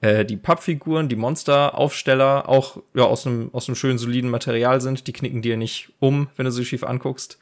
äh, 0.00 0.24
die 0.24 0.36
Pappfiguren, 0.36 1.08
die 1.08 1.16
Monsteraufsteller 1.16 2.48
auch 2.48 2.82
ja, 2.94 3.04
aus 3.04 3.26
einem 3.26 3.50
aus 3.52 3.68
einem 3.68 3.74
schönen 3.74 3.98
soliden 3.98 4.30
Material 4.30 4.80
sind. 4.80 5.06
Die 5.06 5.12
knicken 5.12 5.42
dir 5.42 5.56
nicht 5.56 5.92
um, 5.98 6.28
wenn 6.36 6.44
du 6.44 6.52
sie 6.52 6.64
schief 6.64 6.84
anguckst. 6.84 7.38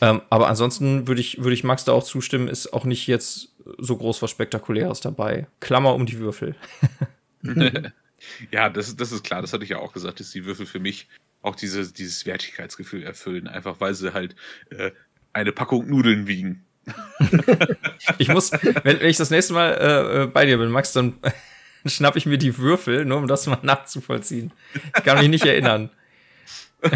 Ähm, 0.00 0.20
aber 0.28 0.48
ansonsten 0.48 1.08
würde 1.08 1.22
ich 1.22 1.38
würde 1.38 1.54
ich 1.54 1.64
Max 1.64 1.84
da 1.84 1.92
auch 1.92 2.04
zustimmen, 2.04 2.48
ist 2.48 2.72
auch 2.74 2.84
nicht 2.84 3.06
jetzt 3.06 3.54
so 3.78 3.96
groß 3.96 4.20
was 4.20 4.30
Spektakuläres 4.30 5.00
dabei. 5.00 5.46
Klammer 5.60 5.94
um 5.94 6.04
die 6.04 6.18
Würfel. 6.18 6.54
ja, 8.50 8.68
das, 8.68 8.96
das 8.96 9.12
ist 9.12 9.24
klar. 9.24 9.42
Das 9.42 9.52
hatte 9.52 9.64
ich 9.64 9.70
ja 9.70 9.78
auch 9.78 9.92
gesagt, 9.92 10.20
dass 10.20 10.30
die 10.30 10.44
Würfel 10.44 10.66
für 10.66 10.80
mich 10.80 11.08
auch 11.42 11.56
diese, 11.56 11.92
dieses 11.92 12.24
Wertigkeitsgefühl 12.26 13.02
erfüllen, 13.02 13.48
einfach 13.48 13.80
weil 13.80 13.94
sie 13.94 14.14
halt 14.14 14.34
äh, 14.70 14.90
eine 15.32 15.52
Packung 15.52 15.88
Nudeln 15.88 16.26
wiegen. 16.26 16.64
ich 18.18 18.28
muss, 18.28 18.52
wenn, 18.52 19.00
wenn, 19.00 19.06
ich 19.06 19.16
das 19.16 19.30
nächste 19.30 19.54
Mal 19.54 19.72
äh, 19.72 20.22
äh 20.22 20.26
bei 20.26 20.46
dir 20.46 20.58
bin, 20.58 20.70
Max, 20.70 20.92
dann 20.92 21.14
schnapp 21.86 22.16
ich 22.16 22.26
mir 22.26 22.38
die 22.38 22.58
Würfel, 22.58 23.04
nur 23.04 23.18
um 23.18 23.26
das 23.26 23.46
mal 23.46 23.58
nachzuvollziehen. 23.62 24.52
Ich 24.96 25.04
kann 25.04 25.18
mich 25.18 25.28
nicht 25.28 25.44
erinnern. 25.44 25.90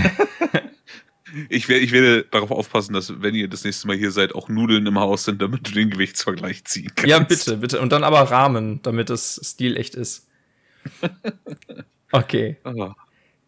Ich, 1.51 1.69
werde, 1.69 1.85
ich 1.85 1.93
werde 1.93 2.25
darauf 2.31 2.51
aufpassen, 2.51 2.95
dass, 2.95 3.21
wenn 3.21 3.35
ihr 3.35 3.49
das 3.49 3.65
nächste 3.65 3.87
Mal 3.87 3.97
hier 3.97 4.11
seid, 4.11 4.35
auch 4.35 4.49
Nudeln 4.49 4.87
im 4.87 4.99
Haus 4.99 5.25
sind, 5.25 5.43
damit 5.43 5.69
du 5.69 5.73
den 5.73 5.91
Gewichtsvergleich 5.91 6.65
ziehen 6.65 6.91
kannst. 6.95 7.09
Ja, 7.09 7.19
bitte, 7.19 7.57
bitte. 7.59 7.81
Und 7.81 7.93
dann 7.93 8.05
aber 8.05 8.23
Rahmen, 8.23 8.81
damit 8.83 9.11
das 9.11 9.41
stilecht 9.45 9.95
ist. 9.95 10.28
Okay. 12.11 12.57
Oh. 12.65 12.93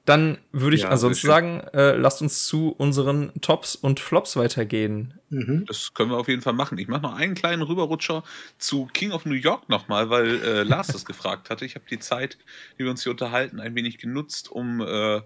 Dann 0.07 0.39
würde 0.51 0.77
ich 0.77 0.83
ja, 0.83 0.89
ansonsten 0.89 1.27
sagen, 1.27 1.61
äh, 1.73 1.93
lasst 1.93 2.23
uns 2.23 2.45
zu 2.45 2.71
unseren 2.71 3.33
Tops 3.43 3.77
und 3.77 4.01
Flops 4.01 4.35
weitergehen. 4.37 5.15
Mhm. 5.29 5.67
Das 5.67 5.95
können 5.95 6.11
wir 6.11 6.17
auf 6.17 6.29
jeden 6.29 6.43
Fall 6.43 6.53
machen. 6.53 6.79
Ich 6.79 6.89
mache 6.89 7.03
noch 7.03 7.15
einen 7.15 7.35
kleinen 7.35 7.63
Rüberrutscher 7.63 8.25
zu 8.59 8.87
King 8.87 9.13
of 9.13 9.27
New 9.27 9.35
York 9.35 9.69
nochmal, 9.69 10.11
weil 10.11 10.43
äh, 10.43 10.63
Lars 10.63 10.89
das 10.89 11.05
gefragt 11.07 11.51
hatte. 11.51 11.65
Ich 11.65 11.75
habe 11.75 11.85
die 11.89 11.99
Zeit, 11.99 12.39
die 12.79 12.85
wir 12.85 12.91
uns 12.91 13.03
hier 13.03 13.13
unterhalten, 13.13 13.61
ein 13.61 13.75
wenig 13.75 13.99
genutzt, 13.99 14.51
um 14.51 14.81
äh, 14.81 15.21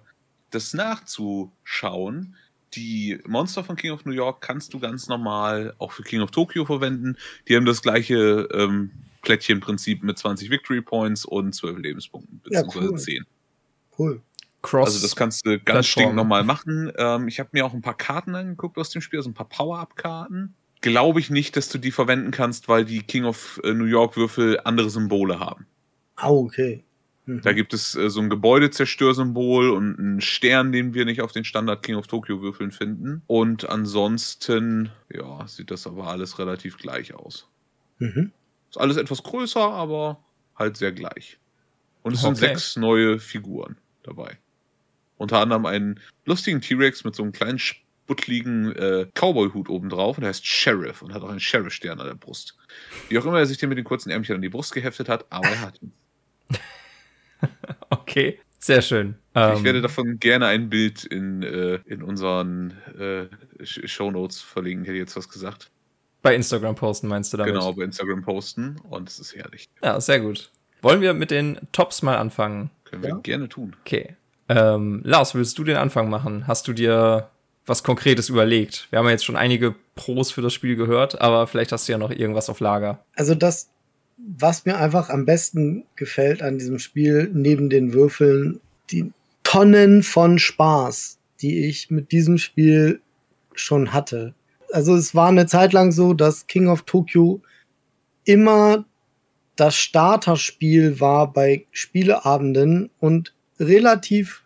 das 0.51 0.75
nachzuschauen. 0.75 2.37
Die 2.75 3.21
Monster 3.27 3.63
von 3.63 3.77
King 3.77 3.93
of 3.93 4.05
New 4.05 4.13
York 4.13 4.43
kannst 4.43 4.75
du 4.75 4.81
ganz 4.81 5.09
normal 5.09 5.75
auch 5.79 5.93
für 5.93 6.03
King 6.03 6.21
of 6.21 6.33
Tokyo 6.33 6.65
verwenden. 6.65 7.17
Die 7.49 7.57
haben 7.57 7.65
das 7.65 7.83
gleiche 7.83 8.49
ähm, 8.53 8.91
Plättchenprinzip 9.25 10.03
mit 10.03 10.19
20 10.19 10.51
Victory 10.51 10.81
Points 10.81 11.25
und 11.25 11.55
12 11.55 11.79
Lebenspunkten, 11.79 12.41
beziehungsweise 12.43 12.85
ja, 12.85 12.91
cool. 12.91 12.99
10. 12.99 13.25
Cool. 13.99 14.23
Cross. 14.63 14.87
Also 14.87 15.03
das 15.03 15.15
kannst 15.15 15.47
du 15.47 15.61
ganz 15.61 15.87
stinknormal 15.87 16.43
machen. 16.43 16.91
Ähm, 16.97 17.29
ich 17.29 17.39
habe 17.39 17.51
mir 17.53 17.67
auch 17.67 17.75
ein 17.75 17.83
paar 17.83 17.97
Karten 17.97 18.35
angeguckt 18.35 18.79
aus 18.79 18.91
dem 18.91 19.03
Spiel, 19.03 19.19
also 19.19 19.31
ein 19.31 19.35
paar 19.35 19.49
Power-Up-Karten. 19.49 20.55
Glaube 20.81 21.21
ich 21.21 21.31
nicht, 21.31 21.57
dass 21.57 21.69
du 21.69 21.79
die 21.79 21.91
verwenden 21.91 22.31
kannst, 22.31 22.69
weil 22.69 22.85
die 22.85 23.03
King 23.03 23.25
of 23.25 23.61
äh, 23.63 23.75
New 23.75 23.85
York 23.85 24.17
Würfel 24.17 24.61
andere 24.65 24.91
Symbole 24.91 25.39
haben. 25.39 25.67
Ah, 26.17 26.31
oh, 26.31 26.45
okay. 26.47 26.83
Mhm. 27.27 27.43
Da 27.43 27.53
gibt 27.53 27.75
es 27.75 27.95
äh, 27.95 28.09
so 28.11 28.21
ein 28.21 28.31
Gebäudezerstörsymbol 28.31 29.71
und 29.71 29.99
einen 29.99 30.21
Stern, 30.21 30.73
den 30.73 30.95
wir 30.95 31.05
nicht 31.05 31.21
auf 31.21 31.33
den 31.33 31.45
Standard 31.45 31.83
King 31.83 31.97
of 31.97 32.07
Tokyo 32.07 32.41
Würfeln 32.43 32.71
finden. 32.71 33.23
Und 33.27 33.69
ansonsten, 33.69 34.91
ja, 35.13 35.47
sieht 35.47 35.71
das 35.71 35.87
aber 35.87 36.09
alles 36.09 36.39
relativ 36.39 36.79
gleich 36.79 37.15
aus. 37.15 37.49
Mhm. 37.99 38.33
Ist 38.75 38.81
alles 38.81 38.97
etwas 38.97 39.23
größer, 39.23 39.61
aber 39.61 40.19
halt 40.57 40.77
sehr 40.77 40.91
gleich. 40.91 41.39
Und 42.03 42.15
es 42.15 42.25
okay. 42.25 42.35
sind 42.35 42.37
sechs 42.37 42.77
neue 42.77 43.21
Figuren 43.21 43.79
dabei. 44.03 44.37
Unter 45.17 45.39
anderem 45.39 45.65
einen 45.65 46.01
lustigen 46.25 46.61
T-Rex 46.61 47.05
mit 47.05 47.15
so 47.15 47.23
einem 47.23 47.31
kleinen 47.31 47.61
sputtligen 47.61 48.75
äh, 48.75 49.07
Cowboy-Hut 49.15 49.69
obendrauf 49.69 50.19
und 50.19 50.23
der 50.23 50.31
heißt 50.31 50.45
Sheriff 50.45 51.03
und 51.03 51.15
hat 51.15 51.23
auch 51.23 51.29
einen 51.29 51.39
Sheriff-Stern 51.39 52.01
an 52.01 52.09
der 52.09 52.15
Brust. 52.17 52.57
Wie 53.09 53.17
auch 53.17 53.25
immer 53.25 53.39
er 53.39 53.47
sich 53.47 53.59
den 53.59 53.69
mit 53.69 53.79
den 53.79 53.85
kurzen 53.85 54.11
Ärmchen 54.11 54.35
an 54.35 54.43
die 54.43 54.49
Brust 54.49 54.75
geheftet 54.75 55.09
hat, 55.09 55.25
aber 55.31 55.47
er 55.47 55.61
hat 55.61 55.81
ihn. 55.81 55.93
okay, 57.91 58.41
sehr 58.59 58.83
schön. 58.83 59.15
Ich 59.35 59.41
ähm, 59.41 59.63
werde 59.63 59.83
davon 59.83 60.19
gerne 60.19 60.47
ein 60.47 60.69
Bild 60.69 61.05
in, 61.05 61.45
äh, 61.45 61.77
in 61.87 62.03
unseren 62.03 62.73
äh, 62.99 63.29
Show 63.65 64.11
Notes 64.11 64.41
verlinken, 64.41 64.85
hätte 64.85 64.97
ich 64.97 65.03
jetzt 65.03 65.17
was 65.17 65.29
gesagt. 65.29 65.71
Bei 66.25 66.35
Instagram 66.35 66.75
posten, 66.75 67.07
meinst 67.09 67.35
du 67.35 67.37
damit? 67.37 67.53
Genau, 67.53 67.75
bei 67.75 67.85
Instagram 67.85 68.23
posten 68.23 68.77
und 68.89 69.11
es 69.11 69.19
ist 69.19 69.37
herrlich. 69.37 69.69
Ja, 69.83 70.01
sehr 70.01 70.21
gut. 70.21 70.51
Wollen 70.81 71.03
wir 71.03 71.13
mit 71.13 71.31
den 71.31 71.59
Tops 71.73 72.01
mal 72.01 72.17
anfangen? 72.17 72.71
Können 72.85 73.03
wir 73.03 73.11
ja? 73.11 73.17
gerne 73.17 73.47
tun. 73.47 73.77
Okay. 73.83 74.17
Ähm, 74.49 75.03
Lars, 75.05 75.35
willst 75.35 75.59
du 75.59 75.65
den 75.65 75.77
Anfang 75.77 76.09
machen? 76.09 76.47
Hast 76.47 76.67
du 76.67 76.73
dir 76.73 77.29
was 77.67 77.83
Konkretes 77.83 78.31
überlegt? 78.31 78.89
Wir 78.89 79.01
haben 79.01 79.05
ja 79.05 79.13
jetzt 79.13 79.27
schon 79.27 79.37
einige 79.37 79.75
Pros 79.97 80.31
für 80.31 80.41
das 80.41 80.55
Spiel 80.55 80.77
gehört, 80.77 81.21
aber 81.21 81.47
vielleicht 81.47 81.73
hast 81.73 81.89
du 81.89 81.93
ja 81.93 81.99
noch 81.99 82.11
irgendwas 82.11 82.49
auf 82.49 82.59
Lager. 82.59 83.05
Also 83.17 83.35
das, 83.35 83.69
was 84.17 84.65
mir 84.65 84.79
einfach 84.79 85.11
am 85.11 85.27
besten 85.27 85.85
gefällt 85.95 86.41
an 86.41 86.57
diesem 86.57 86.79
Spiel, 86.79 87.31
neben 87.35 87.69
den 87.69 87.93
Würfeln, 87.93 88.63
die 88.91 89.13
Tonnen 89.43 90.03
von 90.03 90.39
Spaß, 90.39 91.19
die 91.43 91.67
ich 91.67 91.91
mit 91.91 92.13
diesem 92.13 92.39
Spiel 92.39 93.03
schon 93.55 93.93
hatte. 93.93 94.33
Also 94.75 94.95
es 94.97 95.15
war 95.15 95.29
eine 95.29 95.47
Zeit 95.47 95.73
lang 95.73 95.93
so, 95.93 96.15
dass 96.15 96.47
King 96.47 96.69
of 96.69 96.83
Tokyo 96.83 97.41
immer 98.25 98.85
das 99.57 99.77
Starterspiel 99.77 101.01
war 101.01 101.33
bei 101.33 101.65
Spieleabenden 101.71 102.91
und 102.99 103.35
relativ 103.61 104.43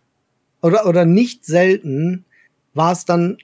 oder, 0.61 0.87
oder 0.87 1.05
nicht 1.05 1.47
selten 1.47 2.25
war 2.75 2.93
es 2.93 3.05
dann 3.05 3.39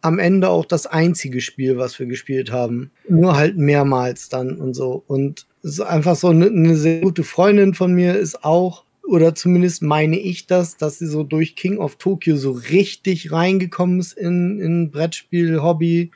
am 0.00 0.18
Ende 0.18 0.48
auch 0.48 0.64
das 0.64 0.86
einzige 0.86 1.42
Spiel, 1.42 1.76
was 1.76 1.98
wir 1.98 2.06
gespielt 2.06 2.50
haben. 2.50 2.90
Nur 3.08 3.36
halt 3.36 3.58
mehrmals 3.58 4.30
dann 4.30 4.56
und 4.56 4.72
so. 4.72 5.04
Und 5.06 5.46
es 5.62 5.72
ist 5.72 5.80
einfach 5.80 6.16
so 6.16 6.28
eine, 6.28 6.46
eine 6.46 6.74
sehr 6.74 7.00
gute 7.00 7.22
Freundin 7.22 7.74
von 7.74 7.92
mir 7.92 8.16
ist 8.16 8.44
auch, 8.44 8.84
oder 9.10 9.34
zumindest 9.34 9.82
meine 9.82 10.18
ich 10.18 10.46
das, 10.46 10.76
dass 10.76 11.00
sie 11.00 11.06
so 11.08 11.24
durch 11.24 11.56
King 11.56 11.78
of 11.78 11.96
Tokyo 11.96 12.36
so 12.36 12.52
richtig 12.52 13.32
reingekommen 13.32 13.98
ist 13.98 14.12
in, 14.12 14.60
in 14.60 14.92
Brettspiel-Hobby 14.92 16.12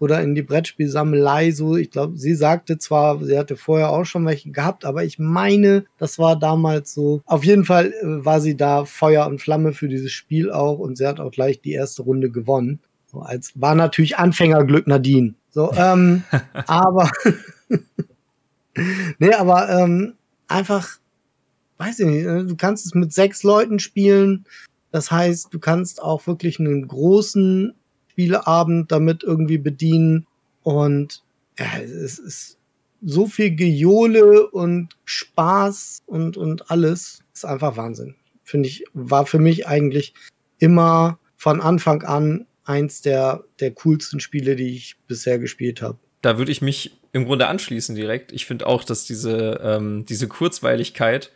oder 0.00 0.20
in 0.22 0.34
die 0.34 0.42
Brettspielsammelei. 0.42 1.52
So, 1.52 1.76
ich 1.76 1.92
glaube, 1.92 2.18
sie 2.18 2.34
sagte 2.34 2.78
zwar, 2.78 3.22
sie 3.24 3.38
hatte 3.38 3.56
vorher 3.56 3.90
auch 3.90 4.04
schon 4.04 4.26
welche 4.26 4.50
gehabt, 4.50 4.84
aber 4.84 5.04
ich 5.04 5.20
meine, 5.20 5.84
das 5.98 6.18
war 6.18 6.36
damals 6.36 6.92
so. 6.92 7.22
Auf 7.26 7.44
jeden 7.44 7.64
Fall 7.64 7.92
äh, 7.92 8.24
war 8.24 8.40
sie 8.40 8.56
da 8.56 8.86
Feuer 8.86 9.28
und 9.28 9.40
Flamme 9.40 9.72
für 9.72 9.86
dieses 9.86 10.10
Spiel 10.10 10.50
auch 10.50 10.80
und 10.80 10.98
sie 10.98 11.06
hat 11.06 11.20
auch 11.20 11.30
gleich 11.30 11.60
die 11.60 11.72
erste 11.72 12.02
Runde 12.02 12.28
gewonnen. 12.28 12.80
So, 13.06 13.20
als 13.20 13.52
war 13.54 13.76
natürlich 13.76 14.18
Anfängerglück 14.18 14.88
Nadine. 14.88 15.34
So, 15.50 15.72
ähm, 15.74 16.24
aber 16.66 17.08
nee, 19.20 19.32
aber 19.32 19.68
ähm, 19.68 20.14
einfach, 20.48 20.98
weiß 21.82 22.00
ich 22.00 22.06
nicht, 22.06 22.24
äh, 22.24 22.44
du 22.44 22.56
kannst 22.56 22.86
es 22.86 22.94
mit 22.94 23.12
sechs 23.12 23.42
Leuten 23.42 23.78
spielen. 23.78 24.46
Das 24.90 25.10
heißt, 25.10 25.52
du 25.52 25.58
kannst 25.58 26.02
auch 26.02 26.26
wirklich 26.26 26.60
einen 26.60 26.86
großen 26.86 27.74
Spieleabend 28.08 28.92
damit 28.92 29.24
irgendwie 29.24 29.58
bedienen. 29.58 30.26
Und 30.62 31.22
ja, 31.58 31.66
es 31.82 32.18
ist 32.18 32.58
so 33.02 33.26
viel 33.26 33.56
Gejohle 33.56 34.48
und 34.48 34.96
Spaß 35.04 36.02
und, 36.06 36.36
und 36.36 36.70
alles. 36.70 37.20
Ist 37.34 37.44
einfach 37.44 37.76
Wahnsinn. 37.76 38.14
Finde 38.44 38.68
ich, 38.68 38.84
war 38.92 39.26
für 39.26 39.38
mich 39.38 39.66
eigentlich 39.66 40.14
immer 40.58 41.18
von 41.36 41.60
Anfang 41.60 42.02
an 42.02 42.46
eins 42.64 43.00
der, 43.00 43.42
der 43.58 43.72
coolsten 43.72 44.20
Spiele, 44.20 44.54
die 44.54 44.76
ich 44.76 44.96
bisher 45.08 45.38
gespielt 45.38 45.82
habe. 45.82 45.98
Da 46.20 46.38
würde 46.38 46.52
ich 46.52 46.62
mich 46.62 46.98
im 47.12 47.24
Grunde 47.24 47.48
anschließen 47.48 47.96
direkt. 47.96 48.30
Ich 48.30 48.46
finde 48.46 48.66
auch, 48.66 48.84
dass 48.84 49.04
diese, 49.04 49.60
ähm, 49.62 50.04
diese 50.06 50.28
Kurzweiligkeit 50.28 51.32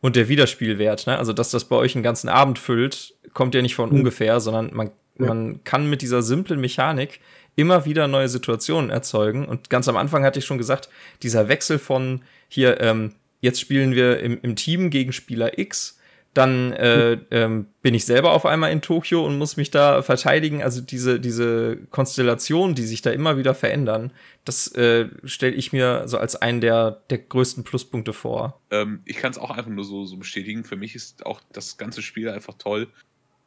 und 0.00 0.16
der 0.16 0.28
Wiederspielwert, 0.28 1.06
ne? 1.06 1.18
also 1.18 1.32
dass 1.32 1.50
das 1.50 1.64
bei 1.64 1.76
euch 1.76 1.94
einen 1.94 2.02
ganzen 2.02 2.28
Abend 2.28 2.58
füllt, 2.58 3.14
kommt 3.34 3.54
ja 3.54 3.62
nicht 3.62 3.74
von 3.74 3.90
mhm. 3.90 3.98
ungefähr, 3.98 4.40
sondern 4.40 4.70
man 4.72 4.90
ja. 5.20 5.26
Man 5.26 5.62
kann 5.64 5.88
mit 5.88 6.02
dieser 6.02 6.22
simplen 6.22 6.60
Mechanik 6.60 7.20
immer 7.56 7.84
wieder 7.84 8.08
neue 8.08 8.28
Situationen 8.28 8.90
erzeugen. 8.90 9.46
Und 9.46 9.70
ganz 9.70 9.88
am 9.88 9.96
Anfang 9.96 10.24
hatte 10.24 10.38
ich 10.38 10.44
schon 10.44 10.58
gesagt, 10.58 10.88
dieser 11.22 11.48
Wechsel 11.48 11.78
von 11.78 12.22
hier, 12.48 12.80
ähm, 12.80 13.14
jetzt 13.40 13.60
spielen 13.60 13.94
wir 13.94 14.20
im, 14.20 14.38
im 14.42 14.56
Team 14.56 14.90
gegen 14.90 15.12
Spieler 15.12 15.58
X, 15.58 15.98
dann 16.34 16.72
äh, 16.72 17.18
ähm, 17.32 17.66
bin 17.82 17.94
ich 17.94 18.04
selber 18.04 18.32
auf 18.32 18.46
einmal 18.46 18.70
in 18.70 18.82
Tokio 18.82 19.26
und 19.26 19.36
muss 19.36 19.56
mich 19.56 19.70
da 19.70 20.02
verteidigen. 20.02 20.62
Also 20.62 20.80
diese, 20.80 21.18
diese 21.18 21.76
Konstellationen, 21.90 22.76
die 22.76 22.84
sich 22.84 23.02
da 23.02 23.10
immer 23.10 23.36
wieder 23.36 23.54
verändern, 23.54 24.12
das 24.44 24.68
äh, 24.76 25.08
stelle 25.24 25.54
ich 25.54 25.72
mir 25.72 26.06
so 26.06 26.18
als 26.18 26.36
einen 26.36 26.60
der, 26.60 27.02
der 27.10 27.18
größten 27.18 27.64
Pluspunkte 27.64 28.12
vor. 28.12 28.60
Ähm, 28.70 29.00
ich 29.04 29.16
kann 29.16 29.32
es 29.32 29.38
auch 29.38 29.50
einfach 29.50 29.70
nur 29.70 29.84
so, 29.84 30.06
so 30.06 30.16
bestätigen. 30.16 30.62
Für 30.62 30.76
mich 30.76 30.94
ist 30.94 31.26
auch 31.26 31.40
das 31.52 31.78
ganze 31.78 32.00
Spiel 32.00 32.28
einfach 32.28 32.54
toll. 32.54 32.88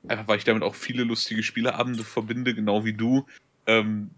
Einfach 0.08 0.28
weil 0.28 0.38
ich 0.38 0.44
damit 0.44 0.64
auch 0.64 0.76
viele 0.76 1.06
lustige 1.06 1.44
Spieleabende 1.44 2.04
verbinde, 2.04 2.54
genau 2.54 2.84
wie 2.84 2.94
du. 2.94 3.26
Ähm, 3.66 4.10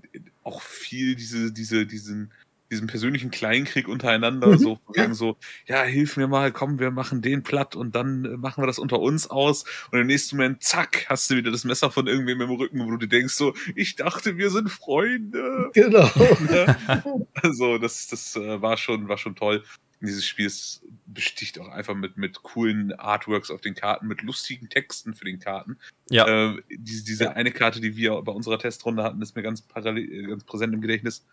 auch 0.43 0.61
viel 0.61 1.15
diese, 1.15 1.51
diese, 1.51 1.85
diesen, 1.85 2.31
diesen 2.71 2.87
persönlichen 2.87 3.31
Kleinkrieg 3.31 3.87
untereinander, 3.87 4.47
mhm. 4.47 4.57
so, 4.57 4.79
so, 5.11 5.37
ja, 5.67 5.83
hilf 5.83 6.17
mir 6.17 6.27
mal, 6.27 6.51
komm, 6.51 6.79
wir 6.79 6.91
machen 6.91 7.21
den 7.21 7.43
platt 7.43 7.75
und 7.75 7.95
dann 7.95 8.25
äh, 8.25 8.37
machen 8.37 8.61
wir 8.63 8.67
das 8.67 8.79
unter 8.79 8.99
uns 8.99 9.29
aus. 9.29 9.65
Und 9.91 9.99
im 9.99 10.07
nächsten 10.07 10.37
Moment, 10.37 10.63
zack, 10.63 11.05
hast 11.07 11.29
du 11.29 11.35
wieder 11.35 11.51
das 11.51 11.63
Messer 11.63 11.91
von 11.91 12.07
irgendwem 12.07 12.41
im 12.41 12.51
Rücken, 12.51 12.85
wo 12.85 12.91
du 12.91 12.97
dir 12.97 13.07
denkst, 13.07 13.35
so, 13.35 13.53
ich 13.75 13.95
dachte, 13.95 14.37
wir 14.37 14.49
sind 14.49 14.69
Freunde. 14.69 15.69
Genau. 15.73 16.09
also, 17.35 17.77
das, 17.77 18.07
das 18.07 18.35
äh, 18.35 18.61
war 18.61 18.77
schon, 18.77 19.07
war 19.07 19.17
schon 19.17 19.35
toll 19.35 19.63
dieses 20.05 20.25
Spiel 20.25 20.45
ist, 20.45 20.83
besticht 21.05 21.59
auch 21.59 21.69
einfach 21.69 21.95
mit, 21.95 22.17
mit 22.17 22.43
coolen 22.43 22.93
Artworks 22.93 23.51
auf 23.51 23.61
den 23.61 23.75
Karten, 23.75 24.07
mit 24.07 24.21
lustigen 24.21 24.69
Texten 24.69 25.13
für 25.13 25.25
den 25.25 25.39
Karten. 25.39 25.77
Ja. 26.09 26.51
Äh, 26.51 26.61
diese 26.69 27.03
diese 27.03 27.23
ja. 27.25 27.31
eine 27.31 27.51
Karte, 27.51 27.81
die 27.81 27.95
wir 27.95 28.21
bei 28.21 28.31
unserer 28.31 28.59
Testrunde 28.59 29.03
hatten, 29.03 29.21
ist 29.21 29.35
mir 29.35 29.43
ganz, 29.43 29.61
parallel, 29.61 30.11
äh, 30.11 30.27
ganz 30.27 30.43
präsent 30.43 30.73
im 30.73 30.81
Gedächtnis. 30.81 31.25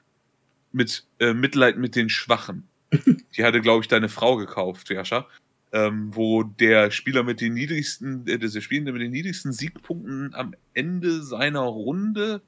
Mit 0.73 1.07
äh, 1.19 1.35
Mitleid 1.35 1.77
mit 1.79 1.97
den 1.97 2.09
Schwachen. 2.09 2.69
die 3.37 3.45
hatte, 3.45 3.61
glaube 3.61 3.83
ich, 3.83 3.89
deine 3.89 4.09
Frau 4.09 4.37
gekauft, 4.37 4.91
Jascha. 4.91 5.27
Ähm, 5.75 6.15
wo 6.15 6.43
der 6.43 6.91
Spieler 6.91 7.23
mit 7.23 7.41
den 7.41 7.55
niedrigsten, 7.55 8.27
äh, 8.27 8.39
der 8.39 8.61
Spielende 8.61 8.93
mit 8.93 9.01
den 9.01 9.11
niedrigsten 9.11 9.53
Siegpunkten 9.53 10.35
am 10.35 10.55
Ende 10.75 11.23
seiner 11.23 11.61
Runde 11.61 12.43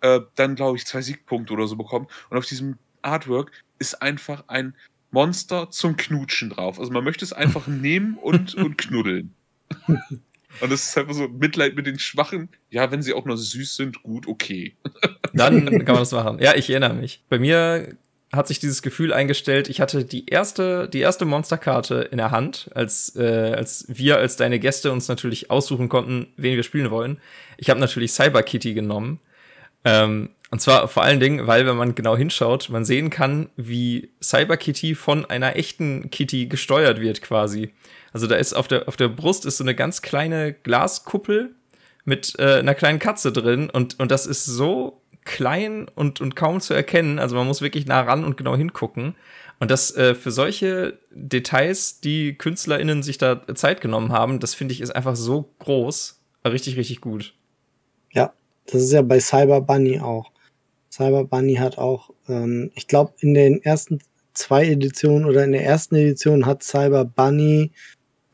äh, 0.00 0.20
dann, 0.34 0.54
glaube 0.54 0.76
ich, 0.76 0.86
zwei 0.86 1.02
Siegpunkte 1.02 1.52
oder 1.52 1.66
so 1.66 1.76
bekommt. 1.76 2.10
Und 2.30 2.36
auf 2.36 2.46
diesem 2.46 2.78
Artwork 3.02 3.52
ist 3.78 4.02
einfach 4.02 4.44
ein 4.48 4.74
Monster 5.10 5.70
zum 5.70 5.96
Knutschen 5.96 6.50
drauf. 6.50 6.78
Also 6.78 6.92
man 6.92 7.04
möchte 7.04 7.24
es 7.24 7.32
einfach 7.32 7.66
nehmen 7.66 8.16
und, 8.18 8.54
und 8.54 8.78
knuddeln. 8.78 9.34
Und 10.60 10.72
das 10.72 10.88
ist 10.88 10.98
einfach 10.98 11.14
so 11.14 11.28
Mitleid 11.28 11.76
mit 11.76 11.86
den 11.86 11.98
Schwachen. 11.98 12.48
Ja, 12.70 12.90
wenn 12.90 13.02
sie 13.02 13.14
auch 13.14 13.24
nur 13.24 13.36
süß 13.36 13.76
sind, 13.76 14.02
gut, 14.02 14.26
okay. 14.26 14.74
Dann 15.34 15.66
kann 15.66 15.94
man 15.94 16.02
das 16.02 16.12
machen. 16.12 16.38
Ja, 16.40 16.54
ich 16.54 16.70
erinnere 16.70 16.94
mich. 16.94 17.22
Bei 17.28 17.38
mir 17.38 17.96
hat 18.32 18.48
sich 18.48 18.58
dieses 18.58 18.82
Gefühl 18.82 19.12
eingestellt, 19.12 19.68
ich 19.68 19.80
hatte 19.80 20.04
die 20.04 20.26
erste, 20.26 20.88
die 20.88 21.00
erste 21.00 21.24
Monsterkarte 21.24 22.08
in 22.10 22.18
der 22.18 22.30
Hand, 22.30 22.70
als, 22.74 23.14
äh, 23.16 23.54
als 23.56 23.86
wir 23.88 24.18
als 24.18 24.36
deine 24.36 24.58
Gäste 24.58 24.92
uns 24.92 25.08
natürlich 25.08 25.50
aussuchen 25.50 25.88
konnten, 25.88 26.28
wen 26.36 26.56
wir 26.56 26.62
spielen 26.62 26.90
wollen. 26.90 27.20
Ich 27.56 27.70
habe 27.70 27.80
natürlich 27.80 28.12
Cyber 28.12 28.42
Kitty 28.42 28.74
genommen. 28.74 29.20
Ähm, 29.84 30.30
und 30.50 30.60
zwar 30.60 30.88
vor 30.88 31.02
allen 31.02 31.20
Dingen, 31.20 31.46
weil 31.46 31.66
wenn 31.66 31.76
man 31.76 31.94
genau 31.94 32.16
hinschaut, 32.16 32.68
man 32.70 32.84
sehen 32.84 33.10
kann, 33.10 33.50
wie 33.56 34.10
Cyber 34.22 34.56
Kitty 34.56 34.94
von 34.94 35.24
einer 35.24 35.56
echten 35.56 36.10
Kitty 36.10 36.46
gesteuert 36.46 37.00
wird 37.00 37.22
quasi. 37.22 37.72
Also 38.16 38.26
da 38.28 38.36
ist 38.36 38.54
auf 38.54 38.66
der, 38.66 38.88
auf 38.88 38.96
der 38.96 39.08
Brust 39.08 39.44
ist 39.44 39.58
so 39.58 39.64
eine 39.64 39.74
ganz 39.74 40.00
kleine 40.00 40.54
Glaskuppel 40.54 41.54
mit 42.06 42.32
äh, 42.38 42.60
einer 42.60 42.74
kleinen 42.74 42.98
Katze 42.98 43.30
drin 43.30 43.68
und, 43.68 44.00
und 44.00 44.10
das 44.10 44.24
ist 44.24 44.46
so 44.46 45.02
klein 45.26 45.86
und, 45.94 46.22
und 46.22 46.34
kaum 46.34 46.62
zu 46.62 46.72
erkennen. 46.72 47.18
Also 47.18 47.36
man 47.36 47.46
muss 47.46 47.60
wirklich 47.60 47.84
nah 47.84 48.00
ran 48.00 48.24
und 48.24 48.38
genau 48.38 48.56
hingucken. 48.56 49.16
Und 49.60 49.70
das 49.70 49.94
äh, 49.98 50.14
für 50.14 50.30
solche 50.30 50.98
Details, 51.10 52.00
die 52.00 52.38
KünstlerInnen 52.38 53.02
sich 53.02 53.18
da 53.18 53.46
Zeit 53.54 53.82
genommen 53.82 54.12
haben, 54.12 54.40
das 54.40 54.54
finde 54.54 54.72
ich 54.72 54.80
ist 54.80 54.96
einfach 54.96 55.14
so 55.14 55.50
groß. 55.58 56.18
Richtig, 56.46 56.78
richtig 56.78 57.02
gut. 57.02 57.34
Ja, 58.14 58.32
das 58.64 58.80
ist 58.80 58.92
ja 58.94 59.02
bei 59.02 59.20
Cyber 59.20 59.60
Bunny 59.60 60.00
auch. 60.00 60.32
Cyber 60.90 61.24
Bunny 61.24 61.56
hat 61.56 61.76
auch, 61.76 62.08
ähm, 62.30 62.70
ich 62.76 62.88
glaube, 62.88 63.12
in 63.20 63.34
den 63.34 63.62
ersten 63.62 63.98
zwei 64.32 64.64
Editionen 64.66 65.26
oder 65.26 65.44
in 65.44 65.52
der 65.52 65.66
ersten 65.66 65.96
Edition 65.96 66.46
hat 66.46 66.62
Cyber 66.62 67.04
Bunny 67.04 67.72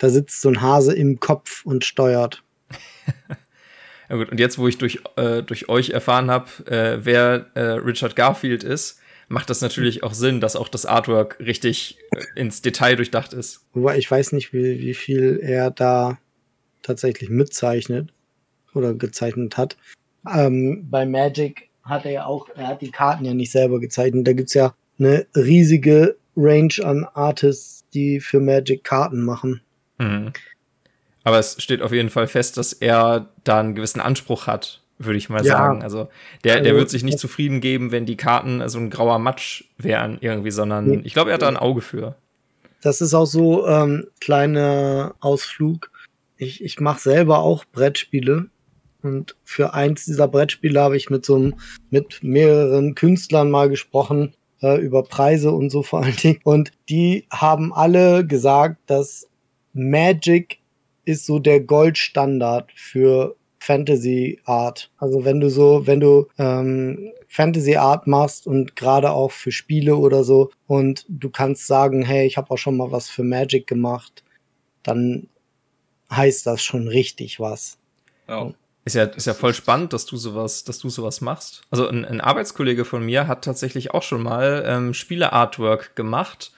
da 0.03 0.11
sitzt 0.11 0.41
so 0.41 0.49
ein 0.49 0.61
Hase 0.61 0.93
im 0.93 1.21
Kopf 1.21 1.65
und 1.65 1.85
steuert. 1.85 2.43
ja 4.09 4.17
gut, 4.17 4.33
und 4.33 4.41
jetzt, 4.41 4.59
wo 4.59 4.67
ich 4.67 4.77
durch, 4.77 4.99
äh, 5.15 5.45
durch 5.45 5.69
euch 5.69 5.91
erfahren 5.91 6.29
habe, 6.29 6.51
äh, 6.67 6.99
wer 7.05 7.47
äh, 7.55 7.61
Richard 7.61 8.17
Garfield 8.17 8.65
ist, 8.65 8.99
macht 9.29 9.49
das 9.49 9.61
natürlich 9.61 10.03
auch 10.03 10.13
Sinn, 10.13 10.41
dass 10.41 10.57
auch 10.57 10.67
das 10.67 10.87
Artwork 10.87 11.39
richtig 11.39 11.99
äh, 12.11 12.25
ins 12.35 12.63
Detail 12.63 12.97
durchdacht 12.97 13.33
ist. 13.33 13.65
Wobei 13.75 13.97
ich 13.97 14.11
weiß 14.11 14.33
nicht, 14.33 14.53
wie, 14.53 14.81
wie 14.81 14.95
viel 14.95 15.39
er 15.41 15.71
da 15.71 16.19
tatsächlich 16.83 17.31
mitzeichnet 17.31 18.13
oder 18.75 18.95
gezeichnet 18.95 19.57
hat. 19.57 19.77
Ähm, 20.29 20.89
bei 20.91 21.07
Magic 21.07 21.71
hat 21.85 22.07
er 22.07 22.11
ja 22.11 22.27
auch, 22.27 22.49
er 22.57 22.67
hat 22.67 22.83
die 22.83 22.91
Karten 22.91 23.25
ja 23.25 23.35
nicht 23.35 23.53
selber 23.53 23.79
gezeichnet. 23.79 24.27
Da 24.27 24.33
gibt 24.33 24.49
es 24.49 24.55
ja 24.55 24.75
eine 24.99 25.27
riesige 25.37 26.17
Range 26.37 26.75
an 26.83 27.07
Artists, 27.15 27.85
die 27.95 28.19
für 28.19 28.41
Magic 28.41 28.83
Karten 28.83 29.23
machen. 29.23 29.61
Mhm. 30.03 30.33
Aber 31.25 31.39
es 31.39 31.63
steht 31.63 31.83
auf 31.83 31.93
jeden 31.93 32.11
Fall 32.11 32.27
fest, 32.27 32.57
dass 32.57 32.73
er 32.73 33.29
da 33.45 33.61
einen 33.61 33.75
gewissen 33.75 34.01
Anspruch 34.01 34.47
hat, 34.47 34.81
würde 34.99 35.19
ich 35.19 35.29
mal 35.29 35.45
ja. 35.45 35.53
sagen. 35.57 35.83
Also 35.83 36.09
der, 36.45 36.61
der 36.61 36.73
also, 36.73 36.81
wird 36.81 36.91
sich 36.91 37.05
nicht 37.05 37.19
zufrieden 37.19 37.61
geben, 37.61 37.93
wenn 37.93 38.07
die 38.07 38.17
Karten 38.17 38.69
so 38.69 38.79
ein 38.79 38.91
grauer 38.91 39.19
Matsch 39.19 39.65
wären 39.79 40.19
irgendwie, 40.21 40.51
sondern 40.51 41.05
ich 41.05 41.13
glaube, 41.13 41.31
er 41.31 41.35
hat 41.35 41.43
da 41.43 41.49
ein 41.49 41.57
Auge 41.57 41.81
für. 41.81 42.17
Das 42.83 43.01
ist 43.01 43.15
auch 43.15 43.27
so 43.27 43.67
ähm, 43.67 44.09
kleiner 44.21 45.15
Ausflug. 45.21 45.91
Ich, 46.37 46.65
ich 46.65 46.81
mache 46.81 47.01
selber 47.01 47.39
auch 47.39 47.65
Brettspiele 47.65 48.47
und 49.03 49.37
für 49.45 49.75
eins 49.75 50.05
dieser 50.05 50.29
Brettspiele 50.29 50.81
habe 50.81 50.97
ich 50.97 51.11
mit 51.11 51.25
so 51.25 51.37
einem, 51.37 51.55
mit 51.91 52.23
mehreren 52.23 52.95
Künstlern 52.95 53.51
mal 53.51 53.69
gesprochen 53.69 54.35
äh, 54.63 54.81
über 54.81 55.03
Preise 55.03 55.53
und 55.53 55.71
so 55.71 55.83
vor 55.83 56.03
allen 56.03 56.17
Dingen. 56.17 56.41
Und 56.45 56.73
die 56.89 57.27
haben 57.31 57.73
alle 57.73 58.27
gesagt, 58.27 58.79
dass 58.87 59.29
Magic 59.73 60.59
ist 61.05 61.27
so 61.27 61.39
der 61.39 61.61
Goldstandard 61.61 62.71
für 62.75 63.37
Fantasy 63.59 64.41
Art. 64.45 64.91
Also 64.99 65.25
wenn 65.25 65.41
du 65.41 65.49
so, 65.49 65.87
wenn 65.87 66.01
du 66.01 66.29
ähm, 66.39 67.13
Fantasy 67.29 67.77
Art 67.77 68.07
machst 68.07 68.47
und 68.47 68.77
gerade 68.77 69.11
auch 69.13 69.31
für 69.31 69.53
Spiele 69.53 69.97
oder 69.97 70.25
so 70.25 70.51
und 70.67 71.05
du 71.09 71.31
kannst 71.31 71.67
sagen, 71.67 72.03
hey, 72.03 72.27
ich 72.27 72.37
habe 72.37 72.51
auch 72.51 72.59
schon 72.59 72.77
mal 72.77 72.91
was 72.91 73.09
für 73.09 73.23
Magic 73.23 73.67
gemacht, 73.67 74.25
dann 74.83 75.29
heißt 76.11 76.47
das 76.47 76.63
schon 76.63 76.89
richtig 76.89 77.41
was. 77.41 77.79
Ja. 78.29 78.53
Ist 78.85 78.95
ja, 78.95 79.05
ist 79.05 79.29
ja 79.29 79.35
voll 79.35 79.55
spannend, 79.55 79.93
dass 79.93 80.07
du 80.07 80.17
sowas, 80.17 80.65
dass 80.65 80.81
du 80.81 80.89
sowas 80.89 81.21
machst. 81.21 81.63
Also 81.71 81.87
ein, 81.87 82.05
ein 82.05 82.21
Arbeitskollege 82.21 82.85
von 82.85 83.07
mir 83.07 83.29
hat 83.29 83.45
tatsächlich 83.45 83.95
auch 83.95 84.03
schon 84.03 84.25
mal 84.25 84.65
ähm, 84.67 84.93
Spiele-Artwork 84.93 85.95
gemacht. 85.95 86.53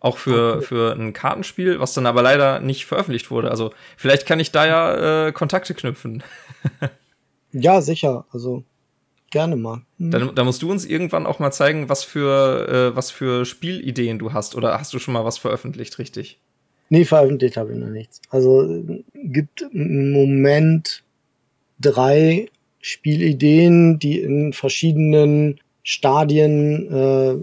Auch 0.00 0.16
für, 0.16 0.62
für 0.62 0.94
ein 0.94 1.12
Kartenspiel, 1.12 1.78
was 1.78 1.92
dann 1.92 2.06
aber 2.06 2.22
leider 2.22 2.60
nicht 2.60 2.86
veröffentlicht 2.86 3.30
wurde. 3.30 3.50
Also 3.50 3.72
vielleicht 3.98 4.26
kann 4.26 4.40
ich 4.40 4.50
da 4.50 4.66
ja 4.66 5.26
äh, 5.26 5.32
Kontakte 5.32 5.74
knüpfen. 5.74 6.22
ja, 7.52 7.82
sicher. 7.82 8.24
Also 8.32 8.64
gerne 9.30 9.56
mal. 9.56 9.82
Hm. 9.98 10.10
Dann, 10.10 10.34
dann 10.34 10.46
musst 10.46 10.62
du 10.62 10.70
uns 10.70 10.86
irgendwann 10.86 11.26
auch 11.26 11.38
mal 11.38 11.52
zeigen, 11.52 11.90
was 11.90 12.02
für, 12.02 12.92
äh, 12.92 12.96
was 12.96 13.10
für 13.10 13.44
Spielideen 13.44 14.18
du 14.18 14.32
hast. 14.32 14.56
Oder 14.56 14.78
hast 14.78 14.94
du 14.94 14.98
schon 14.98 15.12
mal 15.14 15.26
was 15.26 15.36
veröffentlicht, 15.36 15.98
richtig? 15.98 16.40
Nee, 16.88 17.04
veröffentlicht 17.04 17.56
habe 17.56 17.72
ich 17.72 17.78
noch 17.78 17.88
nichts. 17.88 18.20
Also 18.30 18.82
gibt 19.14 19.62
im 19.72 20.12
Moment 20.12 21.04
drei 21.78 22.48
Spielideen, 22.80 23.98
die 23.98 24.20
in 24.20 24.52
verschiedenen 24.52 25.60
Stadien 25.82 26.90
äh, 26.92 27.36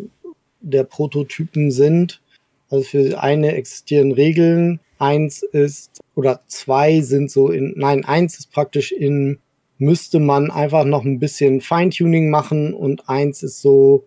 der 0.62 0.84
Prototypen 0.84 1.72
sind. 1.72 2.22
Also 2.70 2.84
für 2.84 3.22
eine 3.22 3.54
existieren 3.56 4.12
Regeln, 4.12 4.80
eins 5.00 5.44
ist 5.44 6.02
oder 6.16 6.42
zwei 6.48 7.02
sind 7.02 7.32
so 7.32 7.50
in, 7.50 7.74
nein, 7.78 8.04
eins 8.04 8.40
ist 8.40 8.52
praktisch 8.52 8.92
in, 8.92 9.40
müsste 9.78 10.20
man 10.20 10.52
einfach 10.52 10.86
noch 10.86 11.06
ein 11.06 11.20
bisschen 11.20 11.62
Feintuning 11.62 12.30
machen 12.30 12.74
und 12.74 13.08
eins 13.10 13.44
ist 13.44 13.62
so 13.62 14.06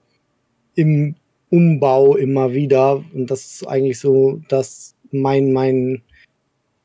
im 0.74 1.14
Umbau 1.48 2.16
immer 2.16 2.52
wieder 2.52 3.04
und 3.14 3.30
das 3.30 3.46
ist 3.46 3.66
eigentlich 3.66 3.98
so 3.98 4.40
das 4.48 4.94
mein 5.10 5.52
mein 5.52 6.02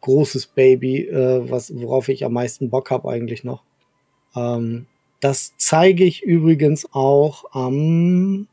großes 0.01 0.47
Baby, 0.47 1.07
äh, 1.07 1.49
was, 1.49 1.73
worauf 1.75 2.09
ich 2.09 2.23
am 2.25 2.33
meisten 2.33 2.69
Bock 2.69 2.91
habe 2.91 3.09
eigentlich 3.09 3.43
noch. 3.43 3.63
Ähm, 4.35 4.85
das 5.19 5.53
zeige 5.57 6.03
ich 6.03 6.21
übrigens 6.21 6.87
auch 6.93 7.45
am 7.51 8.47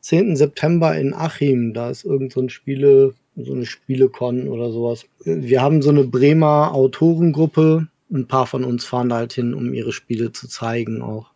10. 0.00 0.36
September 0.36 0.96
in 0.96 1.14
Achim. 1.14 1.74
Da 1.74 1.90
ist 1.90 2.04
irgend 2.04 2.32
so 2.32 2.40
ein 2.40 2.50
Spiele, 2.50 3.14
so 3.36 3.52
eine 3.52 3.66
Spielecon 3.66 4.48
oder 4.48 4.70
sowas. 4.72 5.06
Wir 5.24 5.62
haben 5.62 5.82
so 5.82 5.90
eine 5.90 6.04
Bremer 6.04 6.72
Autorengruppe. 6.72 7.88
Ein 8.12 8.26
paar 8.26 8.46
von 8.46 8.64
uns 8.64 8.84
fahren 8.84 9.08
da 9.08 9.16
halt 9.16 9.32
hin, 9.32 9.54
um 9.54 9.72
ihre 9.72 9.92
Spiele 9.92 10.32
zu 10.32 10.48
zeigen 10.48 11.02
auch. 11.02 11.30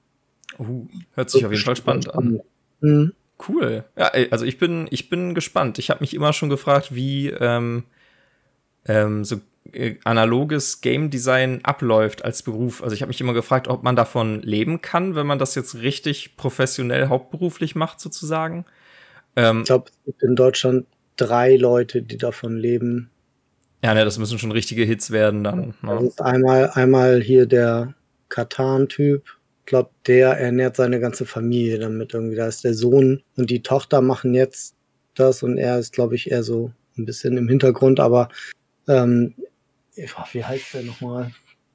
Uh, 0.59 0.87
hört 1.15 1.31
sich 1.31 1.45
auf 1.45 1.53
jeden 1.53 1.65
Fall 1.65 1.77
spannend 1.77 2.15
an. 2.15 2.41
Mhm. 2.81 3.13
Cool. 3.49 3.85
Ja, 3.97 4.13
also 4.31 4.45
ich 4.45 4.59
bin, 4.59 4.87
ich 4.91 5.09
bin 5.11 5.35
gespannt. 5.35 5.79
Ich 5.79 5.91
habe 5.91 6.01
mich 6.01 6.15
immer 6.15 6.33
schon 6.33 6.49
gefragt, 6.49 6.95
wie 6.95 7.29
ähm, 7.29 7.85
ähm, 8.87 9.25
so 9.25 9.41
äh, 9.73 9.97
analoges 10.05 10.81
Game 10.81 11.11
Design 11.11 11.61
abläuft 11.63 12.25
als 12.25 12.43
Beruf. 12.43 12.83
Also 12.83 12.95
ich 12.95 13.03
habe 13.03 13.09
mich 13.09 13.21
immer 13.21 13.33
gefragt, 13.33 13.69
ob 13.69 13.83
man 13.83 13.97
davon 13.97 14.43
leben 14.43 14.83
kann, 14.83 15.15
wenn 15.15 15.27
man 15.27 15.39
das 15.39 15.55
jetzt 15.55 15.77
richtig 15.77 16.37
professionell 16.37 17.09
hauptberuflich 17.09 17.75
macht, 17.75 18.01
sozusagen. 18.01 18.67
Ähm, 19.37 19.61
ich 19.61 19.67
glaube, 19.67 19.91
es 19.91 20.05
gibt 20.05 20.23
in 20.23 20.37
Deutschland 20.37 20.87
drei 21.17 21.57
Leute, 21.57 22.03
die 22.03 22.19
davon 22.19 22.57
leben. 22.57 23.11
Ja, 23.83 23.95
ne, 23.95 24.05
das 24.05 24.19
müssen 24.19 24.39
schon 24.39 24.53
richtige 24.53 24.85
Hits 24.85 25.11
werden 25.11 25.45
dann. 25.45 25.75
Ne? 25.83 25.95
Das 25.95 26.03
ist 26.05 26.23
einmal, 26.23 26.71
einmal 26.71 27.21
hier 27.21 27.47
der 27.47 27.95
Katan-Typ. 28.29 29.23
Ich 29.61 29.67
glaube, 29.67 29.91
der 30.07 30.39
ernährt 30.39 30.77
seine 30.77 31.01
ganze 31.01 31.27
Familie 31.27 31.79
damit 31.79 32.13
irgendwie. 32.15 32.37
Da 32.37 32.47
ist 32.47 32.65
der 32.65 32.75
Sohn 32.75 33.23
und 33.37 33.51
die 33.51 33.63
Tochter 33.63 34.01
machen 34.01 34.35
jetzt 34.35 34.75
das 35.15 35.43
und 35.43 35.59
er 35.59 35.79
ist, 35.79 35.93
glaube 35.93 36.15
ich, 36.15 36.31
eher 36.31 36.43
so 36.43 36.73
ein 36.99 37.07
bisschen 37.07 37.37
im 37.37 37.49
Hintergrund, 37.49 38.01
aber 38.01 38.29
ähm, 38.89 39.35
wie 39.97 40.45
heißt 40.45 40.75
der 40.75 40.83
nochmal? 40.83 41.33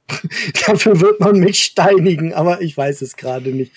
Dafür 0.66 1.00
wird 1.00 1.20
man 1.20 1.38
mich 1.38 1.62
steinigen, 1.62 2.34
aber 2.34 2.60
ich 2.62 2.76
weiß 2.76 3.02
es 3.02 3.16
gerade 3.16 3.50
nicht. 3.50 3.72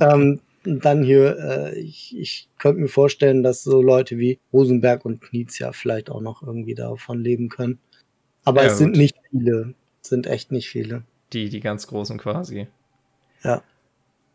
Ähm, 0.00 0.40
dann 0.64 1.02
hier, 1.02 1.38
äh, 1.38 1.78
ich, 1.78 2.16
ich 2.18 2.48
könnte 2.58 2.80
mir 2.80 2.88
vorstellen, 2.88 3.42
dass 3.42 3.62
so 3.62 3.80
Leute 3.80 4.18
wie 4.18 4.38
Rosenberg 4.52 5.04
und 5.04 5.20
Knizia 5.20 5.72
vielleicht 5.72 6.10
auch 6.10 6.20
noch 6.20 6.42
irgendwie 6.42 6.74
davon 6.74 7.22
leben 7.22 7.48
können. 7.48 7.78
Aber 8.44 8.64
ja, 8.64 8.70
es 8.70 8.78
sind 8.78 8.96
nicht 8.96 9.16
viele. 9.30 9.74
Es 10.02 10.08
sind 10.08 10.26
echt 10.26 10.52
nicht 10.52 10.68
viele. 10.68 11.04
Die, 11.32 11.48
die 11.48 11.60
ganz 11.60 11.86
großen 11.86 12.18
quasi. 12.18 12.66
Ja. 13.42 13.62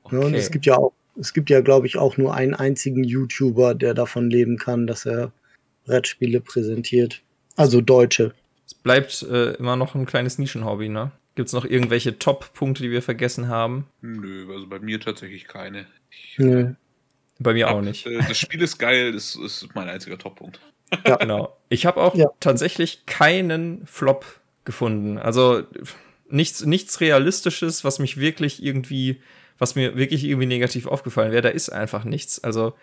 Okay. 0.03 0.15
ja 0.15 0.25
und 0.25 0.33
es 0.33 0.51
gibt 0.51 0.65
ja 0.65 0.77
auch, 0.77 0.93
es 1.19 1.33
gibt 1.33 1.49
ja, 1.49 1.61
glaube 1.61 1.87
ich, 1.87 1.97
auch 1.97 2.17
nur 2.17 2.33
einen 2.33 2.53
einzigen 2.53 3.03
YouTuber, 3.03 3.75
der 3.75 3.93
davon 3.93 4.29
leben 4.29 4.57
kann, 4.57 4.87
dass 4.87 5.05
er 5.05 5.31
Brettspiele 5.85 6.41
präsentiert. 6.41 7.21
Also 7.57 7.81
Deutsche 7.81 8.33
es 8.71 8.75
bleibt 8.75 9.21
äh, 9.23 9.51
immer 9.55 9.75
noch 9.75 9.95
ein 9.95 10.05
kleines 10.05 10.39
Nischenhobby, 10.39 10.87
ne? 10.87 11.11
Gibt 11.35 11.47
es 11.47 11.53
noch 11.53 11.65
irgendwelche 11.65 12.17
Top-Punkte, 12.19 12.83
die 12.83 12.91
wir 12.91 13.01
vergessen 13.01 13.49
haben? 13.49 13.87
Nö, 14.01 14.47
also 14.53 14.67
bei 14.67 14.79
mir 14.79 14.99
tatsächlich 14.99 15.47
keine. 15.47 15.85
Ich, 16.09 16.35
Nö. 16.37 16.73
Bei 17.39 17.53
mir 17.53 17.67
hab, 17.67 17.75
auch 17.75 17.81
nicht. 17.81 18.05
Äh, 18.05 18.19
das 18.19 18.37
Spiel 18.37 18.61
ist 18.61 18.77
geil, 18.77 19.11
das 19.11 19.35
ist 19.35 19.67
mein 19.75 19.89
einziger 19.89 20.17
Top-Punkt. 20.17 20.61
Ja, 21.05 21.15
genau. 21.19 21.57
Ich 21.67 21.85
habe 21.85 22.01
auch 22.01 22.15
ja. 22.15 22.27
tatsächlich 22.39 23.05
keinen 23.05 23.85
Flop 23.85 24.25
gefunden. 24.63 25.17
Also 25.17 25.63
nichts, 26.29 26.65
nichts 26.65 27.01
Realistisches, 27.01 27.83
was 27.83 27.99
mich 27.99 28.17
wirklich 28.17 28.63
irgendwie, 28.63 29.21
was 29.57 29.75
mir 29.75 29.97
wirklich 29.97 30.23
irgendwie 30.23 30.47
negativ 30.47 30.87
aufgefallen 30.87 31.33
wäre. 31.33 31.41
Da 31.41 31.49
ist 31.49 31.69
einfach 31.69 32.05
nichts. 32.05 32.41
Also 32.41 32.73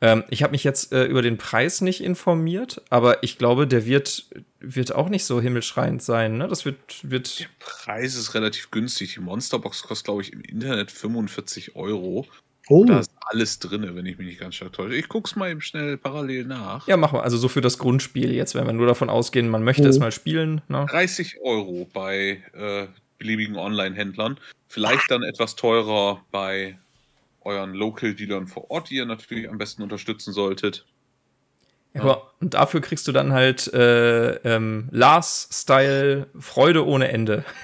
ähm, 0.00 0.24
ich 0.28 0.42
habe 0.42 0.52
mich 0.52 0.64
jetzt 0.64 0.92
äh, 0.92 1.04
über 1.04 1.22
den 1.22 1.38
Preis 1.38 1.80
nicht 1.80 2.02
informiert, 2.02 2.82
aber 2.90 3.22
ich 3.22 3.38
glaube, 3.38 3.66
der 3.66 3.86
wird, 3.86 4.26
wird 4.74 4.94
auch 4.94 5.08
nicht 5.08 5.24
so 5.24 5.40
himmelschreiend 5.40 6.02
sein. 6.02 6.38
Ne? 6.38 6.48
Das 6.48 6.64
wird, 6.64 6.78
wird. 7.02 7.40
Der 7.40 7.46
Preis 7.58 8.14
ist 8.14 8.34
relativ 8.34 8.70
günstig. 8.70 9.14
Die 9.14 9.20
Monsterbox 9.20 9.82
kostet, 9.82 10.04
glaube 10.06 10.22
ich, 10.22 10.32
im 10.32 10.40
Internet 10.42 10.90
45 10.90 11.76
Euro. 11.76 12.26
Oh. 12.68 12.84
Da 12.84 12.98
ist 12.98 13.12
alles 13.20 13.58
drin, 13.60 13.88
wenn 13.94 14.06
ich 14.06 14.18
mich 14.18 14.26
nicht 14.26 14.40
ganz 14.40 14.56
stark 14.56 14.72
täusche. 14.72 14.96
Ich 14.96 15.08
gucke 15.08 15.28
es 15.28 15.36
mal 15.36 15.50
eben 15.50 15.60
schnell 15.60 15.96
parallel 15.96 16.44
nach. 16.46 16.88
Ja, 16.88 16.96
mach 16.96 17.12
mal. 17.12 17.20
Also 17.20 17.36
so 17.36 17.48
für 17.48 17.60
das 17.60 17.78
Grundspiel 17.78 18.32
jetzt, 18.32 18.54
wenn 18.54 18.66
wir 18.66 18.72
nur 18.72 18.86
davon 18.86 19.08
ausgehen, 19.08 19.48
man 19.48 19.62
möchte 19.62 19.84
oh. 19.84 19.88
es 19.88 19.98
mal 19.98 20.10
spielen. 20.10 20.62
Ne? 20.68 20.86
30 20.90 21.40
Euro 21.42 21.88
bei 21.92 22.42
äh, 22.52 22.88
beliebigen 23.18 23.56
Online-Händlern. 23.56 24.38
Vielleicht 24.68 25.10
dann 25.10 25.22
etwas 25.22 25.54
teurer 25.54 26.24
bei 26.32 26.78
euren 27.42 27.72
Local-Dealern 27.74 28.48
vor 28.48 28.70
Ort, 28.70 28.90
die 28.90 28.96
ihr 28.96 29.06
natürlich 29.06 29.48
am 29.48 29.58
besten 29.58 29.82
unterstützen 29.82 30.32
solltet. 30.32 30.84
Ja, 31.96 32.22
und 32.40 32.54
dafür 32.54 32.80
kriegst 32.80 33.08
du 33.08 33.12
dann 33.12 33.32
halt 33.32 33.72
äh, 33.72 34.34
ähm, 34.36 34.88
Lars-Style 34.90 36.26
Freude 36.38 36.86
ohne 36.86 37.08
Ende. 37.08 37.44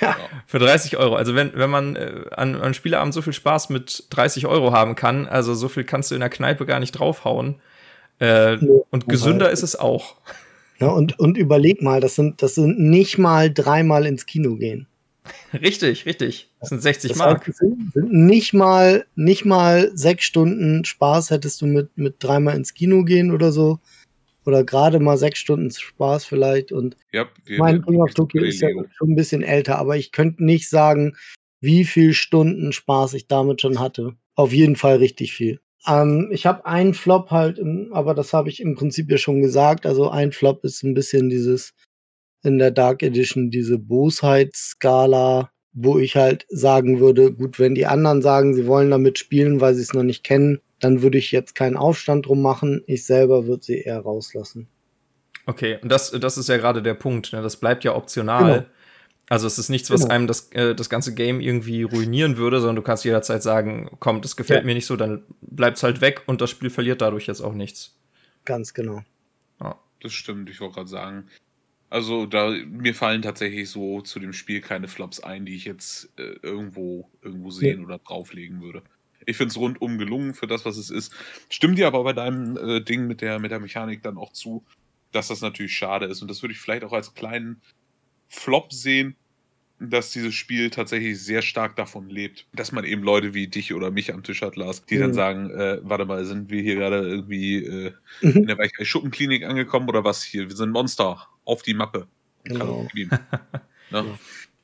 Ja. 0.00 0.16
Für 0.46 0.58
30 0.58 0.96
Euro. 0.96 1.14
Also 1.14 1.34
wenn, 1.34 1.52
wenn 1.54 1.68
man 1.68 1.94
äh, 1.94 2.24
an, 2.30 2.58
an 2.58 2.72
Spieleabend 2.72 3.12
so 3.12 3.20
viel 3.20 3.34
Spaß 3.34 3.68
mit 3.68 4.04
30 4.08 4.46
Euro 4.46 4.72
haben 4.72 4.94
kann, 4.94 5.26
also 5.26 5.52
so 5.52 5.68
viel 5.68 5.84
kannst 5.84 6.10
du 6.10 6.14
in 6.14 6.20
der 6.20 6.30
Kneipe 6.30 6.64
gar 6.64 6.80
nicht 6.80 6.92
draufhauen. 6.92 7.56
Äh, 8.18 8.56
und 8.90 9.08
gesünder 9.08 9.50
ist 9.50 9.62
es 9.62 9.78
auch. 9.78 10.14
Ja, 10.78 10.88
und, 10.88 11.18
und 11.18 11.36
überleg 11.36 11.82
mal, 11.82 12.00
das 12.00 12.14
sind, 12.14 12.42
das 12.42 12.54
sind 12.54 12.78
nicht 12.78 13.18
mal 13.18 13.52
dreimal 13.52 14.06
ins 14.06 14.26
Kino 14.26 14.56
gehen. 14.56 14.86
Richtig, 15.54 16.04
richtig. 16.06 16.50
Das 16.60 16.68
sind 16.68 16.82
60 16.82 17.12
das 17.12 17.18
Mark. 17.18 17.46
Heißt, 17.46 17.62
nicht 17.94 18.52
mal, 18.52 19.06
nicht 19.14 19.44
mal 19.44 19.90
sechs 19.94 20.24
Stunden 20.24 20.84
Spaß 20.84 21.30
hättest 21.30 21.62
du 21.62 21.66
mit, 21.66 21.96
mit 21.96 22.16
dreimal 22.18 22.56
ins 22.56 22.74
Kino 22.74 23.04
gehen 23.04 23.30
oder 23.30 23.52
so. 23.52 23.78
Oder 24.44 24.64
gerade 24.64 25.00
mal 25.00 25.16
sechs 25.16 25.38
Stunden 25.38 25.70
Spaß 25.70 26.26
vielleicht. 26.26 26.72
Und 26.72 26.96
ja, 27.12 27.26
mein 27.56 27.82
King 27.82 28.02
of 28.02 28.12
Tokyo 28.12 28.42
ist 28.42 28.60
ja 28.60 28.68
schon 28.92 29.12
ein 29.12 29.16
bisschen 29.16 29.42
älter, 29.42 29.78
aber 29.78 29.96
ich 29.96 30.12
könnte 30.12 30.44
nicht 30.44 30.68
sagen, 30.68 31.16
wie 31.60 31.84
viel 31.84 32.12
Stunden 32.12 32.72
Spaß 32.72 33.14
ich 33.14 33.26
damit 33.26 33.62
schon 33.62 33.80
hatte. 33.80 34.14
Auf 34.34 34.52
jeden 34.52 34.76
Fall 34.76 34.96
richtig 34.96 35.32
viel. 35.32 35.60
Ähm, 35.86 36.28
ich 36.30 36.44
habe 36.44 36.66
einen 36.66 36.92
Flop 36.92 37.30
halt, 37.30 37.58
im, 37.58 37.92
aber 37.92 38.14
das 38.14 38.32
habe 38.34 38.50
ich 38.50 38.60
im 38.60 38.74
Prinzip 38.74 39.10
ja 39.10 39.16
schon 39.16 39.40
gesagt. 39.40 39.86
Also 39.86 40.10
ein 40.10 40.32
Flop 40.32 40.64
ist 40.64 40.82
ein 40.82 40.94
bisschen 40.94 41.30
dieses 41.30 41.72
in 42.44 42.58
der 42.58 42.70
Dark 42.70 43.02
Edition 43.02 43.50
diese 43.50 43.78
Bosheitsskala, 43.78 45.50
wo 45.72 45.98
ich 45.98 46.16
halt 46.16 46.46
sagen 46.48 47.00
würde, 47.00 47.32
gut, 47.32 47.58
wenn 47.58 47.74
die 47.74 47.86
anderen 47.86 48.22
sagen, 48.22 48.54
sie 48.54 48.66
wollen 48.66 48.90
damit 48.90 49.18
spielen, 49.18 49.60
weil 49.60 49.74
sie 49.74 49.82
es 49.82 49.92
noch 49.92 50.02
nicht 50.02 50.22
kennen, 50.22 50.60
dann 50.78 51.02
würde 51.02 51.18
ich 51.18 51.32
jetzt 51.32 51.54
keinen 51.54 51.76
Aufstand 51.76 52.26
drum 52.26 52.42
machen. 52.42 52.82
Ich 52.86 53.06
selber 53.06 53.46
würde 53.46 53.64
sie 53.64 53.80
eher 53.80 54.00
rauslassen. 54.00 54.68
Okay, 55.46 55.78
und 55.82 55.90
das, 55.90 56.10
das 56.12 56.38
ist 56.38 56.48
ja 56.48 56.56
gerade 56.56 56.82
der 56.82 56.94
Punkt. 56.94 57.32
Ne? 57.32 57.42
Das 57.42 57.56
bleibt 57.56 57.84
ja 57.84 57.94
optional. 57.94 58.52
Genau. 58.52 58.66
Also 59.28 59.46
es 59.46 59.58
ist 59.58 59.70
nichts, 59.70 59.90
was 59.90 60.02
genau. 60.02 60.14
einem 60.14 60.26
das, 60.26 60.52
äh, 60.52 60.74
das 60.74 60.90
ganze 60.90 61.14
Game 61.14 61.40
irgendwie 61.40 61.82
ruinieren 61.82 62.36
würde, 62.36 62.60
sondern 62.60 62.76
du 62.76 62.82
kannst 62.82 63.04
jederzeit 63.04 63.42
sagen, 63.42 63.90
komm, 63.98 64.20
das 64.20 64.36
gefällt 64.36 64.60
ja. 64.60 64.66
mir 64.66 64.74
nicht 64.74 64.86
so, 64.86 64.96
dann 64.96 65.24
bleibt's 65.40 65.82
halt 65.82 66.02
weg 66.02 66.22
und 66.26 66.42
das 66.42 66.50
Spiel 66.50 66.68
verliert 66.68 67.00
dadurch 67.00 67.26
jetzt 67.26 67.40
auch 67.40 67.54
nichts. 67.54 67.98
Ganz 68.44 68.74
genau. 68.74 69.02
Ja. 69.60 69.78
Das 70.02 70.12
stimmt, 70.12 70.50
ich 70.50 70.60
wollte 70.60 70.74
gerade 70.74 70.90
sagen, 70.90 71.26
also 71.94 72.26
da 72.26 72.50
mir 72.50 72.92
fallen 72.92 73.22
tatsächlich 73.22 73.70
so 73.70 74.00
zu 74.00 74.18
dem 74.18 74.32
Spiel 74.32 74.60
keine 74.60 74.88
Flops 74.88 75.20
ein, 75.20 75.46
die 75.46 75.54
ich 75.54 75.64
jetzt 75.64 76.10
äh, 76.18 76.34
irgendwo 76.42 77.08
irgendwo 77.22 77.52
sehen 77.52 77.78
ja. 77.78 77.86
oder 77.86 77.98
drauflegen 77.98 78.60
würde. 78.60 78.82
Ich 79.26 79.36
finde 79.36 79.52
es 79.52 79.56
rundum 79.56 79.96
gelungen 79.96 80.34
für 80.34 80.48
das, 80.48 80.64
was 80.64 80.76
es 80.76 80.90
ist. 80.90 81.14
Stimmt 81.48 81.78
dir 81.78 81.86
aber 81.86 82.02
bei 82.02 82.12
deinem 82.12 82.56
äh, 82.56 82.80
Ding 82.80 83.06
mit 83.06 83.20
der 83.20 83.38
mit 83.38 83.52
der 83.52 83.60
Mechanik 83.60 84.02
dann 84.02 84.18
auch 84.18 84.32
zu, 84.32 84.64
dass 85.12 85.28
das 85.28 85.40
natürlich 85.40 85.76
schade 85.76 86.06
ist 86.06 86.20
und 86.20 86.28
das 86.28 86.42
würde 86.42 86.52
ich 86.52 86.58
vielleicht 86.58 86.82
auch 86.82 86.92
als 86.92 87.14
kleinen 87.14 87.62
Flop 88.26 88.72
sehen, 88.72 89.14
dass 89.78 90.10
dieses 90.10 90.34
Spiel 90.34 90.70
tatsächlich 90.70 91.22
sehr 91.22 91.42
stark 91.42 91.76
davon 91.76 92.08
lebt, 92.08 92.48
dass 92.52 92.72
man 92.72 92.84
eben 92.84 93.04
Leute 93.04 93.34
wie 93.34 93.46
dich 93.46 93.72
oder 93.72 93.92
mich 93.92 94.12
am 94.12 94.24
Tisch 94.24 94.42
hat, 94.42 94.56
Lars, 94.56 94.84
die 94.84 94.96
mhm. 94.96 95.00
dann 95.00 95.14
sagen, 95.14 95.50
äh, 95.50 95.78
warte 95.82 96.06
mal, 96.06 96.24
sind 96.24 96.50
wir 96.50 96.60
hier 96.60 96.74
gerade 96.74 97.06
irgendwie 97.06 97.64
äh, 97.64 97.92
mhm. 98.20 98.30
in 98.32 98.46
der 98.48 98.58
Weichei-Schuppenklinik 98.58 99.44
angekommen 99.44 99.88
oder 99.88 100.02
was 100.02 100.24
hier? 100.24 100.48
Wir 100.48 100.56
sind 100.56 100.72
Monster, 100.72 101.28
auf 101.44 101.62
die 101.62 101.74
Mappe. 101.74 102.06
Genau. 102.44 102.86
ne? 103.90 104.04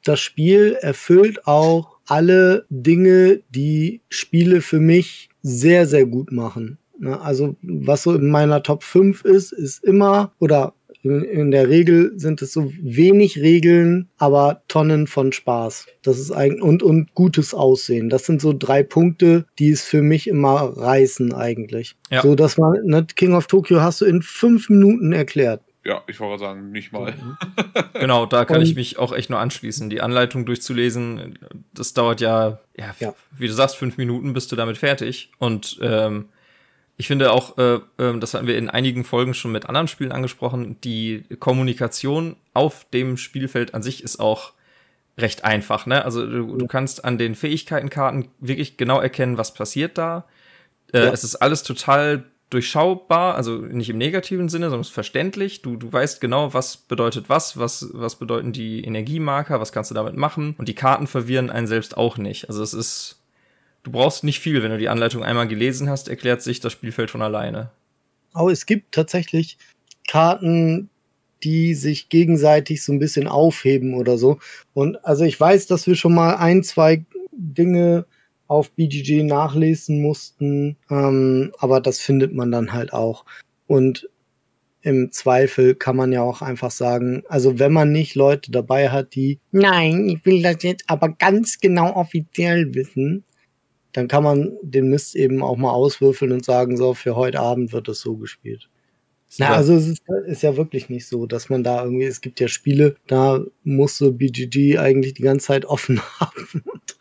Das 0.04 0.20
Spiel 0.20 0.76
erfüllt 0.80 1.46
auch 1.46 1.98
alle 2.06 2.64
Dinge, 2.70 3.42
die 3.50 4.00
Spiele 4.08 4.60
für 4.62 4.80
mich 4.80 5.28
sehr, 5.42 5.86
sehr 5.86 6.06
gut 6.06 6.32
machen. 6.32 6.78
Ne? 6.98 7.20
Also, 7.20 7.56
was 7.62 8.02
so 8.02 8.14
in 8.14 8.30
meiner 8.30 8.62
Top 8.62 8.82
5 8.82 9.24
ist, 9.24 9.52
ist 9.52 9.84
immer, 9.84 10.32
oder 10.38 10.74
in, 11.02 11.22
in, 11.24 11.50
der 11.50 11.68
Regel 11.68 12.12
sind 12.16 12.42
es 12.42 12.52
so 12.52 12.70
wenig 12.78 13.38
Regeln, 13.38 14.08
aber 14.18 14.62
Tonnen 14.68 15.06
von 15.06 15.32
Spaß. 15.32 15.86
Das 16.02 16.18
ist 16.18 16.30
eigentlich 16.30 16.62
und 16.62 16.82
und 16.82 17.14
gutes 17.14 17.54
Aussehen. 17.54 18.10
Das 18.10 18.26
sind 18.26 18.42
so 18.42 18.52
drei 18.52 18.82
Punkte, 18.82 19.46
die 19.58 19.70
es 19.70 19.82
für 19.82 20.02
mich 20.02 20.26
immer 20.26 20.76
reißen 20.76 21.32
eigentlich. 21.32 21.96
Ja. 22.10 22.22
So 22.22 22.34
dass 22.34 22.58
man 22.58 22.84
ne, 22.84 23.06
King 23.16 23.32
of 23.32 23.46
Tokyo 23.46 23.80
hast 23.80 24.02
du 24.02 24.04
in 24.04 24.20
fünf 24.20 24.68
Minuten 24.68 25.12
erklärt. 25.12 25.62
Ja, 25.84 26.02
ich 26.06 26.20
wollte 26.20 26.40
sagen, 26.40 26.72
nicht 26.72 26.92
mal. 26.92 27.14
genau, 27.94 28.26
da 28.26 28.44
kann 28.44 28.58
und, 28.58 28.62
ich 28.64 28.74
mich 28.74 28.98
auch 28.98 29.12
echt 29.12 29.30
nur 29.30 29.38
anschließen. 29.38 29.88
Die 29.88 30.02
Anleitung 30.02 30.44
durchzulesen, 30.44 31.38
das 31.72 31.94
dauert 31.94 32.20
ja, 32.20 32.58
ja, 32.76 32.94
ja, 32.98 33.14
wie 33.36 33.46
du 33.46 33.52
sagst, 33.54 33.76
fünf 33.76 33.96
Minuten 33.96 34.34
bist 34.34 34.52
du 34.52 34.56
damit 34.56 34.76
fertig. 34.76 35.30
Und 35.38 35.78
ähm, 35.80 36.28
ich 36.98 37.06
finde 37.06 37.32
auch, 37.32 37.56
äh, 37.56 37.76
äh, 37.96 38.18
das 38.18 38.34
hatten 38.34 38.46
wir 38.46 38.58
in 38.58 38.68
einigen 38.68 39.04
Folgen 39.04 39.32
schon 39.32 39.52
mit 39.52 39.66
anderen 39.66 39.88
Spielen 39.88 40.12
angesprochen, 40.12 40.76
die 40.84 41.24
Kommunikation 41.38 42.36
auf 42.52 42.84
dem 42.90 43.16
Spielfeld 43.16 43.72
an 43.72 43.82
sich 43.82 44.04
ist 44.04 44.20
auch 44.20 44.52
recht 45.16 45.44
einfach. 45.44 45.86
Ne? 45.86 46.04
Also 46.04 46.26
du, 46.26 46.58
du 46.58 46.66
kannst 46.66 47.06
an 47.06 47.16
den 47.16 47.34
Fähigkeitenkarten 47.34 48.28
wirklich 48.38 48.76
genau 48.76 49.00
erkennen, 49.00 49.38
was 49.38 49.54
passiert 49.54 49.96
da. 49.96 50.26
Äh, 50.92 51.06
ja. 51.06 51.12
Es 51.12 51.24
ist 51.24 51.36
alles 51.36 51.62
total 51.62 52.24
durchschaubar, 52.50 53.36
also 53.36 53.56
nicht 53.56 53.90
im 53.90 53.98
negativen 53.98 54.48
Sinne, 54.48 54.70
sondern 54.70 54.84
verständlich. 54.84 55.62
Du, 55.62 55.76
du 55.76 55.92
weißt 55.92 56.20
genau, 56.20 56.52
was 56.52 56.76
bedeutet 56.76 57.28
was, 57.28 57.56
was, 57.56 57.88
was 57.92 58.16
bedeuten 58.16 58.52
die 58.52 58.84
Energiemarker, 58.84 59.60
was 59.60 59.72
kannst 59.72 59.90
du 59.90 59.94
damit 59.94 60.16
machen. 60.16 60.54
Und 60.58 60.68
die 60.68 60.74
Karten 60.74 61.06
verwirren 61.06 61.50
einen 61.50 61.68
selbst 61.68 61.96
auch 61.96 62.18
nicht. 62.18 62.48
Also 62.48 62.62
es 62.62 62.74
ist 62.74 63.20
du 63.82 63.90
brauchst 63.90 64.24
nicht 64.24 64.40
viel. 64.40 64.62
Wenn 64.62 64.70
du 64.70 64.78
die 64.78 64.88
Anleitung 64.88 65.22
einmal 65.24 65.48
gelesen 65.48 65.88
hast, 65.88 66.08
erklärt 66.08 66.42
sich 66.42 66.60
das 66.60 66.72
Spielfeld 66.72 67.10
von 67.10 67.22
alleine. 67.22 67.70
Aber 68.32 68.52
es 68.52 68.66
gibt 68.66 68.92
tatsächlich 68.92 69.58
Karten, 70.08 70.90
die 71.42 71.74
sich 71.74 72.08
gegenseitig 72.08 72.82
so 72.82 72.92
ein 72.92 72.98
bisschen 72.98 73.26
aufheben 73.26 73.94
oder 73.94 74.18
so. 74.18 74.38
Und 74.74 75.04
also 75.04 75.24
ich 75.24 75.38
weiß, 75.38 75.66
dass 75.66 75.86
wir 75.86 75.94
schon 75.94 76.14
mal 76.14 76.34
ein, 76.34 76.62
zwei 76.62 77.04
Dinge 77.32 78.04
auf 78.50 78.72
BGG 78.72 79.22
nachlesen 79.22 80.02
mussten, 80.02 80.76
ähm, 80.90 81.52
aber 81.58 81.80
das 81.80 82.00
findet 82.00 82.34
man 82.34 82.50
dann 82.50 82.72
halt 82.72 82.92
auch. 82.92 83.24
Und 83.68 84.10
im 84.82 85.12
Zweifel 85.12 85.76
kann 85.76 85.94
man 85.94 86.10
ja 86.10 86.22
auch 86.22 86.42
einfach 86.42 86.72
sagen, 86.72 87.22
also 87.28 87.60
wenn 87.60 87.72
man 87.72 87.92
nicht 87.92 88.16
Leute 88.16 88.50
dabei 88.50 88.88
hat, 88.88 89.14
die, 89.14 89.38
nein, 89.52 90.08
ich 90.08 90.26
will 90.26 90.42
das 90.42 90.64
jetzt 90.64 90.82
aber 90.88 91.10
ganz 91.10 91.60
genau 91.60 91.94
offiziell 91.94 92.74
wissen, 92.74 93.22
dann 93.92 94.08
kann 94.08 94.24
man 94.24 94.56
den 94.62 94.90
Mist 94.90 95.14
eben 95.14 95.44
auch 95.44 95.56
mal 95.56 95.70
auswürfeln 95.70 96.32
und 96.32 96.44
sagen, 96.44 96.76
so, 96.76 96.94
für 96.94 97.14
heute 97.14 97.38
Abend 97.38 97.72
wird 97.72 97.86
das 97.86 98.00
so 98.00 98.16
gespielt. 98.16 98.68
Na, 99.38 99.50
also 99.50 99.74
es 99.74 99.86
ist, 99.86 100.02
ist, 100.26 100.42
ja 100.42 100.56
wirklich 100.56 100.88
nicht 100.88 101.06
so, 101.06 101.24
dass 101.24 101.50
man 101.50 101.62
da 101.62 101.84
irgendwie, 101.84 102.06
es 102.06 102.20
gibt 102.20 102.40
ja 102.40 102.48
Spiele, 102.48 102.96
da 103.06 103.44
muss 103.62 103.96
so 103.96 104.10
BGG 104.10 104.78
eigentlich 104.78 105.14
die 105.14 105.22
ganze 105.22 105.46
Zeit 105.46 105.64
offen 105.66 106.00
haben 106.20 106.64
und 106.64 106.96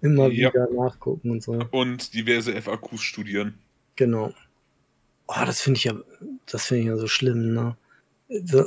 immer 0.00 0.28
ja. 0.28 0.50
wieder 0.50 0.68
nachgucken 0.70 1.30
und 1.30 1.42
so. 1.42 1.58
Und 1.70 2.14
diverse 2.14 2.60
FAQs 2.60 3.02
studieren. 3.02 3.54
Genau. 3.96 4.32
Oh, 5.26 5.44
das 5.44 5.60
finde 5.60 5.78
ich 5.78 5.84
ja, 5.84 5.94
das 6.46 6.66
finde 6.66 6.82
ich 6.82 6.88
ja 6.88 6.96
so 6.96 7.06
schlimm, 7.06 7.52
ne? 7.52 7.76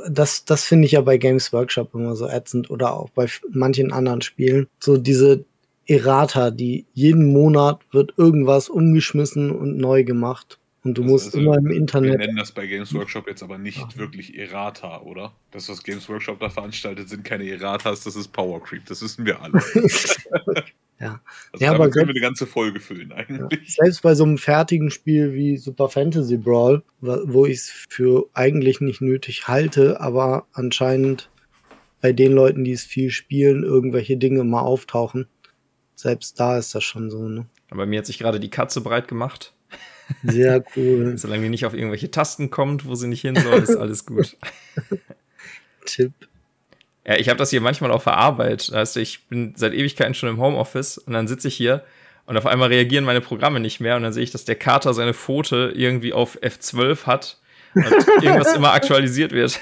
Das, 0.10 0.44
das 0.46 0.66
finde 0.66 0.88
ich 0.88 0.94
ja 0.94 1.02
bei 1.02 1.18
Games 1.18 1.54
Workshop 1.54 1.94
immer 1.94 2.16
so 2.16 2.28
ätzend 2.28 2.72
oder 2.72 2.94
auch 2.94 3.10
bei 3.12 3.28
manchen 3.52 3.92
anderen 3.92 4.22
Spielen. 4.22 4.68
So 4.80 4.98
diese, 4.98 5.46
Errata, 5.92 6.52
die 6.52 6.86
jeden 6.94 7.34
Monat 7.34 7.82
wird 7.92 8.14
irgendwas 8.18 8.70
umgeschmissen 8.70 9.52
und 9.52 9.78
neu 9.78 10.06
gemacht. 10.06 10.58
Und 10.84 10.98
du 10.98 11.04
also, 11.04 11.14
musst 11.14 11.26
also, 11.28 11.40
immer 11.40 11.58
im 11.58 11.70
Internet. 11.70 12.12
Wir 12.12 12.18
nennen 12.18 12.38
das 12.38 12.52
bei 12.52 12.66
Games 12.66 12.94
Workshop 12.94 13.28
jetzt 13.28 13.44
aber 13.44 13.58
nicht 13.58 13.82
Ach. 13.84 13.98
wirklich 13.98 14.38
Errata, 14.38 15.02
oder? 15.02 15.34
Das, 15.52 15.70
was 15.70 15.84
Games 15.84 16.10
Workshop 16.10 16.40
da 16.40 16.50
veranstaltet, 16.50 17.08
sind 17.10 17.24
keine 17.24 17.48
Erratas, 17.50 18.04
das 18.04 18.16
ist 18.16 18.30
Power 18.30 18.64
Creep. 18.64 18.86
Das 18.86 19.02
wissen 19.02 19.26
wir 19.26 19.42
alle. 19.42 19.62
ja. 21.00 21.22
Also 21.52 21.66
ja, 21.66 21.72
aber 21.72 21.90
können 21.90 22.08
wir 22.08 22.16
eine 22.16 22.22
ganze 22.22 22.48
Folge 22.48 22.80
füllen 22.80 23.12
eigentlich. 23.12 23.60
Ja. 23.60 23.84
Selbst 23.84 24.02
bei 24.02 24.16
so 24.16 24.24
einem 24.24 24.40
fertigen 24.40 24.90
Spiel 24.90 25.34
wie 25.34 25.58
Super 25.58 25.90
Fantasy 25.90 26.38
Brawl, 26.38 26.82
wo 27.00 27.46
ich 27.46 27.58
es 27.58 27.70
für 27.90 28.28
eigentlich 28.34 28.82
nicht 28.82 29.02
nötig 29.02 29.48
halte, 29.48 30.02
aber 30.02 30.48
anscheinend 30.54 31.30
bei 32.02 32.12
den 32.12 32.32
Leuten, 32.32 32.64
die 32.64 32.72
es 32.72 32.84
viel 32.84 33.12
spielen, 33.12 33.64
irgendwelche 33.64 34.18
Dinge 34.18 34.44
mal 34.44 34.62
auftauchen 34.62 35.28
selbst 36.02 36.40
da 36.40 36.58
ist 36.58 36.74
das 36.76 36.84
schon 36.84 37.10
so, 37.10 37.30
ne? 37.30 37.46
Aber 37.70 37.86
mir 37.86 38.00
hat 38.00 38.06
sich 38.06 38.18
gerade 38.18 38.40
die 38.40 38.50
Katze 38.50 38.82
breit 38.82 39.08
gemacht. 39.08 39.54
Sehr 40.24 40.64
cool. 40.76 41.14
Solange 41.18 41.44
die 41.44 41.50
nicht 41.50 41.66
auf 41.66 41.74
irgendwelche 41.74 42.12
Tasten 42.12 42.50
kommt, 42.50 42.86
wo 42.86 42.96
sie 42.96 43.08
nicht 43.08 43.22
hin 43.22 43.36
soll, 43.36 43.62
ist 43.62 43.76
alles 43.76 44.06
gut. 44.06 44.38
Tipp. 45.86 46.14
Ja, 47.06 47.16
ich 47.16 47.30
habe 47.30 47.38
das 47.38 47.50
hier 47.50 47.62
manchmal 47.62 47.92
auch 47.92 48.02
verarbeitet. 48.02 48.72
Heißt, 48.74 48.98
ich 48.98 49.28
bin 49.28 49.54
seit 49.56 49.74
Ewigkeiten 49.74 50.14
schon 50.14 50.30
im 50.30 50.40
Homeoffice 50.40 50.98
und 50.98 51.14
dann 51.14 51.28
sitze 51.28 51.48
ich 51.48 51.56
hier 51.56 51.84
und 52.26 52.38
auf 52.38 52.46
einmal 52.46 52.70
reagieren 52.70 53.04
meine 53.04 53.22
Programme 53.22 53.60
nicht 53.60 53.80
mehr 53.80 53.96
und 53.96 54.04
dann 54.04 54.14
sehe 54.14 54.24
ich, 54.24 54.32
dass 54.32 54.46
der 54.46 54.56
Kater 54.56 54.94
seine 54.94 55.14
Pfote 55.14 55.74
irgendwie 55.76 56.14
auf 56.14 56.38
F12 56.42 57.06
hat 57.06 57.40
und 57.74 57.86
irgendwas 58.22 58.56
immer 58.56 58.74
aktualisiert 58.74 59.32
wird. 59.32 59.60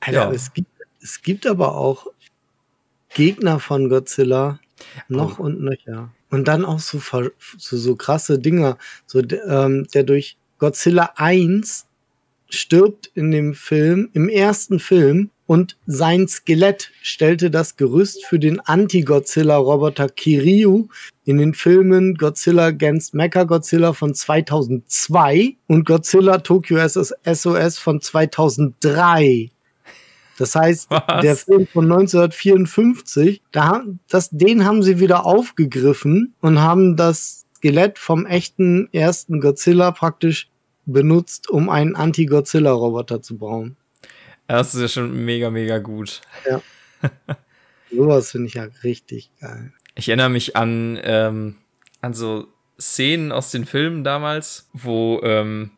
Alter, 0.00 0.12
ja. 0.12 0.30
es, 0.30 0.52
gibt, 0.52 0.70
es 1.02 1.22
gibt 1.22 1.46
aber 1.46 1.74
auch 1.74 2.06
Gegner 3.14 3.58
von 3.58 3.88
Godzilla, 3.88 4.58
noch 5.08 5.38
oh. 5.38 5.44
und 5.44 5.60
nöcher. 5.60 6.10
Und 6.30 6.48
dann 6.48 6.64
auch 6.64 6.78
so, 6.78 7.00
so, 7.58 7.76
so 7.76 7.96
krasse 7.96 8.38
Dinger. 8.38 8.78
So, 9.06 9.20
ähm, 9.20 9.86
der 9.94 10.04
durch 10.04 10.36
Godzilla 10.58 11.12
1 11.16 11.86
stirbt 12.50 13.10
in 13.14 13.30
dem 13.30 13.54
Film, 13.54 14.10
im 14.12 14.28
ersten 14.28 14.80
Film, 14.80 15.30
und 15.48 15.78
sein 15.86 16.28
Skelett 16.28 16.92
stellte 17.00 17.50
das 17.50 17.76
Gerüst 17.76 18.26
für 18.26 18.38
den 18.38 18.60
Anti-Godzilla-Roboter 18.60 20.10
Kiryu 20.10 20.88
in 21.24 21.38
den 21.38 21.54
Filmen 21.54 22.16
Godzilla 22.16 22.66
Against 22.66 23.14
Mecha-Godzilla 23.14 23.94
von 23.94 24.14
2002 24.14 25.56
und 25.66 25.86
Godzilla 25.86 26.36
Tokyo 26.38 26.86
SOS 26.86 27.78
von 27.78 28.02
2003. 28.02 29.50
Das 30.38 30.54
heißt, 30.54 30.90
Was? 30.90 31.22
der 31.22 31.36
Film 31.36 31.66
von 31.66 31.84
1954, 31.84 33.42
da, 33.52 33.84
das, 34.08 34.30
den 34.30 34.64
haben 34.64 34.82
sie 34.82 35.00
wieder 35.00 35.26
aufgegriffen 35.26 36.34
und 36.40 36.60
haben 36.60 36.96
das 36.96 37.46
Skelett 37.56 37.98
vom 37.98 38.24
echten 38.24 38.88
ersten 38.92 39.40
Godzilla 39.40 39.90
praktisch 39.90 40.48
benutzt, 40.86 41.50
um 41.50 41.68
einen 41.68 41.96
Anti-Godzilla-Roboter 41.96 43.20
zu 43.20 43.36
bauen. 43.36 43.76
Das 44.46 44.74
ist 44.74 44.80
ja 44.80 44.88
schon 44.88 45.24
mega, 45.24 45.50
mega 45.50 45.78
gut. 45.78 46.22
Ja. 46.48 46.62
Sowas 47.90 48.30
finde 48.30 48.46
ich 48.46 48.54
ja 48.54 48.68
richtig 48.84 49.30
geil. 49.40 49.72
Ich 49.94 50.08
erinnere 50.08 50.30
mich 50.30 50.56
an, 50.56 50.98
ähm, 51.02 51.56
an 52.00 52.14
so 52.14 52.46
Szenen 52.80 53.32
aus 53.32 53.50
den 53.50 53.66
Filmen 53.66 54.04
damals, 54.04 54.68
wo, 54.72 55.20
ähm, 55.22 55.72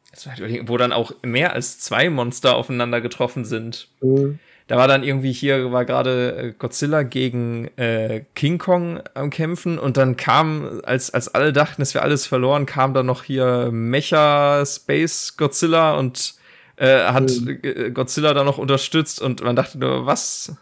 wo 0.65 0.77
dann 0.77 0.93
auch 0.93 1.13
mehr 1.23 1.55
als 1.55 1.79
zwei 1.79 2.11
Monster 2.11 2.57
aufeinander 2.57 3.01
getroffen 3.01 3.45
sind. 3.45 3.89
Mhm. 4.03 4.39
Da 4.71 4.77
war 4.77 4.87
dann 4.87 5.03
irgendwie 5.03 5.33
hier, 5.33 5.73
war 5.73 5.85
gerade 5.85 6.37
äh, 6.37 6.53
Godzilla 6.57 7.03
gegen 7.03 7.77
äh, 7.77 8.23
King 8.37 8.59
Kong 8.59 9.01
am 9.15 9.31
Kämpfen 9.31 9.81
und 9.81 9.97
dann 9.97 10.17
kam, 10.17 10.81
als, 10.85 11.13
als 11.13 11.27
alle 11.27 11.53
dachten, 11.53 11.83
es 11.83 11.93
wäre 11.93 12.05
alles 12.05 12.25
verloren, 12.25 12.67
kam 12.67 12.95
dann 12.95 13.07
noch 13.07 13.25
hier 13.25 13.71
Mecha 13.73 14.65
Space 14.65 15.37
Godzilla 15.37 15.97
und 15.97 16.35
äh, 16.77 17.01
hat 17.01 17.33
mhm. 17.33 17.93
Godzilla 17.95 18.33
da 18.33 18.45
noch 18.45 18.59
unterstützt 18.59 19.21
und 19.21 19.43
man 19.43 19.57
dachte 19.57 19.77
nur, 19.77 20.07
was? 20.07 20.55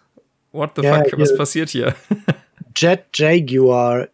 What 0.53 0.71
the 0.77 0.85
ja, 0.85 1.05
fuck? 1.05 1.19
Was 1.19 1.37
passiert 1.37 1.69
hier? 1.69 1.95
Jet 2.75 3.05
Jaguar 3.13 4.09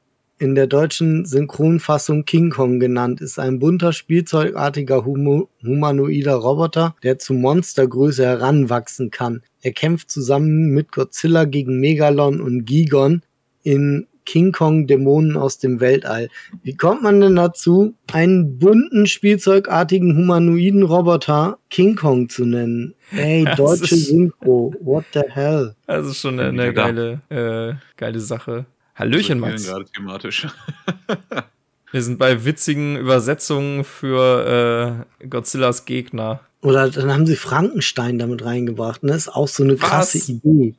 in 0.45 0.55
der 0.55 0.67
deutschen 0.67 1.25
Synchronfassung 1.25 2.27
King 2.27 2.51
Kong 2.51 2.79
genannt, 2.79 3.23
ist 3.23 3.39
ein 3.39 3.59
bunter, 3.61 3.95
spielzeugartiger 3.95 5.07
hum 5.07 5.49
humanoider 5.63 6.35
Roboter, 6.35 6.95
der 7.03 7.19
zu 7.19 7.33
Monstergröße 7.33 8.27
heranwachsen 8.27 9.11
kann. 9.11 9.41
Er 9.63 9.73
kämpft 9.73 10.11
zusammen 10.11 10.67
mit 10.75 10.93
Godzilla 10.93 11.47
gegen 11.47 11.81
Megalon 11.81 12.43
und 12.43 12.67
Gigon 12.67 13.23
in 13.63 14.07
King 14.27 14.53
Kong 14.53 14.87
Dämonen 14.87 15.39
aus 15.39 15.57
dem 15.57 15.81
Weltall. 15.81 16.29
Wie 16.63 16.77
kommt 16.77 17.03
man 17.03 17.23
denn 17.23 17.37
dazu, 17.37 17.95
einen 18.13 18.59
bunten, 18.59 19.07
spielzeugartigen 19.07 20.15
humanoiden 20.15 20.83
Roboter 20.83 21.57
King 21.71 21.97
Kong 21.97 22.29
zu 22.29 22.45
nennen? 22.45 22.95
Ey, 23.13 23.47
deutsche 23.57 23.97
Synchro, 23.97 24.75
what 24.81 25.07
the 25.15 25.23
hell? 25.27 25.75
Das 25.87 26.07
ist 26.07 26.19
schon 26.19 26.39
eine, 26.39 26.51
eine 26.51 26.75
geile, 26.75 27.23
äh, 27.31 27.75
geile 27.97 28.21
Sache. 28.21 28.67
Hallöchen, 28.95 29.41
Max. 29.41 29.65
gerade 29.65 29.85
thematisch. 29.87 30.47
Wir 31.91 32.03
sind 32.03 32.19
bei 32.19 32.45
witzigen 32.45 32.97
Übersetzungen 32.97 33.85
für 33.85 35.07
äh, 35.21 35.27
Godzillas 35.27 35.85
Gegner. 35.85 36.41
Oder 36.61 36.91
dann 36.91 37.13
haben 37.13 37.27
sie 37.27 37.37
Frankenstein 37.37 38.19
damit 38.19 38.45
reingebracht. 38.45 39.03
Das 39.03 39.11
ne? 39.11 39.17
ist 39.17 39.29
auch 39.29 39.49
so 39.49 39.63
eine 39.63 39.77
krasse 39.77 40.19
Was? 40.19 40.29
Idee. 40.29 40.75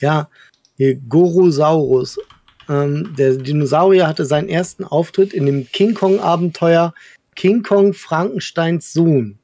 Ja, 0.00 0.28
hier 0.76 0.94
Gorosaurus. 0.96 2.18
Ähm, 2.68 3.14
der 3.16 3.34
Dinosaurier 3.36 4.06
hatte 4.06 4.24
seinen 4.26 4.48
ersten 4.48 4.84
Auftritt 4.84 5.32
in 5.32 5.46
dem 5.46 5.66
King 5.72 5.94
Kong-Abenteuer 5.94 6.94
King 7.34 7.62
Kong 7.62 7.94
Frankensteins 7.94 8.92
Sohn 8.92 9.38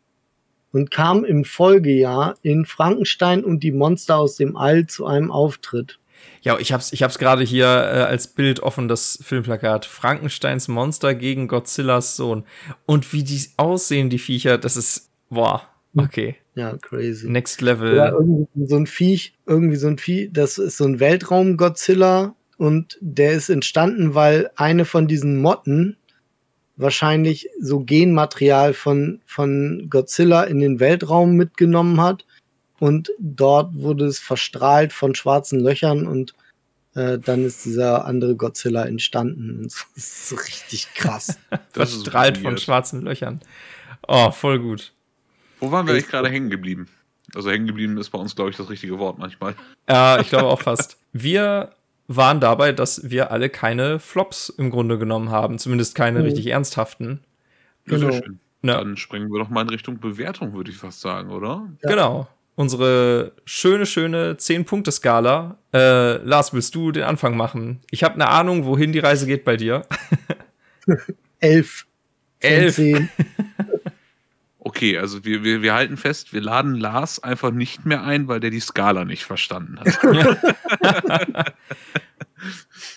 und 0.70 0.90
kam 0.90 1.24
im 1.24 1.44
Folgejahr 1.44 2.36
in 2.42 2.66
Frankenstein 2.66 3.44
und 3.44 3.64
die 3.64 3.72
Monster 3.72 4.16
aus 4.16 4.36
dem 4.36 4.56
All 4.56 4.86
zu 4.86 5.06
einem 5.06 5.30
Auftritt. 5.30 5.98
Ja, 6.42 6.58
ich 6.58 6.72
hab's, 6.72 6.92
ich 6.92 7.02
hab's 7.02 7.18
gerade 7.18 7.42
hier 7.42 7.66
äh, 7.66 8.02
als 8.02 8.28
Bild 8.28 8.60
offen, 8.60 8.88
das 8.88 9.18
Filmplakat. 9.22 9.84
Frankensteins 9.84 10.68
Monster 10.68 11.14
gegen 11.14 11.48
Godzillas 11.48 12.16
Sohn. 12.16 12.44
Und 12.86 13.12
wie 13.12 13.24
die 13.24 13.40
aussehen, 13.56 14.10
die 14.10 14.18
Viecher, 14.18 14.58
das 14.58 14.76
ist, 14.76 15.10
boah, 15.28 15.62
okay. 15.96 16.36
Ja, 16.54 16.76
crazy. 16.76 17.28
Next 17.28 17.60
Level. 17.60 17.96
Ja, 17.96 18.10
irgendwie 18.10 18.66
so 18.66 18.76
ein 18.76 18.86
Viech, 18.86 19.34
irgendwie 19.46 19.76
so 19.76 19.88
ein 19.88 19.98
Vieh, 19.98 20.30
das 20.32 20.58
ist 20.58 20.76
so 20.76 20.84
ein 20.84 21.00
Weltraum-Godzilla 21.00 22.34
und 22.58 22.96
der 23.00 23.32
ist 23.32 23.50
entstanden, 23.50 24.14
weil 24.14 24.50
eine 24.56 24.84
von 24.84 25.08
diesen 25.08 25.36
Motten 25.36 25.96
wahrscheinlich 26.76 27.48
so 27.60 27.80
Genmaterial 27.80 28.72
von, 28.72 29.20
von 29.26 29.88
Godzilla 29.90 30.44
in 30.44 30.60
den 30.60 30.80
Weltraum 30.80 31.34
mitgenommen 31.34 32.00
hat 32.00 32.24
und 32.78 33.10
dort 33.18 33.74
wurde 33.74 34.06
es 34.06 34.18
verstrahlt 34.18 34.92
von 34.92 35.14
schwarzen 35.14 35.60
Löchern 35.60 36.06
und 36.06 36.34
äh, 36.94 37.18
dann 37.18 37.44
ist 37.44 37.64
dieser 37.64 38.04
andere 38.04 38.36
Godzilla 38.36 38.84
entstanden. 38.84 39.50
Und 39.50 39.64
das 39.66 39.86
ist 39.94 40.28
so 40.28 40.36
richtig 40.36 40.88
krass. 40.94 41.38
verstrahlt 41.70 42.38
von 42.38 42.58
schwarzen 42.58 43.02
Löchern. 43.02 43.40
Oh, 44.08 44.30
voll 44.30 44.58
gut. 44.58 44.92
Wo 45.60 45.70
waren 45.70 45.86
wir 45.86 45.94
eigentlich 45.94 46.08
gerade 46.08 46.28
hängen 46.28 46.50
geblieben? 46.50 46.88
Also 47.34 47.50
hängen 47.50 47.66
geblieben 47.66 47.96
ist 47.98 48.10
bei 48.10 48.18
uns, 48.18 48.36
glaube 48.36 48.50
ich, 48.50 48.56
das 48.56 48.68
richtige 48.68 48.98
Wort 48.98 49.18
manchmal. 49.18 49.54
Ja, 49.88 50.20
ich 50.20 50.28
glaube 50.28 50.46
auch 50.46 50.60
fast. 50.60 50.98
Wir 51.12 51.70
waren 52.08 52.40
dabei, 52.40 52.72
dass 52.72 53.10
wir 53.10 53.30
alle 53.30 53.48
keine 53.48 53.98
Flops 53.98 54.48
im 54.48 54.70
Grunde 54.70 54.98
genommen 54.98 55.30
haben, 55.30 55.58
zumindest 55.58 55.94
keine 55.94 56.20
oh. 56.20 56.24
richtig 56.24 56.46
ernsthaften. 56.46 57.20
Genau. 57.86 58.10
Sehr 58.10 58.22
schön. 58.22 58.40
Ja. 58.62 58.78
Dann 58.78 58.96
springen 58.96 59.28
wir 59.30 59.38
doch 59.38 59.48
mal 59.48 59.62
in 59.62 59.68
Richtung 59.68 59.98
Bewertung, 59.98 60.54
würde 60.54 60.70
ich 60.70 60.76
fast 60.76 61.00
sagen, 61.00 61.30
oder? 61.30 61.68
Ja. 61.82 61.90
Genau 61.90 62.28
unsere 62.56 63.32
schöne, 63.44 63.86
schöne 63.86 64.34
10-Punkte-Skala. 64.34 65.58
Äh, 65.72 66.16
Lars, 66.16 66.52
willst 66.52 66.74
du 66.74 66.90
den 66.90 67.04
Anfang 67.04 67.36
machen? 67.36 67.80
Ich 67.90 68.02
habe 68.02 68.14
eine 68.14 68.28
Ahnung, 68.28 68.64
wohin 68.64 68.92
die 68.92 68.98
Reise 68.98 69.26
geht 69.26 69.44
bei 69.44 69.56
dir. 69.56 69.86
Elf. 71.40 71.86
Elf. 72.40 72.80
okay, 74.58 74.98
also 74.98 75.24
wir, 75.24 75.44
wir, 75.44 75.62
wir 75.62 75.74
halten 75.74 75.96
fest, 75.96 76.32
wir 76.32 76.40
laden 76.40 76.74
Lars 76.74 77.22
einfach 77.22 77.50
nicht 77.50 77.86
mehr 77.86 78.02
ein, 78.02 78.26
weil 78.26 78.40
der 78.40 78.50
die 78.50 78.60
Skala 78.60 79.04
nicht 79.04 79.24
verstanden 79.24 79.78
hat. 79.78 79.98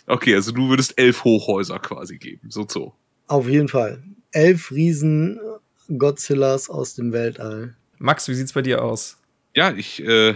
okay, 0.08 0.36
also 0.36 0.52
du 0.52 0.70
würdest 0.70 0.98
elf 0.98 1.24
Hochhäuser 1.24 1.80
quasi 1.80 2.18
geben, 2.18 2.50
so 2.50 2.66
so. 2.68 2.94
Auf 3.28 3.48
jeden 3.48 3.68
Fall. 3.68 4.04
Elf 4.32 4.72
Riesen 4.72 5.40
Godzillas 5.98 6.70
aus 6.70 6.96
dem 6.96 7.12
Weltall. 7.12 7.76
Max, 7.98 8.28
wie 8.28 8.34
sieht's 8.34 8.54
bei 8.54 8.62
dir 8.62 8.84
aus? 8.84 9.19
Ja, 9.60 9.74
ich 9.76 10.02
äh, 10.08 10.36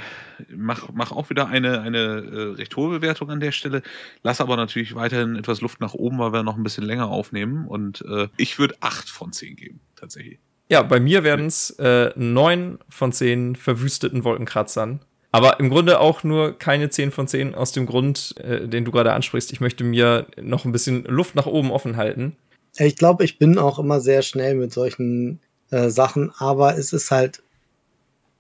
mache 0.54 0.90
mach 0.94 1.14
auch 1.14 1.30
wieder 1.30 1.48
eine, 1.48 1.80
eine 1.80 1.98
äh, 1.98 2.42
recht 2.56 2.76
hohe 2.76 3.00
Bewertung 3.00 3.30
an 3.30 3.40
der 3.40 3.54
Stelle, 3.54 3.82
lasse 4.22 4.44
aber 4.44 4.58
natürlich 4.58 4.96
weiterhin 4.96 5.38
etwas 5.38 5.62
Luft 5.62 5.80
nach 5.80 5.94
oben, 5.94 6.20
weil 6.20 6.34
wir 6.34 6.44
noch 6.44 6.58
ein 6.58 6.64
bisschen 6.64 6.84
länger 6.84 7.08
aufnehmen. 7.08 7.66
Und 7.66 8.04
äh, 8.06 8.28
ich 8.36 8.60
würde 8.60 8.76
8 8.82 9.10
von 9.10 9.32
10 9.32 9.56
geben, 9.56 9.80
tatsächlich. 9.96 10.40
Ja, 10.68 10.84
bei 10.84 11.00
mir 11.00 11.24
werden 11.24 11.46
es 11.46 11.70
äh, 11.80 12.12
9 12.18 12.80
von 12.90 13.14
10 13.14 13.56
verwüsteten 13.56 14.26
Wolkenkratzern. 14.26 15.00
Aber 15.32 15.58
im 15.62 15.70
Grunde 15.70 16.02
auch 16.02 16.26
nur 16.26 16.60
keine 16.60 16.90
10 16.90 17.12
von 17.12 17.26
10 17.26 17.56
aus 17.56 17.72
dem 17.72 17.86
Grund, 17.86 18.36
äh, 18.40 18.68
den 18.68 18.84
du 18.84 18.92
gerade 18.92 19.14
ansprichst. 19.14 19.54
Ich 19.54 19.62
möchte 19.62 19.86
mir 19.86 20.28
noch 20.42 20.66
ein 20.66 20.74
bisschen 20.74 21.06
Luft 21.06 21.36
nach 21.36 21.46
oben 21.46 21.72
offen 21.72 21.96
halten. 21.96 22.36
Ich 22.76 22.98
glaube, 22.98 23.24
ich 23.24 23.40
bin 23.40 23.58
auch 23.58 23.80
immer 23.80 24.02
sehr 24.02 24.22
schnell 24.22 24.56
mit 24.56 24.74
solchen 24.74 25.40
äh, 25.70 25.90
Sachen, 25.90 26.34
aber 26.40 26.78
es 26.78 26.92
ist 26.92 27.10
halt 27.10 27.43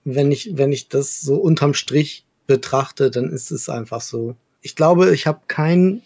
wenn 0.06 0.32
ich, 0.32 0.58
wenn 0.58 0.72
ich 0.72 0.90
das 0.90 1.22
so 1.22 1.36
unterm 1.36 1.74
Strich 1.74 2.26
betrachte, 2.48 3.12
dann 3.12 3.30
ist 3.30 3.52
es 3.52 3.70
einfach 3.70 4.02
so. 4.02 4.36
Ich 4.62 4.76
glaube, 4.76 5.14
ich 5.14 5.28
habe 5.28 5.42
kein 5.48 6.02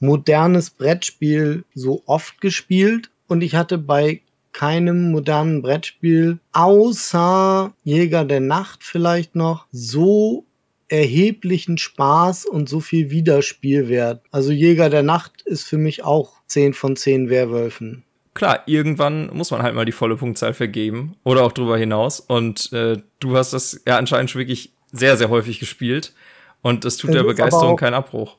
modernes 0.00 0.70
Brettspiel 0.70 1.64
so 1.74 2.02
oft 2.06 2.40
gespielt 2.40 3.10
und 3.26 3.42
ich 3.42 3.54
hatte 3.54 3.78
bei 3.78 4.20
keinem 4.52 5.10
modernen 5.10 5.60
Brettspiel 5.62 6.38
außer 6.52 7.74
Jäger 7.84 8.24
der 8.24 8.40
Nacht 8.40 8.84
vielleicht 8.84 9.34
noch 9.34 9.66
so 9.70 10.44
erheblichen 10.88 11.78
Spaß 11.78 12.46
und 12.46 12.68
so 12.68 12.80
viel 12.80 13.10
Wiederspielwert. 13.10 14.22
Also 14.30 14.52
Jäger 14.52 14.88
der 14.88 15.02
Nacht 15.02 15.42
ist 15.42 15.64
für 15.64 15.78
mich 15.78 16.04
auch 16.04 16.40
10 16.46 16.74
von 16.74 16.96
10 16.96 17.28
Werwölfen 17.28 18.05
klar, 18.36 18.62
irgendwann 18.66 19.34
muss 19.34 19.50
man 19.50 19.62
halt 19.62 19.74
mal 19.74 19.84
die 19.84 19.92
volle 19.92 20.16
Punktzahl 20.16 20.54
vergeben 20.54 21.16
oder 21.24 21.42
auch 21.42 21.52
drüber 21.52 21.76
hinaus. 21.76 22.20
Und 22.20 22.72
äh, 22.72 22.98
du 23.18 23.36
hast 23.36 23.52
das 23.52 23.80
ja 23.86 23.98
anscheinend 23.98 24.30
schon 24.30 24.40
wirklich 24.40 24.72
sehr, 24.92 25.16
sehr 25.16 25.28
häufig 25.28 25.58
gespielt. 25.58 26.14
Und 26.62 26.84
das 26.84 26.96
tut 26.96 27.10
das 27.10 27.16
der 27.16 27.24
Begeisterung 27.24 27.74
auch, 27.74 27.76
keinen 27.76 27.94
Abbruch. 27.94 28.36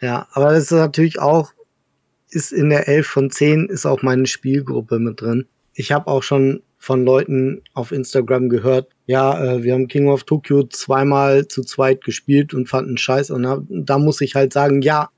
Ja, 0.00 0.28
aber 0.32 0.52
das 0.52 0.64
ist 0.64 0.70
natürlich 0.72 1.18
auch, 1.18 1.52
ist 2.30 2.52
in 2.52 2.68
der 2.68 2.88
11 2.88 3.06
von 3.06 3.30
10 3.30 3.66
ist 3.66 3.86
auch 3.86 4.02
meine 4.02 4.26
Spielgruppe 4.26 4.98
mit 4.98 5.20
drin. 5.20 5.46
Ich 5.74 5.92
habe 5.92 6.08
auch 6.08 6.22
schon 6.22 6.62
von 6.78 7.04
Leuten 7.04 7.62
auf 7.74 7.92
Instagram 7.92 8.48
gehört, 8.48 8.90
ja, 9.06 9.42
äh, 9.42 9.62
wir 9.62 9.74
haben 9.74 9.88
King 9.88 10.08
of 10.08 10.24
Tokyo 10.24 10.64
zweimal 10.64 11.48
zu 11.48 11.62
zweit 11.62 12.04
gespielt 12.04 12.54
und 12.54 12.68
fanden 12.68 12.98
Scheiß. 12.98 13.30
Und 13.30 13.44
da, 13.44 13.62
da 13.68 13.98
muss 13.98 14.20
ich 14.20 14.34
halt 14.34 14.52
sagen, 14.52 14.82
ja, 14.82 15.08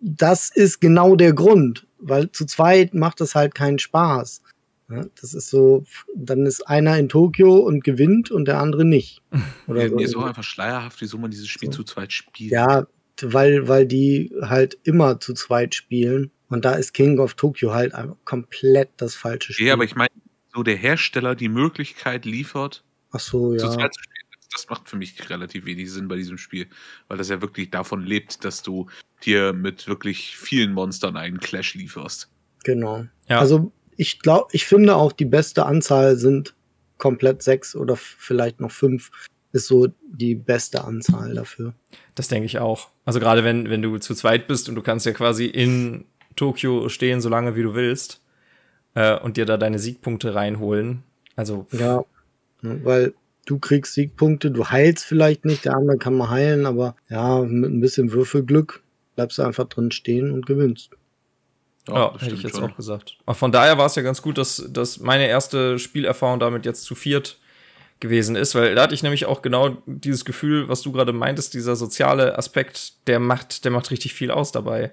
das 0.00 0.50
ist 0.50 0.80
genau 0.80 1.16
der 1.16 1.32
Grund 1.32 1.86
weil 2.02 2.30
zu 2.30 2.46
zweit 2.46 2.94
macht 2.94 3.20
es 3.20 3.34
halt 3.34 3.54
keinen 3.54 3.78
Spaß. 3.78 4.42
Ja, 4.90 5.06
das 5.20 5.32
ist 5.32 5.48
so, 5.48 5.84
dann 6.14 6.44
ist 6.44 6.68
einer 6.68 6.98
in 6.98 7.08
Tokio 7.08 7.56
und 7.56 7.82
gewinnt 7.82 8.30
und 8.30 8.46
der 8.46 8.58
andere 8.58 8.84
nicht. 8.84 9.22
Oder 9.66 9.82
ja, 9.82 9.88
so. 9.88 9.96
Mir 9.96 10.04
ist 10.04 10.16
auch 10.16 10.24
einfach 10.24 10.42
schleierhaft, 10.42 11.00
wieso 11.00 11.18
man 11.18 11.30
dieses 11.30 11.48
Spiel 11.48 11.72
so. 11.72 11.78
zu 11.78 11.84
zweit 11.84 12.12
spielt. 12.12 12.50
Ja, 12.50 12.86
weil, 13.22 13.68
weil 13.68 13.86
die 13.86 14.34
halt 14.42 14.78
immer 14.84 15.20
zu 15.20 15.32
zweit 15.34 15.74
spielen. 15.74 16.30
Und 16.48 16.66
da 16.66 16.72
ist 16.72 16.92
King 16.92 17.18
of 17.18 17.34
Tokyo 17.34 17.72
halt 17.72 17.94
komplett 18.24 18.90
das 18.98 19.14
falsche 19.14 19.54
Spiel. 19.54 19.68
Ja, 19.68 19.72
aber 19.72 19.84
ich 19.84 19.94
meine, 19.94 20.10
so 20.52 20.62
der 20.62 20.76
Hersteller 20.76 21.34
die 21.34 21.48
Möglichkeit 21.48 22.26
liefert, 22.26 22.84
Ach 23.10 23.20
so, 23.20 23.54
ja. 23.54 23.58
zu 23.58 23.70
zweit 23.70 23.94
zu 23.94 24.02
spielen, 24.02 24.21
das 24.52 24.68
macht 24.68 24.88
für 24.88 24.96
mich 24.96 25.28
relativ 25.30 25.64
wenig 25.64 25.90
Sinn 25.90 26.08
bei 26.08 26.16
diesem 26.16 26.38
Spiel, 26.38 26.66
weil 27.08 27.18
das 27.18 27.28
ja 27.28 27.40
wirklich 27.40 27.70
davon 27.70 28.04
lebt, 28.04 28.44
dass 28.44 28.62
du 28.62 28.86
dir 29.24 29.52
mit 29.52 29.86
wirklich 29.88 30.36
vielen 30.36 30.72
Monstern 30.72 31.16
einen 31.16 31.40
Clash 31.40 31.74
lieferst. 31.74 32.30
Genau. 32.64 33.06
Ja. 33.28 33.38
Also 33.38 33.72
ich 33.96 34.20
glaube, 34.20 34.48
ich 34.52 34.66
finde 34.66 34.96
auch 34.96 35.12
die 35.12 35.24
beste 35.24 35.66
Anzahl 35.66 36.16
sind 36.16 36.54
komplett 36.98 37.42
sechs 37.42 37.74
oder 37.74 37.96
vielleicht 37.96 38.60
noch 38.60 38.70
fünf 38.70 39.10
ist 39.52 39.66
so 39.66 39.88
die 40.08 40.34
beste 40.34 40.84
Anzahl 40.84 41.34
dafür. 41.34 41.74
Das 42.14 42.28
denke 42.28 42.46
ich 42.46 42.58
auch. 42.58 42.88
Also 43.04 43.20
gerade 43.20 43.44
wenn, 43.44 43.68
wenn 43.68 43.82
du 43.82 43.98
zu 43.98 44.14
zweit 44.14 44.46
bist 44.46 44.68
und 44.68 44.76
du 44.76 44.82
kannst 44.82 45.04
ja 45.04 45.12
quasi 45.12 45.46
in 45.46 46.06
Tokio 46.36 46.88
stehen, 46.88 47.20
so 47.20 47.28
lange 47.28 47.54
wie 47.54 47.62
du 47.62 47.74
willst, 47.74 48.22
äh, 48.94 49.18
und 49.18 49.36
dir 49.36 49.46
da 49.46 49.56
deine 49.56 49.78
Siegpunkte 49.78 50.34
reinholen. 50.34 51.02
Also. 51.36 51.66
Ja, 51.72 52.04
ne, 52.60 52.80
weil 52.84 53.14
du 53.46 53.58
kriegst 53.58 53.94
Siegpunkte, 53.94 54.50
du 54.50 54.68
heilst 54.68 55.04
vielleicht 55.04 55.44
nicht, 55.44 55.64
der 55.64 55.76
andere 55.76 55.98
kann 55.98 56.14
mal 56.14 56.30
heilen, 56.30 56.66
aber 56.66 56.94
ja, 57.08 57.40
mit 57.40 57.70
ein 57.70 57.80
bisschen 57.80 58.12
Würfelglück 58.12 58.82
bleibst 59.14 59.38
du 59.38 59.42
einfach 59.42 59.68
drin 59.68 59.90
stehen 59.90 60.30
und 60.30 60.46
gewinnst. 60.46 60.90
Ja, 61.88 61.94
ja 61.94 62.20
hätte 62.20 62.34
ich 62.34 62.42
jetzt 62.42 62.56
schon. 62.56 62.70
auch 62.70 62.76
gesagt. 62.76 63.18
Aber 63.26 63.34
von 63.34 63.52
daher 63.52 63.78
war 63.78 63.86
es 63.86 63.94
ja 63.94 64.02
ganz 64.02 64.22
gut, 64.22 64.38
dass, 64.38 64.64
dass 64.70 65.00
meine 65.00 65.26
erste 65.26 65.78
Spielerfahrung 65.78 66.38
damit 66.38 66.64
jetzt 66.64 66.84
zu 66.84 66.94
viert 66.94 67.38
gewesen 68.00 68.34
ist, 68.36 68.54
weil 68.54 68.74
da 68.74 68.82
hatte 68.82 68.94
ich 68.94 69.02
nämlich 69.02 69.26
auch 69.26 69.42
genau 69.42 69.76
dieses 69.86 70.24
Gefühl, 70.24 70.68
was 70.68 70.82
du 70.82 70.92
gerade 70.92 71.12
meintest, 71.12 71.54
dieser 71.54 71.76
soziale 71.76 72.36
Aspekt, 72.36 73.06
der 73.06 73.20
macht, 73.20 73.64
der 73.64 73.70
macht 73.70 73.90
richtig 73.90 74.14
viel 74.14 74.30
aus 74.30 74.52
dabei. 74.52 74.92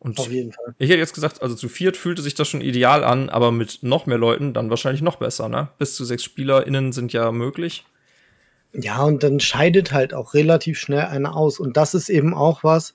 Und 0.00 0.18
Auf 0.18 0.30
jeden 0.30 0.52
Fall. 0.52 0.74
Ich 0.78 0.90
hätte 0.90 1.00
jetzt 1.00 1.14
gesagt, 1.14 1.42
also 1.42 1.56
zu 1.56 1.68
viert 1.68 1.96
fühlte 1.96 2.22
sich 2.22 2.34
das 2.34 2.48
schon 2.48 2.60
ideal 2.60 3.02
an, 3.02 3.28
aber 3.30 3.50
mit 3.50 3.82
noch 3.82 4.06
mehr 4.06 4.18
Leuten 4.18 4.52
dann 4.52 4.70
wahrscheinlich 4.70 5.02
noch 5.02 5.16
besser, 5.16 5.48
ne? 5.48 5.68
Bis 5.78 5.96
zu 5.96 6.04
sechs 6.04 6.22
SpielerInnen 6.22 6.92
sind 6.92 7.12
ja 7.12 7.32
möglich. 7.32 7.84
Ja, 8.72 9.02
und 9.02 9.22
dann 9.22 9.40
scheidet 9.40 9.92
halt 9.92 10.14
auch 10.14 10.34
relativ 10.34 10.78
schnell 10.78 11.06
einer 11.06 11.34
aus. 11.34 11.58
Und 11.58 11.76
das 11.76 11.94
ist 11.94 12.10
eben 12.10 12.32
auch 12.34 12.62
was, 12.62 12.94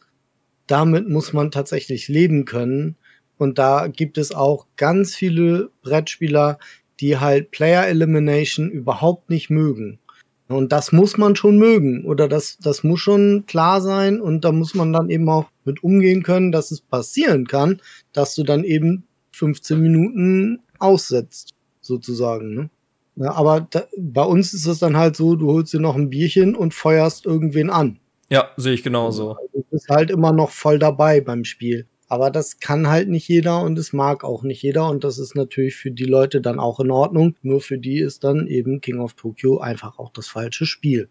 damit 0.67 1.09
muss 1.09 1.34
man 1.34 1.51
tatsächlich 1.51 2.07
leben 2.07 2.45
können. 2.45 2.95
Und 3.38 3.57
da 3.57 3.88
gibt 3.88 4.17
es 4.17 4.34
auch 4.34 4.67
ganz 4.77 5.15
viele 5.15 5.71
Brettspieler, 5.81 6.57
die 6.99 7.17
halt 7.17 7.51
Player 7.51 7.85
Elimination 7.88 8.69
überhaupt 8.69 9.30
nicht 9.30 9.49
mögen. 9.49 9.99
Und 10.47 10.71
das 10.71 10.91
muss 10.91 11.17
man 11.17 11.35
schon 11.35 11.57
mögen 11.57 12.05
oder 12.05 12.27
das, 12.27 12.57
das 12.59 12.84
muss 12.84 12.99
schon 12.99 13.45
klar 13.47 13.81
sein 13.81 14.21
und 14.21 14.45
da 14.45 14.51
muss 14.51 14.73
man 14.75 14.93
dann 14.93 15.09
eben 15.09 15.27
auch 15.30 15.45
mit 15.65 15.84
umgehen 15.84 16.23
können, 16.23 16.52
dass 16.52 16.72
es 16.72 16.81
passieren 16.81 17.48
kann, 17.48 17.81
dass 18.11 18.35
du 18.35 18.44
dann 18.44 18.64
eben 18.64 19.07
15 19.31 19.80
Minuten 19.80 20.60
aussetzt, 20.80 21.53
sozusagen. 21.81 22.53
Ne? 22.53 22.69
Ja, 23.15 23.34
aber 23.34 23.68
da, 23.69 23.85
bei 23.98 24.23
uns 24.23 24.53
ist 24.53 24.65
es 24.65 24.80
dann 24.80 24.98
halt 24.98 25.15
so, 25.15 25.35
du 25.35 25.52
holst 25.52 25.73
dir 25.73 25.80
noch 25.80 25.95
ein 25.95 26.10
Bierchen 26.10 26.56
und 26.56 26.73
feuerst 26.73 27.26
irgendwen 27.26 27.69
an. 27.69 27.99
Ja, 28.30 28.49
sehe 28.57 28.73
ich 28.73 28.84
genauso. 28.84 29.34
Also, 29.34 29.49
du 29.53 29.64
bist 29.69 29.90
halt 29.90 30.10
immer 30.10 30.31
noch 30.31 30.49
voll 30.49 30.80
dabei 30.80 31.22
beim 31.22 31.44
Spiel. 31.44 31.88
Aber 32.07 32.30
das 32.30 32.60
kann 32.60 32.90
halt 32.90 33.10
nicht 33.10 33.27
jeder 33.27 33.61
und 33.61 33.77
es 33.80 33.91
mag 33.94 34.23
auch 34.23 34.44
nicht 34.44 34.61
jeder 34.61 34.88
und 34.90 35.03
das 35.03 35.18
ist 35.18 35.35
natürlich 35.35 35.76
für 35.76 35.90
die 35.90 36.06
Leute 36.06 36.41
dann 36.41 36.60
auch 36.60 36.80
in 36.80 36.91
Ordnung. 36.91 37.35
Nur 37.41 37.61
für 37.61 37.77
die 37.77 37.99
ist 37.99 38.23
dann 38.23 38.48
eben 38.48 38.81
King 38.81 38.99
of 38.99 39.14
Tokyo 39.14 39.60
einfach 39.60 39.98
auch 39.98 40.11
das 40.11 40.27
falsche 40.27 40.65
Spiel. 40.65 41.10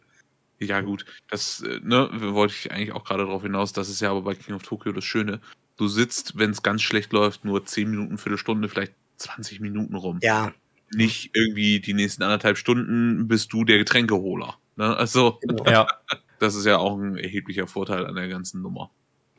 Ja, 0.63 0.81
gut, 0.81 1.05
das 1.29 1.63
äh, 1.63 1.81
ne, 1.83 2.09
wollte 2.13 2.55
ich 2.55 2.71
eigentlich 2.71 2.93
auch 2.93 3.05
gerade 3.05 3.25
darauf 3.25 3.43
hinaus. 3.43 3.73
Das 3.73 3.89
ist 3.89 4.01
ja 4.01 4.11
aber 4.11 4.23
bei 4.23 4.35
King 4.35 4.55
of 4.55 4.63
Tokyo 4.63 4.93
das 4.93 5.05
Schöne. 5.05 5.41
Du 5.77 5.89
sitzt, 5.89 6.39
wenn 6.39 6.51
es 6.51 6.63
ganz 6.63 6.83
schlecht 6.83 7.13
läuft, 7.13 7.45
nur 7.45 7.65
10 7.65 7.91
Minuten, 7.91 8.19
Viertelstunde, 8.19 8.69
vielleicht 8.69 8.93
20 9.17 9.61
Minuten 9.61 9.97
rum. 9.97 10.19
Ja. 10.23 10.53
Nicht 10.95 11.31
irgendwie 11.35 11.81
die 11.81 11.95
nächsten 11.95 12.23
anderthalb 12.23 12.59
Stunden 12.59 13.27
bist 13.27 13.53
du 13.53 13.65
der 13.65 13.79
Getränkeholer. 13.79 14.59
Ne? 14.77 14.97
Also, 14.97 15.39
genau. 15.41 15.65
ja. 15.65 15.87
das 16.39 16.55
ist 16.55 16.67
ja 16.67 16.79
auch 16.79 16.99
ein 16.99 17.17
erheblicher 17.17 17.67
Vorteil 17.67 18.07
an 18.07 18.15
der 18.15 18.29
ganzen 18.29 18.63
Nummer. 18.63 18.91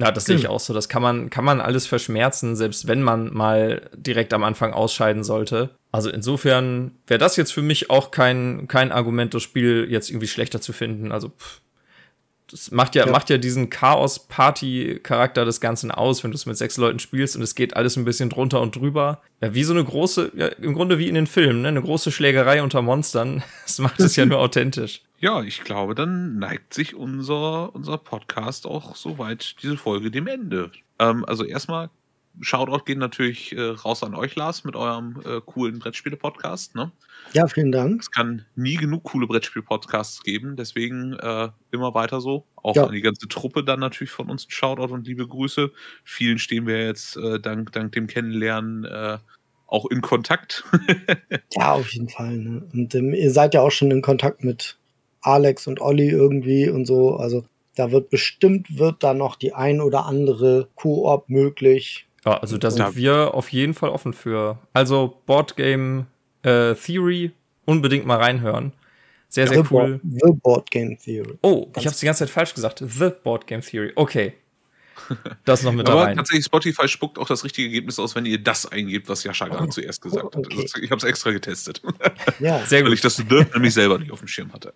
Ja, 0.03 0.11
das 0.11 0.25
sehe 0.25 0.35
ich 0.35 0.47
auch 0.47 0.59
so. 0.59 0.73
Das 0.73 0.89
kann 0.89 1.01
man, 1.01 1.29
kann 1.29 1.45
man 1.45 1.61
alles 1.61 1.87
verschmerzen, 1.87 2.55
selbst 2.55 2.87
wenn 2.87 3.01
man 3.01 3.33
mal 3.33 3.89
direkt 3.95 4.33
am 4.33 4.43
Anfang 4.43 4.73
ausscheiden 4.73 5.23
sollte. 5.23 5.71
Also 5.91 6.09
insofern 6.09 6.91
wäre 7.07 7.19
das 7.19 7.35
jetzt 7.35 7.53
für 7.53 7.61
mich 7.61 7.89
auch 7.89 8.11
kein, 8.11 8.67
kein 8.67 8.91
Argument, 8.91 9.33
das 9.33 9.43
Spiel 9.43 9.87
jetzt 9.89 10.09
irgendwie 10.09 10.27
schlechter 10.27 10.59
zu 10.59 10.73
finden. 10.73 11.11
Also 11.11 11.29
pff, 11.29 11.61
das 12.53 12.69
macht 12.69 12.93
ja, 12.93 13.05
ja. 13.05 13.11
macht 13.11 13.31
ja 13.31 13.39
diesen 13.39 13.71
Chaos-Party-Charakter 13.71 15.43
des 15.43 15.59
Ganzen 15.59 15.89
aus, 15.89 16.23
wenn 16.23 16.29
du 16.29 16.35
es 16.35 16.45
mit 16.45 16.55
sechs 16.55 16.77
Leuten 16.77 16.99
spielst 16.99 17.35
und 17.35 17.41
es 17.41 17.55
geht 17.55 17.75
alles 17.75 17.95
ein 17.95 18.05
bisschen 18.05 18.29
drunter 18.29 18.61
und 18.61 18.75
drüber. 18.75 19.21
Ja, 19.41 19.55
wie 19.55 19.63
so 19.63 19.73
eine 19.73 19.83
große, 19.83 20.31
ja, 20.35 20.47
im 20.47 20.75
Grunde 20.75 20.99
wie 20.99 21.07
in 21.07 21.15
den 21.15 21.25
Filmen, 21.25 21.63
ne? 21.63 21.69
Eine 21.69 21.81
große 21.81 22.11
Schlägerei 22.11 22.61
unter 22.61 22.81
Monstern. 22.81 23.43
Das 23.65 23.79
macht 23.79 23.99
es 23.99 24.15
ja 24.15 24.25
nur 24.27 24.37
authentisch. 24.37 25.01
Ja, 25.23 25.41
ich 25.41 25.63
glaube, 25.63 25.95
dann 25.95 26.37
neigt 26.37 26.73
sich 26.73 26.95
unser, 26.95 27.73
unser 27.73 27.97
Podcast 27.97 28.67
auch 28.67 28.97
soweit 28.97 29.55
diese 29.63 29.77
Folge 29.77 30.11
dem 30.11 30.27
Ende. 30.27 30.69
Ähm, 30.99 31.23
also 31.23 31.45
erstmal 31.45 31.89
Shoutout 32.41 32.83
geht 32.83 32.97
natürlich 32.97 33.55
äh, 33.55 33.61
raus 33.61 34.03
an 34.03 34.15
euch, 34.15 34.35
Lars, 34.35 34.65
mit 34.65 34.75
eurem 34.75 35.21
äh, 35.25 35.39
coolen 35.45 35.79
Brettspiele-Podcast. 35.79 36.75
Ne? 36.75 36.91
Ja, 37.31 37.47
vielen 37.47 37.71
Dank. 37.71 38.01
Es 38.01 38.11
kann 38.11 38.43
nie 38.55 38.75
genug 38.75 39.03
coole 39.03 39.25
Brettspiel-Podcasts 39.27 40.23
geben, 40.23 40.57
deswegen 40.57 41.13
äh, 41.13 41.47
immer 41.71 41.93
weiter 41.93 42.19
so. 42.19 42.45
Auch 42.57 42.75
ja. 42.75 42.83
an 42.83 42.91
die 42.91 42.99
ganze 42.99 43.29
Truppe 43.29 43.63
dann 43.63 43.79
natürlich 43.79 44.11
von 44.11 44.29
uns 44.29 44.45
ein 44.45 44.51
Shoutout 44.51 44.93
und 44.93 45.07
liebe 45.07 45.25
Grüße. 45.25 45.71
Vielen 46.03 46.37
stehen 46.37 46.67
wir 46.67 46.85
jetzt 46.85 47.15
äh, 47.15 47.39
dank, 47.39 47.71
dank 47.71 47.93
dem 47.93 48.07
Kennenlernen 48.07 48.83
äh, 48.83 49.19
auch 49.67 49.85
in 49.85 50.01
Kontakt. 50.01 50.65
ja, 51.53 51.71
auf 51.71 51.87
jeden 51.93 52.09
Fall. 52.09 52.39
Ne? 52.39 52.67
Und 52.73 52.93
ähm, 52.93 53.13
ihr 53.13 53.31
seid 53.31 53.53
ja 53.53 53.61
auch 53.61 53.71
schon 53.71 53.89
in 53.89 54.01
Kontakt 54.01 54.43
mit 54.43 54.77
Alex 55.23 55.67
und 55.67 55.81
Olli 55.81 56.09
irgendwie 56.09 56.69
und 56.69 56.85
so. 56.85 57.15
Also 57.15 57.43
da 57.75 57.91
wird 57.91 58.09
bestimmt 58.09 58.77
wird 58.77 59.03
da 59.03 59.13
noch 59.13 59.35
die 59.35 59.53
ein 59.53 59.81
oder 59.81 60.05
andere 60.05 60.69
Koop 60.75 61.29
möglich. 61.29 62.07
Ja, 62.25 62.37
also 62.37 62.57
da 62.57 62.71
sind 62.71 62.95
wir 62.95 63.33
auf 63.33 63.49
jeden 63.49 63.73
Fall 63.73 63.89
offen 63.89 64.13
für. 64.13 64.59
Also 64.73 65.17
Boardgame 65.25 66.05
äh, 66.43 66.73
Theory 66.75 67.31
unbedingt 67.65 68.05
mal 68.05 68.17
reinhören. 68.17 68.73
Sehr, 69.27 69.47
sehr 69.47 69.63
the 69.63 69.73
cool. 69.73 69.99
Board, 69.99 70.01
the 70.03 70.31
Board 70.43 70.71
Game 70.71 70.97
Theory. 70.97 71.37
Oh, 71.41 71.65
Ganz 71.65 71.77
ich 71.77 71.85
habe 71.85 71.93
es 71.93 71.99
die 71.99 72.05
ganze 72.05 72.19
Zeit 72.19 72.29
falsch 72.29 72.53
gesagt. 72.53 72.83
The 72.85 73.09
Board 73.23 73.47
Game 73.47 73.61
Theory. 73.61 73.91
Okay. 73.95 74.33
Das 75.45 75.63
noch 75.63 75.73
mit 75.73 75.89
Aber 75.89 76.03
rein. 76.03 76.17
tatsächlich, 76.17 76.45
Spotify 76.45 76.87
spuckt 76.87 77.17
auch 77.17 77.27
das 77.27 77.43
richtige 77.43 77.67
Ergebnis 77.67 77.99
aus, 77.99 78.15
wenn 78.15 78.25
ihr 78.25 78.41
das 78.41 78.65
eingebt, 78.65 79.09
was 79.09 79.23
Jascha 79.23 79.47
gerade 79.47 79.65
oh, 79.65 79.71
zuerst 79.71 80.01
gesagt 80.01 80.23
okay. 80.23 80.37
hat. 80.37 80.61
Also, 80.61 80.81
ich 80.81 80.91
habe 80.91 80.97
es 80.97 81.03
extra 81.03 81.31
getestet. 81.31 81.81
Ja, 82.39 82.59
sehr 82.65 82.81
gut. 82.81 82.87
Weil 82.87 82.93
ich 82.93 83.01
das 83.01 83.17
nämlich 83.19 83.73
selber 83.73 83.99
nicht 83.99 84.11
auf 84.11 84.19
dem 84.19 84.27
Schirm 84.27 84.53
hatte. 84.53 84.73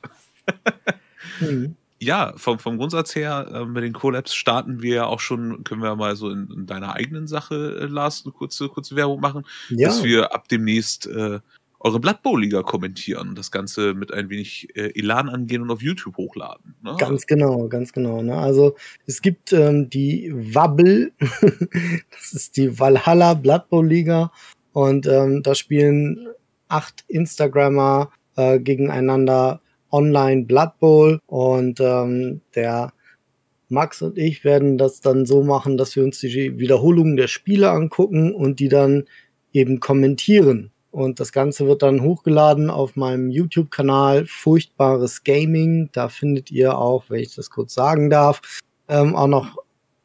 mhm 1.39 1.75
ja, 1.99 2.33
vom, 2.37 2.59
vom 2.59 2.77
Grundsatz 2.77 3.15
her, 3.15 3.49
äh, 3.51 3.65
mit 3.65 3.83
den 3.83 3.93
Collabs 3.93 4.35
starten 4.35 4.81
wir 4.81 4.95
ja 4.95 5.05
auch 5.05 5.19
schon, 5.19 5.63
können 5.63 5.81
wir 5.81 5.95
mal 5.95 6.15
so 6.15 6.29
in, 6.29 6.49
in 6.51 6.65
deiner 6.65 6.93
eigenen 6.93 7.27
Sache, 7.27 7.79
äh, 7.81 7.85
Lars, 7.85 8.23
eine 8.23 8.33
kurze, 8.33 8.69
kurze 8.69 8.95
Werbung 8.95 9.19
machen, 9.19 9.45
ja. 9.69 9.87
dass 9.87 10.03
wir 10.03 10.33
ab 10.33 10.47
demnächst 10.47 11.07
äh, 11.07 11.39
eure 11.79 11.99
Blood 11.99 12.23
Bowl-Liga 12.23 12.63
kommentieren, 12.63 13.35
das 13.35 13.51
Ganze 13.51 13.93
mit 13.93 14.13
ein 14.13 14.29
wenig 14.29 14.75
äh, 14.75 14.97
Elan 14.99 15.29
angehen 15.29 15.61
und 15.61 15.71
auf 15.71 15.81
YouTube 15.81 16.17
hochladen. 16.17 16.75
Ne? 16.81 16.95
Ganz 16.97 17.27
genau, 17.27 17.67
ganz 17.67 17.93
genau. 17.93 18.21
Ne? 18.21 18.35
Also 18.35 18.75
es 19.05 19.21
gibt 19.21 19.53
ähm, 19.53 19.89
die 19.89 20.31
Wabble, 20.33 21.11
das 21.19 22.33
ist 22.33 22.57
die 22.57 22.79
Valhalla 22.79 23.35
Blood 23.35 23.69
Bowl-Liga 23.69 24.31
und 24.73 25.07
ähm, 25.07 25.43
da 25.43 25.55
spielen 25.55 26.27
acht 26.67 27.03
Instagrammer 27.07 28.11
äh, 28.35 28.59
gegeneinander 28.59 29.61
Online 29.91 30.45
Blood 30.45 30.79
Bowl 30.79 31.19
und 31.27 31.79
ähm, 31.79 32.41
der 32.55 32.91
Max 33.69 34.01
und 34.01 34.17
ich 34.17 34.43
werden 34.43 34.77
das 34.77 35.01
dann 35.01 35.25
so 35.25 35.43
machen, 35.43 35.77
dass 35.77 35.95
wir 35.95 36.03
uns 36.03 36.19
die 36.19 36.57
Wiederholungen 36.57 37.17
der 37.17 37.27
Spiele 37.27 37.71
angucken 37.71 38.33
und 38.33 38.59
die 38.59 38.69
dann 38.69 39.05
eben 39.51 39.79
kommentieren. 39.79 40.71
Und 40.97 41.19
das 41.19 41.31
Ganze 41.31 41.67
wird 41.67 41.83
dann 41.83 42.01
hochgeladen 42.01 42.71
auf 42.71 42.95
meinem 42.95 43.29
YouTube-Kanal 43.29 44.25
Furchtbares 44.25 45.23
Gaming. 45.23 45.89
Da 45.91 46.09
findet 46.09 46.49
ihr 46.49 46.79
auch, 46.79 47.03
wenn 47.09 47.19
ich 47.19 47.35
das 47.35 47.51
kurz 47.51 47.75
sagen 47.75 48.09
darf, 48.09 48.41
ähm, 48.87 49.15
auch 49.15 49.27
noch 49.27 49.57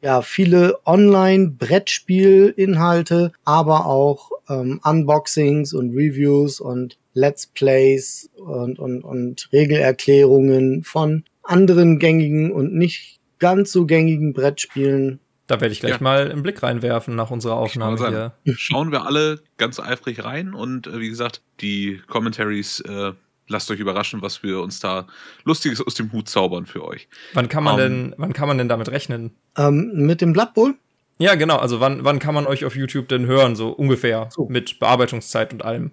ja, 0.03 0.21
viele 0.21 0.77
Online-Brettspiel-Inhalte, 0.85 3.31
aber 3.43 3.87
auch 3.87 4.29
ähm, 4.47 4.79
Unboxings 4.83 5.73
und 5.73 5.95
Reviews 5.95 6.59
und 6.59 6.99
Let's 7.15 7.47
Plays 7.47 8.29
und, 8.35 8.77
und, 8.77 9.03
und 9.03 9.49
Regelerklärungen 9.51 10.83
von 10.83 11.23
anderen 11.41 11.97
gängigen 11.97 12.51
und 12.51 12.75
nicht 12.75 13.19
ganz 13.39 13.71
so 13.71 13.87
gängigen 13.87 14.33
Brettspielen. 14.33 15.19
Da 15.47 15.59
werde 15.59 15.73
ich 15.73 15.81
gleich 15.81 15.93
ja. 15.93 15.97
mal 16.01 16.31
einen 16.31 16.41
Blick 16.41 16.63
reinwerfen 16.63 17.15
nach 17.15 17.29
unserer 17.29 17.55
Aufnahme 17.55 17.97
hier. 18.43 18.55
Schauen 18.55 18.91
wir 18.91 19.05
alle 19.05 19.41
ganz 19.57 19.79
eifrig 19.79 20.23
rein 20.23 20.53
und 20.53 20.87
äh, 20.87 20.99
wie 20.99 21.09
gesagt, 21.09 21.41
die 21.59 22.01
Commentaries, 22.07 22.79
äh, 22.81 23.11
lasst 23.47 23.69
euch 23.69 23.79
überraschen, 23.79 24.21
was 24.21 24.41
wir 24.41 24.61
uns 24.61 24.79
da 24.79 25.05
Lustiges 25.43 25.85
aus 25.85 25.95
dem 25.95 26.11
Hut 26.13 26.29
zaubern 26.29 26.65
für 26.65 26.85
euch. 26.85 27.09
Wann 27.33 27.49
kann 27.49 27.63
man, 27.63 27.75
um, 27.75 27.79
ähm, 27.81 27.87
denn, 27.87 28.15
wann 28.17 28.33
kann 28.33 28.47
man 28.47 28.57
denn 28.57 28.69
damit 28.69 28.89
rechnen? 28.89 29.31
Ähm, 29.57 29.91
mit 29.93 30.21
dem 30.21 30.31
Blood 30.31 30.53
Bowl? 30.53 30.75
Ja, 31.17 31.35
genau. 31.35 31.57
Also 31.57 31.79
wann, 31.79 32.03
wann 32.03 32.19
kann 32.19 32.33
man 32.33 32.47
euch 32.47 32.63
auf 32.65 32.75
YouTube 32.75 33.09
denn 33.09 33.25
hören, 33.25 33.55
so 33.55 33.69
ungefähr, 33.69 34.29
so. 34.31 34.47
mit 34.47 34.79
Bearbeitungszeit 34.79 35.53
und 35.53 35.63
allem? 35.63 35.91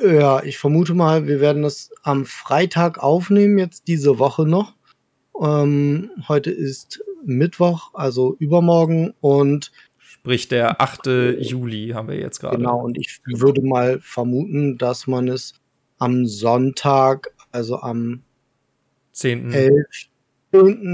Ja, 0.00 0.42
ich 0.42 0.58
vermute 0.58 0.94
mal, 0.94 1.26
wir 1.26 1.40
werden 1.40 1.62
das 1.62 1.90
am 2.02 2.24
Freitag 2.24 2.98
aufnehmen, 2.98 3.58
jetzt 3.58 3.88
diese 3.88 4.18
Woche 4.18 4.46
noch. 4.46 4.74
Ähm, 5.40 6.10
heute 6.28 6.50
ist 6.50 7.02
Mittwoch, 7.24 7.90
also 7.94 8.36
übermorgen 8.38 9.14
und 9.20 9.72
Sprich 9.98 10.46
der 10.46 10.80
8. 10.80 11.06
Juli 11.40 11.92
haben 11.94 12.06
wir 12.06 12.16
jetzt 12.16 12.38
gerade. 12.38 12.56
Genau, 12.56 12.80
und 12.80 12.96
ich 12.96 13.20
würde 13.24 13.60
mal 13.60 13.98
vermuten, 14.00 14.78
dass 14.78 15.08
man 15.08 15.26
es 15.26 15.54
am 15.98 16.26
Sonntag, 16.26 17.32
also 17.50 17.80
am 17.80 18.22
10. 19.12 19.52
11. 19.52 19.86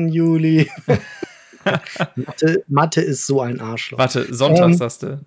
Juli. 0.08 0.70
Mathe, 2.16 2.64
Mathe, 2.68 3.00
ist 3.02 3.26
so 3.26 3.40
ein 3.40 3.60
Arschloch. 3.60 3.98
Warte, 3.98 4.32
Sonntag 4.34 4.66
ähm, 4.66 4.74
sagst 4.74 5.02
du. 5.02 5.20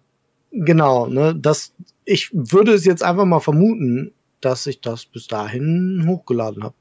Genau, 0.52 1.08
ne, 1.08 1.36
das, 1.36 1.74
ich 2.06 2.30
würde 2.34 2.74
es 2.74 2.86
jetzt 2.86 3.04
einfach 3.04 3.26
mal 3.26 3.40
vermuten, 3.40 4.14
dass 4.42 4.66
ich 4.68 4.82
das 4.82 5.06
bis 5.06 5.28
dahin 5.28 6.06
hochgeladen 6.08 6.64
habe. 6.64 6.76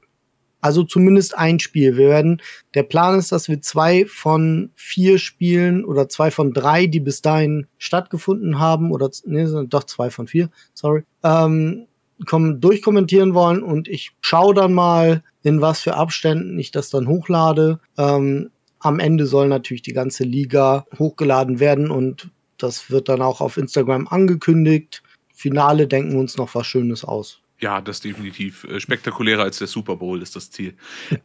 Also 0.61 0.83
zumindest 0.83 1.37
ein 1.37 1.59
Spiel. 1.59 1.97
Wir 1.97 2.07
werden, 2.07 2.41
der 2.75 2.83
Plan 2.83 3.17
ist, 3.17 3.31
dass 3.31 3.49
wir 3.49 3.61
zwei 3.61 4.05
von 4.05 4.69
vier 4.75 5.17
Spielen 5.17 5.83
oder 5.83 6.07
zwei 6.07 6.31
von 6.31 6.53
drei, 6.53 6.85
die 6.85 6.99
bis 6.99 7.21
dahin 7.21 7.67
stattgefunden 7.77 8.59
haben, 8.59 8.91
oder 8.91 9.09
nee, 9.25 9.45
doch 9.67 9.83
zwei 9.85 10.11
von 10.11 10.27
vier, 10.27 10.49
sorry, 10.73 11.03
ähm, 11.23 11.87
kommen, 12.25 12.61
durchkommentieren 12.61 13.33
wollen 13.33 13.63
und 13.63 13.87
ich 13.87 14.11
schaue 14.21 14.53
dann 14.53 14.73
mal, 14.73 15.23
in 15.43 15.61
was 15.61 15.81
für 15.81 15.95
Abständen 15.95 16.57
ich 16.59 16.71
das 16.71 16.89
dann 16.89 17.07
hochlade. 17.07 17.79
Ähm, 17.97 18.51
am 18.79 18.99
Ende 18.99 19.25
soll 19.25 19.47
natürlich 19.47 19.81
die 19.81 19.93
ganze 19.93 20.23
Liga 20.23 20.85
hochgeladen 20.97 21.59
werden 21.59 21.89
und 21.89 22.29
das 22.57 22.91
wird 22.91 23.09
dann 23.09 23.21
auch 23.21 23.41
auf 23.41 23.57
Instagram 23.57 24.07
angekündigt. 24.07 25.01
Finale 25.33 25.87
denken 25.87 26.13
wir 26.13 26.19
uns 26.19 26.37
noch 26.37 26.53
was 26.53 26.67
Schönes 26.67 27.03
aus. 27.03 27.41
Ja, 27.61 27.79
das 27.79 27.99
definitiv. 27.99 28.63
Äh, 28.63 28.79
spektakulärer 28.79 29.43
als 29.43 29.59
der 29.59 29.67
Super 29.67 29.95
Bowl 29.97 30.21
ist 30.21 30.35
das 30.35 30.49
Ziel. 30.49 30.75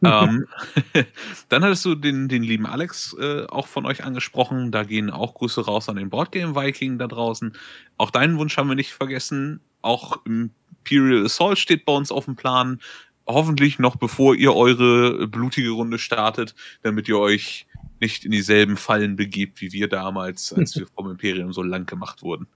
ähm, 0.03 0.45
dann 1.49 1.63
hattest 1.63 1.83
du 1.83 1.95
den, 1.95 2.27
den 2.27 2.43
lieben 2.43 2.67
Alex 2.67 3.15
äh, 3.19 3.47
auch 3.47 3.65
von 3.65 3.87
euch 3.87 4.03
angesprochen. 4.03 4.71
Da 4.71 4.83
gehen 4.83 5.09
auch 5.09 5.33
Grüße 5.33 5.65
raus 5.65 5.89
an 5.89 5.95
den 5.95 6.11
Boardgame 6.11 6.55
Viking 6.55 6.99
da 6.99 7.07
draußen. 7.07 7.53
Auch 7.97 8.11
deinen 8.11 8.37
Wunsch 8.37 8.55
haben 8.55 8.69
wir 8.69 8.75
nicht 8.75 8.93
vergessen. 8.93 9.61
Auch 9.81 10.23
Imperial 10.25 11.25
Assault 11.25 11.57
steht 11.57 11.85
bei 11.85 11.93
uns 11.93 12.11
auf 12.11 12.25
dem 12.25 12.35
Plan. 12.35 12.79
Hoffentlich 13.25 13.79
noch 13.79 13.95
bevor 13.95 14.35
ihr 14.35 14.55
eure 14.55 15.27
blutige 15.27 15.71
Runde 15.71 15.97
startet, 15.97 16.53
damit 16.83 17.07
ihr 17.09 17.17
euch 17.17 17.65
nicht 17.99 18.25
in 18.25 18.31
dieselben 18.31 18.77
Fallen 18.77 19.15
begebt 19.15 19.59
wie 19.59 19.71
wir 19.71 19.87
damals, 19.87 20.53
als 20.53 20.75
wir 20.75 20.85
vom 20.95 21.09
Imperium 21.09 21.51
so 21.51 21.63
lang 21.63 21.87
gemacht 21.87 22.21
wurden. 22.21 22.47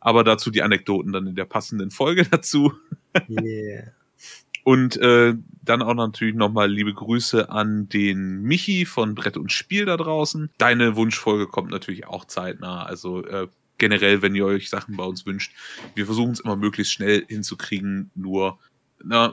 Aber 0.00 0.22
dazu 0.22 0.50
die 0.50 0.62
Anekdoten 0.62 1.12
dann 1.12 1.26
in 1.26 1.34
der 1.34 1.46
passenden 1.46 1.90
Folge 1.90 2.24
dazu. 2.30 2.74
Yeah. 3.28 3.92
Und 4.64 4.96
äh, 4.98 5.34
dann 5.62 5.82
auch 5.82 5.94
natürlich 5.94 6.36
nochmal 6.36 6.70
liebe 6.70 6.94
Grüße 6.94 7.50
an 7.50 7.88
den 7.88 8.42
Michi 8.42 8.84
von 8.84 9.14
Brett 9.14 9.36
und 9.36 9.50
Spiel 9.50 9.86
da 9.86 9.96
draußen. 9.96 10.50
Deine 10.58 10.94
Wunschfolge 10.94 11.48
kommt 11.48 11.70
natürlich 11.70 12.06
auch 12.06 12.26
zeitnah. 12.26 12.84
Also 12.84 13.24
äh, 13.26 13.48
generell, 13.78 14.22
wenn 14.22 14.36
ihr 14.36 14.46
euch 14.46 14.70
Sachen 14.70 14.96
bei 14.96 15.04
uns 15.04 15.26
wünscht, 15.26 15.52
wir 15.94 16.06
versuchen 16.06 16.32
es 16.32 16.40
immer 16.40 16.56
möglichst 16.56 16.92
schnell 16.92 17.24
hinzukriegen. 17.26 18.12
Nur 18.14 18.58
na, 19.04 19.32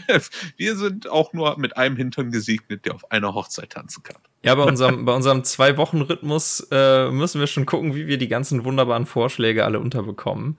wir 0.56 0.76
sind 0.76 1.08
auch 1.10 1.34
nur 1.34 1.58
mit 1.58 1.76
einem 1.76 1.96
Hintern 1.96 2.30
gesegnet, 2.30 2.86
der 2.86 2.94
auf 2.94 3.10
einer 3.10 3.34
Hochzeit 3.34 3.70
tanzen 3.70 4.02
kann. 4.02 4.16
Ja, 4.42 4.54
bei 4.54 4.64
unserem, 4.64 5.04
bei 5.04 5.14
unserem 5.14 5.44
Zwei-Wochen-Rhythmus 5.44 6.68
äh, 6.70 7.10
müssen 7.10 7.40
wir 7.40 7.46
schon 7.46 7.66
gucken, 7.66 7.94
wie 7.94 8.06
wir 8.06 8.18
die 8.18 8.28
ganzen 8.28 8.64
wunderbaren 8.64 9.06
Vorschläge 9.06 9.64
alle 9.64 9.80
unterbekommen. 9.80 10.58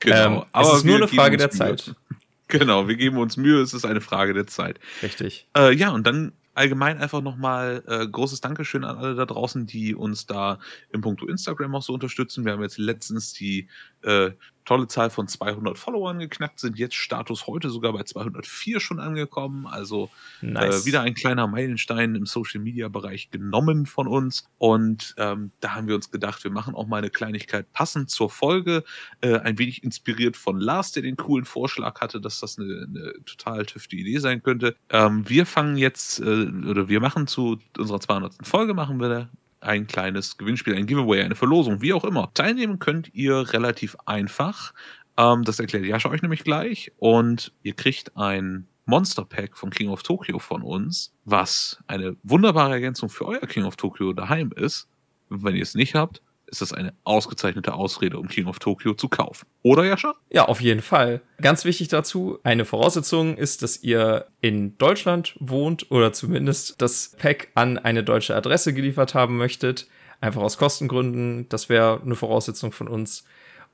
Genau, 0.00 0.42
ähm, 0.42 0.44
aber 0.52 0.68
es 0.68 0.78
ist 0.78 0.84
nur 0.84 0.96
eine 0.96 1.08
Frage 1.08 1.36
der 1.36 1.50
Zeit. 1.50 1.94
Genau, 2.48 2.86
wir 2.86 2.94
geben 2.94 3.18
uns 3.18 3.36
Mühe, 3.36 3.60
es 3.60 3.74
ist 3.74 3.84
eine 3.84 4.00
Frage 4.00 4.32
der 4.32 4.46
Zeit. 4.46 4.78
Richtig. 5.02 5.48
Äh, 5.56 5.74
ja, 5.74 5.90
und 5.90 6.06
dann 6.06 6.30
allgemein 6.54 6.98
einfach 6.98 7.20
nochmal 7.20 7.82
äh, 7.88 8.06
großes 8.06 8.40
Dankeschön 8.40 8.84
an 8.84 8.98
alle 8.98 9.14
da 9.16 9.26
draußen, 9.26 9.66
die 9.66 9.96
uns 9.96 10.26
da 10.26 10.60
im 10.90 11.00
Punkto 11.00 11.26
Instagram 11.26 11.74
auch 11.74 11.82
so 11.82 11.92
unterstützen. 11.92 12.44
Wir 12.44 12.52
haben 12.52 12.62
jetzt 12.62 12.78
letztens 12.78 13.32
die 13.32 13.68
äh, 14.02 14.30
tolle 14.66 14.88
Zahl 14.88 15.08
von 15.10 15.28
200 15.28 15.78
Followern 15.78 16.18
geknackt, 16.18 16.60
sind 16.60 16.78
jetzt 16.78 16.96
Status 16.96 17.46
heute 17.46 17.70
sogar 17.70 17.92
bei 17.92 18.02
204 18.02 18.80
schon 18.80 19.00
angekommen. 19.00 19.66
Also 19.66 20.10
äh, 20.42 20.46
nice. 20.46 20.82
äh, 20.82 20.86
wieder 20.86 21.00
ein 21.00 21.14
kleiner 21.14 21.46
Meilenstein 21.46 22.14
im 22.14 22.26
Social 22.26 22.60
Media 22.60 22.88
Bereich 22.88 23.30
genommen 23.30 23.86
von 23.86 24.06
uns. 24.06 24.46
Und 24.58 25.14
ähm, 25.16 25.52
da 25.60 25.74
haben 25.74 25.88
wir 25.88 25.94
uns 25.94 26.10
gedacht, 26.10 26.44
wir 26.44 26.50
machen 26.50 26.74
auch 26.74 26.86
mal 26.86 26.98
eine 26.98 27.10
Kleinigkeit 27.10 27.72
passend 27.72 28.10
zur 28.10 28.28
Folge. 28.28 28.84
Äh, 29.20 29.38
ein 29.38 29.58
wenig 29.58 29.84
inspiriert 29.84 30.36
von 30.36 30.60
Lars, 30.60 30.92
der 30.92 31.02
den 31.02 31.16
coolen 31.16 31.44
Vorschlag 31.44 32.00
hatte, 32.00 32.20
dass 32.20 32.40
das 32.40 32.58
eine, 32.58 32.86
eine 32.88 33.12
total 33.24 33.64
tüfte 33.64 33.96
Idee 33.96 34.18
sein 34.18 34.42
könnte. 34.42 34.76
Ähm, 34.90 35.28
wir 35.28 35.46
fangen 35.46 35.76
jetzt, 35.76 36.20
äh, 36.20 36.24
oder 36.24 36.88
wir 36.88 37.00
machen 37.00 37.28
zu 37.28 37.58
unserer 37.78 38.00
200. 38.00 38.34
Folge, 38.42 38.74
machen 38.74 39.00
wir 39.00 39.28
ein 39.66 39.86
kleines 39.86 40.36
Gewinnspiel, 40.36 40.74
ein 40.74 40.86
Giveaway, 40.86 41.22
eine 41.22 41.34
Verlosung, 41.34 41.82
wie 41.82 41.92
auch 41.92 42.04
immer. 42.04 42.30
Teilnehmen 42.34 42.78
könnt 42.78 43.14
ihr 43.14 43.52
relativ 43.52 43.96
einfach. 44.06 44.72
Ähm, 45.16 45.42
das 45.44 45.58
erklärt 45.60 45.84
Jascha 45.84 46.08
euch 46.08 46.22
nämlich 46.22 46.44
gleich. 46.44 46.92
Und 46.98 47.52
ihr 47.62 47.74
kriegt 47.74 48.16
ein 48.16 48.66
Monster 48.86 49.24
Pack 49.24 49.56
von 49.56 49.70
King 49.70 49.88
of 49.88 50.02
Tokyo 50.02 50.38
von 50.38 50.62
uns, 50.62 51.12
was 51.24 51.82
eine 51.88 52.16
wunderbare 52.22 52.74
Ergänzung 52.74 53.08
für 53.08 53.26
euer 53.26 53.40
King 53.40 53.64
of 53.64 53.76
Tokyo 53.76 54.12
daheim 54.12 54.52
ist. 54.54 54.88
Wenn 55.28 55.56
ihr 55.56 55.62
es 55.62 55.74
nicht 55.74 55.96
habt, 55.96 56.22
ist 56.46 56.60
das 56.60 56.72
eine 56.72 56.92
ausgezeichnete 57.04 57.74
Ausrede, 57.74 58.18
um 58.18 58.28
King 58.28 58.46
of 58.46 58.58
Tokyo 58.58 58.94
zu 58.94 59.08
kaufen. 59.08 59.46
Oder, 59.62 59.84
Jascha? 59.84 60.14
Ja, 60.30 60.46
auf 60.46 60.60
jeden 60.60 60.82
Fall. 60.82 61.20
Ganz 61.40 61.64
wichtig 61.64 61.88
dazu, 61.88 62.38
eine 62.44 62.64
Voraussetzung 62.64 63.36
ist, 63.36 63.62
dass 63.62 63.82
ihr 63.82 64.26
in 64.40 64.78
Deutschland 64.78 65.34
wohnt 65.40 65.90
oder 65.90 66.12
zumindest 66.12 66.80
das 66.80 67.16
Pack 67.18 67.48
an 67.54 67.78
eine 67.78 68.04
deutsche 68.04 68.36
Adresse 68.36 68.72
geliefert 68.72 69.14
haben 69.14 69.36
möchtet. 69.36 69.88
Einfach 70.20 70.42
aus 70.42 70.56
Kostengründen. 70.56 71.48
Das 71.48 71.68
wäre 71.68 72.00
eine 72.02 72.14
Voraussetzung 72.14 72.72
von 72.72 72.88
uns. 72.88 73.24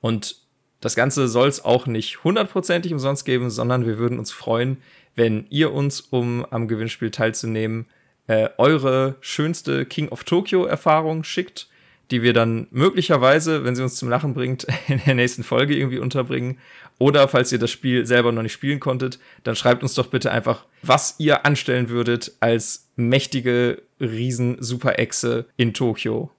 Und 0.01 0.43
das 0.81 0.97
Ganze 0.97 1.28
soll 1.28 1.49
es 1.49 1.65
auch 1.65 1.86
nicht 1.86 2.24
hundertprozentig 2.24 2.93
umsonst 2.93 3.24
geben, 3.24 3.51
sondern 3.51 3.86
wir 3.86 3.99
würden 3.99 4.19
uns 4.19 4.32
freuen, 4.32 4.78
wenn 5.15 5.47
ihr 5.51 5.73
uns, 5.73 6.01
um 6.01 6.44
am 6.51 6.69
Gewinnspiel 6.69 7.11
teilzunehmen, 7.11 7.86
äh, 8.27 8.49
eure 8.57 9.16
schönste 9.20 9.85
King 9.85 10.09
of 10.09 10.24
Tokyo 10.24 10.65
Erfahrung 10.65 11.23
schickt 11.23 11.69
die 12.12 12.22
wir 12.22 12.34
dann 12.34 12.68
möglicherweise, 12.70 13.64
wenn 13.64 13.74
sie 13.74 13.82
uns 13.82 13.97
zum 13.97 14.10
Lachen 14.10 14.34
bringt, 14.34 14.66
in 14.89 15.01
der 15.05 15.14
nächsten 15.14 15.43
Folge 15.43 15.74
irgendwie 15.74 15.98
unterbringen. 15.98 16.59
Oder 16.98 17.26
falls 17.26 17.51
ihr 17.51 17.59
das 17.59 17.70
Spiel 17.70 18.06
selber 18.06 18.30
noch 18.30 18.43
nicht 18.43 18.52
spielen 18.52 18.78
konntet, 18.78 19.18
dann 19.43 19.56
schreibt 19.56 19.82
uns 19.82 19.94
doch 19.94 20.06
bitte 20.06 20.30
einfach, 20.30 20.66
was 20.82 21.16
ihr 21.18 21.44
anstellen 21.47 21.89
würdet 21.89 22.32
als 22.39 22.86
mächtige 22.97 23.82
Riesen-Super-Echse 23.98 25.47
in 25.56 25.72
Tokio. 25.72 26.30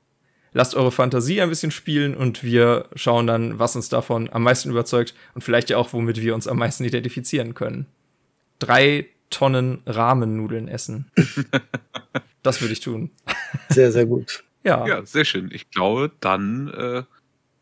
Lasst 0.54 0.76
eure 0.76 0.92
Fantasie 0.92 1.42
ein 1.42 1.50
bisschen 1.50 1.72
spielen 1.72 2.16
und 2.16 2.44
wir 2.44 2.86
schauen 2.96 3.26
dann, 3.26 3.58
was 3.58 3.76
uns 3.76 3.90
davon 3.90 4.30
am 4.32 4.44
meisten 4.44 4.70
überzeugt 4.70 5.16
und 5.34 5.42
vielleicht 5.42 5.72
ja 5.72 5.78
auch, 5.78 5.92
womit 5.92 6.22
wir 6.22 6.36
uns 6.36 6.48
am 6.48 6.60
meisten 6.60 6.86
identifizieren 6.86 7.56
können. 7.56 7.88
Drei 8.60 9.08
Tonnen 9.32 9.82
Rahmennudeln 9.88 10.68
essen. 10.68 11.12
das 12.44 12.62
würde 12.62 12.74
ich 12.74 12.82
tun. 12.82 13.10
Sehr, 13.70 13.92
sehr 13.92 14.06
gut. 14.06 14.44
Ja. 14.64 14.88
Ja, 14.88 15.06
sehr 15.06 15.26
schön. 15.26 15.52
Ich 15.54 15.70
glaube, 15.72 16.12
dann 16.20 16.70
äh, 16.70 17.04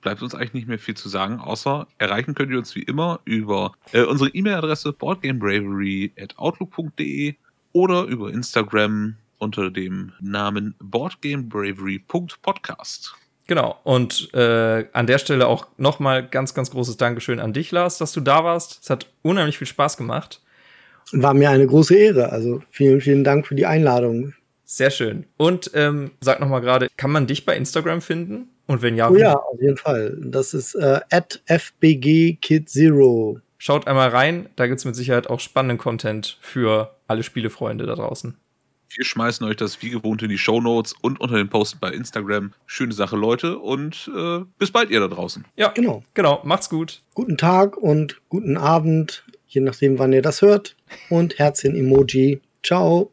bleibt 0.02 0.22
uns 0.22 0.36
eigentlich 0.36 0.54
nicht 0.54 0.68
mehr 0.68 0.78
viel 0.80 0.96
zu 0.96 1.08
sagen, 1.10 1.40
außer 1.40 1.88
erreichen 1.98 2.36
könnt 2.36 2.52
ihr 2.52 2.58
uns 2.58 2.76
wie 2.76 2.84
immer 2.84 3.20
über 3.26 3.74
äh, 3.94 4.04
unsere 4.04 4.30
E-Mail-Adresse 4.30 4.94
boardgamebravery@outlook.de 4.94 7.36
oder 7.74 8.04
über 8.04 8.32
Instagram 8.32 9.16
unter 9.38 9.72
dem 9.72 10.12
Namen 10.20 10.76
boardgamebravery.podcast. 10.80 13.16
Genau. 13.48 13.80
Und 13.84 14.32
äh, 14.34 14.86
an 14.94 15.08
der 15.08 15.18
Stelle 15.18 15.48
auch 15.48 15.68
nochmal 15.78 16.28
ganz, 16.28 16.54
ganz 16.54 16.70
großes 16.72 16.98
Dankeschön 16.98 17.40
an 17.40 17.54
dich, 17.54 17.72
Lars, 17.72 17.98
dass 17.98 18.12
du 18.14 18.20
da 18.22 18.44
warst. 18.44 18.84
Es 18.84 18.90
hat 18.90 19.08
unheimlich 19.24 19.58
viel 19.58 19.68
Spaß 19.68 19.98
gemacht. 19.98 20.42
War 21.12 21.34
mir 21.34 21.50
eine 21.50 21.68
große 21.68 21.96
Ehre. 21.96 22.30
Also 22.30 22.62
vielen, 22.70 23.02
vielen 23.02 23.24
Dank 23.24 23.48
für 23.48 23.56
die 23.56 23.66
Einladung. 23.66 24.34
Sehr 24.74 24.90
schön. 24.90 25.26
Und 25.36 25.72
ähm, 25.74 26.12
sag 26.22 26.40
noch 26.40 26.48
mal 26.48 26.62
gerade, 26.62 26.88
kann 26.96 27.12
man 27.12 27.28
dich 27.28 27.44
bei 27.46 27.58
Instagram 27.58 28.00
finden? 28.00 28.48
Und 28.68 28.82
wenn 28.82 28.96
ja, 28.96 29.10
oh 29.10 29.18
ja, 29.18 29.34
auf 29.36 29.60
jeden 29.60 29.76
Fall. 29.76 30.18
Das 30.24 30.54
ist 30.54 30.76
äh, 30.76 31.02
@fbgkid0. 31.46 33.42
Schaut 33.58 33.86
einmal 33.86 34.08
rein, 34.08 34.48
da 34.56 34.68
gibt 34.68 34.80
es 34.80 34.86
mit 34.86 34.96
Sicherheit 34.96 35.28
auch 35.30 35.42
spannenden 35.42 35.78
Content 35.78 36.38
für 36.40 36.96
alle 37.08 37.24
Spielefreunde 37.24 37.86
da 37.86 37.96
draußen. 37.96 38.38
Wir 38.88 39.04
schmeißen 39.04 39.46
euch 39.46 39.58
das 39.58 39.82
wie 39.82 39.90
gewohnt 39.90 40.24
in 40.24 40.30
die 40.30 40.38
Show 40.38 40.62
Notes 40.62 40.94
und 41.02 41.20
unter 41.20 41.36
den 41.36 41.50
Posten 41.50 41.80
bei 41.82 41.92
Instagram. 41.92 42.54
Schöne 42.66 42.94
Sache, 42.94 43.18
Leute. 43.18 43.58
Und 43.58 44.10
äh, 44.16 44.46
bis 44.58 44.72
bald, 44.72 44.90
ihr 44.90 45.02
da 45.02 45.10
draußen. 45.10 45.44
Ja, 45.58 45.68
genau. 45.68 46.02
Genau. 46.14 46.40
Macht's 46.46 46.70
gut. 46.70 47.02
Guten 47.14 47.38
Tag 47.38 47.76
und 47.76 48.22
guten 48.30 48.56
Abend, 48.56 49.26
je 49.48 49.60
nachdem, 49.60 50.00
wann 50.00 50.14
ihr 50.14 50.22
das 50.22 50.42
hört. 50.42 50.78
Und 51.10 51.40
Herzchen-Emoji. 51.40 52.40
Ciao. 52.64 53.10